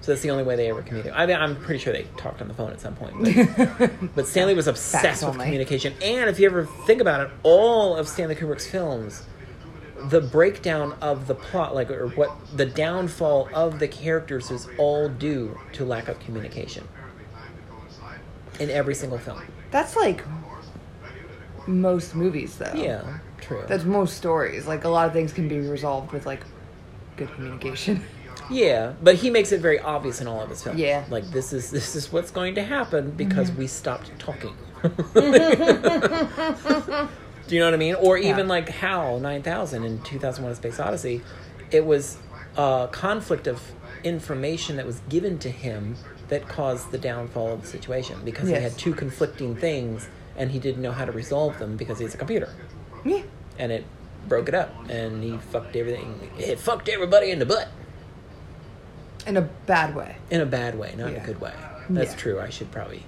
So 0.00 0.12
that's 0.12 0.22
the 0.22 0.30
only 0.30 0.44
way 0.44 0.56
they 0.56 0.70
ever 0.70 0.82
communicated. 0.82 1.18
I 1.18 1.26
mean, 1.26 1.36
I'm 1.36 1.56
pretty 1.56 1.80
sure 1.80 1.92
they 1.92 2.04
talked 2.16 2.40
on 2.40 2.48
the 2.48 2.54
phone 2.54 2.70
at 2.70 2.80
some 2.80 2.94
point. 2.94 3.76
But, 3.78 3.90
but 4.14 4.26
Stanley 4.26 4.54
was 4.54 4.68
obsessed 4.68 5.26
with 5.26 5.34
communication. 5.34 5.94
And 6.00 6.30
if 6.30 6.38
you 6.38 6.46
ever 6.46 6.66
think 6.86 7.00
about 7.00 7.20
it, 7.22 7.30
all 7.42 7.96
of 7.96 8.08
Stanley 8.08 8.36
Kubrick's 8.36 8.66
films, 8.66 9.24
the 10.04 10.20
breakdown 10.20 10.94
of 11.00 11.26
the 11.26 11.34
plot, 11.34 11.74
like 11.74 11.90
or 11.90 12.08
what 12.10 12.30
the 12.56 12.64
downfall 12.64 13.48
of 13.52 13.80
the 13.80 13.88
characters 13.88 14.52
is 14.52 14.68
all 14.78 15.08
due 15.08 15.58
to 15.72 15.84
lack 15.84 16.06
of 16.06 16.20
communication 16.20 16.86
in 18.58 18.70
every 18.70 18.94
single 18.94 19.18
film. 19.18 19.42
That's 19.70 19.96
like 19.96 20.24
most 21.66 22.14
movies, 22.14 22.56
though. 22.56 22.72
Yeah, 22.74 23.18
true. 23.40 23.64
That's 23.68 23.84
most 23.84 24.16
stories. 24.16 24.66
Like 24.66 24.84
a 24.84 24.88
lot 24.88 25.06
of 25.06 25.12
things 25.12 25.32
can 25.32 25.48
be 25.48 25.58
resolved 25.60 26.12
with 26.12 26.26
like 26.26 26.40
good 27.16 27.32
communication. 27.34 28.02
Yeah, 28.50 28.94
but 29.02 29.16
he 29.16 29.28
makes 29.28 29.52
it 29.52 29.60
very 29.60 29.78
obvious 29.78 30.22
in 30.22 30.26
all 30.26 30.40
of 30.40 30.48
his 30.48 30.62
films. 30.62 30.78
Yeah. 30.80 31.02
Mm-hmm. 31.02 31.12
like 31.12 31.30
this 31.32 31.52
is 31.52 31.70
this 31.70 31.94
is 31.94 32.10
what's 32.10 32.30
going 32.30 32.54
to 32.54 32.62
happen 32.62 33.10
because 33.10 33.52
we 33.52 33.66
stopped 33.66 34.10
talking. 34.18 34.56
Do 34.82 34.90
you 37.54 37.60
know 37.60 37.66
what 37.66 37.74
I 37.74 37.76
mean? 37.76 37.94
Or 37.96 38.16
even 38.16 38.46
Yeah. 38.46 38.54
like 38.54 38.70
HAL 38.70 39.20
9000 39.20 39.84
in 39.84 40.00
2001: 40.02 40.52
A 40.52 40.54
Space 40.54 40.80
Odyssey, 40.80 41.20
it 41.70 41.84
was 41.84 42.16
a 42.56 42.88
conflict 42.90 43.46
of 43.46 43.60
information 44.02 44.76
that 44.76 44.86
was 44.86 45.00
given 45.10 45.38
to 45.40 45.50
him 45.50 45.96
that 46.28 46.46
caused 46.48 46.90
the 46.90 46.98
downfall 46.98 47.52
of 47.54 47.62
the 47.62 47.68
situation 47.68 48.18
because 48.24 48.48
Yes. 48.50 48.58
he 48.58 48.62
had 48.64 48.78
two 48.78 48.94
conflicting 48.94 49.54
things 49.56 50.08
and 50.36 50.50
he 50.50 50.58
didn't 50.58 50.82
know 50.82 50.92
how 50.92 51.04
to 51.04 51.12
resolve 51.12 51.58
them 51.58 51.76
because 51.76 51.98
he's 51.98 52.14
a 52.14 52.18
computer 52.18 52.48
yeah. 53.04 53.22
and 53.58 53.72
it 53.72 53.84
broke 54.28 54.48
it 54.48 54.54
up 54.54 54.70
and 54.90 55.22
he 55.24 55.38
fucked 55.38 55.74
everything. 55.74 56.30
It 56.38 56.58
fucked 56.58 56.88
everybody 56.88 57.30
in 57.30 57.38
the 57.38 57.46
butt. 57.46 57.68
In 59.26 59.36
a 59.36 59.42
bad 59.42 59.94
way. 59.94 60.16
in 60.30 60.40
a 60.40 60.46
bad 60.46 60.78
way, 60.78 60.94
not 60.96 61.08
in 61.08 61.14
Yeah. 61.14 61.22
a 61.22 61.26
good 61.26 61.40
way. 61.40 61.52
That's 61.90 62.12
Yeah. 62.12 62.16
true. 62.18 62.40
I 62.40 62.50
should 62.50 62.70
probably 62.70 63.04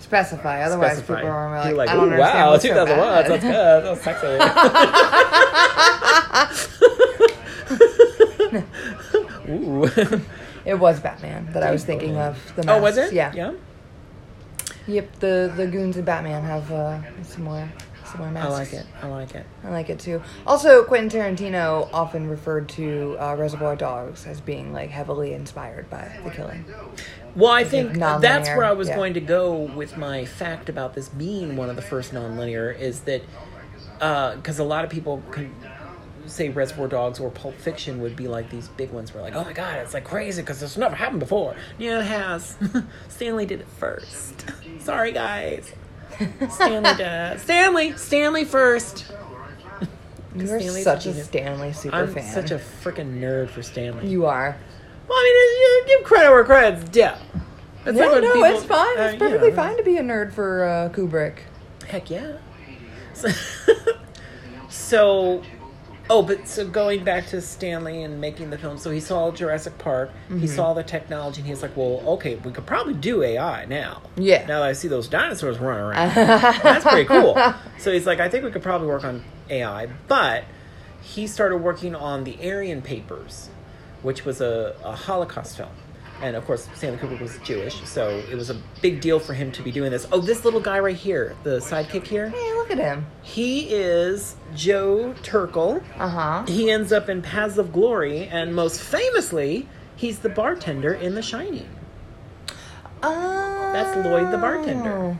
Specify. 0.00 0.62
Otherwise, 0.62 0.98
specify. 0.98 1.16
people 1.20 1.30
are 1.30 1.50
like, 1.64 1.76
like, 1.76 1.88
I 1.88 1.94
don't 1.94 2.12
understand 2.12 2.38
wow, 2.38 2.50
what's 2.50 2.62
so 2.62 2.68
2001, 2.68 3.24
that's 3.24 3.42
good. 3.42 3.84
That's 3.84 4.02
sexy. 4.02 4.26
Ooh. 9.48 9.88
It 10.64 10.78
was 10.78 11.00
Batman 11.00 11.52
that 11.52 11.62
I 11.62 11.70
was 11.70 11.84
thinking 11.84 12.16
of. 12.16 12.38
The 12.56 12.70
oh, 12.70 12.80
was 12.80 12.96
masks. 12.96 13.12
it? 13.12 13.14
Yeah. 13.14 13.32
Yeah. 13.34 13.52
Yep. 14.86 15.18
The 15.20 15.52
the 15.56 15.66
goons 15.66 15.96
and 15.96 16.04
Batman 16.04 16.42
have 16.42 16.70
uh, 16.70 17.00
more, 17.38 17.70
similar 18.04 18.28
I 18.28 18.32
masks. 18.32 18.52
I 18.52 18.58
like 18.58 18.72
it. 18.72 18.86
I 19.02 19.06
like 19.08 19.34
it. 19.34 19.46
I 19.64 19.70
like 19.70 19.90
it 19.90 19.98
too. 19.98 20.22
Also, 20.46 20.84
Quentin 20.84 21.10
Tarantino 21.10 21.88
often 21.92 22.28
referred 22.28 22.68
to 22.70 23.16
uh, 23.18 23.34
Reservoir 23.34 23.76
Dogs 23.76 24.26
as 24.26 24.40
being 24.40 24.72
like 24.72 24.90
heavily 24.90 25.32
inspired 25.32 25.88
by 25.90 26.18
The 26.24 26.30
Killing. 26.30 26.64
Well, 27.34 27.50
I 27.50 27.64
think 27.64 27.92
nonlinear, 27.92 28.20
that's 28.20 28.48
where 28.48 28.64
I 28.64 28.72
was 28.72 28.88
yeah. 28.88 28.96
going 28.96 29.14
to 29.14 29.20
go 29.20 29.54
with 29.54 29.96
my 29.96 30.24
fact 30.24 30.68
about 30.68 30.94
this 30.94 31.08
being 31.08 31.56
one 31.56 31.68
of 31.68 31.76
the 31.76 31.82
first 31.82 32.12
nonlinear 32.12 32.78
is 32.78 33.00
that 33.00 33.22
because 33.98 34.58
a 34.58 34.64
lot 34.64 34.84
of 34.84 34.90
people 34.90 35.22
can 35.30 35.54
say 36.26 36.48
Reservoir 36.48 36.88
Dogs 36.88 37.20
or 37.20 37.30
Pulp 37.30 37.54
Fiction 37.56 38.00
would 38.00 38.16
be 38.16 38.28
like 38.28 38.50
these 38.50 38.68
big 38.68 38.90
ones 38.90 39.12
where 39.14 39.22
like, 39.22 39.34
oh 39.34 39.44
my 39.44 39.52
god, 39.52 39.78
it's 39.78 39.94
like 39.94 40.04
crazy 40.04 40.42
because 40.42 40.60
this 40.60 40.76
never 40.76 40.94
happened 40.96 41.20
before. 41.20 41.54
Yeah, 41.78 42.00
it 42.00 42.06
has. 42.06 42.56
Stanley 43.08 43.46
did 43.46 43.60
it 43.60 43.68
first. 43.78 44.44
Sorry, 44.80 45.12
guys. 45.12 45.72
Stanley 46.50 46.94
did. 46.96 47.40
Stanley, 47.40 47.96
Stanley 47.96 48.44
first. 48.44 49.06
You're 50.36 50.46
Stanley's 50.60 50.84
such 50.84 51.06
a 51.06 51.10
a 51.10 51.12
genius. 51.12 51.26
Stanley 51.28 51.72
super 51.72 51.96
I'm 51.96 52.12
fan. 52.14 52.32
such 52.32 52.50
a 52.50 52.56
freaking 52.58 53.20
nerd 53.20 53.48
for 53.50 53.62
Stanley. 53.62 54.08
You 54.08 54.26
are. 54.26 54.56
well, 55.08 55.16
I 55.18 55.82
mean, 55.86 55.90
you 55.92 55.96
give 55.98 56.06
credit 56.06 56.30
where 56.30 56.44
credit's 56.44 56.88
due. 56.90 57.08
It's 57.86 57.98
no, 57.98 58.12
when 58.12 58.22
no, 58.22 58.32
people- 58.32 58.44
it's 58.44 58.64
fine. 58.64 58.98
uh, 58.98 59.02
It's 59.02 59.12
you 59.14 59.18
perfectly 59.18 59.50
know. 59.50 59.56
fine 59.56 59.76
to 59.76 59.82
be 59.82 59.96
a 59.98 60.02
nerd 60.02 60.32
for 60.32 60.64
uh, 60.64 60.88
Kubrick. 60.88 61.38
Heck 61.86 62.10
yeah. 62.10 62.38
So, 63.12 63.28
so- 64.68 65.42
oh, 66.10 66.22
but 66.22 66.46
so 66.46 66.66
going 66.68 67.02
back 67.04 67.26
to 67.28 67.40
Stanley 67.40 68.02
and 68.02 68.20
making 68.20 68.50
the 68.50 68.58
film, 68.58 68.76
so 68.78 68.90
he 68.90 69.00
saw 69.00 69.30
Jurassic 69.30 69.78
Park, 69.78 70.10
Mm-hmm. 70.28 70.38
he 70.40 70.46
saw 70.46 70.74
the 70.74 70.82
technology, 70.82 71.40
and 71.40 71.48
he's 71.48 71.62
like, 71.62 71.76
well, 71.76 72.02
okay, 72.06 72.36
we 72.36 72.50
could 72.52 72.66
probably 72.66 72.94
do 72.94 73.22
AI 73.22 73.64
now. 73.66 74.02
Yeah. 74.16 74.46
Now 74.46 74.60
that 74.60 74.68
I 74.68 74.72
see 74.74 74.88
those 74.88 75.08
dinosaurs 75.08 75.58
running 75.58 75.82
around. 75.84 76.14
That's 76.14 76.84
pretty 76.84 77.04
cool. 77.06 77.34
So 77.78 77.92
he's 77.92 78.06
like, 78.06 78.20
I 78.20 78.28
think 78.28 78.44
we 78.44 78.50
could 78.50 78.62
probably 78.62 78.88
work 78.88 79.04
on 79.04 79.22
AI, 79.50 79.86
but 80.08 80.44
he 81.02 81.26
started 81.26 81.58
working 81.58 81.94
on 81.94 82.24
the 82.24 82.36
Aryan 82.50 82.80
Papers, 82.82 83.50
which 84.02 84.24
was 84.24 84.40
a, 84.40 84.74
a 84.84 84.92
Holocaust 84.96 85.56
film. 85.56 85.68
And 86.22 86.36
of 86.36 86.44
course, 86.46 86.68
Stanley 86.74 86.98
Kubrick 86.98 87.20
was 87.20 87.38
Jewish, 87.38 87.74
so 87.86 88.08
it 88.30 88.34
was 88.34 88.48
a 88.48 88.54
big 88.80 89.00
deal 89.00 89.18
for 89.18 89.34
him 89.34 89.50
to 89.52 89.62
be 89.62 89.70
doing 89.70 89.90
this. 89.90 90.06
Oh, 90.12 90.20
this 90.20 90.44
little 90.44 90.60
guy 90.60 90.78
right 90.78 90.96
here, 90.96 91.36
the 91.42 91.58
sidekick 91.58 92.06
here, 92.06 92.28
Hey, 92.30 92.52
look 92.54 92.70
at 92.70 92.78
him. 92.78 93.04
he 93.22 93.68
is 93.74 94.36
Joe 94.54 95.14
Turkel. 95.22 95.82
Uh 95.98 96.08
huh. 96.08 96.44
He 96.46 96.70
ends 96.70 96.92
up 96.92 97.08
in 97.08 97.20
Paths 97.20 97.58
of 97.58 97.72
Glory, 97.72 98.26
and 98.28 98.54
most 98.54 98.80
famously, 98.80 99.68
he's 99.96 100.20
the 100.20 100.28
bartender 100.30 100.94
in 100.94 101.14
The 101.14 101.22
Shining. 101.22 101.68
Oh. 103.02 103.70
That's 103.72 104.06
Lloyd 104.06 104.32
the 104.32 104.38
bartender. 104.38 105.18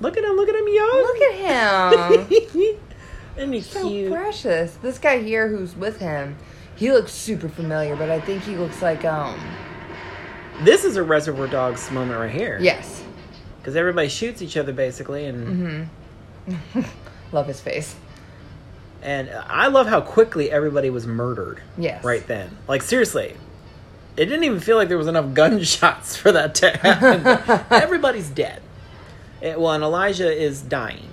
Look 0.00 0.16
at 0.16 0.24
him, 0.24 0.32
look 0.36 0.48
at 0.48 0.54
him 0.56 0.68
young. 0.68 1.02
Look 1.02 1.22
at 1.22 2.34
him. 2.34 2.76
and 3.38 3.54
he's 3.54 3.66
so 3.66 3.88
cute? 3.88 4.12
precious. 4.12 4.74
This 4.82 4.98
guy 4.98 5.20
here 5.22 5.48
who's 5.48 5.76
with 5.76 5.98
him, 5.98 6.36
he 6.74 6.90
looks 6.92 7.12
super 7.12 7.48
familiar, 7.48 7.94
but 7.96 8.10
I 8.10 8.20
think 8.20 8.42
he 8.42 8.56
looks 8.56 8.82
like 8.82 9.04
um. 9.04 9.40
This 10.60 10.84
is 10.84 10.96
a 10.96 11.02
Reservoir 11.02 11.46
Dogs 11.48 11.90
moment 11.90 12.18
right 12.20 12.30
here. 12.30 12.58
Yes. 12.60 13.02
Because 13.58 13.74
everybody 13.76 14.08
shoots 14.08 14.42
each 14.42 14.56
other 14.56 14.72
basically, 14.72 15.26
and 15.26 15.88
Mm-hmm. 16.48 16.80
Love 17.32 17.46
his 17.46 17.60
face. 17.60 17.94
and 19.02 19.30
I 19.30 19.68
love 19.68 19.86
how 19.86 20.00
quickly 20.00 20.50
everybody 20.50 20.90
was 20.90 21.06
murdered. 21.06 21.62
Yes. 21.78 22.04
Right 22.04 22.26
then, 22.26 22.56
like 22.68 22.82
seriously, 22.82 23.36
it 24.16 24.26
didn't 24.26 24.44
even 24.44 24.60
feel 24.60 24.76
like 24.76 24.88
there 24.88 24.98
was 24.98 25.06
enough 25.06 25.32
gunshots 25.34 26.16
for 26.16 26.32
that 26.32 26.54
to 26.56 26.70
happen. 26.76 27.64
Everybody's 27.70 28.28
dead. 28.28 28.60
It- 29.40 29.58
well, 29.58 29.72
and 29.72 29.82
Elisha 29.84 30.30
is 30.30 30.60
dying, 30.62 31.08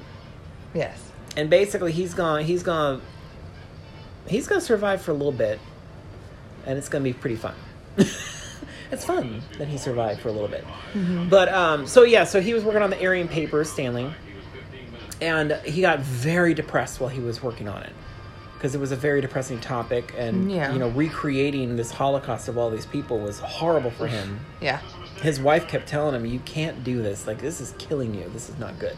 Yes. 0.73 0.99
and 1.37 1.49
basically 1.49 1.91
he's 1.91 2.13
gonna 2.15 2.41
he's 2.43 2.63
gonna 2.63 2.99
he's 4.27 4.47
gonna 4.47 4.61
survive 4.61 5.01
for 5.01 5.11
a 5.11 5.15
little 5.15 5.31
bit, 5.31 5.59
and 6.65 6.77
it's 6.77 6.89
gonna 6.89 7.03
be 7.03 7.13
pretty 7.13 7.35
fun. 7.37 7.55
It's 8.91 9.05
fun 9.05 9.41
that 9.57 9.67
he 9.67 9.77
survived 9.77 10.21
for 10.21 10.29
a 10.29 10.31
little 10.31 10.47
bit. 10.47 10.65
But 11.29 11.49
um, 11.49 11.85
so 11.87 12.03
yeah, 12.03 12.23
so 12.23 12.41
he 12.41 12.53
was 12.53 12.63
working 12.63 12.81
on 12.81 12.89
the 12.89 13.03
Aryan 13.05 13.27
Papers, 13.27 13.71
Stanley, 13.71 14.11
and 15.21 15.51
he 15.65 15.81
got 15.81 15.99
very 15.99 16.53
depressed 16.53 16.99
while 16.99 17.09
he 17.09 17.19
was 17.19 17.43
working 17.43 17.67
on 17.67 17.83
it 17.83 17.93
because 18.53 18.75
it 18.75 18.79
was 18.79 18.91
a 18.91 18.95
very 18.95 19.21
depressing 19.21 19.59
topic, 19.61 20.13
and 20.17 20.51
Yeah. 20.51 20.73
you 20.73 20.79
know, 20.79 20.89
recreating 20.89 21.77
this 21.77 21.91
Holocaust 21.91 22.47
of 22.49 22.57
all 22.57 22.69
these 22.69 22.85
people 22.85 23.19
was 23.19 23.39
horrible 23.39 23.91
for 23.91 24.07
him. 24.07 24.39
Yeah. 24.59 24.79
His 25.21 25.39
wife 25.39 25.67
kept 25.67 25.87
telling 25.87 26.15
him, 26.15 26.25
"You 26.25 26.39
can't 26.39 26.83
do 26.83 27.01
this. 27.01 27.27
Like 27.27 27.39
this 27.41 27.59
is 27.61 27.73
killing 27.77 28.13
you. 28.15 28.29
This 28.33 28.49
is 28.49 28.57
not 28.57 28.79
good." 28.79 28.97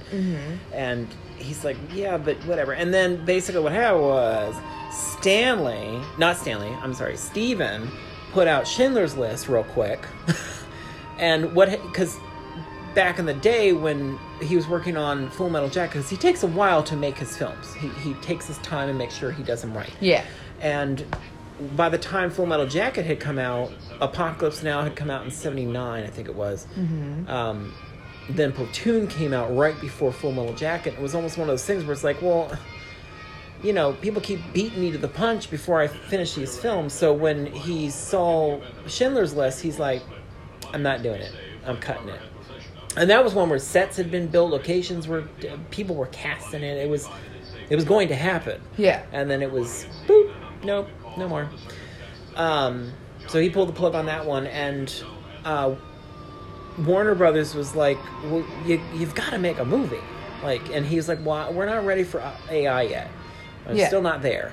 And 0.72 1.08
he's 1.38 1.64
like, 1.66 1.78
"Yeah, 1.94 2.18
but 2.18 2.38
whatever." 2.46 2.74
And 2.74 2.94
then 2.94 3.26
basically, 3.26 3.62
what 3.62 3.72
happened 3.72 4.04
was 4.04 4.56
Stanley, 4.92 6.00
not 6.20 6.38
Stanley, 6.38 6.70
I'm 6.84 6.94
sorry, 6.94 7.18
Steven 7.18 7.90
put 8.32 8.48
out 8.48 8.68
Schindler's 8.68 9.16
List 9.16 9.48
real 9.48 9.64
quick, 9.64 10.06
and 11.20 11.54
what 11.54 11.70
because 11.84 12.18
back 12.94 13.20
in 13.20 13.26
the 13.26 13.34
day 13.34 13.74
when 13.74 14.18
he 14.42 14.56
was 14.56 14.68
working 14.68 14.98
on 14.98 15.30
Full 15.32 15.50
Metal 15.50 15.70
Jacket, 15.70 15.94
because 15.94 16.10
he 16.10 16.18
takes 16.18 16.44
a 16.44 16.48
while 16.48 16.84
to 16.84 16.96
make 16.96 17.18
his 17.18 17.36
films. 17.38 17.74
He 17.76 17.90
he 17.90 18.14
takes 18.16 18.48
his 18.48 18.58
time 18.60 18.90
and 18.90 18.98
makes 18.98 19.16
sure 19.16 19.32
he 19.32 19.44
does 19.44 19.62
them 19.62 19.76
right. 19.76 19.92
Yeah. 20.00 20.24
And 20.60 21.06
by 21.76 21.90
the 21.90 21.98
time 21.98 22.30
Full 22.32 22.46
Metal 22.46 22.66
Jacket 22.66 23.06
had 23.06 23.20
come 23.20 23.38
out, 23.38 23.72
Apocalypse 24.00 24.64
Now 24.64 24.82
had 24.82 24.96
come 24.96 25.10
out 25.10 25.24
in 25.26 25.32
'79, 25.32 26.04
I 26.04 26.08
think 26.08 26.28
it 26.28 26.36
was. 26.36 26.68
Um, 27.28 27.74
then 28.30 28.52
Platoon 28.52 29.08
came 29.08 29.34
out 29.34 29.56
right 29.56 29.80
before 29.82 30.12
Full 30.12 30.32
Metal 30.32 30.54
Jacket. 30.54 30.94
It 30.94 31.02
was 31.02 31.16
almost 31.16 31.38
one 31.38 31.50
of 31.50 31.54
those 31.54 31.66
things 31.66 31.84
where 31.84 31.94
it's 31.94 32.04
like, 32.04 32.22
well, 32.22 32.52
you 33.64 33.74
know, 33.74 33.94
people 33.94 34.22
keep 34.22 34.40
beating 34.54 34.82
me 34.82 34.92
to 34.92 34.98
the 34.98 35.08
punch 35.08 35.50
before 35.52 35.80
I 35.82 35.88
finish 35.88 36.34
these 36.34 36.58
films. 36.58 36.94
So 36.94 37.14
when 37.14 37.46
he 37.46 37.90
saw 37.90 38.60
Schindler's 38.88 39.34
List, 39.34 39.62
he's 39.62 39.80
like, 39.80 40.02
I'm 40.74 40.82
not 40.84 41.04
doing 41.04 41.22
it. 41.22 41.34
I'm 41.66 41.78
cutting 41.78 42.10
it. 42.10 42.20
And 42.98 43.10
that 43.10 43.24
was 43.24 43.34
one 43.34 43.50
where 43.50 43.60
sets 43.60 43.96
had 43.98 44.12
been 44.12 44.28
built, 44.28 44.52
locations 44.52 45.08
were, 45.08 45.22
people 45.70 45.96
were 45.96 46.08
casting 46.08 46.64
it. 46.64 46.78
It 46.78 46.90
was, 46.90 47.08
it 47.70 47.76
was 47.76 47.86
going 47.86 48.08
to 48.10 48.16
happen 48.16 48.62
Yeah. 48.78 49.04
and 49.14 49.30
then 49.32 49.42
it 49.42 49.50
was 49.52 49.86
boop, 50.08 50.34
nope, 50.64 50.90
no 51.18 51.28
more. 51.30 51.50
Um, 52.36 52.92
so 53.28 53.40
he 53.40 53.50
pulled 53.50 53.70
the 53.70 53.74
plug 53.74 53.96
on 53.96 54.08
that 54.08 54.26
one, 54.26 54.48
and 54.48 54.94
uh, 55.46 55.76
Warner 56.80 57.16
Brothers 57.16 57.54
was 57.56 57.76
like, 57.76 57.98
well, 58.26 58.46
you, 58.66 58.82
"You've 58.94 59.16
got 59.16 59.30
to 59.32 59.38
make 59.38 59.60
a 59.60 59.66
movie." 59.66 60.00
Like, 60.44 60.74
and 60.74 60.86
he's 60.86 61.08
like, 61.08 61.20
"Well, 61.24 61.54
we're 61.54 61.66
not 61.66 61.86
ready 61.86 62.04
for 62.04 62.22
AI 62.50 62.82
yet. 62.84 63.10
I'm 63.68 63.76
Yeah. 63.76 63.88
still 63.88 64.02
not 64.02 64.22
there." 64.22 64.52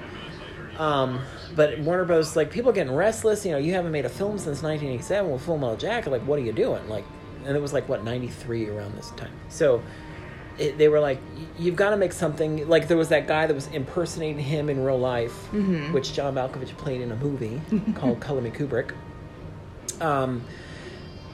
Um, 0.78 1.20
but 1.56 1.78
Warner 1.80 2.04
Brothers 2.04 2.36
like 2.36 2.50
people 2.50 2.70
getting 2.72 2.94
restless. 2.94 3.44
You 3.44 3.52
know, 3.52 3.58
you 3.58 3.72
haven't 3.74 3.90
made 3.92 4.04
a 4.04 4.08
film 4.08 4.38
since 4.38 4.62
1987 4.62 5.30
with 5.30 5.42
Full 5.42 5.58
Metal 5.58 5.76
Jacket. 5.76 6.10
Like, 6.10 6.22
what 6.22 6.38
are 6.38 6.42
you 6.42 6.52
doing? 6.52 6.88
Like, 6.88 7.04
and 7.44 7.56
it 7.56 7.60
was 7.60 7.72
like 7.72 7.88
what 7.88 8.04
93 8.04 8.68
around 8.68 8.96
this 8.96 9.10
time. 9.16 9.32
So 9.48 9.82
it, 10.58 10.78
they 10.78 10.88
were 10.88 11.00
like, 11.00 11.18
"You've 11.58 11.76
got 11.76 11.90
to 11.90 11.96
make 11.96 12.12
something." 12.12 12.68
Like 12.68 12.86
there 12.88 12.96
was 12.96 13.08
that 13.08 13.26
guy 13.26 13.46
that 13.46 13.54
was 13.54 13.66
impersonating 13.68 14.38
him 14.42 14.68
in 14.70 14.84
real 14.84 14.98
life, 14.98 15.52
which 15.92 16.12
John 16.14 16.34
Malkovich 16.34 16.76
played 16.76 17.00
in 17.00 17.10
a 17.12 17.16
movie 17.16 17.60
called 17.94 18.20
Color 18.20 18.42
Me 18.42 18.50
Kubrick. 18.50 18.92
Um, 20.00 20.42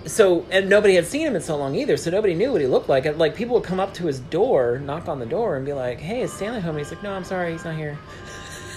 so 0.06 0.44
and 0.50 0.68
nobody 0.68 0.94
had 0.94 1.06
seen 1.06 1.26
him 1.26 1.36
in 1.36 1.42
so 1.42 1.56
long 1.56 1.74
either, 1.74 1.96
so 1.96 2.10
nobody 2.10 2.34
knew 2.34 2.52
what 2.52 2.60
he 2.60 2.66
looked 2.66 2.88
like. 2.88 3.06
And, 3.06 3.18
Like 3.18 3.34
people 3.34 3.54
would 3.56 3.64
come 3.64 3.80
up 3.80 3.94
to 3.94 4.06
his 4.06 4.20
door, 4.20 4.78
knock 4.78 5.08
on 5.08 5.18
the 5.18 5.26
door, 5.26 5.56
and 5.56 5.64
be 5.64 5.72
like, 5.72 6.00
"Hey, 6.00 6.22
is 6.22 6.32
Stanley 6.32 6.60
home?" 6.60 6.76
And 6.76 6.78
he's 6.78 6.92
like, 6.92 7.02
"No, 7.02 7.12
I'm 7.12 7.24
sorry, 7.24 7.52
he's 7.52 7.64
not 7.64 7.76
here," 7.76 7.98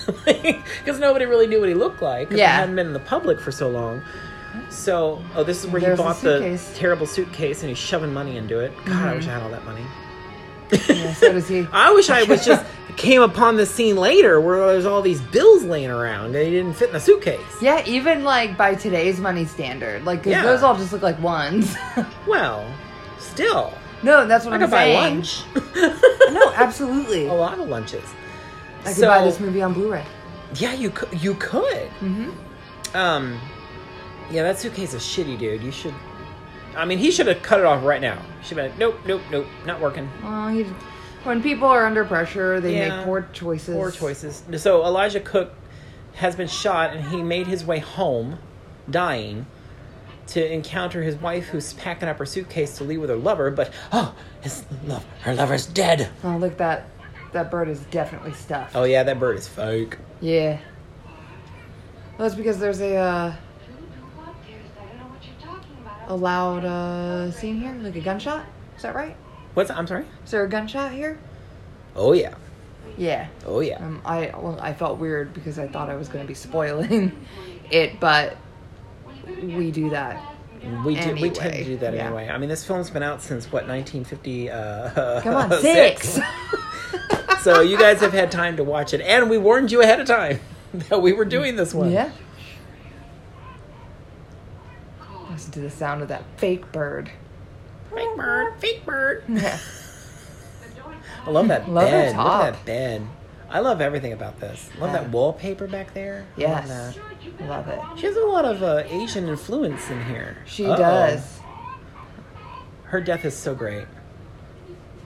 because 0.25 0.99
nobody 0.99 1.25
really 1.25 1.47
knew 1.47 1.59
what 1.59 1.69
he 1.69 1.75
looked 1.75 2.01
like. 2.01 2.29
Yeah. 2.31 2.35
he 2.35 2.41
hadn't 2.43 2.75
been 2.75 2.87
in 2.87 2.93
the 2.93 2.99
public 2.99 3.39
for 3.39 3.51
so 3.51 3.69
long. 3.69 4.01
So, 4.69 5.23
oh, 5.35 5.43
this 5.43 5.63
is 5.63 5.69
where 5.69 5.81
There's 5.81 5.99
he 5.99 6.03
bought 6.03 6.21
the 6.21 6.59
terrible 6.75 7.05
suitcase, 7.05 7.61
and 7.61 7.69
he's 7.69 7.77
shoving 7.77 8.13
money 8.13 8.37
into 8.37 8.59
it. 8.59 8.73
God, 8.77 8.87
I 8.87 8.91
mm-hmm. 8.93 9.15
wish 9.17 9.27
I 9.27 9.33
had 9.33 9.43
all 9.43 9.49
that 9.49 9.65
money. 9.65 9.83
Yeah, 10.71 11.13
so 11.13 11.31
does 11.33 11.47
he. 11.47 11.67
I 11.71 11.91
wish 11.93 12.09
I 12.09 12.23
was 12.23 12.45
just 12.45 12.65
came 12.97 13.21
upon 13.21 13.55
this 13.57 13.69
scene 13.73 13.95
later 13.95 14.41
where 14.41 14.57
there's 14.67 14.85
all 14.85 15.01
these 15.01 15.21
bills 15.21 15.63
laying 15.63 15.89
around 15.91 16.35
and 16.35 16.45
he 16.45 16.49
didn't 16.49 16.73
fit 16.73 16.87
in 16.87 16.93
the 16.93 16.99
suitcase. 16.99 17.39
Yeah, 17.61 17.83
even 17.85 18.23
like 18.23 18.57
by 18.57 18.73
today's 18.75 19.19
money 19.19 19.45
standard, 19.45 20.03
like 20.03 20.23
'cause 20.23 20.31
Yeah. 20.31 20.41
those 20.43 20.63
all 20.63 20.75
just 20.75 20.91
look 20.91 21.03
like 21.03 21.19
ones. 21.21 21.75
Well, 22.27 22.65
still, 23.19 23.73
no, 24.03 24.25
that's 24.27 24.45
what 24.45 24.53
I 24.53 24.55
I'm 24.55 24.61
could 24.63 24.71
buy 24.71 24.85
saying. 24.85 25.15
lunch. 25.15 25.43
No, 26.31 26.51
absolutely. 26.55 27.27
a 27.27 27.33
lot 27.33 27.57
of 27.59 27.69
lunches. 27.69 28.03
I 28.85 28.93
could 28.93 29.01
buy 29.05 29.23
this 29.23 29.39
movie 29.39 29.61
on 29.61 29.73
Blu-ray. 29.73 30.03
Yeah, 30.55 30.73
you 30.73 30.89
could. 30.89 31.21
You 31.21 31.35
could. 31.35 31.87
Mm-hmm. 32.01 32.29
Um, 32.97 33.39
yeah, 34.31 34.43
that 34.43 34.59
suitcase 34.59 34.93
is 34.93 35.01
shitty, 35.03 35.37
dude. 35.39 35.61
You 35.63 35.71
should. 35.71 35.93
I 36.75 36.85
mean, 36.85 36.97
he 36.97 37.11
should 37.11 37.27
have 37.27 37.41
cut 37.41 37.59
it 37.59 37.65
off 37.65 37.83
right 37.83 38.01
now. 38.01 38.21
Should 38.43 38.57
have 38.57 38.71
been 38.71 38.79
nope, 38.79 38.99
nope, 39.05 39.21
nope, 39.31 39.47
not 39.65 39.79
working. 39.81 40.09
Well, 40.23 40.49
he, 40.49 40.63
when 41.23 41.41
people 41.41 41.67
are 41.67 41.85
under 41.85 42.05
pressure, 42.05 42.59
they 42.61 42.77
Yeah. 42.77 42.97
make 42.97 43.05
poor 43.05 43.27
choices. 43.33 43.75
Poor 43.75 43.91
choices. 43.91 44.43
So 44.57 44.83
Elisha 44.83 45.19
Cook 45.19 45.53
has 46.15 46.35
been 46.35 46.47
shot, 46.47 46.95
and 46.95 47.05
he 47.05 47.21
made 47.21 47.47
his 47.47 47.65
way 47.65 47.79
home, 47.79 48.39
dying, 48.89 49.45
to 50.27 50.51
encounter 50.53 51.01
his 51.03 51.15
wife, 51.15 51.45
who's 51.47 51.73
packing 51.73 52.09
up 52.09 52.17
her 52.19 52.25
suitcase 52.25 52.77
to 52.77 52.83
leave 52.83 52.99
with 53.01 53.09
her 53.09 53.15
lover. 53.15 53.49
But 53.51 53.71
oh, 53.91 54.13
his 54.41 54.65
love, 54.85 55.05
her 55.21 55.33
lover's 55.33 55.65
dead. 55.65 56.09
Oh, 56.23 56.37
look 56.37 56.57
that 56.57 56.87
that 57.33 57.51
bird 57.51 57.69
is 57.69 57.79
definitely 57.91 58.33
stuffed. 58.33 58.75
Oh 58.75 58.83
yeah, 58.83 59.03
that 59.03 59.19
bird 59.19 59.37
is 59.37 59.47
fake. 59.47 59.97
Yeah. 60.21 60.59
Well, 62.17 62.27
that's 62.27 62.35
because 62.35 62.57
there's 62.59 62.81
a 62.81 62.95
uh, 62.95 63.35
a 66.07 66.15
loud 66.15 66.65
uh, 66.65 67.31
scene 67.31 67.59
here, 67.59 67.73
like 67.81 67.95
a 67.95 68.01
gunshot. 68.01 68.45
Is 68.75 68.83
that 68.83 68.95
right? 68.95 69.15
What's? 69.53 69.69
I'm 69.69 69.87
sorry. 69.87 70.05
Is 70.23 70.31
there 70.31 70.43
a 70.43 70.49
gunshot 70.49 70.91
here? 70.91 71.17
Oh 71.95 72.13
yeah. 72.13 72.35
Yeah. 72.97 73.27
Oh 73.45 73.59
yeah. 73.59 73.77
Um, 73.83 74.01
I 74.05 74.31
well, 74.37 74.57
I 74.61 74.73
felt 74.73 74.99
weird 74.99 75.33
because 75.33 75.59
I 75.59 75.67
thought 75.67 75.89
I 75.89 75.95
was 75.95 76.07
going 76.07 76.23
to 76.23 76.27
be 76.27 76.33
spoiling 76.33 77.11
it, 77.71 77.99
but 77.99 78.37
we 79.25 79.71
do 79.71 79.89
that. 79.91 80.33
We 80.63 80.69
do, 80.69 80.81
we 80.83 80.95
tend 80.95 81.17
to 81.19 81.41
Anyway, 81.43 81.63
do 81.63 81.77
that 81.77 81.93
yeah. 81.93 82.05
anyway. 82.07 82.27
I 82.29 82.37
mean, 82.37 82.49
this 82.49 82.65
film's 82.65 82.89
been 82.89 83.03
out 83.03 83.21
since 83.21 83.45
what 83.45 83.67
1950. 83.67 84.49
Uh, 84.49 85.21
Come 85.21 85.35
on, 85.35 85.51
six. 85.61 86.19
so 87.41 87.61
you 87.61 87.77
guys 87.77 88.01
have 88.01 88.11
had 88.13 88.31
time 88.31 88.57
to 88.57 88.63
watch 88.63 88.93
it, 88.93 89.01
and 89.01 89.29
we 89.29 89.37
warned 89.37 89.71
you 89.71 89.81
ahead 89.81 89.99
of 89.99 90.07
time 90.07 90.39
that 90.73 91.01
we 91.01 91.13
were 91.13 91.25
doing 91.25 91.55
this 91.55 91.73
one. 91.73 91.91
yeah. 91.91 92.11
Listen 95.29 95.46
to 95.57 95.63
the 95.63 95.69
sound 95.71 96.03
of 96.03 96.07
that 96.09 96.23
fake 96.37 96.71
bird. 96.71 97.09
Fake 97.93 98.15
bird, 98.15 98.53
fake 98.59 98.85
bird. 98.85 99.23
Yeah. 99.27 99.57
I 101.25 101.29
love 101.31 101.47
that 101.47 101.67
Love 101.69 101.89
her 101.89 101.91
bed. 101.91 102.15
Look 102.15 102.25
at 102.27 102.53
that 102.53 102.65
bed. 102.65 103.07
I 103.49 103.59
love 103.59 103.81
everything 103.81 104.13
about 104.13 104.39
this. 104.39 104.69
Love 104.79 104.91
Yeah. 104.93 105.01
that 105.01 105.09
wallpaper 105.09 105.65
back 105.67 105.93
there. 105.95 106.25
I 106.37 106.41
love 106.41 106.67
Yes. 106.67 106.67
that. 107.39 107.49
Love 107.49 107.67
it. 107.69 107.79
She 107.99 108.05
has 108.05 108.15
a 108.17 108.21
lot 108.25 108.45
of 108.45 108.61
uh, 108.61 108.83
Asian 108.87 109.27
influence 109.27 109.89
in 109.89 110.03
here. 110.05 110.37
She 110.45 110.65
Uh-oh. 110.67 110.77
does. 110.77 111.39
Her 112.83 113.01
death 113.01 113.25
is 113.25 113.35
so 113.35 113.55
great. 113.55 113.85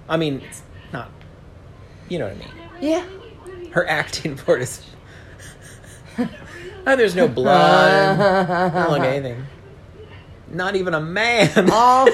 I 0.10 0.18
mean, 0.18 0.41
it's 0.48 0.64
not. 0.91 1.10
You 2.10 2.19
know 2.19 2.26
what 2.28 2.36
I 2.36 2.40
mean. 2.40 2.49
Yeah. 2.82 3.06
Her 3.72 3.88
acting 3.88 4.36
for 4.36 4.57
it 4.57 4.64
is. 4.64 4.86
Oh, 6.19 6.28
there's 6.98 7.15
no 7.15 7.28
blood. 7.30 8.19
I 8.19 8.69
don't 8.84 8.91
like 8.91 9.03
anything. 9.03 9.45
Not 10.53 10.76
even 10.76 10.94
a 10.94 11.02
man. 11.02 11.49
Oh. 11.56 12.06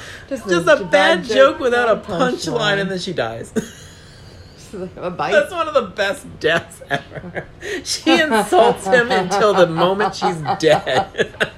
just, 0.28 0.48
Just 0.48 0.68
a 0.68 0.84
bad 0.84 1.24
joke 1.24 1.58
without 1.58 1.88
a 1.88 2.00
punchline, 2.00 2.80
and 2.80 2.90
then 2.90 2.98
she 2.98 3.12
dies. 3.12 3.52
a 4.96 5.10
bite. 5.10 5.32
That's 5.40 5.52
one 5.52 5.68
of 5.68 5.74
the 5.74 5.82
best 5.82 6.26
deaths 6.40 6.82
ever. 6.90 7.46
She 7.84 8.20
insults 8.20 8.86
him 8.86 9.10
until 9.10 9.54
the 9.54 9.66
moment 9.66 10.14
she's 10.14 10.36
dead. 10.58 11.50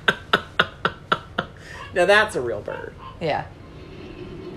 now 1.94 2.06
that's 2.06 2.34
a 2.34 2.40
real 2.40 2.60
bird 2.60 2.94
yeah. 3.20 3.46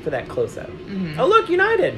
for 0.04 0.10
that 0.12 0.30
close 0.30 0.58
up. 0.58 0.68
Mm-hmm. 0.68 1.20
Oh 1.20 1.28
look, 1.28 1.50
United. 1.50 1.98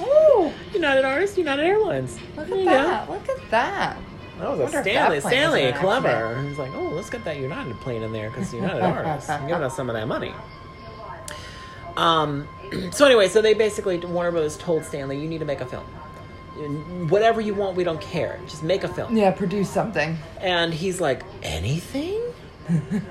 Oh, 0.00 0.52
United 0.72 1.04
Artists, 1.04 1.38
United 1.38 1.62
Airlines. 1.62 2.18
look 2.36 2.50
at 2.50 2.56
you 2.56 2.64
go. 2.64 2.70
that! 2.70 3.10
Look 3.10 3.28
at 3.28 3.50
that! 3.50 3.98
That 4.44 4.58
was 4.58 4.74
a 4.74 4.82
Stanley. 4.82 5.20
Stanley, 5.20 5.72
clever. 5.72 6.42
He's 6.42 6.58
like, 6.58 6.72
oh, 6.74 6.88
let's 6.88 7.08
get 7.10 7.24
that 7.24 7.38
United 7.38 7.80
plane 7.80 8.02
in 8.02 8.12
there 8.12 8.28
because 8.30 8.52
United 8.52 8.82
Artists 8.82 9.28
giving 9.28 9.64
us 9.64 9.74
some 9.74 9.88
of 9.88 9.94
that 9.94 10.06
money. 10.06 10.34
Um. 11.96 12.48
So 12.90 13.04
anyway, 13.06 13.28
so 13.28 13.40
they 13.40 13.54
basically 13.54 13.98
Warner 13.98 14.32
Brothers 14.32 14.56
told 14.56 14.84
Stanley, 14.84 15.16
you 15.16 15.28
need 15.28 15.38
to 15.38 15.44
make 15.44 15.60
a 15.60 15.66
film. 15.66 15.84
Whatever 17.08 17.40
you 17.40 17.54
want, 17.54 17.76
we 17.76 17.84
don't 17.84 18.00
care. 18.00 18.40
Just 18.48 18.64
make 18.64 18.82
a 18.82 18.88
film. 18.88 19.16
Yeah, 19.16 19.30
produce 19.30 19.70
something. 19.70 20.16
And 20.40 20.74
he's 20.74 21.00
like, 21.00 21.22
anything? 21.42 22.20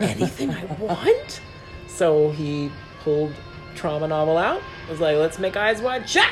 anything 0.02 0.50
I 0.50 0.66
want? 0.80 1.42
So 1.88 2.32
he 2.32 2.72
pulled 3.04 3.34
Traumnovelle 3.76 4.42
out. 4.42 4.62
Was 4.90 5.00
like, 5.00 5.16
let's 5.18 5.40
make 5.40 5.56
Eyes 5.56 5.82
Wide 5.82 6.10
Shut. 6.10 6.30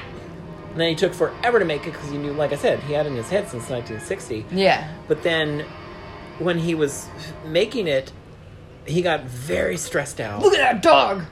And 0.72 0.80
then 0.80 0.90
he 0.90 0.96
took 0.96 1.14
forever 1.14 1.60
to 1.60 1.66
make 1.66 1.86
it 1.86 1.92
because 1.92 2.10
he 2.10 2.18
knew, 2.18 2.32
like 2.34 2.54
I 2.54 2.56
said, 2.56 2.80
he 2.82 2.94
had 2.94 3.06
it 3.06 3.10
in 3.10 3.16
his 3.16 3.30
head 3.30 3.50
since 3.50 3.70
1960. 3.70 4.46
Yeah. 4.56 4.90
But 5.08 5.22
then 5.22 5.66
when 6.40 6.58
he 6.60 6.76
was 6.76 7.10
making 7.46 7.88
it, 7.88 8.12
he 8.86 9.02
got 9.02 9.24
very 9.26 9.78
stressed 9.78 10.22
out. 10.22 10.42
Look 10.42 10.54
at 10.54 10.60
that 10.60 10.82
dog. 10.82 11.24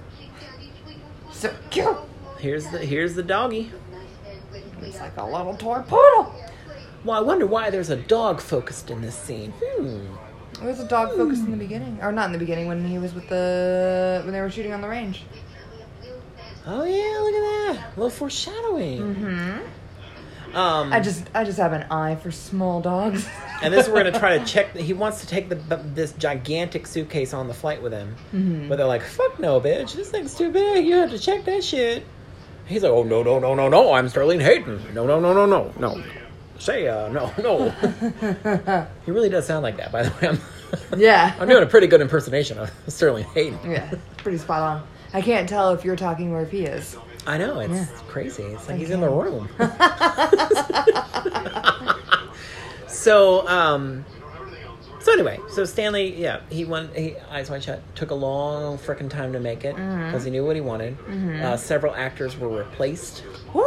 So 1.32 1.53
cute. 1.70 1.98
Here's 2.38 2.68
the 2.68 2.80
here's 2.80 3.16
the 3.16 3.24
doggy. 3.24 3.72
It's 4.82 4.99
like 4.99 5.18
a 5.18 5.26
little 5.26 5.56
toy 5.56 5.82
poodle. 5.88 6.34
Well, 7.03 7.18
I 7.18 7.22
wonder 7.22 7.45
why 7.45 7.70
there's 7.70 7.90
a 7.90 7.95
dog 7.95 8.41
focused 8.41 8.90
in 8.90 9.02
this 9.02 9.16
scene. 9.16 9.53
Hmm. 9.64 10.16
There's 10.61 10.80
a 10.80 10.88
dog 10.88 11.16
focused 11.16 11.45
in 11.45 11.52
the 11.52 11.57
beginning, 11.57 11.99
or 12.02 12.11
not 12.11 12.26
in 12.26 12.34
the 12.34 12.38
beginning 12.38 12.68
when 12.68 12.86
he 12.86 12.98
was 12.98 13.14
with 13.14 13.30
the 13.30 14.22
when 14.26 14.34
they 14.34 14.41
were 14.41 14.49
shooting 14.49 14.74
on 14.74 14.82
the 14.82 14.90
range. 14.90 15.24
Oh 16.65 16.84
yeah, 16.84 17.19
look 17.19 17.34
at 17.34 17.77
that. 17.77 17.88
A 17.95 17.99
little 17.99 18.10
foreshadowing. 18.10 19.15
Mm-hmm. 19.15 20.56
Um, 20.56 20.91
I 20.91 20.99
just 20.99 21.26
I 21.36 21.44
just 21.44 21.60
have 21.60 21.73
an 21.73 21.84
eye 21.91 22.15
for 22.15 22.31
small 22.31 22.81
dogs. 22.81 23.27
and 23.61 23.73
this 23.73 23.88
we're 23.88 24.03
gonna 24.03 24.18
try 24.18 24.38
to 24.40 24.45
check. 24.52 24.76
He 24.76 24.94
wants 24.94 25.22
to 25.22 25.27
take 25.27 25.48
the 25.49 25.56
this 25.94 26.11
gigantic 26.14 26.88
suitcase 26.88 27.34
on 27.34 27.48
the 27.48 27.53
flight 27.53 27.81
with 27.81 27.94
him, 27.94 28.15
Mm-hmm. 28.34 28.68
but 28.69 28.77
they're 28.77 28.88
like, 28.88 29.03
"Fuck 29.03 29.40
no, 29.40 29.61
bitch! 29.61 29.94
This 29.94 30.10
thing's 30.10 30.36
too 30.36 30.52
big. 30.52 30.86
You 30.86 30.95
have 30.95 31.11
to 31.11 31.19
check 31.19 31.45
that 31.45 31.64
shit." 31.64 32.03
He's 32.65 32.84
like, 32.84 32.91
"Oh 32.91 33.03
no, 33.03 33.22
no, 33.23 33.40
no, 33.40 33.53
no, 33.56 33.69
no! 33.69 33.94
I'm 33.94 34.10
Sterling 34.10 34.40
Hayden. 34.40 34.81
No, 34.94 35.06
no, 35.06 35.19
no, 35.19 35.34
no, 35.34 35.45
no, 35.45 35.72
no. 35.80 36.03
Say 36.57 36.88
uh, 36.88 37.10
no, 37.10 37.31
no." 37.38 37.69
he 39.06 39.11
really 39.11 39.30
does 39.30 39.45
sound 39.45 39.64
like 39.64 39.77
that, 39.77 39.91
by 39.91 40.03
the 40.03 40.10
way. 40.19 40.27
I'm, 40.91 40.99
yeah. 40.99 41.36
I'm 41.40 41.48
doing 41.48 41.64
a 41.64 41.68
pretty 41.68 41.88
good 41.88 42.02
impersonation 42.02 42.57
of 42.57 42.72
Sterling 42.88 43.26
Hayden. 43.36 43.60
Yeah, 43.69 43.91
pretty 44.18 44.38
spot 44.40 44.61
on. 44.61 44.88
I 45.14 45.22
can't 45.22 45.48
tell 45.49 45.72
if 45.73 45.84
you're 45.86 45.95
talking 45.95 46.31
or 46.34 46.41
if 46.41 46.52
he 46.52 46.65
is. 46.65 46.95
I 47.27 47.38
know 47.38 47.60
it's 47.60 47.73
Yeah. 47.73 47.86
crazy. 48.07 48.44
It's 48.44 48.68
like 48.68 48.76
I 48.76 48.80
he's 48.80 48.90
in 48.91 49.02
the 49.02 49.07
can. 49.07 49.18
room. 49.18 49.49
so, 52.88 53.48
um, 53.48 54.06
so 54.99 55.14
anyway, 55.14 55.40
so 55.52 55.65
Stanley, 55.65 56.15
yeah, 56.22 56.41
he 56.49 56.65
won. 56.65 56.90
He 56.95 57.15
eyes 57.31 57.49
wide 57.49 57.64
shut. 57.64 57.81
Took 57.95 58.11
a 58.11 58.15
long 58.15 58.77
frickin' 58.77 59.10
time 59.10 59.34
to 59.34 59.40
make 59.40 59.64
it 59.65 59.76
Mm-hmm. 59.76 60.06
because 60.07 60.23
he 60.26 60.31
knew 60.31 60.45
what 60.45 60.56
he 60.56 60.61
wanted. 60.61 60.98
Uh, 61.41 61.57
several 61.57 61.94
actors 61.95 62.38
were 62.38 62.49
replaced 62.49 63.23
Woo! 63.53 63.64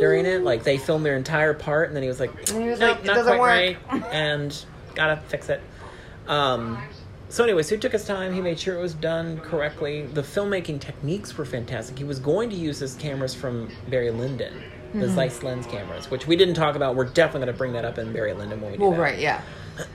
during 0.00 0.26
it. 0.26 0.42
Like 0.42 0.64
they 0.64 0.76
filmed 0.78 1.06
their 1.06 1.16
entire 1.16 1.54
part, 1.54 1.88
and 1.88 1.96
then 1.96 2.02
he 2.02 2.08
was 2.08 2.20
like, 2.20 2.48
he 2.48 2.68
was 2.68 2.80
"Nope, 2.80 2.96
like, 2.96 3.04
"It 3.04 3.06
not 3.06 3.14
doesn't 3.14 3.38
quite 3.38 3.76
work." 3.78 3.92
right," 3.92 4.04
and 4.12 4.64
gotta 4.94 5.16
fix 5.28 5.48
it. 5.48 5.60
Um, 6.28 6.78
so 7.32 7.44
anyway, 7.44 7.62
so 7.62 7.74
he 7.76 7.80
took 7.80 7.92
his 7.92 8.04
time. 8.04 8.32
He 8.34 8.40
made 8.40 8.60
sure 8.60 8.76
it 8.76 8.80
was 8.80 8.94
done 8.94 9.38
correctly. 9.40 10.02
The 10.06 10.22
filmmaking 10.22 10.80
techniques 10.80 11.36
were 11.38 11.44
fantastic. 11.46 11.96
He 11.96 12.04
was 12.04 12.18
going 12.18 12.50
to 12.50 12.56
use 12.56 12.78
his 12.78 12.94
cameras 12.96 13.34
from 13.34 13.70
Barry 13.88 14.10
Lyndon, 14.10 14.62
the 14.92 14.98
Mm-hmm. 15.06 15.14
Zeiss 15.14 15.42
lens 15.42 15.66
cameras, 15.66 16.10
which 16.10 16.26
we 16.26 16.36
didn't 16.36 16.54
talk 16.54 16.76
about. 16.76 16.94
We're 16.94 17.06
definitely 17.06 17.46
going 17.46 17.54
to 17.54 17.58
bring 17.58 17.72
that 17.72 17.86
up 17.86 17.96
in 17.96 18.12
Barry 18.12 18.34
Lyndon 18.34 18.60
when 18.60 18.72
we 18.72 18.76
do 18.76 18.82
Well, 18.82 18.92
that. 18.92 19.00
right, 19.00 19.18
yeah. 19.18 19.40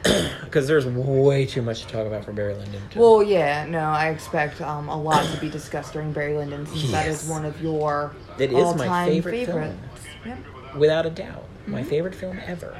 because 0.43 0.67
there's 0.67 0.87
way 0.87 1.45
too 1.45 1.61
much 1.61 1.81
to 1.81 1.87
talk 1.87 2.07
about 2.07 2.25
for 2.25 2.31
Barry 2.33 2.55
Lyndon. 2.55 2.81
To, 2.89 2.99
Well, 2.99 3.21
yeah, 3.21 3.65
no, 3.67 3.81
I 3.81 4.09
expect 4.09 4.59
um, 4.61 4.89
a 4.89 4.99
lot 4.99 5.23
to 5.31 5.39
be 5.39 5.49
discussed 5.51 5.93
during 5.93 6.11
Barry 6.11 6.35
Lyndon 6.35 6.65
since 6.65 6.89
that 6.91 7.07
is 7.07 7.27
one 7.29 7.45
of 7.45 7.61
your 7.61 8.15
It 8.39 8.51
is 8.51 8.75
my 8.75 9.05
favorite 9.05 9.45
film. 9.45 9.77
Yep. 10.25 10.37
without 10.77 11.05
a 11.05 11.11
doubt, 11.11 11.45
my 11.67 11.81
Mm-hmm. 11.81 11.89
favorite 11.89 12.15
film 12.15 12.39
ever. 12.47 12.75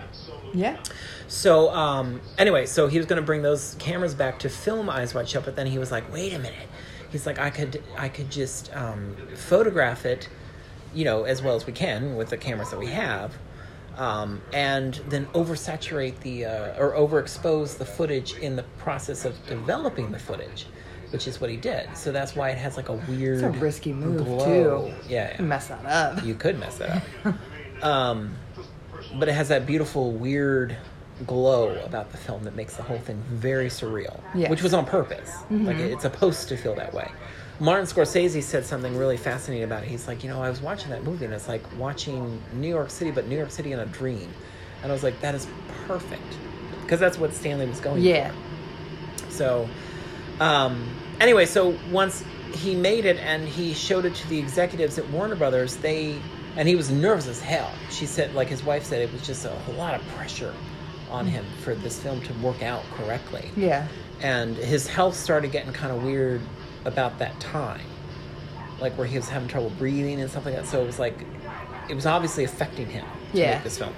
Yeah. 0.56 0.78
So 1.28 1.70
um, 1.74 2.22
anyway, 2.38 2.66
so 2.66 2.88
he 2.88 2.98
was 2.98 3.06
going 3.06 3.22
to 3.22 3.26
bring 3.26 3.42
those 3.42 3.76
cameras 3.80 4.16
back 4.16 4.40
to 4.40 4.50
film 4.50 4.90
Eyes 4.90 5.14
Wide 5.14 5.28
Shut, 5.28 5.46
but 5.46 5.56
then 5.56 5.68
he 5.68 5.78
was 5.78 5.92
like, 5.92 6.12
"Wait 6.12 6.34
a 6.34 6.40
minute." 6.40 6.68
He's 7.12 7.26
like, 7.26 7.40
"I 7.40 7.50
could, 7.50 7.84
I 7.98 8.10
could 8.10 8.30
just 8.32 8.74
um, 8.76 9.16
photograph 9.36 10.06
it, 10.06 10.30
you 10.94 11.06
know, 11.06 11.24
as 11.24 11.42
well 11.42 11.56
as 11.56 11.66
we 11.66 11.74
can 11.74 12.16
with 12.16 12.30
the 12.30 12.38
cameras 12.38 12.72
that 12.72 12.80
we 12.80 12.88
have, 12.88 13.34
um, 13.98 14.42
and 14.54 14.96
then 15.10 15.26
oversaturate 15.28 16.20
the 16.22 16.46
uh, 16.46 16.78
or 16.82 16.94
overexpose 16.94 17.78
the 17.78 17.86
footage 17.86 18.34
in 18.36 18.56
the 18.56 18.64
process 18.78 19.26
of 19.26 19.36
developing 19.48 20.12
the 20.12 20.20
footage." 20.20 20.66
Which 21.12 21.26
is 21.26 21.40
what 21.40 21.50
he 21.50 21.56
did. 21.56 21.96
So 21.96 22.12
that's 22.12 22.36
why 22.36 22.50
it 22.50 22.58
has 22.58 22.76
like 22.76 22.90
a 22.90 22.94
weird, 22.94 23.36
It's 23.42 23.44
a 23.44 23.60
risky 23.62 23.94
move 23.94 24.26
glow. 24.26 24.44
too. 24.90 24.94
Yeah, 25.08 25.34
yeah. 25.34 25.42
Mess 25.42 25.68
that 25.68 25.86
up. 25.86 26.22
You 26.26 26.36
could 26.36 26.60
mess 26.60 26.80
that 26.80 27.02
up. 27.24 27.36
um, 27.82 28.36
but 29.18 29.30
it 29.30 29.32
has 29.32 29.48
that 29.48 29.66
beautiful, 29.66 30.12
weird 30.12 30.76
glow 31.26 31.76
about 31.84 32.12
the 32.12 32.18
film 32.18 32.44
that 32.44 32.56
makes 32.56 32.76
the 32.76 32.84
whole 32.84 33.00
thing 33.00 33.22
very 33.30 33.68
surreal, 33.70 34.20
Yes. 34.36 34.50
which 34.50 34.62
was 34.62 34.74
on 34.74 34.86
purpose. 34.86 35.32
Like 35.50 35.78
it's 35.78 36.04
supposed 36.04 36.50
to 36.50 36.58
feel 36.58 36.76
that 36.76 36.94
way. 36.94 37.10
Martin 37.60 37.88
Scorsese 37.88 38.44
said 38.44 38.66
something 38.66 38.96
really 38.96 39.18
fascinating 39.18 39.64
about 39.64 39.82
it. 39.82 39.90
He's 39.90 40.08
like, 40.08 40.24
you 40.24 40.30
know, 40.30 40.44
I 40.44 40.50
was 40.50 40.62
watching 40.62 40.92
that 40.92 41.04
movie 41.04 41.26
and 41.26 41.34
it's 41.34 41.48
like 41.48 41.64
watching 41.78 42.40
New 42.54 42.68
York 42.70 42.92
City, 42.92 43.10
but 43.10 43.28
New 43.28 43.36
York 43.38 43.50
City 43.50 43.72
in 43.72 43.80
a 43.80 43.86
dream. 43.88 44.30
And 44.84 44.92
I 44.92 44.94
was 44.94 45.02
like, 45.04 45.20
that 45.22 45.34
is 45.34 45.48
perfect. 45.88 46.22
Because 46.84 47.00
that's 47.00 47.18
what 47.18 47.34
Stanley 47.34 47.66
was 47.66 47.80
going 47.80 48.04
Yeah. 48.04 48.32
for. 48.32 49.32
So, 49.32 49.70
um, 50.40 50.88
anyway, 51.20 51.46
so 51.46 51.76
once 51.92 52.24
he 52.54 52.76
made 52.76 53.06
it 53.06 53.18
and 53.18 53.48
he 53.48 53.74
showed 53.74 54.06
it 54.06 54.14
to 54.16 54.28
the 54.30 54.38
executives 54.38 54.98
at 55.00 55.10
Warner 55.10 55.36
Brothers, 55.36 55.78
they 55.78 56.20
and 56.56 56.68
he 56.68 56.76
was 56.76 56.90
nervous 56.90 57.28
as 57.28 57.40
hell. 57.40 57.72
She 57.92 58.06
said, 58.08 58.34
like 58.34 58.48
his 58.48 58.64
wife 58.64 58.84
said, 58.84 59.02
it 59.02 59.12
was 59.14 59.22
just 59.26 59.46
a 59.46 59.50
whole 59.50 59.76
lot 59.76 59.94
of 59.94 60.02
pressure 60.10 60.54
on 61.10 61.26
him 61.28 61.46
for 61.64 61.76
this 61.76 62.00
film 62.00 62.22
to 62.22 62.34
work 62.36 62.62
out 62.64 62.84
correctly. 62.96 63.50
Yeah. 63.56 63.88
And 64.22 64.56
his 64.56 64.88
health 64.88 65.16
started 65.16 65.52
getting 65.52 65.72
kind 65.74 65.92
of 65.96 66.04
weird 66.04 66.42
about 66.86 67.20
that 67.20 67.40
time, 67.40 67.86
like 68.80 68.94
where 68.98 69.08
he 69.08 69.16
was 69.18 69.30
having 69.30 69.48
trouble 69.48 69.70
breathing 69.72 70.20
and 70.22 70.30
stuff 70.30 70.46
like 70.46 70.56
that. 70.56 70.66
So 70.66 70.82
it 70.82 70.86
was 70.86 71.00
like, 71.00 71.16
it 71.90 71.94
was 71.94 72.06
obviously 72.06 72.44
affecting 72.44 72.88
him 72.90 73.06
to 73.32 73.38
Yeah. 73.38 73.56
make 73.56 73.64
this 73.64 73.78
film. 73.78 73.94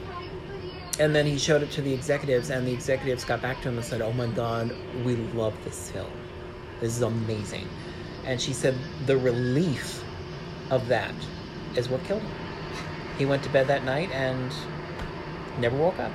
And 1.00 1.16
then 1.16 1.26
he 1.26 1.38
showed 1.38 1.64
it 1.64 1.72
to 1.72 1.82
the 1.82 1.94
executives, 1.94 2.50
and 2.50 2.68
the 2.68 2.74
executives 2.74 3.24
got 3.24 3.42
back 3.42 3.62
to 3.62 3.70
him 3.70 3.78
and 3.78 3.86
said, 3.86 4.02
"Oh 4.02 4.12
my 4.12 4.28
God, 4.28 4.76
we 5.06 5.16
love 5.16 5.54
this 5.64 5.90
film. 5.92 6.12
This 6.82 6.94
is 6.98 7.02
amazing." 7.02 7.70
And 8.26 8.40
she 8.42 8.52
said, 8.52 8.76
"The 9.06 9.16
relief 9.16 10.04
of 10.70 10.90
that 10.90 11.14
is 11.78 11.88
what 11.88 12.04
killed 12.04 12.22
him. 12.22 12.32
He 13.18 13.26
went 13.26 13.44
to 13.44 13.50
bed 13.50 13.68
that 13.68 13.86
night 13.86 14.10
and 14.12 14.52
never 15.58 15.78
woke 15.78 16.00
up. 16.00 16.12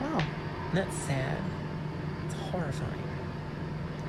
Wow. 0.00 0.18
Isn't 0.18 0.74
that 0.74 0.92
sad? 1.06 1.38
It's 2.26 2.34
horrifying. 2.34 3.02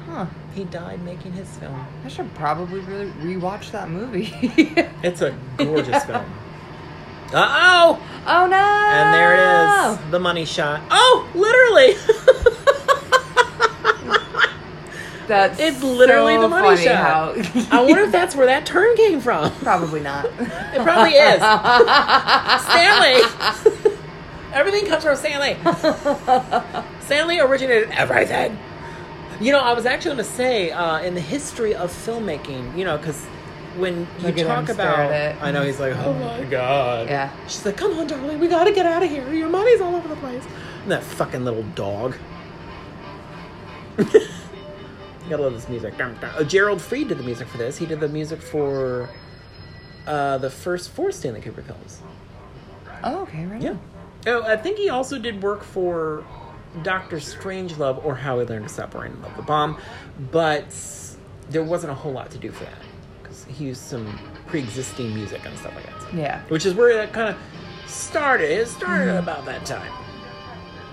Huh. 0.05 0.25
He 0.55 0.63
died 0.65 1.01
making 1.03 1.33
his 1.33 1.47
film. 1.57 1.85
I 2.03 2.07
should 2.07 2.33
probably 2.35 2.79
really 2.81 3.11
rewatch 3.11 3.71
that 3.71 3.89
movie. 3.89 4.33
It's 5.03 5.21
a 5.21 5.35
gorgeous 5.57 6.03
film. 6.05 6.25
Uh 7.31 7.37
oh! 7.37 7.99
oh 8.25 8.47
no! 8.47 8.57
And 8.57 9.13
there 9.13 9.35
it 9.35 9.39
is, 9.91 9.99
the 10.09 10.19
money 10.19 10.45
shot. 10.45 10.81
Oh, 10.89 11.29
literally! 11.35 11.93
That's 15.27 15.59
It's 15.59 15.83
literally 15.83 16.37
so 16.37 16.41
the 16.41 16.47
money 16.47 16.69
funny 16.69 16.83
shot. 16.87 17.37
How... 17.37 17.77
I 17.77 17.81
wonder 17.83 18.01
if 18.01 18.11
that's 18.11 18.35
where 18.35 18.47
that 18.47 18.65
term 18.65 18.95
came 18.97 19.21
from. 19.21 19.51
Probably 19.57 19.99
not. 20.01 20.25
It 20.25 20.81
probably 20.81 21.11
is. 21.11 21.39
Stanley. 22.65 23.21
Everything 24.53 24.85
comes 24.85 25.03
from 25.03 25.15
Stanley. 25.15 25.57
Stanley 27.01 27.39
originated 27.39 27.89
everything. 27.91 28.57
You 29.39 29.51
know, 29.51 29.59
I 29.59 29.73
was 29.73 29.85
actually 29.85 30.15
going 30.15 30.25
to 30.25 30.31
say 30.31 30.71
uh, 30.71 30.99
in 30.99 31.13
the 31.13 31.21
history 31.21 31.73
of 31.75 31.91
filmmaking, 31.91 32.77
you 32.77 32.83
know, 32.83 32.97
because 32.97 33.25
when 33.77 34.07
you 34.19 34.27
Look 34.27 34.37
talk 34.37 34.69
about, 34.69 35.11
it. 35.11 35.35
I 35.41 35.51
know 35.51 35.63
he's 35.63 35.79
like, 35.79 35.95
oh 35.95 36.13
my 36.13 36.43
god. 36.45 37.07
Yeah. 37.07 37.31
She's 37.47 37.65
like, 37.65 37.77
come 37.77 37.97
on, 37.97 38.07
darling, 38.07 38.39
we 38.39 38.47
got 38.47 38.65
to 38.65 38.73
get 38.73 38.85
out 38.85 39.03
of 39.03 39.09
here. 39.09 39.31
Your 39.31 39.49
money's 39.49 39.81
all 39.81 39.95
over 39.95 40.07
the 40.07 40.15
place. 40.17 40.43
And 40.83 40.91
that 40.91 41.03
fucking 41.03 41.45
little 41.45 41.63
dog. 41.75 42.15
You 43.97 44.05
gotta 45.29 45.43
love 45.43 45.53
this 45.53 45.69
music. 45.69 45.93
Uh, 45.99 46.43
Gerald 46.43 46.81
Fried 46.81 47.07
did 47.09 47.17
the 47.17 47.23
music 47.23 47.47
for 47.47 47.57
this. 47.57 47.77
He 47.77 47.85
did 47.85 47.99
the 47.99 48.07
music 48.07 48.41
for 48.41 49.09
uh, 50.07 50.37
the 50.37 50.49
first 50.49 50.89
four 50.89 51.11
Stanley 51.11 51.41
Kubrick 51.41 51.65
films. 51.65 52.01
Oh, 53.03 53.21
okay, 53.21 53.45
right. 53.45 53.61
Yeah. 53.61 53.75
Oh, 54.27 54.43
I 54.43 54.57
think 54.57 54.77
he 54.77 54.89
also 54.89 55.17
did 55.17 55.41
work 55.41 55.63
for 55.63 56.25
Doctor 56.83 57.17
Strangelove 57.17 58.03
or 58.03 58.15
How 58.15 58.37
We 58.37 58.43
Learned 58.45 58.67
to 58.69 58.89
Worrying 58.93 59.13
and 59.13 59.23
Love 59.23 59.35
the 59.37 59.43
Bomb, 59.43 59.77
but 60.31 60.65
there 61.49 61.63
wasn't 61.63 61.91
a 61.91 61.95
whole 61.95 62.11
lot 62.11 62.29
to 62.31 62.37
do 62.37 62.51
for 62.51 62.65
that 62.65 62.73
because 63.21 63.45
he 63.45 63.65
used 63.65 63.81
some 63.81 64.19
pre-existing 64.47 65.13
music 65.15 65.41
and 65.45 65.57
stuff 65.57 65.73
like 65.75 65.85
that. 65.85 66.01
So- 66.01 66.07
Yeah. 66.17 66.41
Which 66.49 66.65
is 66.65 66.73
where 66.73 66.93
that 66.95 67.13
kind 67.13 67.29
of 67.29 67.89
started. 67.89 68.51
It 68.51 68.67
started 68.67 69.15
about 69.17 69.45
that 69.45 69.65
time. 69.65 69.91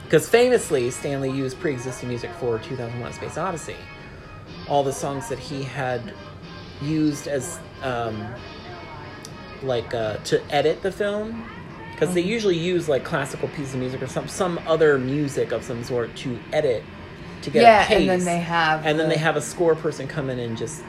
Because 0.04 0.28
famously, 0.28 0.88
Stanley 0.92 1.30
used 1.32 1.58
pre-existing 1.58 2.08
music 2.08 2.30
for 2.38 2.58
2001: 2.60 3.12
Space 3.14 3.36
Odyssey. 3.36 3.76
All 4.68 4.84
the 4.84 4.92
songs 4.92 5.28
that 5.28 5.38
he 5.40 5.64
had 5.64 6.14
used 6.80 7.26
as 7.26 7.58
um, 7.82 8.24
like 9.62 9.92
uh, 9.94 10.18
to 10.18 10.40
edit 10.54 10.82
the 10.82 10.92
film, 10.92 11.48
because 11.96 12.14
they 12.14 12.20
usually 12.20 12.56
use 12.58 12.88
like 12.88 13.04
classical 13.04 13.48
piece 13.48 13.72
of 13.72 13.80
music 13.80 14.02
or 14.02 14.06
some 14.06 14.28
some 14.28 14.60
other 14.66 14.98
music 14.98 15.50
of 15.50 15.64
some 15.64 15.82
sort 15.82 16.14
to 16.16 16.38
edit 16.52 16.84
to 17.42 17.50
get 17.50 17.62
Yeah, 17.62 17.86
and 17.90 18.08
then 18.08 18.24
they 18.24 18.38
have 18.38 18.84
and 18.84 18.98
then 19.00 19.08
they 19.08 19.16
have 19.16 19.36
a 19.36 19.40
score 19.40 19.74
person 19.74 20.06
come 20.06 20.28
in 20.30 20.38
and 20.38 20.56
just 20.58 20.82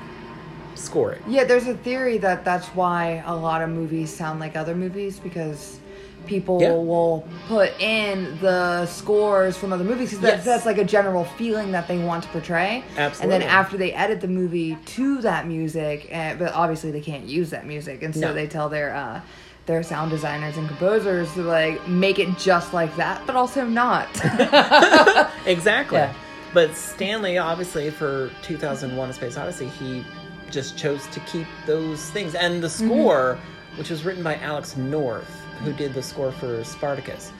score 0.75 1.13
it. 1.13 1.21
Yeah, 1.27 1.43
there's 1.45 1.65
a 1.67 1.75
theory 1.75 2.17
that 2.19 2.43
that's 2.45 2.67
why 2.67 3.23
a 3.25 3.35
lot 3.35 3.61
of 3.61 3.69
movies 3.69 4.13
sound 4.13 4.39
like 4.39 4.55
other 4.57 4.75
movies 4.75 5.17
because 5.19 5.79
people 6.25 6.61
Yeah. 6.61 6.71
will 6.73 7.25
put 7.47 7.71
in 7.79 8.37
the 8.41 8.85
scores 8.85 9.55
from 9.57 9.71
other 9.71 9.85
movies 9.85 10.09
because 10.09 10.21
that's, 10.21 10.35
Yes. 10.37 10.45
that's 10.45 10.65
like 10.65 10.77
a 10.77 10.83
general 10.83 11.23
feeling 11.23 11.71
that 11.71 11.87
they 11.87 11.97
want 11.99 12.23
to 12.23 12.29
portray. 12.29 12.83
Absolutely. 12.97 13.35
And 13.35 13.43
then 13.43 13.49
after 13.49 13.77
they 13.77 13.93
edit 13.93 14.19
the 14.19 14.27
movie 14.27 14.77
to 14.97 15.21
that 15.21 15.47
music, 15.47 16.09
uh, 16.13 16.33
but 16.35 16.53
obviously 16.53 16.91
they 16.91 16.99
can't 16.99 17.23
use 17.25 17.51
that 17.51 17.65
music, 17.65 18.03
and 18.03 18.13
so 18.13 18.19
No. 18.27 18.33
they 18.33 18.45
tell 18.45 18.67
their 18.67 18.93
uh, 18.93 19.21
their 19.67 19.83
sound 19.83 20.09
designers 20.09 20.57
and 20.57 20.67
composers 20.67 21.31
to 21.35 21.43
like 21.43 21.87
make 21.87 22.17
it 22.19 22.35
just 22.37 22.73
like 22.73 22.95
that, 22.95 23.25
but 23.27 23.35
also 23.35 23.63
not. 23.65 24.07
Exactly. 25.45 25.97
Yeah. 25.99 26.13
But 26.53 26.75
Stanley, 26.75 27.37
obviously, 27.37 27.89
for 27.89 28.31
2001: 28.41 29.09
A 29.09 29.13
Space 29.13 29.37
Odyssey, 29.37 29.67
he 29.67 30.03
just 30.49 30.77
chose 30.77 31.05
to 31.07 31.19
keep 31.21 31.47
those 31.65 32.09
things. 32.11 32.33
And 32.35 32.63
the 32.63 32.67
Mm-hmm. 32.67 32.85
score, 32.87 33.37
which 33.77 33.89
was 33.89 34.03
written 34.05 34.23
by 34.23 34.35
Alex 34.37 34.75
North, 34.77 35.29
who 35.63 35.71
did 35.73 35.93
the 35.93 36.01
score 36.01 36.31
for 36.31 36.63
Spartacus, 36.63 37.31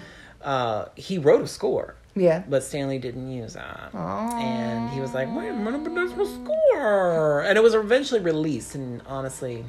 uh, 0.41 0.85
he 0.95 1.17
wrote 1.17 1.41
a 1.41 1.47
score. 1.47 1.95
yeah. 2.15 2.43
But 2.49 2.63
Stanley 2.63 2.99
didn't 2.99 3.29
use 3.31 3.53
that. 3.53 3.91
Aw. 3.93 4.39
And 4.39 4.89
he 4.91 4.99
was 5.01 5.13
like, 5.13 5.33
wait 5.35 5.49
a 5.49 5.53
minute, 5.53 5.83
but 5.83 5.95
there's 5.95 6.13
no 6.15 6.25
score. 6.25 7.41
And 7.41 7.57
it 7.57 7.61
was 7.61 7.73
eventually 7.75 8.19
released, 8.21 8.75
and 8.75 9.01
honestly, 9.07 9.65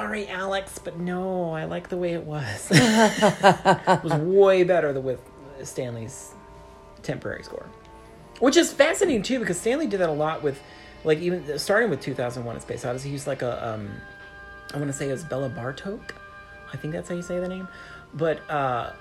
sorry, 0.00 0.28
Alex, 0.28 0.78
but 0.78 0.98
no, 0.98 1.52
I 1.52 1.64
like 1.64 1.88
the 1.88 1.96
way 1.96 2.12
it 2.12 2.24
was. 2.24 2.68
it 2.70 4.04
was 4.04 4.14
way 4.14 4.64
better 4.64 4.92
than 4.92 5.04
with 5.04 5.20
Stanley's 5.62 6.32
temporary 7.02 7.42
score. 7.42 7.66
Which 8.40 8.56
is 8.56 8.72
fascinating, 8.72 9.22
too, 9.22 9.38
because 9.40 9.58
Stanley 9.58 9.86
did 9.86 10.00
that 10.00 10.08
a 10.08 10.12
lot 10.12 10.42
with, 10.42 10.60
like, 11.04 11.18
even 11.18 11.58
starting 11.58 11.90
with 11.90 12.00
2001 12.00 12.56
A 12.56 12.60
Space 12.60 12.84
Odyssey, 12.84 13.08
he 13.08 13.12
used 13.12 13.26
like 13.26 13.42
a, 13.42 13.74
um, 13.74 13.90
I 14.72 14.76
want 14.76 14.88
to 14.88 14.96
say 14.96 15.08
it's 15.08 15.24
Bella 15.24 15.50
Bartok. 15.50 16.12
I 16.72 16.76
think 16.76 16.92
that's 16.92 17.08
how 17.08 17.14
you 17.14 17.22
say 17.22 17.40
the 17.40 17.48
name. 17.48 17.68
But 18.14 18.48
uh, 18.50 18.92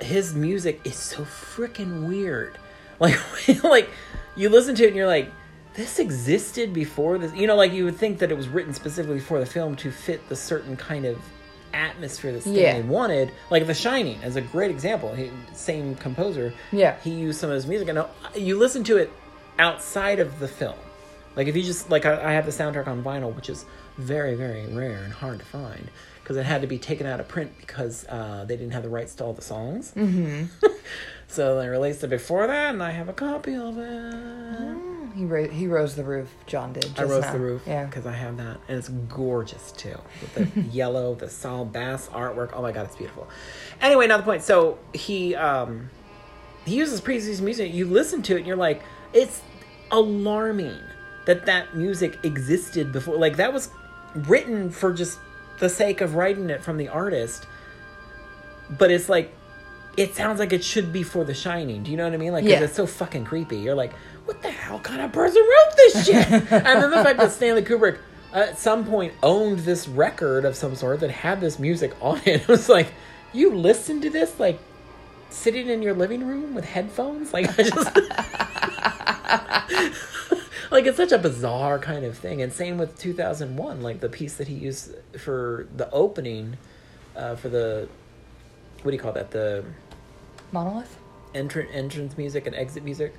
his 0.00 0.34
music 0.34 0.80
is 0.84 0.96
so 0.96 1.22
freaking 1.22 2.08
weird. 2.08 2.58
Like, 2.98 3.18
like 3.62 3.90
you 4.36 4.48
listen 4.48 4.74
to 4.76 4.84
it 4.84 4.86
and 4.86 4.96
you're 4.96 5.06
like, 5.06 5.30
this 5.76 5.98
existed 5.98 6.72
before 6.72 7.18
this. 7.18 7.32
You 7.34 7.46
know, 7.46 7.56
like 7.56 7.72
you 7.72 7.84
would 7.84 7.96
think 7.96 8.18
that 8.18 8.30
it 8.30 8.36
was 8.36 8.48
written 8.48 8.72
specifically 8.74 9.20
for 9.20 9.38
the 9.38 9.46
film 9.46 9.76
to 9.76 9.90
fit 9.90 10.28
the 10.28 10.36
certain 10.36 10.76
kind 10.76 11.04
of 11.04 11.18
atmosphere 11.74 12.32
that 12.32 12.40
Stanley 12.42 12.60
Yeah. 12.62 12.80
wanted. 12.80 13.30
Like 13.50 13.66
The 13.66 13.74
Shining 13.74 14.20
is 14.22 14.36
a 14.36 14.40
great 14.40 14.70
example. 14.70 15.14
He, 15.14 15.30
same 15.52 15.94
composer. 15.96 16.52
Yeah. 16.72 16.96
He 17.00 17.10
used 17.10 17.38
some 17.40 17.50
of 17.50 17.54
his 17.54 17.66
music, 17.66 17.88
and 17.88 18.04
you 18.34 18.58
listen 18.58 18.82
to 18.84 18.96
it 18.96 19.10
outside 19.58 20.18
of 20.18 20.38
the 20.40 20.48
film. 20.48 20.76
Like 21.36 21.48
if 21.48 21.56
you 21.56 21.62
just 21.62 21.90
like 21.90 22.06
I, 22.06 22.30
I 22.30 22.32
have 22.32 22.46
the 22.46 22.52
soundtrack 22.52 22.86
on 22.86 23.02
vinyl, 23.02 23.34
which 23.34 23.50
is 23.50 23.66
very 23.98 24.34
very 24.34 24.66
rare 24.66 25.02
and 25.04 25.12
hard 25.12 25.38
to 25.40 25.44
find 25.44 25.90
because 26.22 26.36
it 26.38 26.44
had 26.46 26.60
to 26.62 26.66
be 26.66 26.78
taken 26.78 27.06
out 27.06 27.20
of 27.20 27.28
print 27.28 27.52
because 27.58 28.06
uh, 28.08 28.44
they 28.46 28.56
didn't 28.56 28.72
have 28.72 28.82
the 28.82 28.88
rights 28.88 29.14
to 29.16 29.24
all 29.24 29.32
the 29.34 29.42
songs. 29.42 29.92
Mm-hmm. 29.96 30.44
So 31.28 31.58
they 31.60 31.66
released 31.68 32.04
it 32.04 32.08
before 32.10 32.46
that, 32.46 32.72
and 32.72 32.80
I 32.80 32.92
have 32.92 33.08
a 33.08 33.12
copy 33.12 33.56
of 33.56 33.76
it. 33.78 34.85
He 35.16 35.24
ro- 35.24 35.48
he 35.48 35.66
rose 35.66 35.94
the 35.96 36.04
roof. 36.04 36.28
John 36.46 36.72
did. 36.74 36.90
I 36.98 37.04
rose 37.04 37.22
now. 37.22 37.32
the 37.32 37.38
roof 37.40 37.62
Yeah. 37.66 37.86
because 37.86 38.06
I 38.06 38.12
have 38.12 38.36
that, 38.36 38.58
and 38.68 38.78
it's 38.78 38.88
gorgeous 38.88 39.72
too. 39.72 39.96
With 40.20 40.54
the 40.54 40.60
yellow, 40.72 41.14
the 41.14 41.30
Saul 41.30 41.64
Bass 41.64 42.08
artwork. 42.08 42.50
Oh 42.52 42.60
my 42.62 42.72
god, 42.72 42.86
it's 42.86 42.96
beautiful. 42.96 43.26
Anyway, 43.80 44.06
not 44.06 44.18
the 44.18 44.22
point. 44.24 44.42
So 44.42 44.78
he 44.92 45.34
um 45.34 45.88
he 46.66 46.76
uses 46.76 47.00
previous 47.00 47.40
music. 47.40 47.72
You 47.72 47.86
listen 47.86 48.20
to 48.22 48.34
it, 48.34 48.38
and 48.38 48.46
you're 48.46 48.56
like, 48.56 48.82
it's 49.12 49.40
alarming 49.90 50.76
that 51.26 51.46
that 51.46 51.74
music 51.74 52.18
existed 52.24 52.92
before. 52.92 53.16
Like 53.16 53.36
that 53.36 53.52
was 53.52 53.70
written 54.14 54.70
for 54.70 54.92
just 54.92 55.18
the 55.60 55.68
sake 55.68 56.00
of 56.02 56.14
writing 56.14 56.50
it 56.50 56.62
from 56.62 56.76
the 56.76 56.88
artist, 56.88 57.46
but 58.78 58.90
it's 58.90 59.08
like. 59.08 59.32
It 59.96 60.14
sounds 60.14 60.38
like 60.40 60.52
it 60.52 60.62
should 60.62 60.92
be 60.92 61.02
for 61.02 61.24
The 61.24 61.32
Shining. 61.32 61.82
Do 61.82 61.90
you 61.90 61.96
know 61.96 62.04
what 62.04 62.12
I 62.12 62.18
mean? 62.18 62.30
Like, 62.30 62.44
Yeah. 62.44 62.60
it's 62.60 62.74
so 62.74 62.86
fucking 62.86 63.24
creepy. 63.24 63.56
You're 63.56 63.74
like, 63.74 63.92
what 64.26 64.42
the 64.42 64.50
hell 64.50 64.78
kind 64.80 65.00
of 65.00 65.12
person 65.12 65.42
wrote 65.42 65.76
this 65.76 66.06
shit? 66.06 66.30
and 66.30 66.82
then 66.82 66.90
the 66.90 67.02
fact 67.02 67.18
that 67.18 67.32
Stanley 67.32 67.62
Kubrick 67.62 67.98
at 68.32 68.58
some 68.58 68.84
point 68.84 69.14
owned 69.22 69.60
this 69.60 69.88
record 69.88 70.44
of 70.44 70.54
some 70.54 70.74
sort 70.74 71.00
that 71.00 71.10
had 71.10 71.40
this 71.40 71.58
music 71.58 71.92
on 72.00 72.18
it. 72.26 72.26
It 72.42 72.48
was 72.48 72.68
like, 72.68 72.88
you 73.32 73.54
listen 73.54 74.00
to 74.02 74.10
this 74.10 74.38
like 74.38 74.58
sitting 75.30 75.68
in 75.68 75.82
your 75.82 75.94
living 75.94 76.26
room 76.26 76.54
with 76.54 76.64
headphones? 76.64 77.32
Like, 77.32 77.48
I 77.58 77.62
just. 77.62 77.76
like, 80.70 80.86
it's 80.86 80.96
such 80.96 81.12
a 81.12 81.18
bizarre 81.18 81.78
kind 81.78 82.04
of 82.04 82.18
thing. 82.18 82.42
And 82.42 82.52
same 82.52 82.78
with 82.78 82.98
2001, 82.98 83.80
like 83.80 84.00
the 84.00 84.08
piece 84.08 84.34
that 84.34 84.48
he 84.48 84.54
used 84.54 84.94
for 85.18 85.68
the 85.76 85.90
opening, 85.90 86.56
uh, 87.14 87.36
for 87.36 87.48
the. 87.48 87.88
What 88.82 88.90
do 88.90 88.96
you 88.96 89.02
call 89.02 89.12
that? 89.12 89.30
The 89.30 89.64
Monolith. 90.52 90.98
entrance 91.34 91.70
entrance 91.72 92.18
music 92.18 92.46
and 92.46 92.54
exit 92.54 92.84
music. 92.84 93.14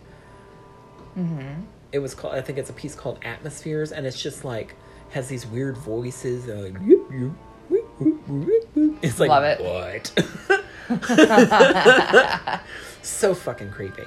Mm-hmm. 1.18 1.62
It 1.92 2.00
was 2.00 2.14
called. 2.14 2.36
I 2.36 2.42
think 2.42 2.58
it's 2.58 2.70
a 2.70 2.74
piece 2.74 2.96
called 2.96 3.20
Atmospheres, 3.24 3.92
and 3.92 4.06
it's 4.06 4.22
just 4.22 4.44
like 4.46 4.76
has 5.12 5.28
these 5.30 5.46
weird 5.48 5.78
voices. 5.78 6.48
And 6.48 6.64
like, 6.64 6.74
"Yoop, 6.84 7.10
yoop, 7.12 7.34
whoop, 7.70 8.00
whoop, 8.00 8.28
whoop, 8.28 8.68
whoop." 8.76 8.98
it's 9.02 9.20
like 9.20 9.30
Love 9.30 9.44
it. 9.44 9.60
what? 9.62 10.12
so 13.02 13.34
fucking 13.34 13.72
creepy, 13.72 14.06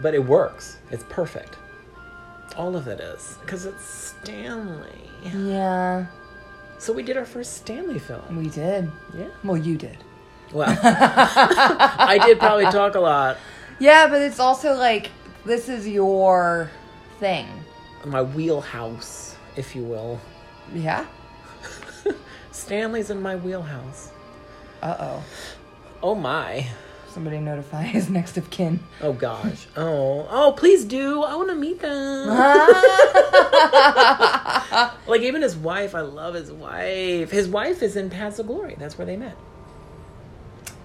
but 0.00 0.14
it 0.14 0.24
works. 0.24 0.78
It's 0.90 1.04
perfect. 1.08 1.56
All 2.56 2.76
of 2.76 2.86
it 2.88 3.00
is 3.00 3.38
because 3.40 3.64
it's 3.66 3.82
Stanley. 3.84 4.90
Yeah, 5.34 6.06
So 6.78 6.92
we 6.92 7.02
did 7.04 7.16
our 7.16 7.24
first 7.24 7.54
Stanley 7.58 7.98
film. 8.00 8.36
we 8.36 8.48
did. 8.50 8.90
Yeah. 9.16 9.28
Well, 9.44 9.56
you 9.56 9.76
did. 9.78 9.96
Well, 10.52 10.68
I 10.82 12.18
did 12.26 12.38
probably 12.40 12.64
talk 12.66 12.94
a 12.96 13.00
lot. 13.00 13.38
Yeah, 13.78 14.06
but 14.08 14.20
it's 14.20 14.38
also 14.38 14.74
like 14.74 15.10
this 15.44 15.68
is 15.68 15.88
your 15.88 16.70
thing. 17.18 17.48
My 18.04 18.22
wheelhouse, 18.22 19.36
if 19.56 19.76
you 19.76 19.82
will. 19.82 20.20
Yeah. 20.74 21.06
Stanley's 22.52 23.10
in 23.10 23.22
my 23.22 23.36
wheelhouse. 23.36 24.10
Uh 24.82 24.96
oh. 24.98 25.24
Oh 26.02 26.14
my. 26.14 26.66
Somebody 27.08 27.40
notify 27.40 27.82
his 27.82 28.08
next 28.08 28.38
of 28.38 28.48
kin. 28.48 28.80
Oh 29.02 29.12
gosh. 29.12 29.66
Oh. 29.76 30.26
Oh, 30.30 30.54
please 30.56 30.84
do. 30.84 31.22
I 31.22 31.36
want 31.36 31.50
to 31.50 31.54
meet 31.54 31.80
them. 31.80 32.28
like 35.06 35.20
even 35.20 35.42
his 35.42 35.54
wife, 35.54 35.94
I 35.94 36.00
love 36.00 36.34
his 36.34 36.50
wife. 36.50 37.30
His 37.30 37.48
wife 37.48 37.82
is 37.82 37.96
in 37.96 38.08
Paths 38.08 38.38
of 38.38 38.46
Glory. 38.46 38.76
That's 38.78 38.96
where 38.96 39.06
they 39.06 39.18
met. 39.18 39.36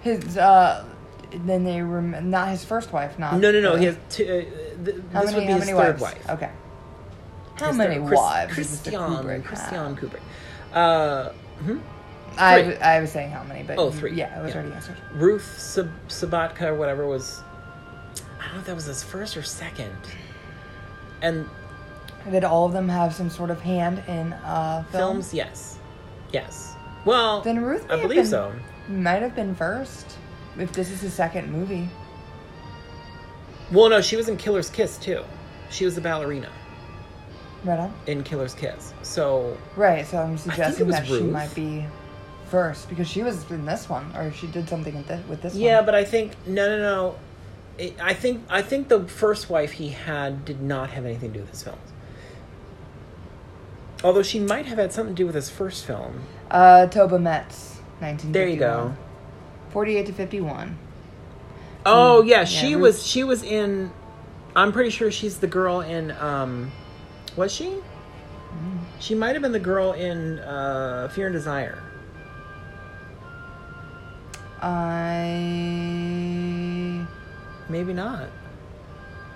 His 0.02 0.38
uh, 0.38 0.84
then 1.32 1.64
they 1.64 1.82
were 1.84 2.02
not 2.02 2.49
his 2.49 2.64
first 2.64 2.91
wife. 2.94 3.18
Not 3.20 3.40
No, 3.40 3.52
no, 3.52 3.60
no. 3.62 3.76
He 3.76 3.86
has 3.86 3.98
two, 4.10 4.24
uh, 4.24 4.86
th- 4.86 4.98
how 5.14 5.22
this 5.22 5.32
many? 5.34 5.36
would 5.36 5.48
be 5.48 5.52
how 5.54 5.58
his 5.60 5.66
many 5.68 5.72
third 5.78 5.99
wives? 5.99 6.02
wife. 6.02 6.30
Okay. 6.30 6.49
How 7.60 7.68
His 7.68 7.78
many 7.78 7.95
third- 7.95 8.08
Chris- 8.08 8.18
wives? 8.20 8.54
Christiane. 8.54 9.10
Kubrick 9.24 9.44
Christiane? 9.44 9.95
Kubrick. 9.95 10.20
Uh, 10.74 11.30
hmm? 11.64 11.78
I. 12.38 12.74
I 12.76 12.99
was 13.02 13.12
saying 13.12 13.32
how 13.32 13.44
many, 13.44 13.64
but 13.64 13.78
oh, 13.80 13.90
three. 13.91 14.14
Yeah, 14.14 14.40
it 14.40 14.44
was 14.44 14.52
Yeah. 14.54 14.60
already 14.62 14.76
answered. 14.76 14.98
Ruth 15.16 15.56
Sab- 15.60 16.08
Sobotka 16.08 16.62
or 16.64 16.76
whatever 16.76 17.08
was. 17.08 17.41
I 18.40 18.44
don't 18.45 18.54
know 18.54 18.60
if 18.60 18.66
that 18.68 18.76
was 18.76 18.86
his 18.86 19.04
first 19.04 19.36
or 19.36 19.41
second. 19.44 19.91
And 21.22 21.49
Did 22.30 22.44
all 22.44 22.66
of 22.66 22.74
them 22.74 22.88
have 22.90 23.14
some 23.16 23.30
sort 23.32 23.49
of 23.49 23.62
hand 23.62 24.04
in 24.08 24.34
uh, 24.34 24.84
film? 24.91 25.14
films, 25.16 25.34
yes, 25.34 25.80
yes. 26.32 26.74
Well, 27.06 27.41
Then 27.41 27.62
Ruth 27.64 27.86
I 27.90 27.95
believe 28.02 28.18
been- 28.18 28.26
so. 28.28 28.54
Might 28.88 29.22
have 29.22 29.36
been 29.36 29.56
first. 29.56 30.07
If 30.60 30.72
this 30.74 30.90
is 30.92 31.02
his 31.02 31.14
second 31.14 31.52
movie. 31.52 31.88
Well, 33.72 33.90
no, 33.90 34.02
she 34.02 34.16
was 34.16 34.30
in 34.30 34.38
Killer's 34.38 34.70
Kiss 34.70 34.98
too. 34.98 35.24
She 35.70 35.84
was 35.86 35.96
the 35.96 36.02
ballerina 36.02 36.50
Right 37.66 37.80
on. 37.80 37.94
in 38.08 38.24
Killer's 38.24 38.54
Kiss. 38.54 38.94
So 39.02 39.58
Right, 39.76 40.06
so 40.08 40.20
I'm 40.20 40.38
suggesting 40.38 40.88
that 40.88 41.06
she 41.06 41.22
might 41.22 41.54
be 41.54 41.86
first 42.50 42.88
because 42.88 43.08
she 43.10 43.24
was 43.24 43.50
in 43.52 43.66
this 43.66 43.90
one, 43.90 44.16
or 44.16 44.32
she 44.32 44.48
did 44.48 44.70
something 44.70 44.96
with 44.96 45.08
this, 45.08 45.28
with 45.28 45.42
this 45.42 45.56
yeah, 45.56 45.78
one. 45.78 45.86
but 45.86 45.96
I 45.96 46.06
think 46.06 46.34
no, 46.48 46.68
no, 46.70 46.80
no. 46.80 47.16
It, 47.78 47.96
I 48.02 48.14
think 48.14 48.44
I 48.50 48.62
think 48.62 48.88
the 48.88 49.06
first 49.08 49.50
wife 49.50 49.74
he 49.74 49.90
had 49.90 50.46
did 50.46 50.62
not 50.62 50.90
have 50.92 51.06
anything 51.06 51.34
to 51.34 51.40
do 51.40 51.42
with 51.42 51.52
his 51.52 51.64
films. 51.64 51.92
Although 54.04 54.24
she 54.24 54.40
might 54.40 54.66
have 54.68 54.78
had 54.78 54.94
something 54.94 55.16
to 55.16 55.22
do 55.22 55.26
with 55.26 55.36
his 55.36 55.50
first 55.50 55.86
film. 55.86 56.22
Uh, 56.50 56.86
Toba 56.88 57.20
Metz, 57.20 57.80
1951. 58.00 58.32
There 58.32 58.48
you 58.48 58.58
go. 58.58 58.96
48 59.72 60.06
to 60.07 60.14
51. 60.14 60.77
Oh 61.85 62.22
yeah, 62.22 62.44
she 62.44 62.76
Ruth- 62.76 62.81
was 62.81 63.07
she 63.07 63.23
was 63.23 63.44
in 63.44 63.91
I'm 64.56 64.72
pretty 64.72 64.89
sure 64.89 65.11
she's 65.11 65.39
the 65.39 65.48
girl 65.48 65.81
in 65.81 66.11
um 66.11 66.72
was 67.35 67.53
she? 67.53 67.76
She 68.99 69.15
might 69.15 69.34
have 69.34 69.41
been 69.41 69.52
the 69.52 69.60
girl 69.60 69.94
in 69.94 70.39
uh 70.39 71.10
Fear 71.14 71.27
and 71.27 71.34
Desire. 71.34 71.80
I. 74.61 75.27
Maybe 77.69 77.94
not. 77.94 78.27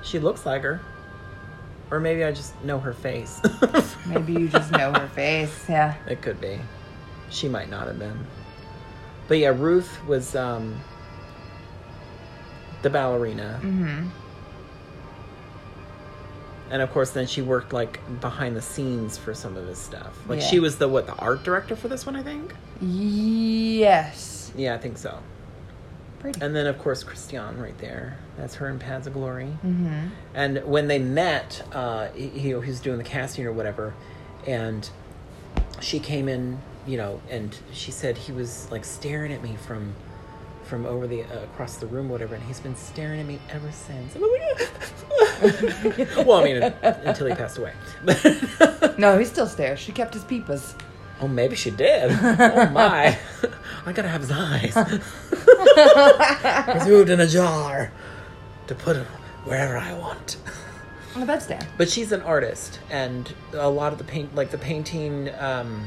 She 0.03 0.19
looks 0.19 0.45
like 0.45 0.63
her. 0.63 0.81
Or 1.91 1.99
maybe 1.99 2.23
I 2.23 2.31
just 2.31 2.59
know 2.63 2.79
her 2.79 2.93
face. 2.93 3.39
Maybe 4.07 4.33
you 4.33 4.47
just 4.47 4.71
know 4.71 4.93
her 4.93 5.07
face. 5.15 5.65
Yeah. 5.69 5.95
It 6.07 6.21
could 6.21 6.39
be. 6.41 6.59
She 7.29 7.47
might 7.49 7.69
not 7.69 7.87
have 7.87 7.99
been. 7.99 8.25
But 9.31 9.37
yeah, 9.39 9.53
Ruth 9.55 10.05
was 10.07 10.35
um 10.35 10.77
the 12.81 12.89
ballerina. 12.89 13.61
Mm-hmm. 13.63 14.09
And 16.69 16.81
of 16.81 16.91
course 16.91 17.11
then 17.11 17.27
she 17.27 17.41
worked 17.41 17.71
like 17.71 18.01
behind 18.19 18.57
the 18.57 18.61
scenes 18.61 19.17
for 19.17 19.33
some 19.33 19.55
of 19.55 19.65
his 19.65 19.77
stuff. 19.77 20.19
Like 20.27 20.41
Yeah. 20.41 20.47
she 20.47 20.59
was 20.59 20.77
the 20.79 20.89
what, 20.89 21.05
the 21.07 21.15
art 21.15 21.43
director 21.45 21.77
for 21.77 21.87
this 21.87 22.05
one, 22.05 22.17
I 22.17 22.23
think? 22.23 22.53
Yes. 22.81 24.51
Yeah, 24.57 24.73
I 24.75 24.77
think 24.79 24.97
so. 24.97 25.17
Pretty. 26.19 26.41
And 26.41 26.53
then 26.53 26.67
of 26.67 26.77
course 26.77 27.01
Christiane 27.01 27.57
right 27.57 27.77
there. 27.77 28.17
That's 28.37 28.55
her 28.55 28.67
in 28.67 28.79
Paths 28.79 29.07
of 29.07 29.13
Glory. 29.13 29.57
mm-hmm. 29.65 30.07
And 30.35 30.61
when 30.65 30.89
they 30.89 30.99
met, 30.99 31.63
uh, 31.71 32.09
he, 32.09 32.27
he 32.27 32.53
was 32.53 32.81
doing 32.81 32.97
the 32.97 33.05
casting 33.05 33.45
or 33.45 33.53
whatever, 33.53 33.93
and 34.45 34.89
she 35.79 36.01
came 36.01 36.27
in, 36.27 36.59
you 36.87 36.97
know, 36.97 37.21
and 37.29 37.55
she 37.71 37.91
said 37.91 38.17
he 38.17 38.31
was 38.31 38.69
like 38.71 38.83
staring 38.85 39.31
at 39.31 39.43
me 39.43 39.55
from 39.67 39.93
from 40.63 40.85
over 40.85 41.07
the 41.07 41.23
uh, 41.23 41.43
across 41.43 41.77
the 41.77 41.87
room, 41.87 42.09
whatever, 42.09 42.35
and 42.35 42.43
he's 42.45 42.59
been 42.59 42.75
staring 42.75 43.19
at 43.19 43.25
me 43.25 43.39
ever 43.49 43.71
since. 43.71 44.15
Well, 46.25 46.39
I 46.39 46.43
mean, 46.43 46.61
until 46.83 47.27
he 47.27 47.33
passed 47.33 47.57
away. 47.57 47.73
No, 48.97 49.17
he 49.17 49.25
still 49.25 49.47
stares. 49.47 49.79
She 49.79 49.91
kept 49.91 50.13
his 50.13 50.23
peepers. 50.23 50.75
oh, 51.19 51.27
maybe 51.27 51.55
she 51.55 51.71
did. 51.71 52.11
Oh 52.11 52.69
my, 52.69 53.17
I 53.85 53.91
gotta 53.91 54.07
have 54.07 54.21
his 54.21 54.31
eyes. 54.31 54.73
He's 56.73 56.87
moved 56.87 57.09
in 57.09 57.19
a 57.19 57.27
jar 57.27 57.91
to 58.67 58.75
put 58.75 58.95
him 58.95 59.05
wherever 59.45 59.77
I 59.77 59.93
want. 59.93 60.37
On 61.15 61.25
the 61.25 61.27
bedstand. 61.27 61.65
But 61.77 61.89
she's 61.89 62.11
an 62.11 62.21
artist, 62.21 62.79
and 62.89 63.33
a 63.53 63.69
lot 63.69 63.91
of 63.91 63.97
the 63.97 64.05
paint, 64.05 64.33
like 64.35 64.51
the 64.51 64.57
painting, 64.59 65.29
um, 65.39 65.83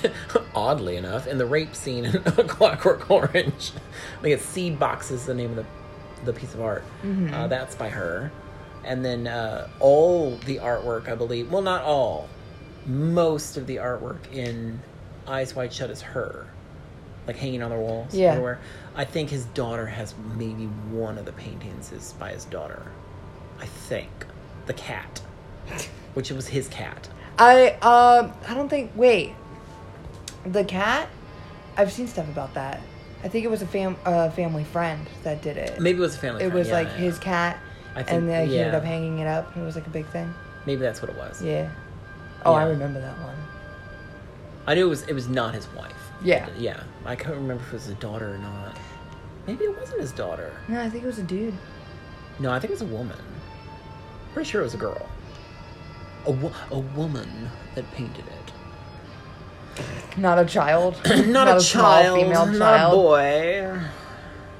oddly 0.54 0.96
enough, 0.96 1.26
in 1.26 1.38
the 1.38 1.46
rape 1.46 1.74
scene 1.74 2.04
in 2.04 2.12
Clockwork 2.22 3.10
Orange, 3.10 3.72
I 4.18 4.22
think 4.22 4.34
it's 4.34 4.44
Seed 4.44 4.78
Box 4.78 5.10
is 5.10 5.26
the 5.26 5.34
name 5.34 5.50
of 5.50 5.56
the 5.56 5.66
the 6.24 6.32
piece 6.32 6.54
of 6.54 6.60
art. 6.60 6.84
Uh, 7.32 7.48
that's 7.48 7.74
by 7.74 7.88
her, 7.88 8.30
and 8.84 9.04
then 9.04 9.26
uh, 9.26 9.66
all 9.80 10.36
the 10.46 10.58
artwork, 10.58 11.08
I 11.08 11.16
believe, 11.16 11.50
well, 11.50 11.62
not 11.62 11.82
all, 11.82 12.28
most 12.86 13.56
of 13.56 13.66
the 13.66 13.76
artwork 13.76 14.32
in 14.32 14.80
Eyes 15.26 15.56
Wide 15.56 15.72
Shut 15.72 15.90
is 15.90 16.00
her, 16.00 16.46
like 17.26 17.36
hanging 17.36 17.60
on 17.62 17.70
the 17.70 17.76
walls 17.76 18.14
Yeah. 18.14 18.30
everywhere. 18.30 18.60
I 18.94 19.04
think 19.04 19.30
his 19.30 19.46
daughter 19.46 19.86
has 19.86 20.14
maybe 20.36 20.66
one 20.92 21.18
of 21.18 21.24
the 21.24 21.32
paintings 21.32 21.90
is 21.90 22.12
by 22.20 22.30
his 22.32 22.44
daughter. 22.44 22.82
I 23.60 23.66
think 23.66 24.10
the 24.66 24.74
cat, 24.74 25.20
which 26.14 26.30
was 26.30 26.46
his 26.48 26.68
cat. 26.68 27.08
I 27.38 27.70
um 27.82 28.32
I 28.46 28.54
don't 28.54 28.68
think 28.68 28.92
wait. 28.94 29.34
The 30.44 30.64
cat? 30.64 31.08
I've 31.76 31.92
seen 31.92 32.06
stuff 32.08 32.28
about 32.28 32.54
that. 32.54 32.80
I 33.24 33.28
think 33.28 33.44
it 33.44 33.48
was 33.48 33.62
a 33.62 33.66
fam 33.66 33.96
uh, 34.04 34.30
family 34.30 34.64
friend 34.64 35.06
that 35.22 35.42
did 35.42 35.56
it. 35.56 35.80
Maybe 35.80 35.98
it 35.98 36.00
was 36.00 36.16
a 36.16 36.18
family. 36.18 36.42
it 36.42 36.46
friend, 36.46 36.58
was 36.58 36.68
yeah, 36.68 36.74
like 36.74 36.88
yeah. 36.88 36.94
his 36.94 37.18
cat, 37.18 37.58
I 37.94 38.02
think, 38.02 38.10
and 38.10 38.28
then 38.28 38.48
he 38.48 38.58
ended 38.58 38.74
up 38.74 38.84
hanging 38.84 39.18
it 39.18 39.26
up. 39.26 39.56
It 39.56 39.60
was 39.60 39.76
like 39.76 39.86
a 39.86 39.90
big 39.90 40.06
thing. 40.06 40.32
Maybe 40.66 40.80
that's 40.80 41.00
what 41.00 41.10
it 41.10 41.16
was. 41.16 41.42
Yeah. 41.42 41.70
Oh, 42.44 42.54
I 42.54 42.64
remember 42.64 43.00
that 43.00 43.16
one. 43.20 43.36
I 44.66 44.74
knew 44.74 44.86
it 44.86 44.90
was. 44.90 45.02
It 45.02 45.14
was 45.14 45.28
not 45.28 45.54
his 45.54 45.68
wife. 45.74 45.92
Yeah. 46.24 46.48
Yeah. 46.58 46.82
I 47.04 47.16
can't 47.16 47.34
remember 47.34 47.62
if 47.62 47.68
it 47.68 47.74
was 47.74 47.84
his 47.86 47.94
daughter 47.96 48.34
or 48.34 48.38
not. 48.38 48.76
Maybe 49.46 49.64
it 49.64 49.76
wasn't 49.76 50.00
his 50.00 50.12
daughter. 50.12 50.52
No, 50.68 50.80
I 50.80 50.88
think 50.88 51.04
it 51.04 51.06
was 51.06 51.18
a 51.18 51.24
dude. 51.24 51.54
No, 52.38 52.50
I 52.50 52.58
think 52.58 52.70
it 52.70 52.74
was 52.74 52.82
a 52.82 52.86
woman. 52.86 53.18
Pretty 54.32 54.48
sure 54.48 54.60
it 54.60 54.64
was 54.64 54.74
a 54.74 54.78
girl. 54.78 55.08
A, 56.26 56.30
wo- 56.30 56.52
a 56.70 56.78
woman 56.78 57.50
that 57.74 57.90
painted 57.92 58.24
it. 58.26 58.41
Not 60.16 60.38
a 60.38 60.44
child. 60.44 61.00
not, 61.26 61.48
a, 61.48 61.60
small 61.60 62.02
child. 62.02 62.20
female 62.20 62.46
not 62.46 62.58
child. 62.58 62.92
a 62.92 62.96
boy. 62.96 63.80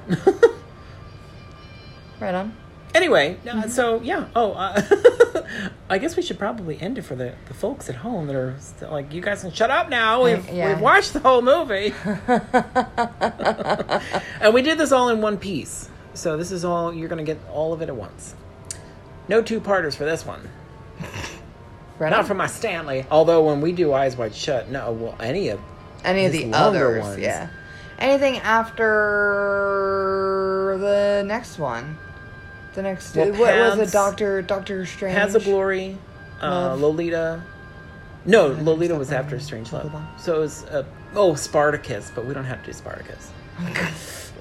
Right 2.19 2.35
on. 2.35 2.55
Anyway, 2.95 3.37
uh, 3.45 3.49
Mm-hmm. 3.49 3.69
so 3.69 3.99
yeah. 4.01 4.27
Oh, 4.35 4.53
uh, 4.53 4.81
I 5.89 5.97
guess 5.97 6.15
we 6.15 6.23
should 6.23 6.39
probably 6.39 6.79
end 6.79 6.97
it 6.97 7.01
for 7.01 7.15
the, 7.15 7.33
the 7.47 7.53
folks 7.53 7.89
at 7.89 7.95
home 7.95 8.27
that 8.27 8.35
are 8.35 8.55
still 8.59 8.91
like, 8.91 9.11
you 9.11 9.19
guys 9.19 9.41
can 9.41 9.51
shut 9.51 9.69
up 9.69 9.89
now. 9.89 10.23
We've, 10.23 10.47
Yeah. 10.49 10.69
we've 10.69 10.79
watched 10.81 11.13
the 11.13 11.19
whole 11.19 11.41
movie. 11.41 11.93
and 14.41 14.53
we 14.53 14.61
did 14.61 14.77
this 14.77 14.91
all 14.91 15.09
in 15.09 15.21
one 15.21 15.37
piece. 15.37 15.89
So 16.13 16.37
this 16.37 16.51
is 16.51 16.63
all, 16.63 16.93
you're 16.93 17.09
going 17.09 17.23
to 17.25 17.29
get 17.29 17.41
all 17.51 17.73
of 17.73 17.81
it 17.81 17.89
at 17.89 17.95
once. 17.95 18.35
No 19.27 19.41
two 19.41 19.59
parters 19.59 19.95
for 19.95 20.05
this 20.05 20.25
one. 20.25 20.47
Right 21.99 22.09
Not 22.09 22.19
on. 22.21 22.25
for 22.25 22.33
my 22.33 22.47
Stanley. 22.47 23.05
Although 23.11 23.43
when 23.43 23.61
we 23.61 23.71
do 23.71 23.93
Eyes 23.93 24.17
Wide 24.17 24.33
Shut, 24.35 24.69
no, 24.69 24.91
well, 24.91 25.15
any 25.19 25.49
of 25.49 25.59
Any 26.03 26.25
of 26.25 26.31
the 26.31 26.51
other 26.53 26.99
ones. 26.99 27.19
yeah. 27.19 27.49
Anything 27.99 28.37
after 29.53 30.77
the 30.79 31.23
next 31.27 31.59
one? 31.59 31.97
The 32.73 32.81
next 32.81 33.15
Well, 33.15 33.29
what 33.33 33.55
was 33.77 33.79
it? 33.79 33.91
Doctor 33.91 34.41
Doctor 34.41 34.85
Strange. 34.85 35.15
has 35.15 35.35
a 35.35 35.39
Glory, 35.39 35.97
uh, 36.41 36.73
Lolita. 36.75 37.43
No, 38.25 38.49
haven't 38.49 38.65
Lolita 38.65 38.95
was 38.95 39.11
after 39.11 39.35
Strangelove. 39.37 39.91
So 40.19 40.37
it 40.37 40.39
was, 40.39 40.63
uh, 40.65 40.83
oh, 41.13 41.35
Spartacus, 41.35 42.11
but 42.15 42.25
we 42.25 42.33
don't 42.33 42.45
have 42.45 42.61
to 42.61 42.67
do 42.67 42.73
Spartacus. 42.73 43.31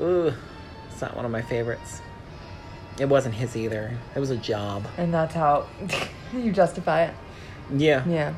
Ooh, 0.00 0.32
it's 0.90 1.02
not 1.02 1.14
one 1.16 1.24
of 1.26 1.30
my 1.30 1.42
favorites. 1.42 2.00
It 2.98 3.06
wasn't 3.08 3.34
his 3.34 3.56
either. 3.56 3.90
It 4.14 4.20
was 4.20 4.30
a 4.30 4.36
job. 4.36 4.86
and 4.96 5.12
that's 5.12 5.34
how 5.34 5.66
you 6.32 6.52
justify 6.52 7.04
it. 7.04 7.14
Yeah. 7.72 8.06
Yeah. 8.06 8.34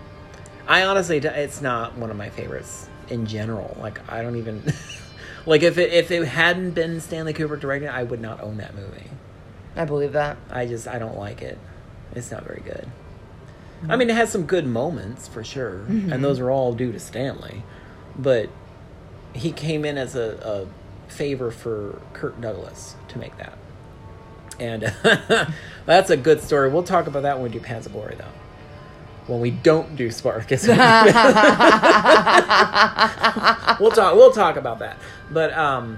I 0.66 0.84
honestly, 0.84 1.18
it's 1.18 1.60
not 1.60 1.96
one 1.96 2.10
of 2.10 2.16
my 2.16 2.30
favorites 2.30 2.88
in 3.08 3.26
general. 3.26 3.76
Like, 3.80 4.00
I 4.10 4.22
don't 4.22 4.36
even. 4.36 4.62
like, 5.46 5.62
if 5.62 5.78
it, 5.78 5.92
if 5.92 6.10
it 6.10 6.24
hadn't 6.24 6.72
been 6.72 7.00
Stanley 7.00 7.34
Kubrick 7.34 7.60
directing, 7.60 7.88
it, 7.88 7.94
I 7.94 8.02
would 8.02 8.20
not 8.20 8.42
own 8.42 8.56
that 8.58 8.74
movie. 8.74 9.10
I 9.76 9.84
believe 9.84 10.12
that. 10.12 10.36
I 10.50 10.66
just 10.66 10.86
I 10.88 10.98
don't 10.98 11.18
like 11.18 11.42
it. 11.42 11.58
It's 12.14 12.30
not 12.30 12.44
very 12.44 12.62
good. 12.64 12.88
Mm-hmm. 13.80 13.90
I 13.90 13.96
mean, 13.96 14.10
it 14.10 14.16
has 14.16 14.30
some 14.30 14.44
good 14.44 14.66
moments 14.66 15.28
for 15.28 15.42
sure, 15.42 15.84
mm-hmm. 15.88 16.12
and 16.12 16.24
those 16.24 16.38
are 16.40 16.50
all 16.50 16.72
due 16.72 16.92
to 16.92 17.00
Stanley. 17.00 17.62
But 18.16 18.48
he 19.34 19.50
came 19.50 19.84
in 19.84 19.98
as 19.98 20.14
a, 20.14 20.66
a 21.08 21.12
favor 21.12 21.50
for 21.50 22.00
Kirk 22.12 22.40
Douglas 22.40 22.94
to 23.08 23.18
make 23.18 23.36
that, 23.38 23.58
and 24.60 24.94
that's 25.86 26.10
a 26.10 26.16
good 26.16 26.40
story. 26.40 26.70
We'll 26.70 26.84
talk 26.84 27.08
about 27.08 27.24
that 27.24 27.38
when 27.38 27.50
we 27.50 27.58
do 27.58 27.64
of 27.66 27.92
Glory, 27.92 28.14
though. 28.16 28.24
When 29.26 29.40
we 29.40 29.50
don't 29.50 29.96
do 29.96 30.10
Spartacus, 30.10 30.66
we'll 30.68 30.76
talk. 33.90 34.14
We'll 34.14 34.32
talk 34.32 34.56
about 34.56 34.80
that. 34.80 34.98
But 35.30 35.52
um, 35.54 35.96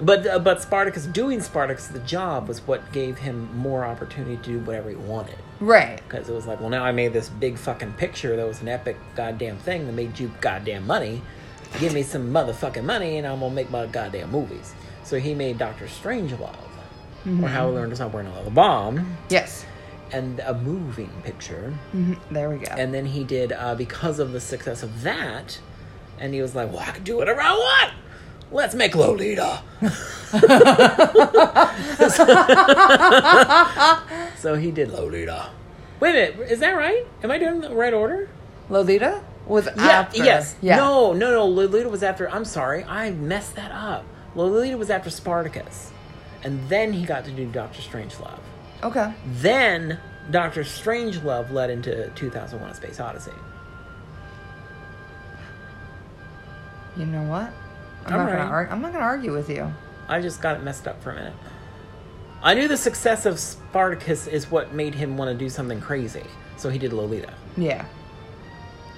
but 0.00 0.26
uh, 0.26 0.38
but 0.38 0.62
Spartacus 0.62 1.06
doing 1.06 1.40
Spartacus 1.42 1.88
the 1.88 1.98
job 2.00 2.48
was 2.48 2.60
what 2.66 2.92
gave 2.92 3.18
him 3.18 3.54
more 3.56 3.84
opportunity 3.84 4.36
to 4.36 4.42
do 4.42 4.58
whatever 4.60 4.88
he 4.90 4.96
wanted. 4.96 5.36
Right. 5.60 6.00
Because 6.08 6.28
it 6.28 6.34
was 6.34 6.46
like, 6.46 6.60
well, 6.60 6.68
now 6.70 6.84
I 6.84 6.92
made 6.92 7.12
this 7.12 7.28
big 7.28 7.56
fucking 7.58 7.94
picture 7.94 8.36
that 8.36 8.46
was 8.46 8.60
an 8.62 8.68
epic 8.68 8.96
goddamn 9.14 9.58
thing 9.58 9.86
that 9.86 9.92
made 9.92 10.18
you 10.18 10.30
goddamn 10.40 10.86
money. 10.86 11.22
Give 11.80 11.92
me 11.92 12.02
some 12.02 12.32
motherfucking 12.32 12.84
money, 12.84 13.18
and 13.18 13.26
I'm 13.26 13.40
gonna 13.40 13.54
make 13.54 13.70
my 13.70 13.86
goddamn 13.86 14.30
movies. 14.30 14.74
So 15.04 15.18
he 15.18 15.34
made 15.34 15.58
Doctor 15.58 15.86
Strangelove, 15.86 16.56
or 17.42 17.48
How 17.48 17.68
We 17.68 17.74
Learned 17.74 17.90
to 17.90 17.96
Stop 17.96 18.12
Wearing 18.12 18.28
Another 18.28 18.50
Bomb, 18.50 19.16
Yes. 19.28 19.64
And 20.12 20.40
a 20.40 20.54
moving 20.54 21.10
picture. 21.24 21.72
Mhm. 21.94 22.18
There 22.30 22.50
we 22.50 22.58
go. 22.58 22.72
And 22.72 22.92
then 22.94 23.06
he 23.06 23.24
did 23.24 23.52
uh, 23.52 23.74
because 23.74 24.18
of 24.18 24.32
the 24.32 24.40
success 24.40 24.82
of 24.82 25.02
that, 25.02 25.58
and 26.18 26.34
he 26.34 26.42
was 26.42 26.54
like, 26.54 26.70
"Well, 26.70 26.80
I 26.80 26.90
can 26.92 27.02
do 27.04 27.16
whatever 27.16 27.40
I 27.40 27.52
want. 27.52 27.92
Let's 28.52 28.74
make 28.74 28.94
Lolita." 28.94 29.60
so 34.38 34.54
he 34.54 34.70
did 34.70 34.90
Lolita. 34.90 35.50
Wait 36.00 36.10
a 36.10 36.12
minute, 36.36 36.50
is 36.50 36.60
that 36.60 36.72
right? 36.72 37.06
Am 37.22 37.30
I 37.30 37.38
doing 37.38 37.60
the 37.60 37.74
right 37.74 37.94
order? 37.94 38.28
Lolita 38.68 39.22
was 39.46 39.66
Yeah. 39.66 39.82
after. 39.86 40.24
Yes. 40.24 40.56
Yeah. 40.60 40.76
No. 40.76 41.12
No. 41.12 41.30
No. 41.30 41.46
Lolita 41.46 41.88
was 41.88 42.02
after. 42.02 42.28
I'm 42.30 42.44
sorry, 42.44 42.84
I 42.84 43.10
messed 43.10 43.54
that 43.56 43.72
up. 43.72 44.04
Lolita 44.34 44.76
was 44.76 44.90
after 44.90 45.08
Spartacus, 45.10 45.90
and 46.44 46.68
then 46.68 46.92
he 46.92 47.06
got 47.06 47.24
to 47.24 47.30
do 47.30 47.46
Doctor 47.46 47.80
Strange 47.80 48.14
Strangelove. 48.14 48.38
Okay. 48.82 49.12
Then 49.26 49.98
Doctor 50.30 50.62
Strangelove 50.62 51.50
led 51.50 51.70
into 51.70 52.10
2001: 52.10 52.70
A 52.70 52.74
Space 52.74 53.00
Odyssey. 53.00 53.32
You 56.96 57.06
know 57.06 57.22
what? 57.24 57.52
I'm 58.06 58.12
All 58.12 58.18
not 58.20 58.24
right. 58.26 58.36
gonna 58.38 58.50
argue. 58.50 58.72
I'm 58.72 58.80
not 58.82 58.92
gonna 58.92 59.04
argue 59.04 59.32
with 59.32 59.50
you. 59.50 59.72
I 60.08 60.20
just 60.20 60.40
got 60.40 60.56
it 60.56 60.62
messed 60.62 60.86
up 60.86 61.02
for 61.02 61.10
a 61.10 61.14
minute. 61.14 61.34
I 62.42 62.54
knew 62.54 62.68
the 62.68 62.76
success 62.76 63.26
of 63.26 63.38
Spartacus 63.38 64.26
is 64.26 64.50
what 64.50 64.72
made 64.72 64.94
him 64.94 65.16
want 65.16 65.30
to 65.30 65.36
do 65.36 65.48
something 65.48 65.80
crazy, 65.80 66.22
so 66.56 66.68
he 66.70 66.78
did 66.78 66.92
Lolita, 66.92 67.32
Yeah. 67.56 67.84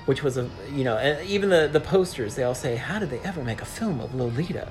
which 0.06 0.22
was 0.22 0.36
a 0.36 0.48
you 0.70 0.84
know, 0.84 1.18
even 1.26 1.48
the 1.48 1.68
the 1.72 1.80
posters 1.80 2.34
they 2.34 2.42
all 2.44 2.54
say, 2.54 2.76
"How 2.76 2.98
did 2.98 3.10
they 3.10 3.20
ever 3.20 3.42
make 3.42 3.62
a 3.62 3.66
film 3.66 4.00
of 4.00 4.14
Lolita?" 4.14 4.68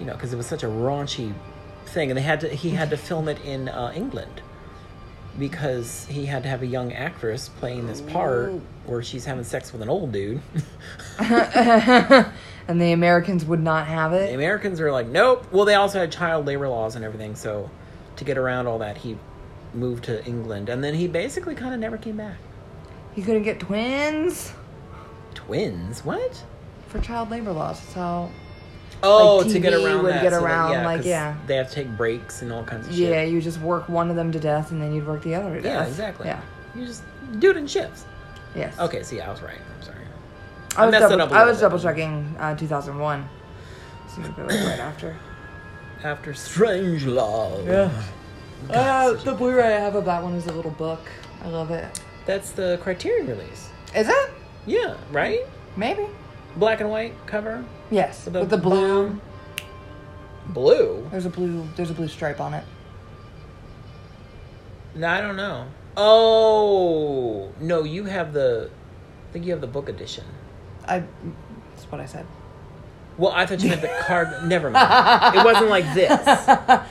You 0.00 0.06
know, 0.06 0.14
because 0.14 0.32
it 0.32 0.36
was 0.36 0.46
such 0.46 0.64
a 0.64 0.66
raunchy 0.66 1.32
thing, 1.94 2.10
and 2.10 2.18
they 2.18 2.22
had 2.22 2.40
to 2.40 2.48
he 2.48 2.70
had 2.70 2.90
to 2.90 2.96
film 2.96 3.28
it 3.28 3.40
in 3.44 3.68
uh, 3.68 3.92
England 3.94 4.42
because 5.38 6.06
he 6.06 6.26
had 6.26 6.42
to 6.44 6.48
have 6.48 6.62
a 6.62 6.66
young 6.66 6.92
actress 6.92 7.48
playing 7.48 7.86
this 7.86 8.00
part 8.00 8.52
where 8.86 9.02
she's 9.02 9.24
having 9.24 9.42
sex 9.42 9.72
with 9.72 9.82
an 9.82 9.88
old 9.88 10.12
dude. 10.12 10.40
and 11.18 12.80
the 12.80 12.92
Americans 12.92 13.44
would 13.44 13.62
not 13.62 13.86
have 13.86 14.12
it. 14.12 14.28
The. 14.28 14.34
Americans 14.34 14.80
are 14.80 14.92
like, 14.92 15.08
nope. 15.08 15.44
Well, 15.50 15.64
they 15.64 15.74
also 15.74 15.98
had 15.98 16.12
child 16.12 16.46
labor 16.46 16.68
laws 16.68 16.94
and 16.94 17.04
everything, 17.04 17.34
so 17.34 17.68
to 18.16 18.24
get 18.24 18.38
around 18.38 18.68
all 18.68 18.78
that, 18.78 18.98
he 18.98 19.18
moved 19.72 20.04
to 20.04 20.24
England, 20.24 20.68
and 20.68 20.84
then 20.84 20.94
he 20.94 21.08
basically 21.08 21.56
kind 21.56 21.74
of 21.74 21.80
never 21.80 21.96
came 21.96 22.16
back. 22.16 22.36
He 23.14 23.22
couldn't 23.22 23.42
get 23.42 23.58
twins 23.58 24.52
Twins? 25.34 26.04
What? 26.04 26.44
for 26.94 27.00
child 27.00 27.30
labor 27.30 27.52
laws. 27.52 27.80
That's 27.80 27.94
how. 27.94 28.30
Oh, 29.04 29.36
Like 29.38 29.48
to 29.48 29.58
get 29.58 29.72
around 29.74 30.02
would 30.02 30.14
that. 30.14 30.22
get 30.22 30.32
so 30.32 30.40
that- 30.40 30.46
around, 30.46 30.84
like, 30.84 31.04
yeah. 31.04 31.34
They 31.46 31.56
have 31.56 31.68
to 31.68 31.74
take 31.74 31.96
breaks 31.96 32.42
and 32.42 32.52
all 32.52 32.64
kinds 32.64 32.88
of 32.88 32.94
shit. 32.94 33.10
Yeah, 33.10 33.22
you 33.22 33.40
just 33.40 33.60
work 33.60 33.88
one 33.88 34.10
of 34.10 34.16
them 34.16 34.32
to 34.32 34.40
death, 34.40 34.70
and 34.70 34.80
then 34.80 34.94
you'd 34.94 35.06
work 35.06 35.22
the 35.22 35.34
other 35.34 35.54
to 35.56 35.60
death. 35.60 35.82
Yeah, 35.82 35.86
exactly. 35.88 36.26
Yeah. 36.26 36.40
You 36.74 36.86
just 36.86 37.02
do 37.38 37.50
it 37.50 37.56
in 37.56 37.66
shifts. 37.66 38.04
Yes. 38.54 38.78
Okay, 38.78 39.02
see, 39.02 39.20
I 39.20 39.30
was 39.30 39.42
right. 39.42 39.58
I'm 39.76 39.82
sorry. 39.82 39.98
I 40.76 40.86
was 40.86 40.92
messed 40.92 41.12
it 41.12 41.16
double, 41.16 41.34
I 41.34 41.44
was 41.44 41.60
double 41.60 41.78
checking 41.78 42.34
uh, 42.38 42.56
2001. 42.56 43.28
So 44.14 44.20
was 44.22 44.30
right 44.38 44.78
after. 44.78 45.16
After 46.02 46.32
Strangelove. 46.32 47.66
Yeah. 47.66 47.90
Uh, 48.70 49.12
the 49.14 49.32
Blu-ray 49.32 49.74
I 49.74 49.80
have 49.80 49.94
of 49.94 50.04
that 50.06 50.22
one 50.22 50.34
is 50.34 50.46
a 50.46 50.52
little 50.52 50.70
book. 50.72 51.00
I 51.42 51.48
love 51.48 51.70
it. 51.70 52.00
That's 52.26 52.50
the 52.50 52.78
Criterion 52.82 53.26
release. 53.26 53.68
Is 53.94 54.08
it? 54.08 54.30
Yeah, 54.66 54.96
right? 55.12 55.40
Maybe. 55.76 56.06
Black 56.56 56.80
and 56.80 56.90
white 56.90 57.14
cover. 57.26 57.64
Yes. 57.90 58.24
With 58.26 58.34
With 58.36 58.50
the 58.50 58.56
the, 58.56 58.62
blue. 58.62 59.08
bomb. 59.08 59.20
Blue? 60.48 61.08
There's 61.10 61.26
a 61.26 61.30
blue. 61.30 61.66
There's 61.76 61.90
a 61.90 61.94
blue 61.94 62.08
stripe 62.08 62.40
on 62.40 62.54
it. 62.54 62.64
No, 64.94 65.08
I 65.08 65.20
don't 65.20 65.36
know. 65.36 65.66
Oh 65.96 67.52
no, 67.60 67.82
you 67.84 68.04
have 68.04 68.32
the. 68.32 68.70
I 69.28 69.32
think 69.32 69.44
you 69.46 69.52
have 69.52 69.60
the 69.60 69.66
book 69.66 69.88
edition. 69.88 70.24
I. 70.86 71.02
That's 71.70 71.84
what 71.90 72.00
I 72.00 72.06
said. 72.06 72.26
Well, 73.16 73.32
I 73.32 73.46
thought 73.46 73.62
you 73.62 73.68
meant 73.70 73.80
the 73.82 73.88
card. 74.06 74.28
Never 74.48 74.70
mind. 74.70 75.36
It 75.36 75.44
wasn't 75.44 75.68
like 75.70 75.92
this. 75.94 76.10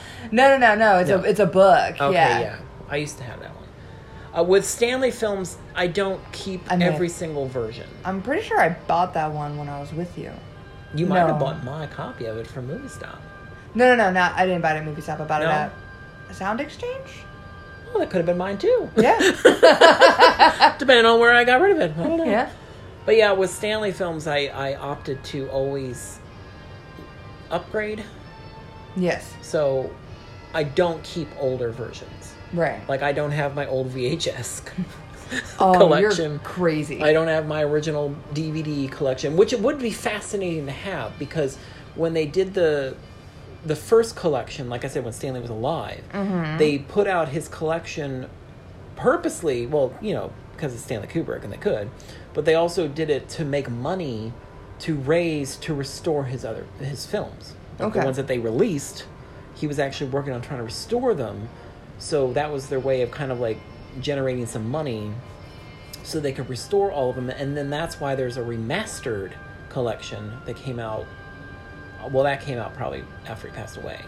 No, 0.32 0.48
no, 0.48 0.56
no, 0.56 0.74
no. 0.74 0.98
It's 1.00 1.10
No. 1.10 1.18
a 1.18 1.22
it's 1.22 1.38
a 1.38 1.46
book. 1.46 1.96
yeah. 2.00 2.40
yeah. 2.40 2.58
I 2.88 2.96
used 2.96 3.18
to 3.18 3.24
have 3.24 3.40
that 3.40 3.54
one. 3.54 3.64
Uh, 4.34 4.42
with 4.42 4.64
Stanley 4.64 5.10
films, 5.10 5.58
I 5.76 5.86
don't 5.86 6.20
keep 6.32 6.62
I 6.72 6.76
may- 6.76 6.86
every 6.86 7.08
single 7.10 7.46
version. 7.46 7.86
I'm 8.06 8.22
pretty 8.22 8.42
sure 8.42 8.58
I 8.58 8.70
bought 8.70 9.12
that 9.14 9.30
one 9.32 9.58
when 9.58 9.68
I 9.68 9.78
was 9.80 9.92
with 9.92 10.16
you. 10.18 10.32
You 10.94 11.06
might 11.06 11.20
have 11.26 11.38
bought 11.38 11.64
my 11.64 11.86
copy 11.88 12.26
of 12.26 12.36
it 12.38 12.46
from 12.46 12.66
Movie 12.66 12.88
Stop. 12.88 13.20
No, 13.74 13.88
no, 13.88 13.96
no, 13.96 14.10
not. 14.12 14.34
I 14.34 14.46
didn't 14.46 14.62
buy 14.62 14.74
it 14.74 14.78
at 14.78 14.84
Movie 14.84 15.00
Stop. 15.02 15.20
I 15.20 15.24
bought 15.24 15.42
No? 15.42 15.48
it 15.48 15.52
at 15.52 15.72
a 16.30 16.34
Sound 16.34 16.60
Exchange. 16.60 17.24
Well, 17.86 17.98
that 18.00 18.10
could 18.10 18.18
have 18.18 18.26
been 18.26 18.38
mine 18.38 18.58
too. 18.58 18.90
Yeah. 18.96 19.18
Depending 20.78 21.06
on 21.06 21.20
where 21.20 21.32
I 21.34 21.44
got 21.44 21.60
rid 21.60 21.72
of 21.72 21.80
it. 21.80 21.92
I 21.98 22.02
don't 22.02 22.18
know. 22.18 22.24
yeah. 22.24 22.50
But 23.06 23.16
yeah, 23.16 23.32
with 23.32 23.50
Stanley 23.50 23.92
films, 23.92 24.26
I, 24.26 24.46
I 24.46 24.74
opted 24.76 25.22
to 25.24 25.48
always 25.50 26.18
upgrade. 27.50 28.02
Yes. 28.96 29.32
So 29.42 29.90
I 30.54 30.64
don't 30.64 31.02
keep 31.02 31.28
older 31.38 31.70
versions. 31.70 32.34
Right. 32.52 32.80
Like 32.88 33.02
I 33.02 33.12
don't 33.12 33.32
have 33.32 33.54
my 33.54 33.66
old 33.66 33.90
VHS 33.90 34.62
oh, 35.58 35.72
collection. 35.74 36.32
You're 36.32 36.40
crazy. 36.40 37.02
I 37.02 37.12
don't 37.12 37.28
have 37.28 37.46
my 37.46 37.62
original 37.62 38.14
DVD 38.32 38.90
collection, 38.90 39.36
which 39.36 39.52
it 39.52 39.60
would 39.60 39.78
be 39.78 39.90
fascinating 39.90 40.66
to 40.66 40.72
have 40.72 41.18
because 41.18 41.56
when 41.94 42.12
they 42.14 42.26
did 42.26 42.54
the 42.54 42.96
the 43.64 43.76
first 43.76 44.14
collection, 44.14 44.68
like 44.68 44.84
I 44.84 44.88
said, 44.88 45.04
when 45.04 45.12
Stanley 45.14 45.40
was 45.40 45.50
alive, 45.50 46.02
Mm-hmm. 46.12 46.58
they 46.58 46.78
put 46.78 47.06
out 47.06 47.28
his 47.30 47.48
collection 47.48 48.28
purposely. 48.96 49.66
Well, 49.66 49.92
you 50.00 50.14
know, 50.14 50.32
because 50.52 50.74
it's 50.74 50.82
Stanley 50.84 51.08
Kubrick 51.08 51.44
and 51.44 51.52
they 51.52 51.56
could, 51.56 51.90
but 52.32 52.44
they 52.44 52.54
also 52.54 52.88
did 52.88 53.10
it 53.10 53.28
to 53.30 53.44
make 53.44 53.70
money 53.70 54.32
to 54.80 54.94
raise 54.96 55.56
to 55.56 55.74
restore 55.74 56.24
his 56.24 56.44
other 56.44 56.66
his 56.78 57.06
films. 57.06 57.54
Like 57.78 57.88
Okay. 57.88 58.00
The 58.00 58.04
ones 58.04 58.16
that 58.16 58.26
they 58.26 58.38
released, 58.38 59.04
he 59.54 59.66
was 59.66 59.78
actually 59.78 60.10
working 60.10 60.32
on 60.32 60.42
trying 60.42 60.58
to 60.58 60.64
restore 60.64 61.14
them. 61.14 61.48
So 61.98 62.32
that 62.34 62.52
was 62.52 62.68
their 62.68 62.80
way 62.80 63.02
of 63.02 63.10
kind 63.10 63.30
of 63.32 63.40
like 63.40 63.58
generating 64.00 64.46
some 64.46 64.68
money 64.70 65.12
so 66.02 66.20
they 66.20 66.32
could 66.32 66.48
restore 66.48 66.92
all 66.92 67.10
of 67.10 67.16
them 67.16 67.30
and 67.30 67.56
then 67.56 67.70
that's 67.70 68.00
why 68.00 68.14
there's 68.14 68.36
a 68.36 68.42
remastered 68.42 69.32
collection 69.68 70.32
that 70.44 70.56
came 70.56 70.78
out 70.78 71.06
well 72.10 72.24
that 72.24 72.42
came 72.42 72.58
out 72.58 72.74
probably 72.74 73.02
after 73.26 73.48
he 73.48 73.54
passed 73.54 73.76
away 73.76 74.00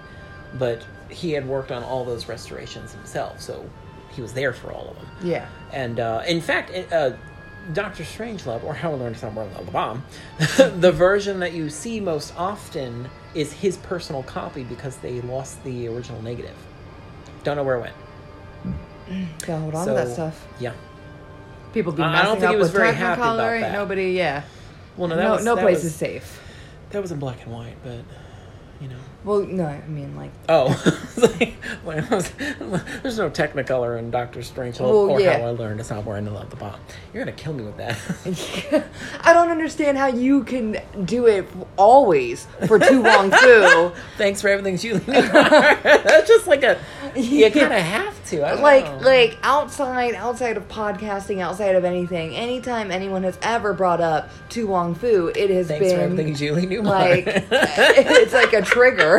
but 0.59 0.85
he 1.09 1.33
had 1.33 1.47
worked 1.47 1.73
on 1.73 1.83
all 1.83 2.05
those 2.05 2.29
restorations 2.29 2.93
himself 2.93 3.41
so 3.41 3.69
he 4.13 4.23
was 4.23 4.33
there 4.33 4.53
for 4.53 4.73
all 4.73 4.89
of 4.91 4.97
them. 4.97 5.07
Yeah. 5.23 5.47
and 5.73 5.99
uh, 6.01 6.23
in 6.27 6.41
fact 6.41 6.71
uh, 6.93 7.13
dr 7.73 8.03
strangelove 8.03 8.63
or 8.63 8.75
how 8.75 8.93
we 8.93 8.99
learned 8.99 9.15
to 9.17 9.21
sound 9.21 9.35
more 9.35 9.49
the 9.65 9.71
bomb 9.71 10.05
the 10.57 10.93
version 10.93 11.41
that 11.41 11.53
you 11.53 11.71
see 11.71 12.01
most 12.01 12.35
often 12.37 13.09
is 13.35 13.53
his 13.53 13.77
personal 13.79 14.23
copy 14.23 14.65
because 14.65 14.97
they 14.99 15.21
lost 15.21 15.63
the 15.63 15.87
original 15.89 16.23
negative. 16.23 16.57
Don't 17.45 17.57
know 17.57 17.65
where 17.65 17.77
it 17.77 17.81
went 17.83 17.95
Mm, 19.09 19.27
Gotta 19.47 19.61
hold 19.61 19.75
on 19.75 19.85
so 19.85 19.91
to 19.97 20.05
that 20.05 20.13
stuff. 20.13 20.47
yeah 20.59 20.73
People 21.73 21.93
be 21.93 22.03
I- 22.03 22.11
messing 22.11 22.21
I 22.25 22.29
don't 22.29 22.37
think 22.39 22.49
up 22.49 22.55
he 22.55 22.57
was 22.59 22.71
very 22.71 22.95
happy 22.95 23.21
about 23.21 23.37
that. 23.37 23.73
Nobody, 23.73 24.13
yeah. 24.13 24.43
well 24.97 25.09
no 25.09 25.17
that 25.17 25.23
no, 25.25 25.33
was, 25.33 25.45
no 25.45 25.57
place 25.57 25.77
was- 25.79 25.85
is 25.87 25.95
safe. 25.95 26.41
That 26.91 27.03
was 27.03 27.13
in 27.13 27.19
black 27.19 27.43
and 27.43 27.53
white, 27.53 27.77
but 27.85 27.99
you 28.81 28.89
know. 28.89 28.97
Well, 29.27 29.41
no, 29.41 29.67
I 29.67 29.81
mean 29.89 30.15
like. 30.15 30.31
Oh, 30.49 30.69
I 31.19 32.01
there's 33.03 33.19
no 33.19 33.29
Technicolor 33.29 33.99
in 33.99 34.13
Doctor 34.13 34.41
Strange 34.45 34.79
Well, 34.79 34.91
or 34.91 35.21
yeah. 35.21 35.41
How 35.41 35.47
I 35.47 35.51
Learned 35.51 35.79
to 35.79 35.85
Stop 35.85 36.05
Wearing 36.05 36.25
the 36.25 36.31
Love 36.31 36.49
the 36.51 36.55
Bomb. 36.55 36.79
You're 37.13 37.25
gonna 37.25 37.37
kill 37.37 37.53
me 37.53 37.65
with 37.65 37.77
that. 37.77 38.87
I 39.23 39.33
don't 39.33 39.51
understand 39.51 39.99
how 39.99 40.07
you 40.07 40.45
can 40.45 40.81
do 41.05 41.27
it 41.27 41.45
always 41.77 42.47
for 42.69 42.79
To 42.79 43.03
Wong 43.03 43.33
Foo. 43.33 43.91
Thanks 44.17 44.41
for 44.41 44.49
everything, 44.49 44.77
Julie. 44.77 45.01
That's 45.01 46.29
just 46.29 46.47
like 46.47 46.63
a 46.63 46.79
you 47.17 47.51
kind 47.51 47.73
of 47.73 47.81
have 47.81 48.25
to. 48.27 48.43
I 48.43 48.55
like 48.61 48.85
know. 48.85 48.99
like 48.99 49.39
outside 49.43 50.15
outside 50.15 50.57
of 50.57 50.69
podcasting 50.69 51.41
outside 51.41 51.75
of 51.75 51.85
anything 51.85 52.37
anytime 52.37 52.93
anyone 52.93 53.25
has 53.25 53.39
ever 53.43 53.73
brought 53.73 54.01
up 54.01 54.31
To 54.51 54.67
Wong 54.69 54.95
Foo 54.95 55.33
it 55.35 55.51
has 55.51 55.67
Thanks 55.67 55.87
for 55.91 55.97
been 55.97 56.01
everything, 56.01 56.35
Julie 56.35 56.67
Newmar. 56.67 56.85
like 56.85 57.25
it's 57.51 58.33
like 58.33 58.53
a 58.53 58.63
trigger 58.63 59.16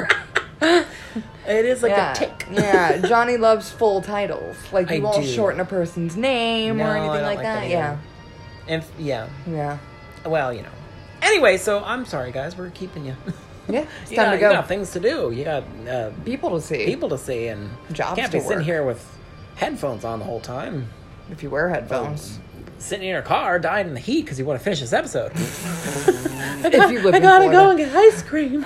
it 0.62 1.66
is 1.66 1.84
like 1.84 1.92
yeah 1.92 2.12
a 2.12 2.16
tick. 2.16 2.46
yeah 2.52 2.98
Johnny 3.08 3.38
loves 3.38 3.70
full 3.72 4.02
titles 4.02 4.56
like 4.72 4.90
you 4.90 4.98
I 4.98 5.00
won't 5.00 5.24
do. 5.24 5.28
shorten 5.28 5.60
a 5.60 5.66
person's 5.66 6.16
name 6.18 6.78
No, 6.78 6.86
or 6.86 6.98
anything 6.98 7.10
like, 7.24 7.38
like 7.38 7.38
that, 7.40 7.62
that 7.62 7.70
yeah. 7.70 7.98
And 8.68 8.82
f- 8.82 8.92
yeah, 9.00 9.30
yeah 9.48 9.78
well, 10.26 10.52
you 10.54 10.62
know. 10.62 10.70
Anyway, 11.22 11.58
so 11.58 11.82
I'm 11.84 12.06
sorry, 12.06 12.32
guys. 12.32 12.58
We're 12.58 12.70
keeping 12.72 13.06
you. 13.06 13.16
yeah 13.70 13.86
it's 14.02 14.12
you 14.12 14.18
time 14.18 14.28
got, 14.28 14.32
to 14.32 14.38
go 14.40 14.50
You 14.50 14.56
got 14.58 14.68
things 14.68 14.92
to 14.92 15.00
do. 15.00 15.32
You 15.32 15.44
got 15.46 15.64
uh, 15.88 16.12
people 16.26 16.50
to 16.52 16.62
see 16.62 16.86
people 16.86 17.10
to 17.10 17.18
see, 17.18 17.48
and 17.48 17.70
Jobs 17.92 18.20
can't 18.20 18.32
to 18.32 18.38
be 18.38 18.42
sitting 18.42 18.58
work. 18.58 18.66
here 18.66 18.84
with 18.86 19.18
headphones 19.56 20.04
on 20.04 20.20
the 20.20 20.26
whole 20.26 20.40
time. 20.42 20.90
if 21.32 21.42
you 21.44 21.50
wear 21.50 21.70
headphones 21.70 22.40
Sitting 22.80 23.08
in 23.08 23.10
your 23.14 23.24
car, 23.24 23.58
dying 23.58 23.88
in 23.88 23.96
the 23.96 24.00
heat 24.00 24.22
because 24.24 24.38
you 24.38 24.46
want 24.46 24.60
to 24.60 24.64
finish 24.64 24.82
this 24.82 24.94
episode. 24.94 25.32
if 25.36 26.92
you 26.92 27.02
live 27.02 27.14
I 27.16 27.20
gotta 27.20 27.50
go 27.50 27.70
and 27.72 27.80
get 27.80 27.96
ice 27.96 28.22
cream. 28.22 28.64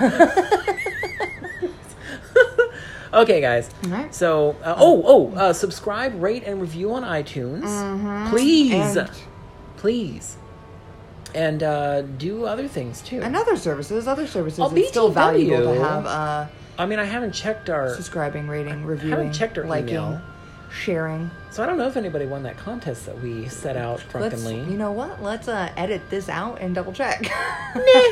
Okay, 3.12 3.40
guys. 3.40 3.70
So, 4.10 4.56
uh, 4.64 4.74
oh, 4.78 5.02
oh, 5.04 5.34
uh, 5.36 5.52
subscribe, 5.52 6.20
rate, 6.22 6.44
and 6.44 6.60
review 6.60 6.92
on 6.94 7.02
iTunes, 7.02 7.62
please, 8.30 8.72
Mm-hmm. 8.72 8.98
And- 8.98 9.10
please, 9.76 10.36
and 11.34 11.62
uh, 11.62 12.02
do 12.02 12.44
other 12.44 12.68
things 12.68 13.00
too. 13.02 13.20
and 13.20 13.34
other 13.34 13.56
services 13.56 14.06
other 14.06 14.26
services 14.26 14.60
Oh, 14.60 14.72
it's 14.76 14.88
still 14.88 15.08
valuable 15.10 15.74
to 15.74 15.80
have 15.80 16.06
uh 16.06 16.46
I 16.78 16.86
mean, 16.86 16.98
I 16.98 17.04
haven't 17.04 17.32
checked 17.32 17.68
our, 17.68 17.94
subscribing, 17.94 18.48
rating, 18.48 18.84
reviewing, 18.84 19.10
haven't 19.16 19.32
checked 19.34 19.58
our 19.58 19.64
liking, 19.64 19.90
email. 19.94 20.20
sharing. 20.72 21.30
so 21.50 21.62
I 21.62 21.66
don't 21.66 21.76
know 21.78 21.86
if 21.86 21.96
anybody 21.96 22.26
won 22.26 22.42
that 22.44 22.56
contest 22.56 23.06
that 23.06 23.20
we 23.22 23.46
set 23.48 23.76
out 23.76 23.98
Let's, 24.14 24.40
drunkenly. 24.42 24.70
you 24.70 24.78
know 24.78 24.90
what? 24.92 25.22
Let's 25.22 25.48
uh, 25.48 25.70
edit 25.76 26.00
this 26.10 26.28
out 26.30 26.60
and 26.60 26.74
double 26.74 26.92
check. 26.92 27.26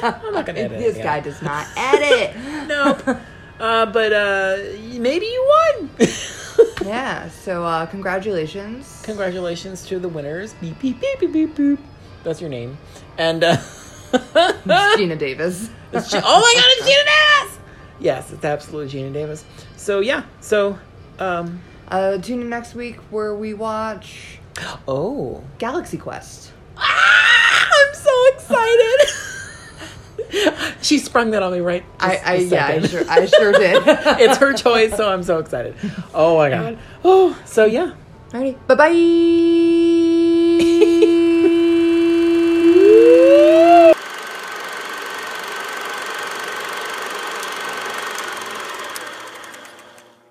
I'm 0.03 0.33
not 0.33 0.45
gonna 0.47 0.59
edit 0.61 0.79
this 0.79 0.99
guy 0.99 1.21
does 1.21 1.41
not 1.43 1.67
edit. 1.77 2.37
nope. 2.69 3.17
Uh, 3.61 3.87
but 3.87 4.13
uh, 4.13 4.57
maybe 4.99 5.27
you 5.27 5.47
won. 5.77 5.91
yeah. 6.85 7.29
So 7.29 7.63
uh, 7.65 7.87
congratulations. 7.87 9.03
Congratulations 9.05 9.85
to 9.87 9.99
the 9.99 10.09
winners. 10.09 10.55
Beep 10.55 10.81
beep 10.81 10.99
beep 11.01 11.21
beep 11.21 11.33
beep 11.33 11.55
boop. 11.55 11.79
That's 12.25 12.41
your 12.41 12.51
name. 12.51 12.79
And 13.19 13.45
uh, 13.45 13.57
It's 14.13 14.97
Geena 14.97 15.19
Davis. 15.27 15.69
it's 15.93 16.11
Gi- 16.11 16.21
oh 16.25 16.41
my 16.41 16.55
god, 16.57 16.65
it's 16.79 16.89
Geena 16.89 17.05
Davis. 17.45 17.59
Yes, 18.01 18.33
it's 18.33 18.45
absolutely 18.45 18.99
Geena 18.99 19.13
Davis. 19.13 19.45
So 19.77 20.01
yeah, 20.01 20.25
so 20.41 20.79
um, 21.19 21.61
Uh, 21.89 22.19
tune 22.19 22.41
in 22.41 22.49
next 22.49 22.75
week 22.75 22.97
where 23.11 23.35
we 23.35 23.53
watch 23.53 24.39
oh, 24.89 25.43
Galaxy 25.59 25.99
Quest. 25.99 26.53
ah, 26.77 27.69
I'm 27.73 27.95
so 27.95 28.27
excited. 28.35 29.09
she 30.83 30.99
sprung 30.99 31.31
that 31.31 31.43
on 31.43 31.53
me 31.53 31.61
right. 31.61 31.85
I, 31.99 32.21
I 32.25 32.35
yeah, 32.37 32.67
I 32.67 32.87
sure, 32.87 33.05
I 33.09 33.27
sure 33.27 33.53
did. 33.53 33.83
it's 33.87 34.39
her 34.39 34.53
choice, 34.53 34.97
so 34.97 35.11
I'm 35.11 35.23
so 35.23 35.39
excited. 35.39 35.75
Oh 36.15 36.37
my 36.37 36.51
god. 36.51 36.79
Oh, 37.05 37.39
so 37.45 37.65
yeah. 37.65 37.95
Alrighty. 38.31 38.57
Bye 38.67 38.75
bye. 38.75 38.91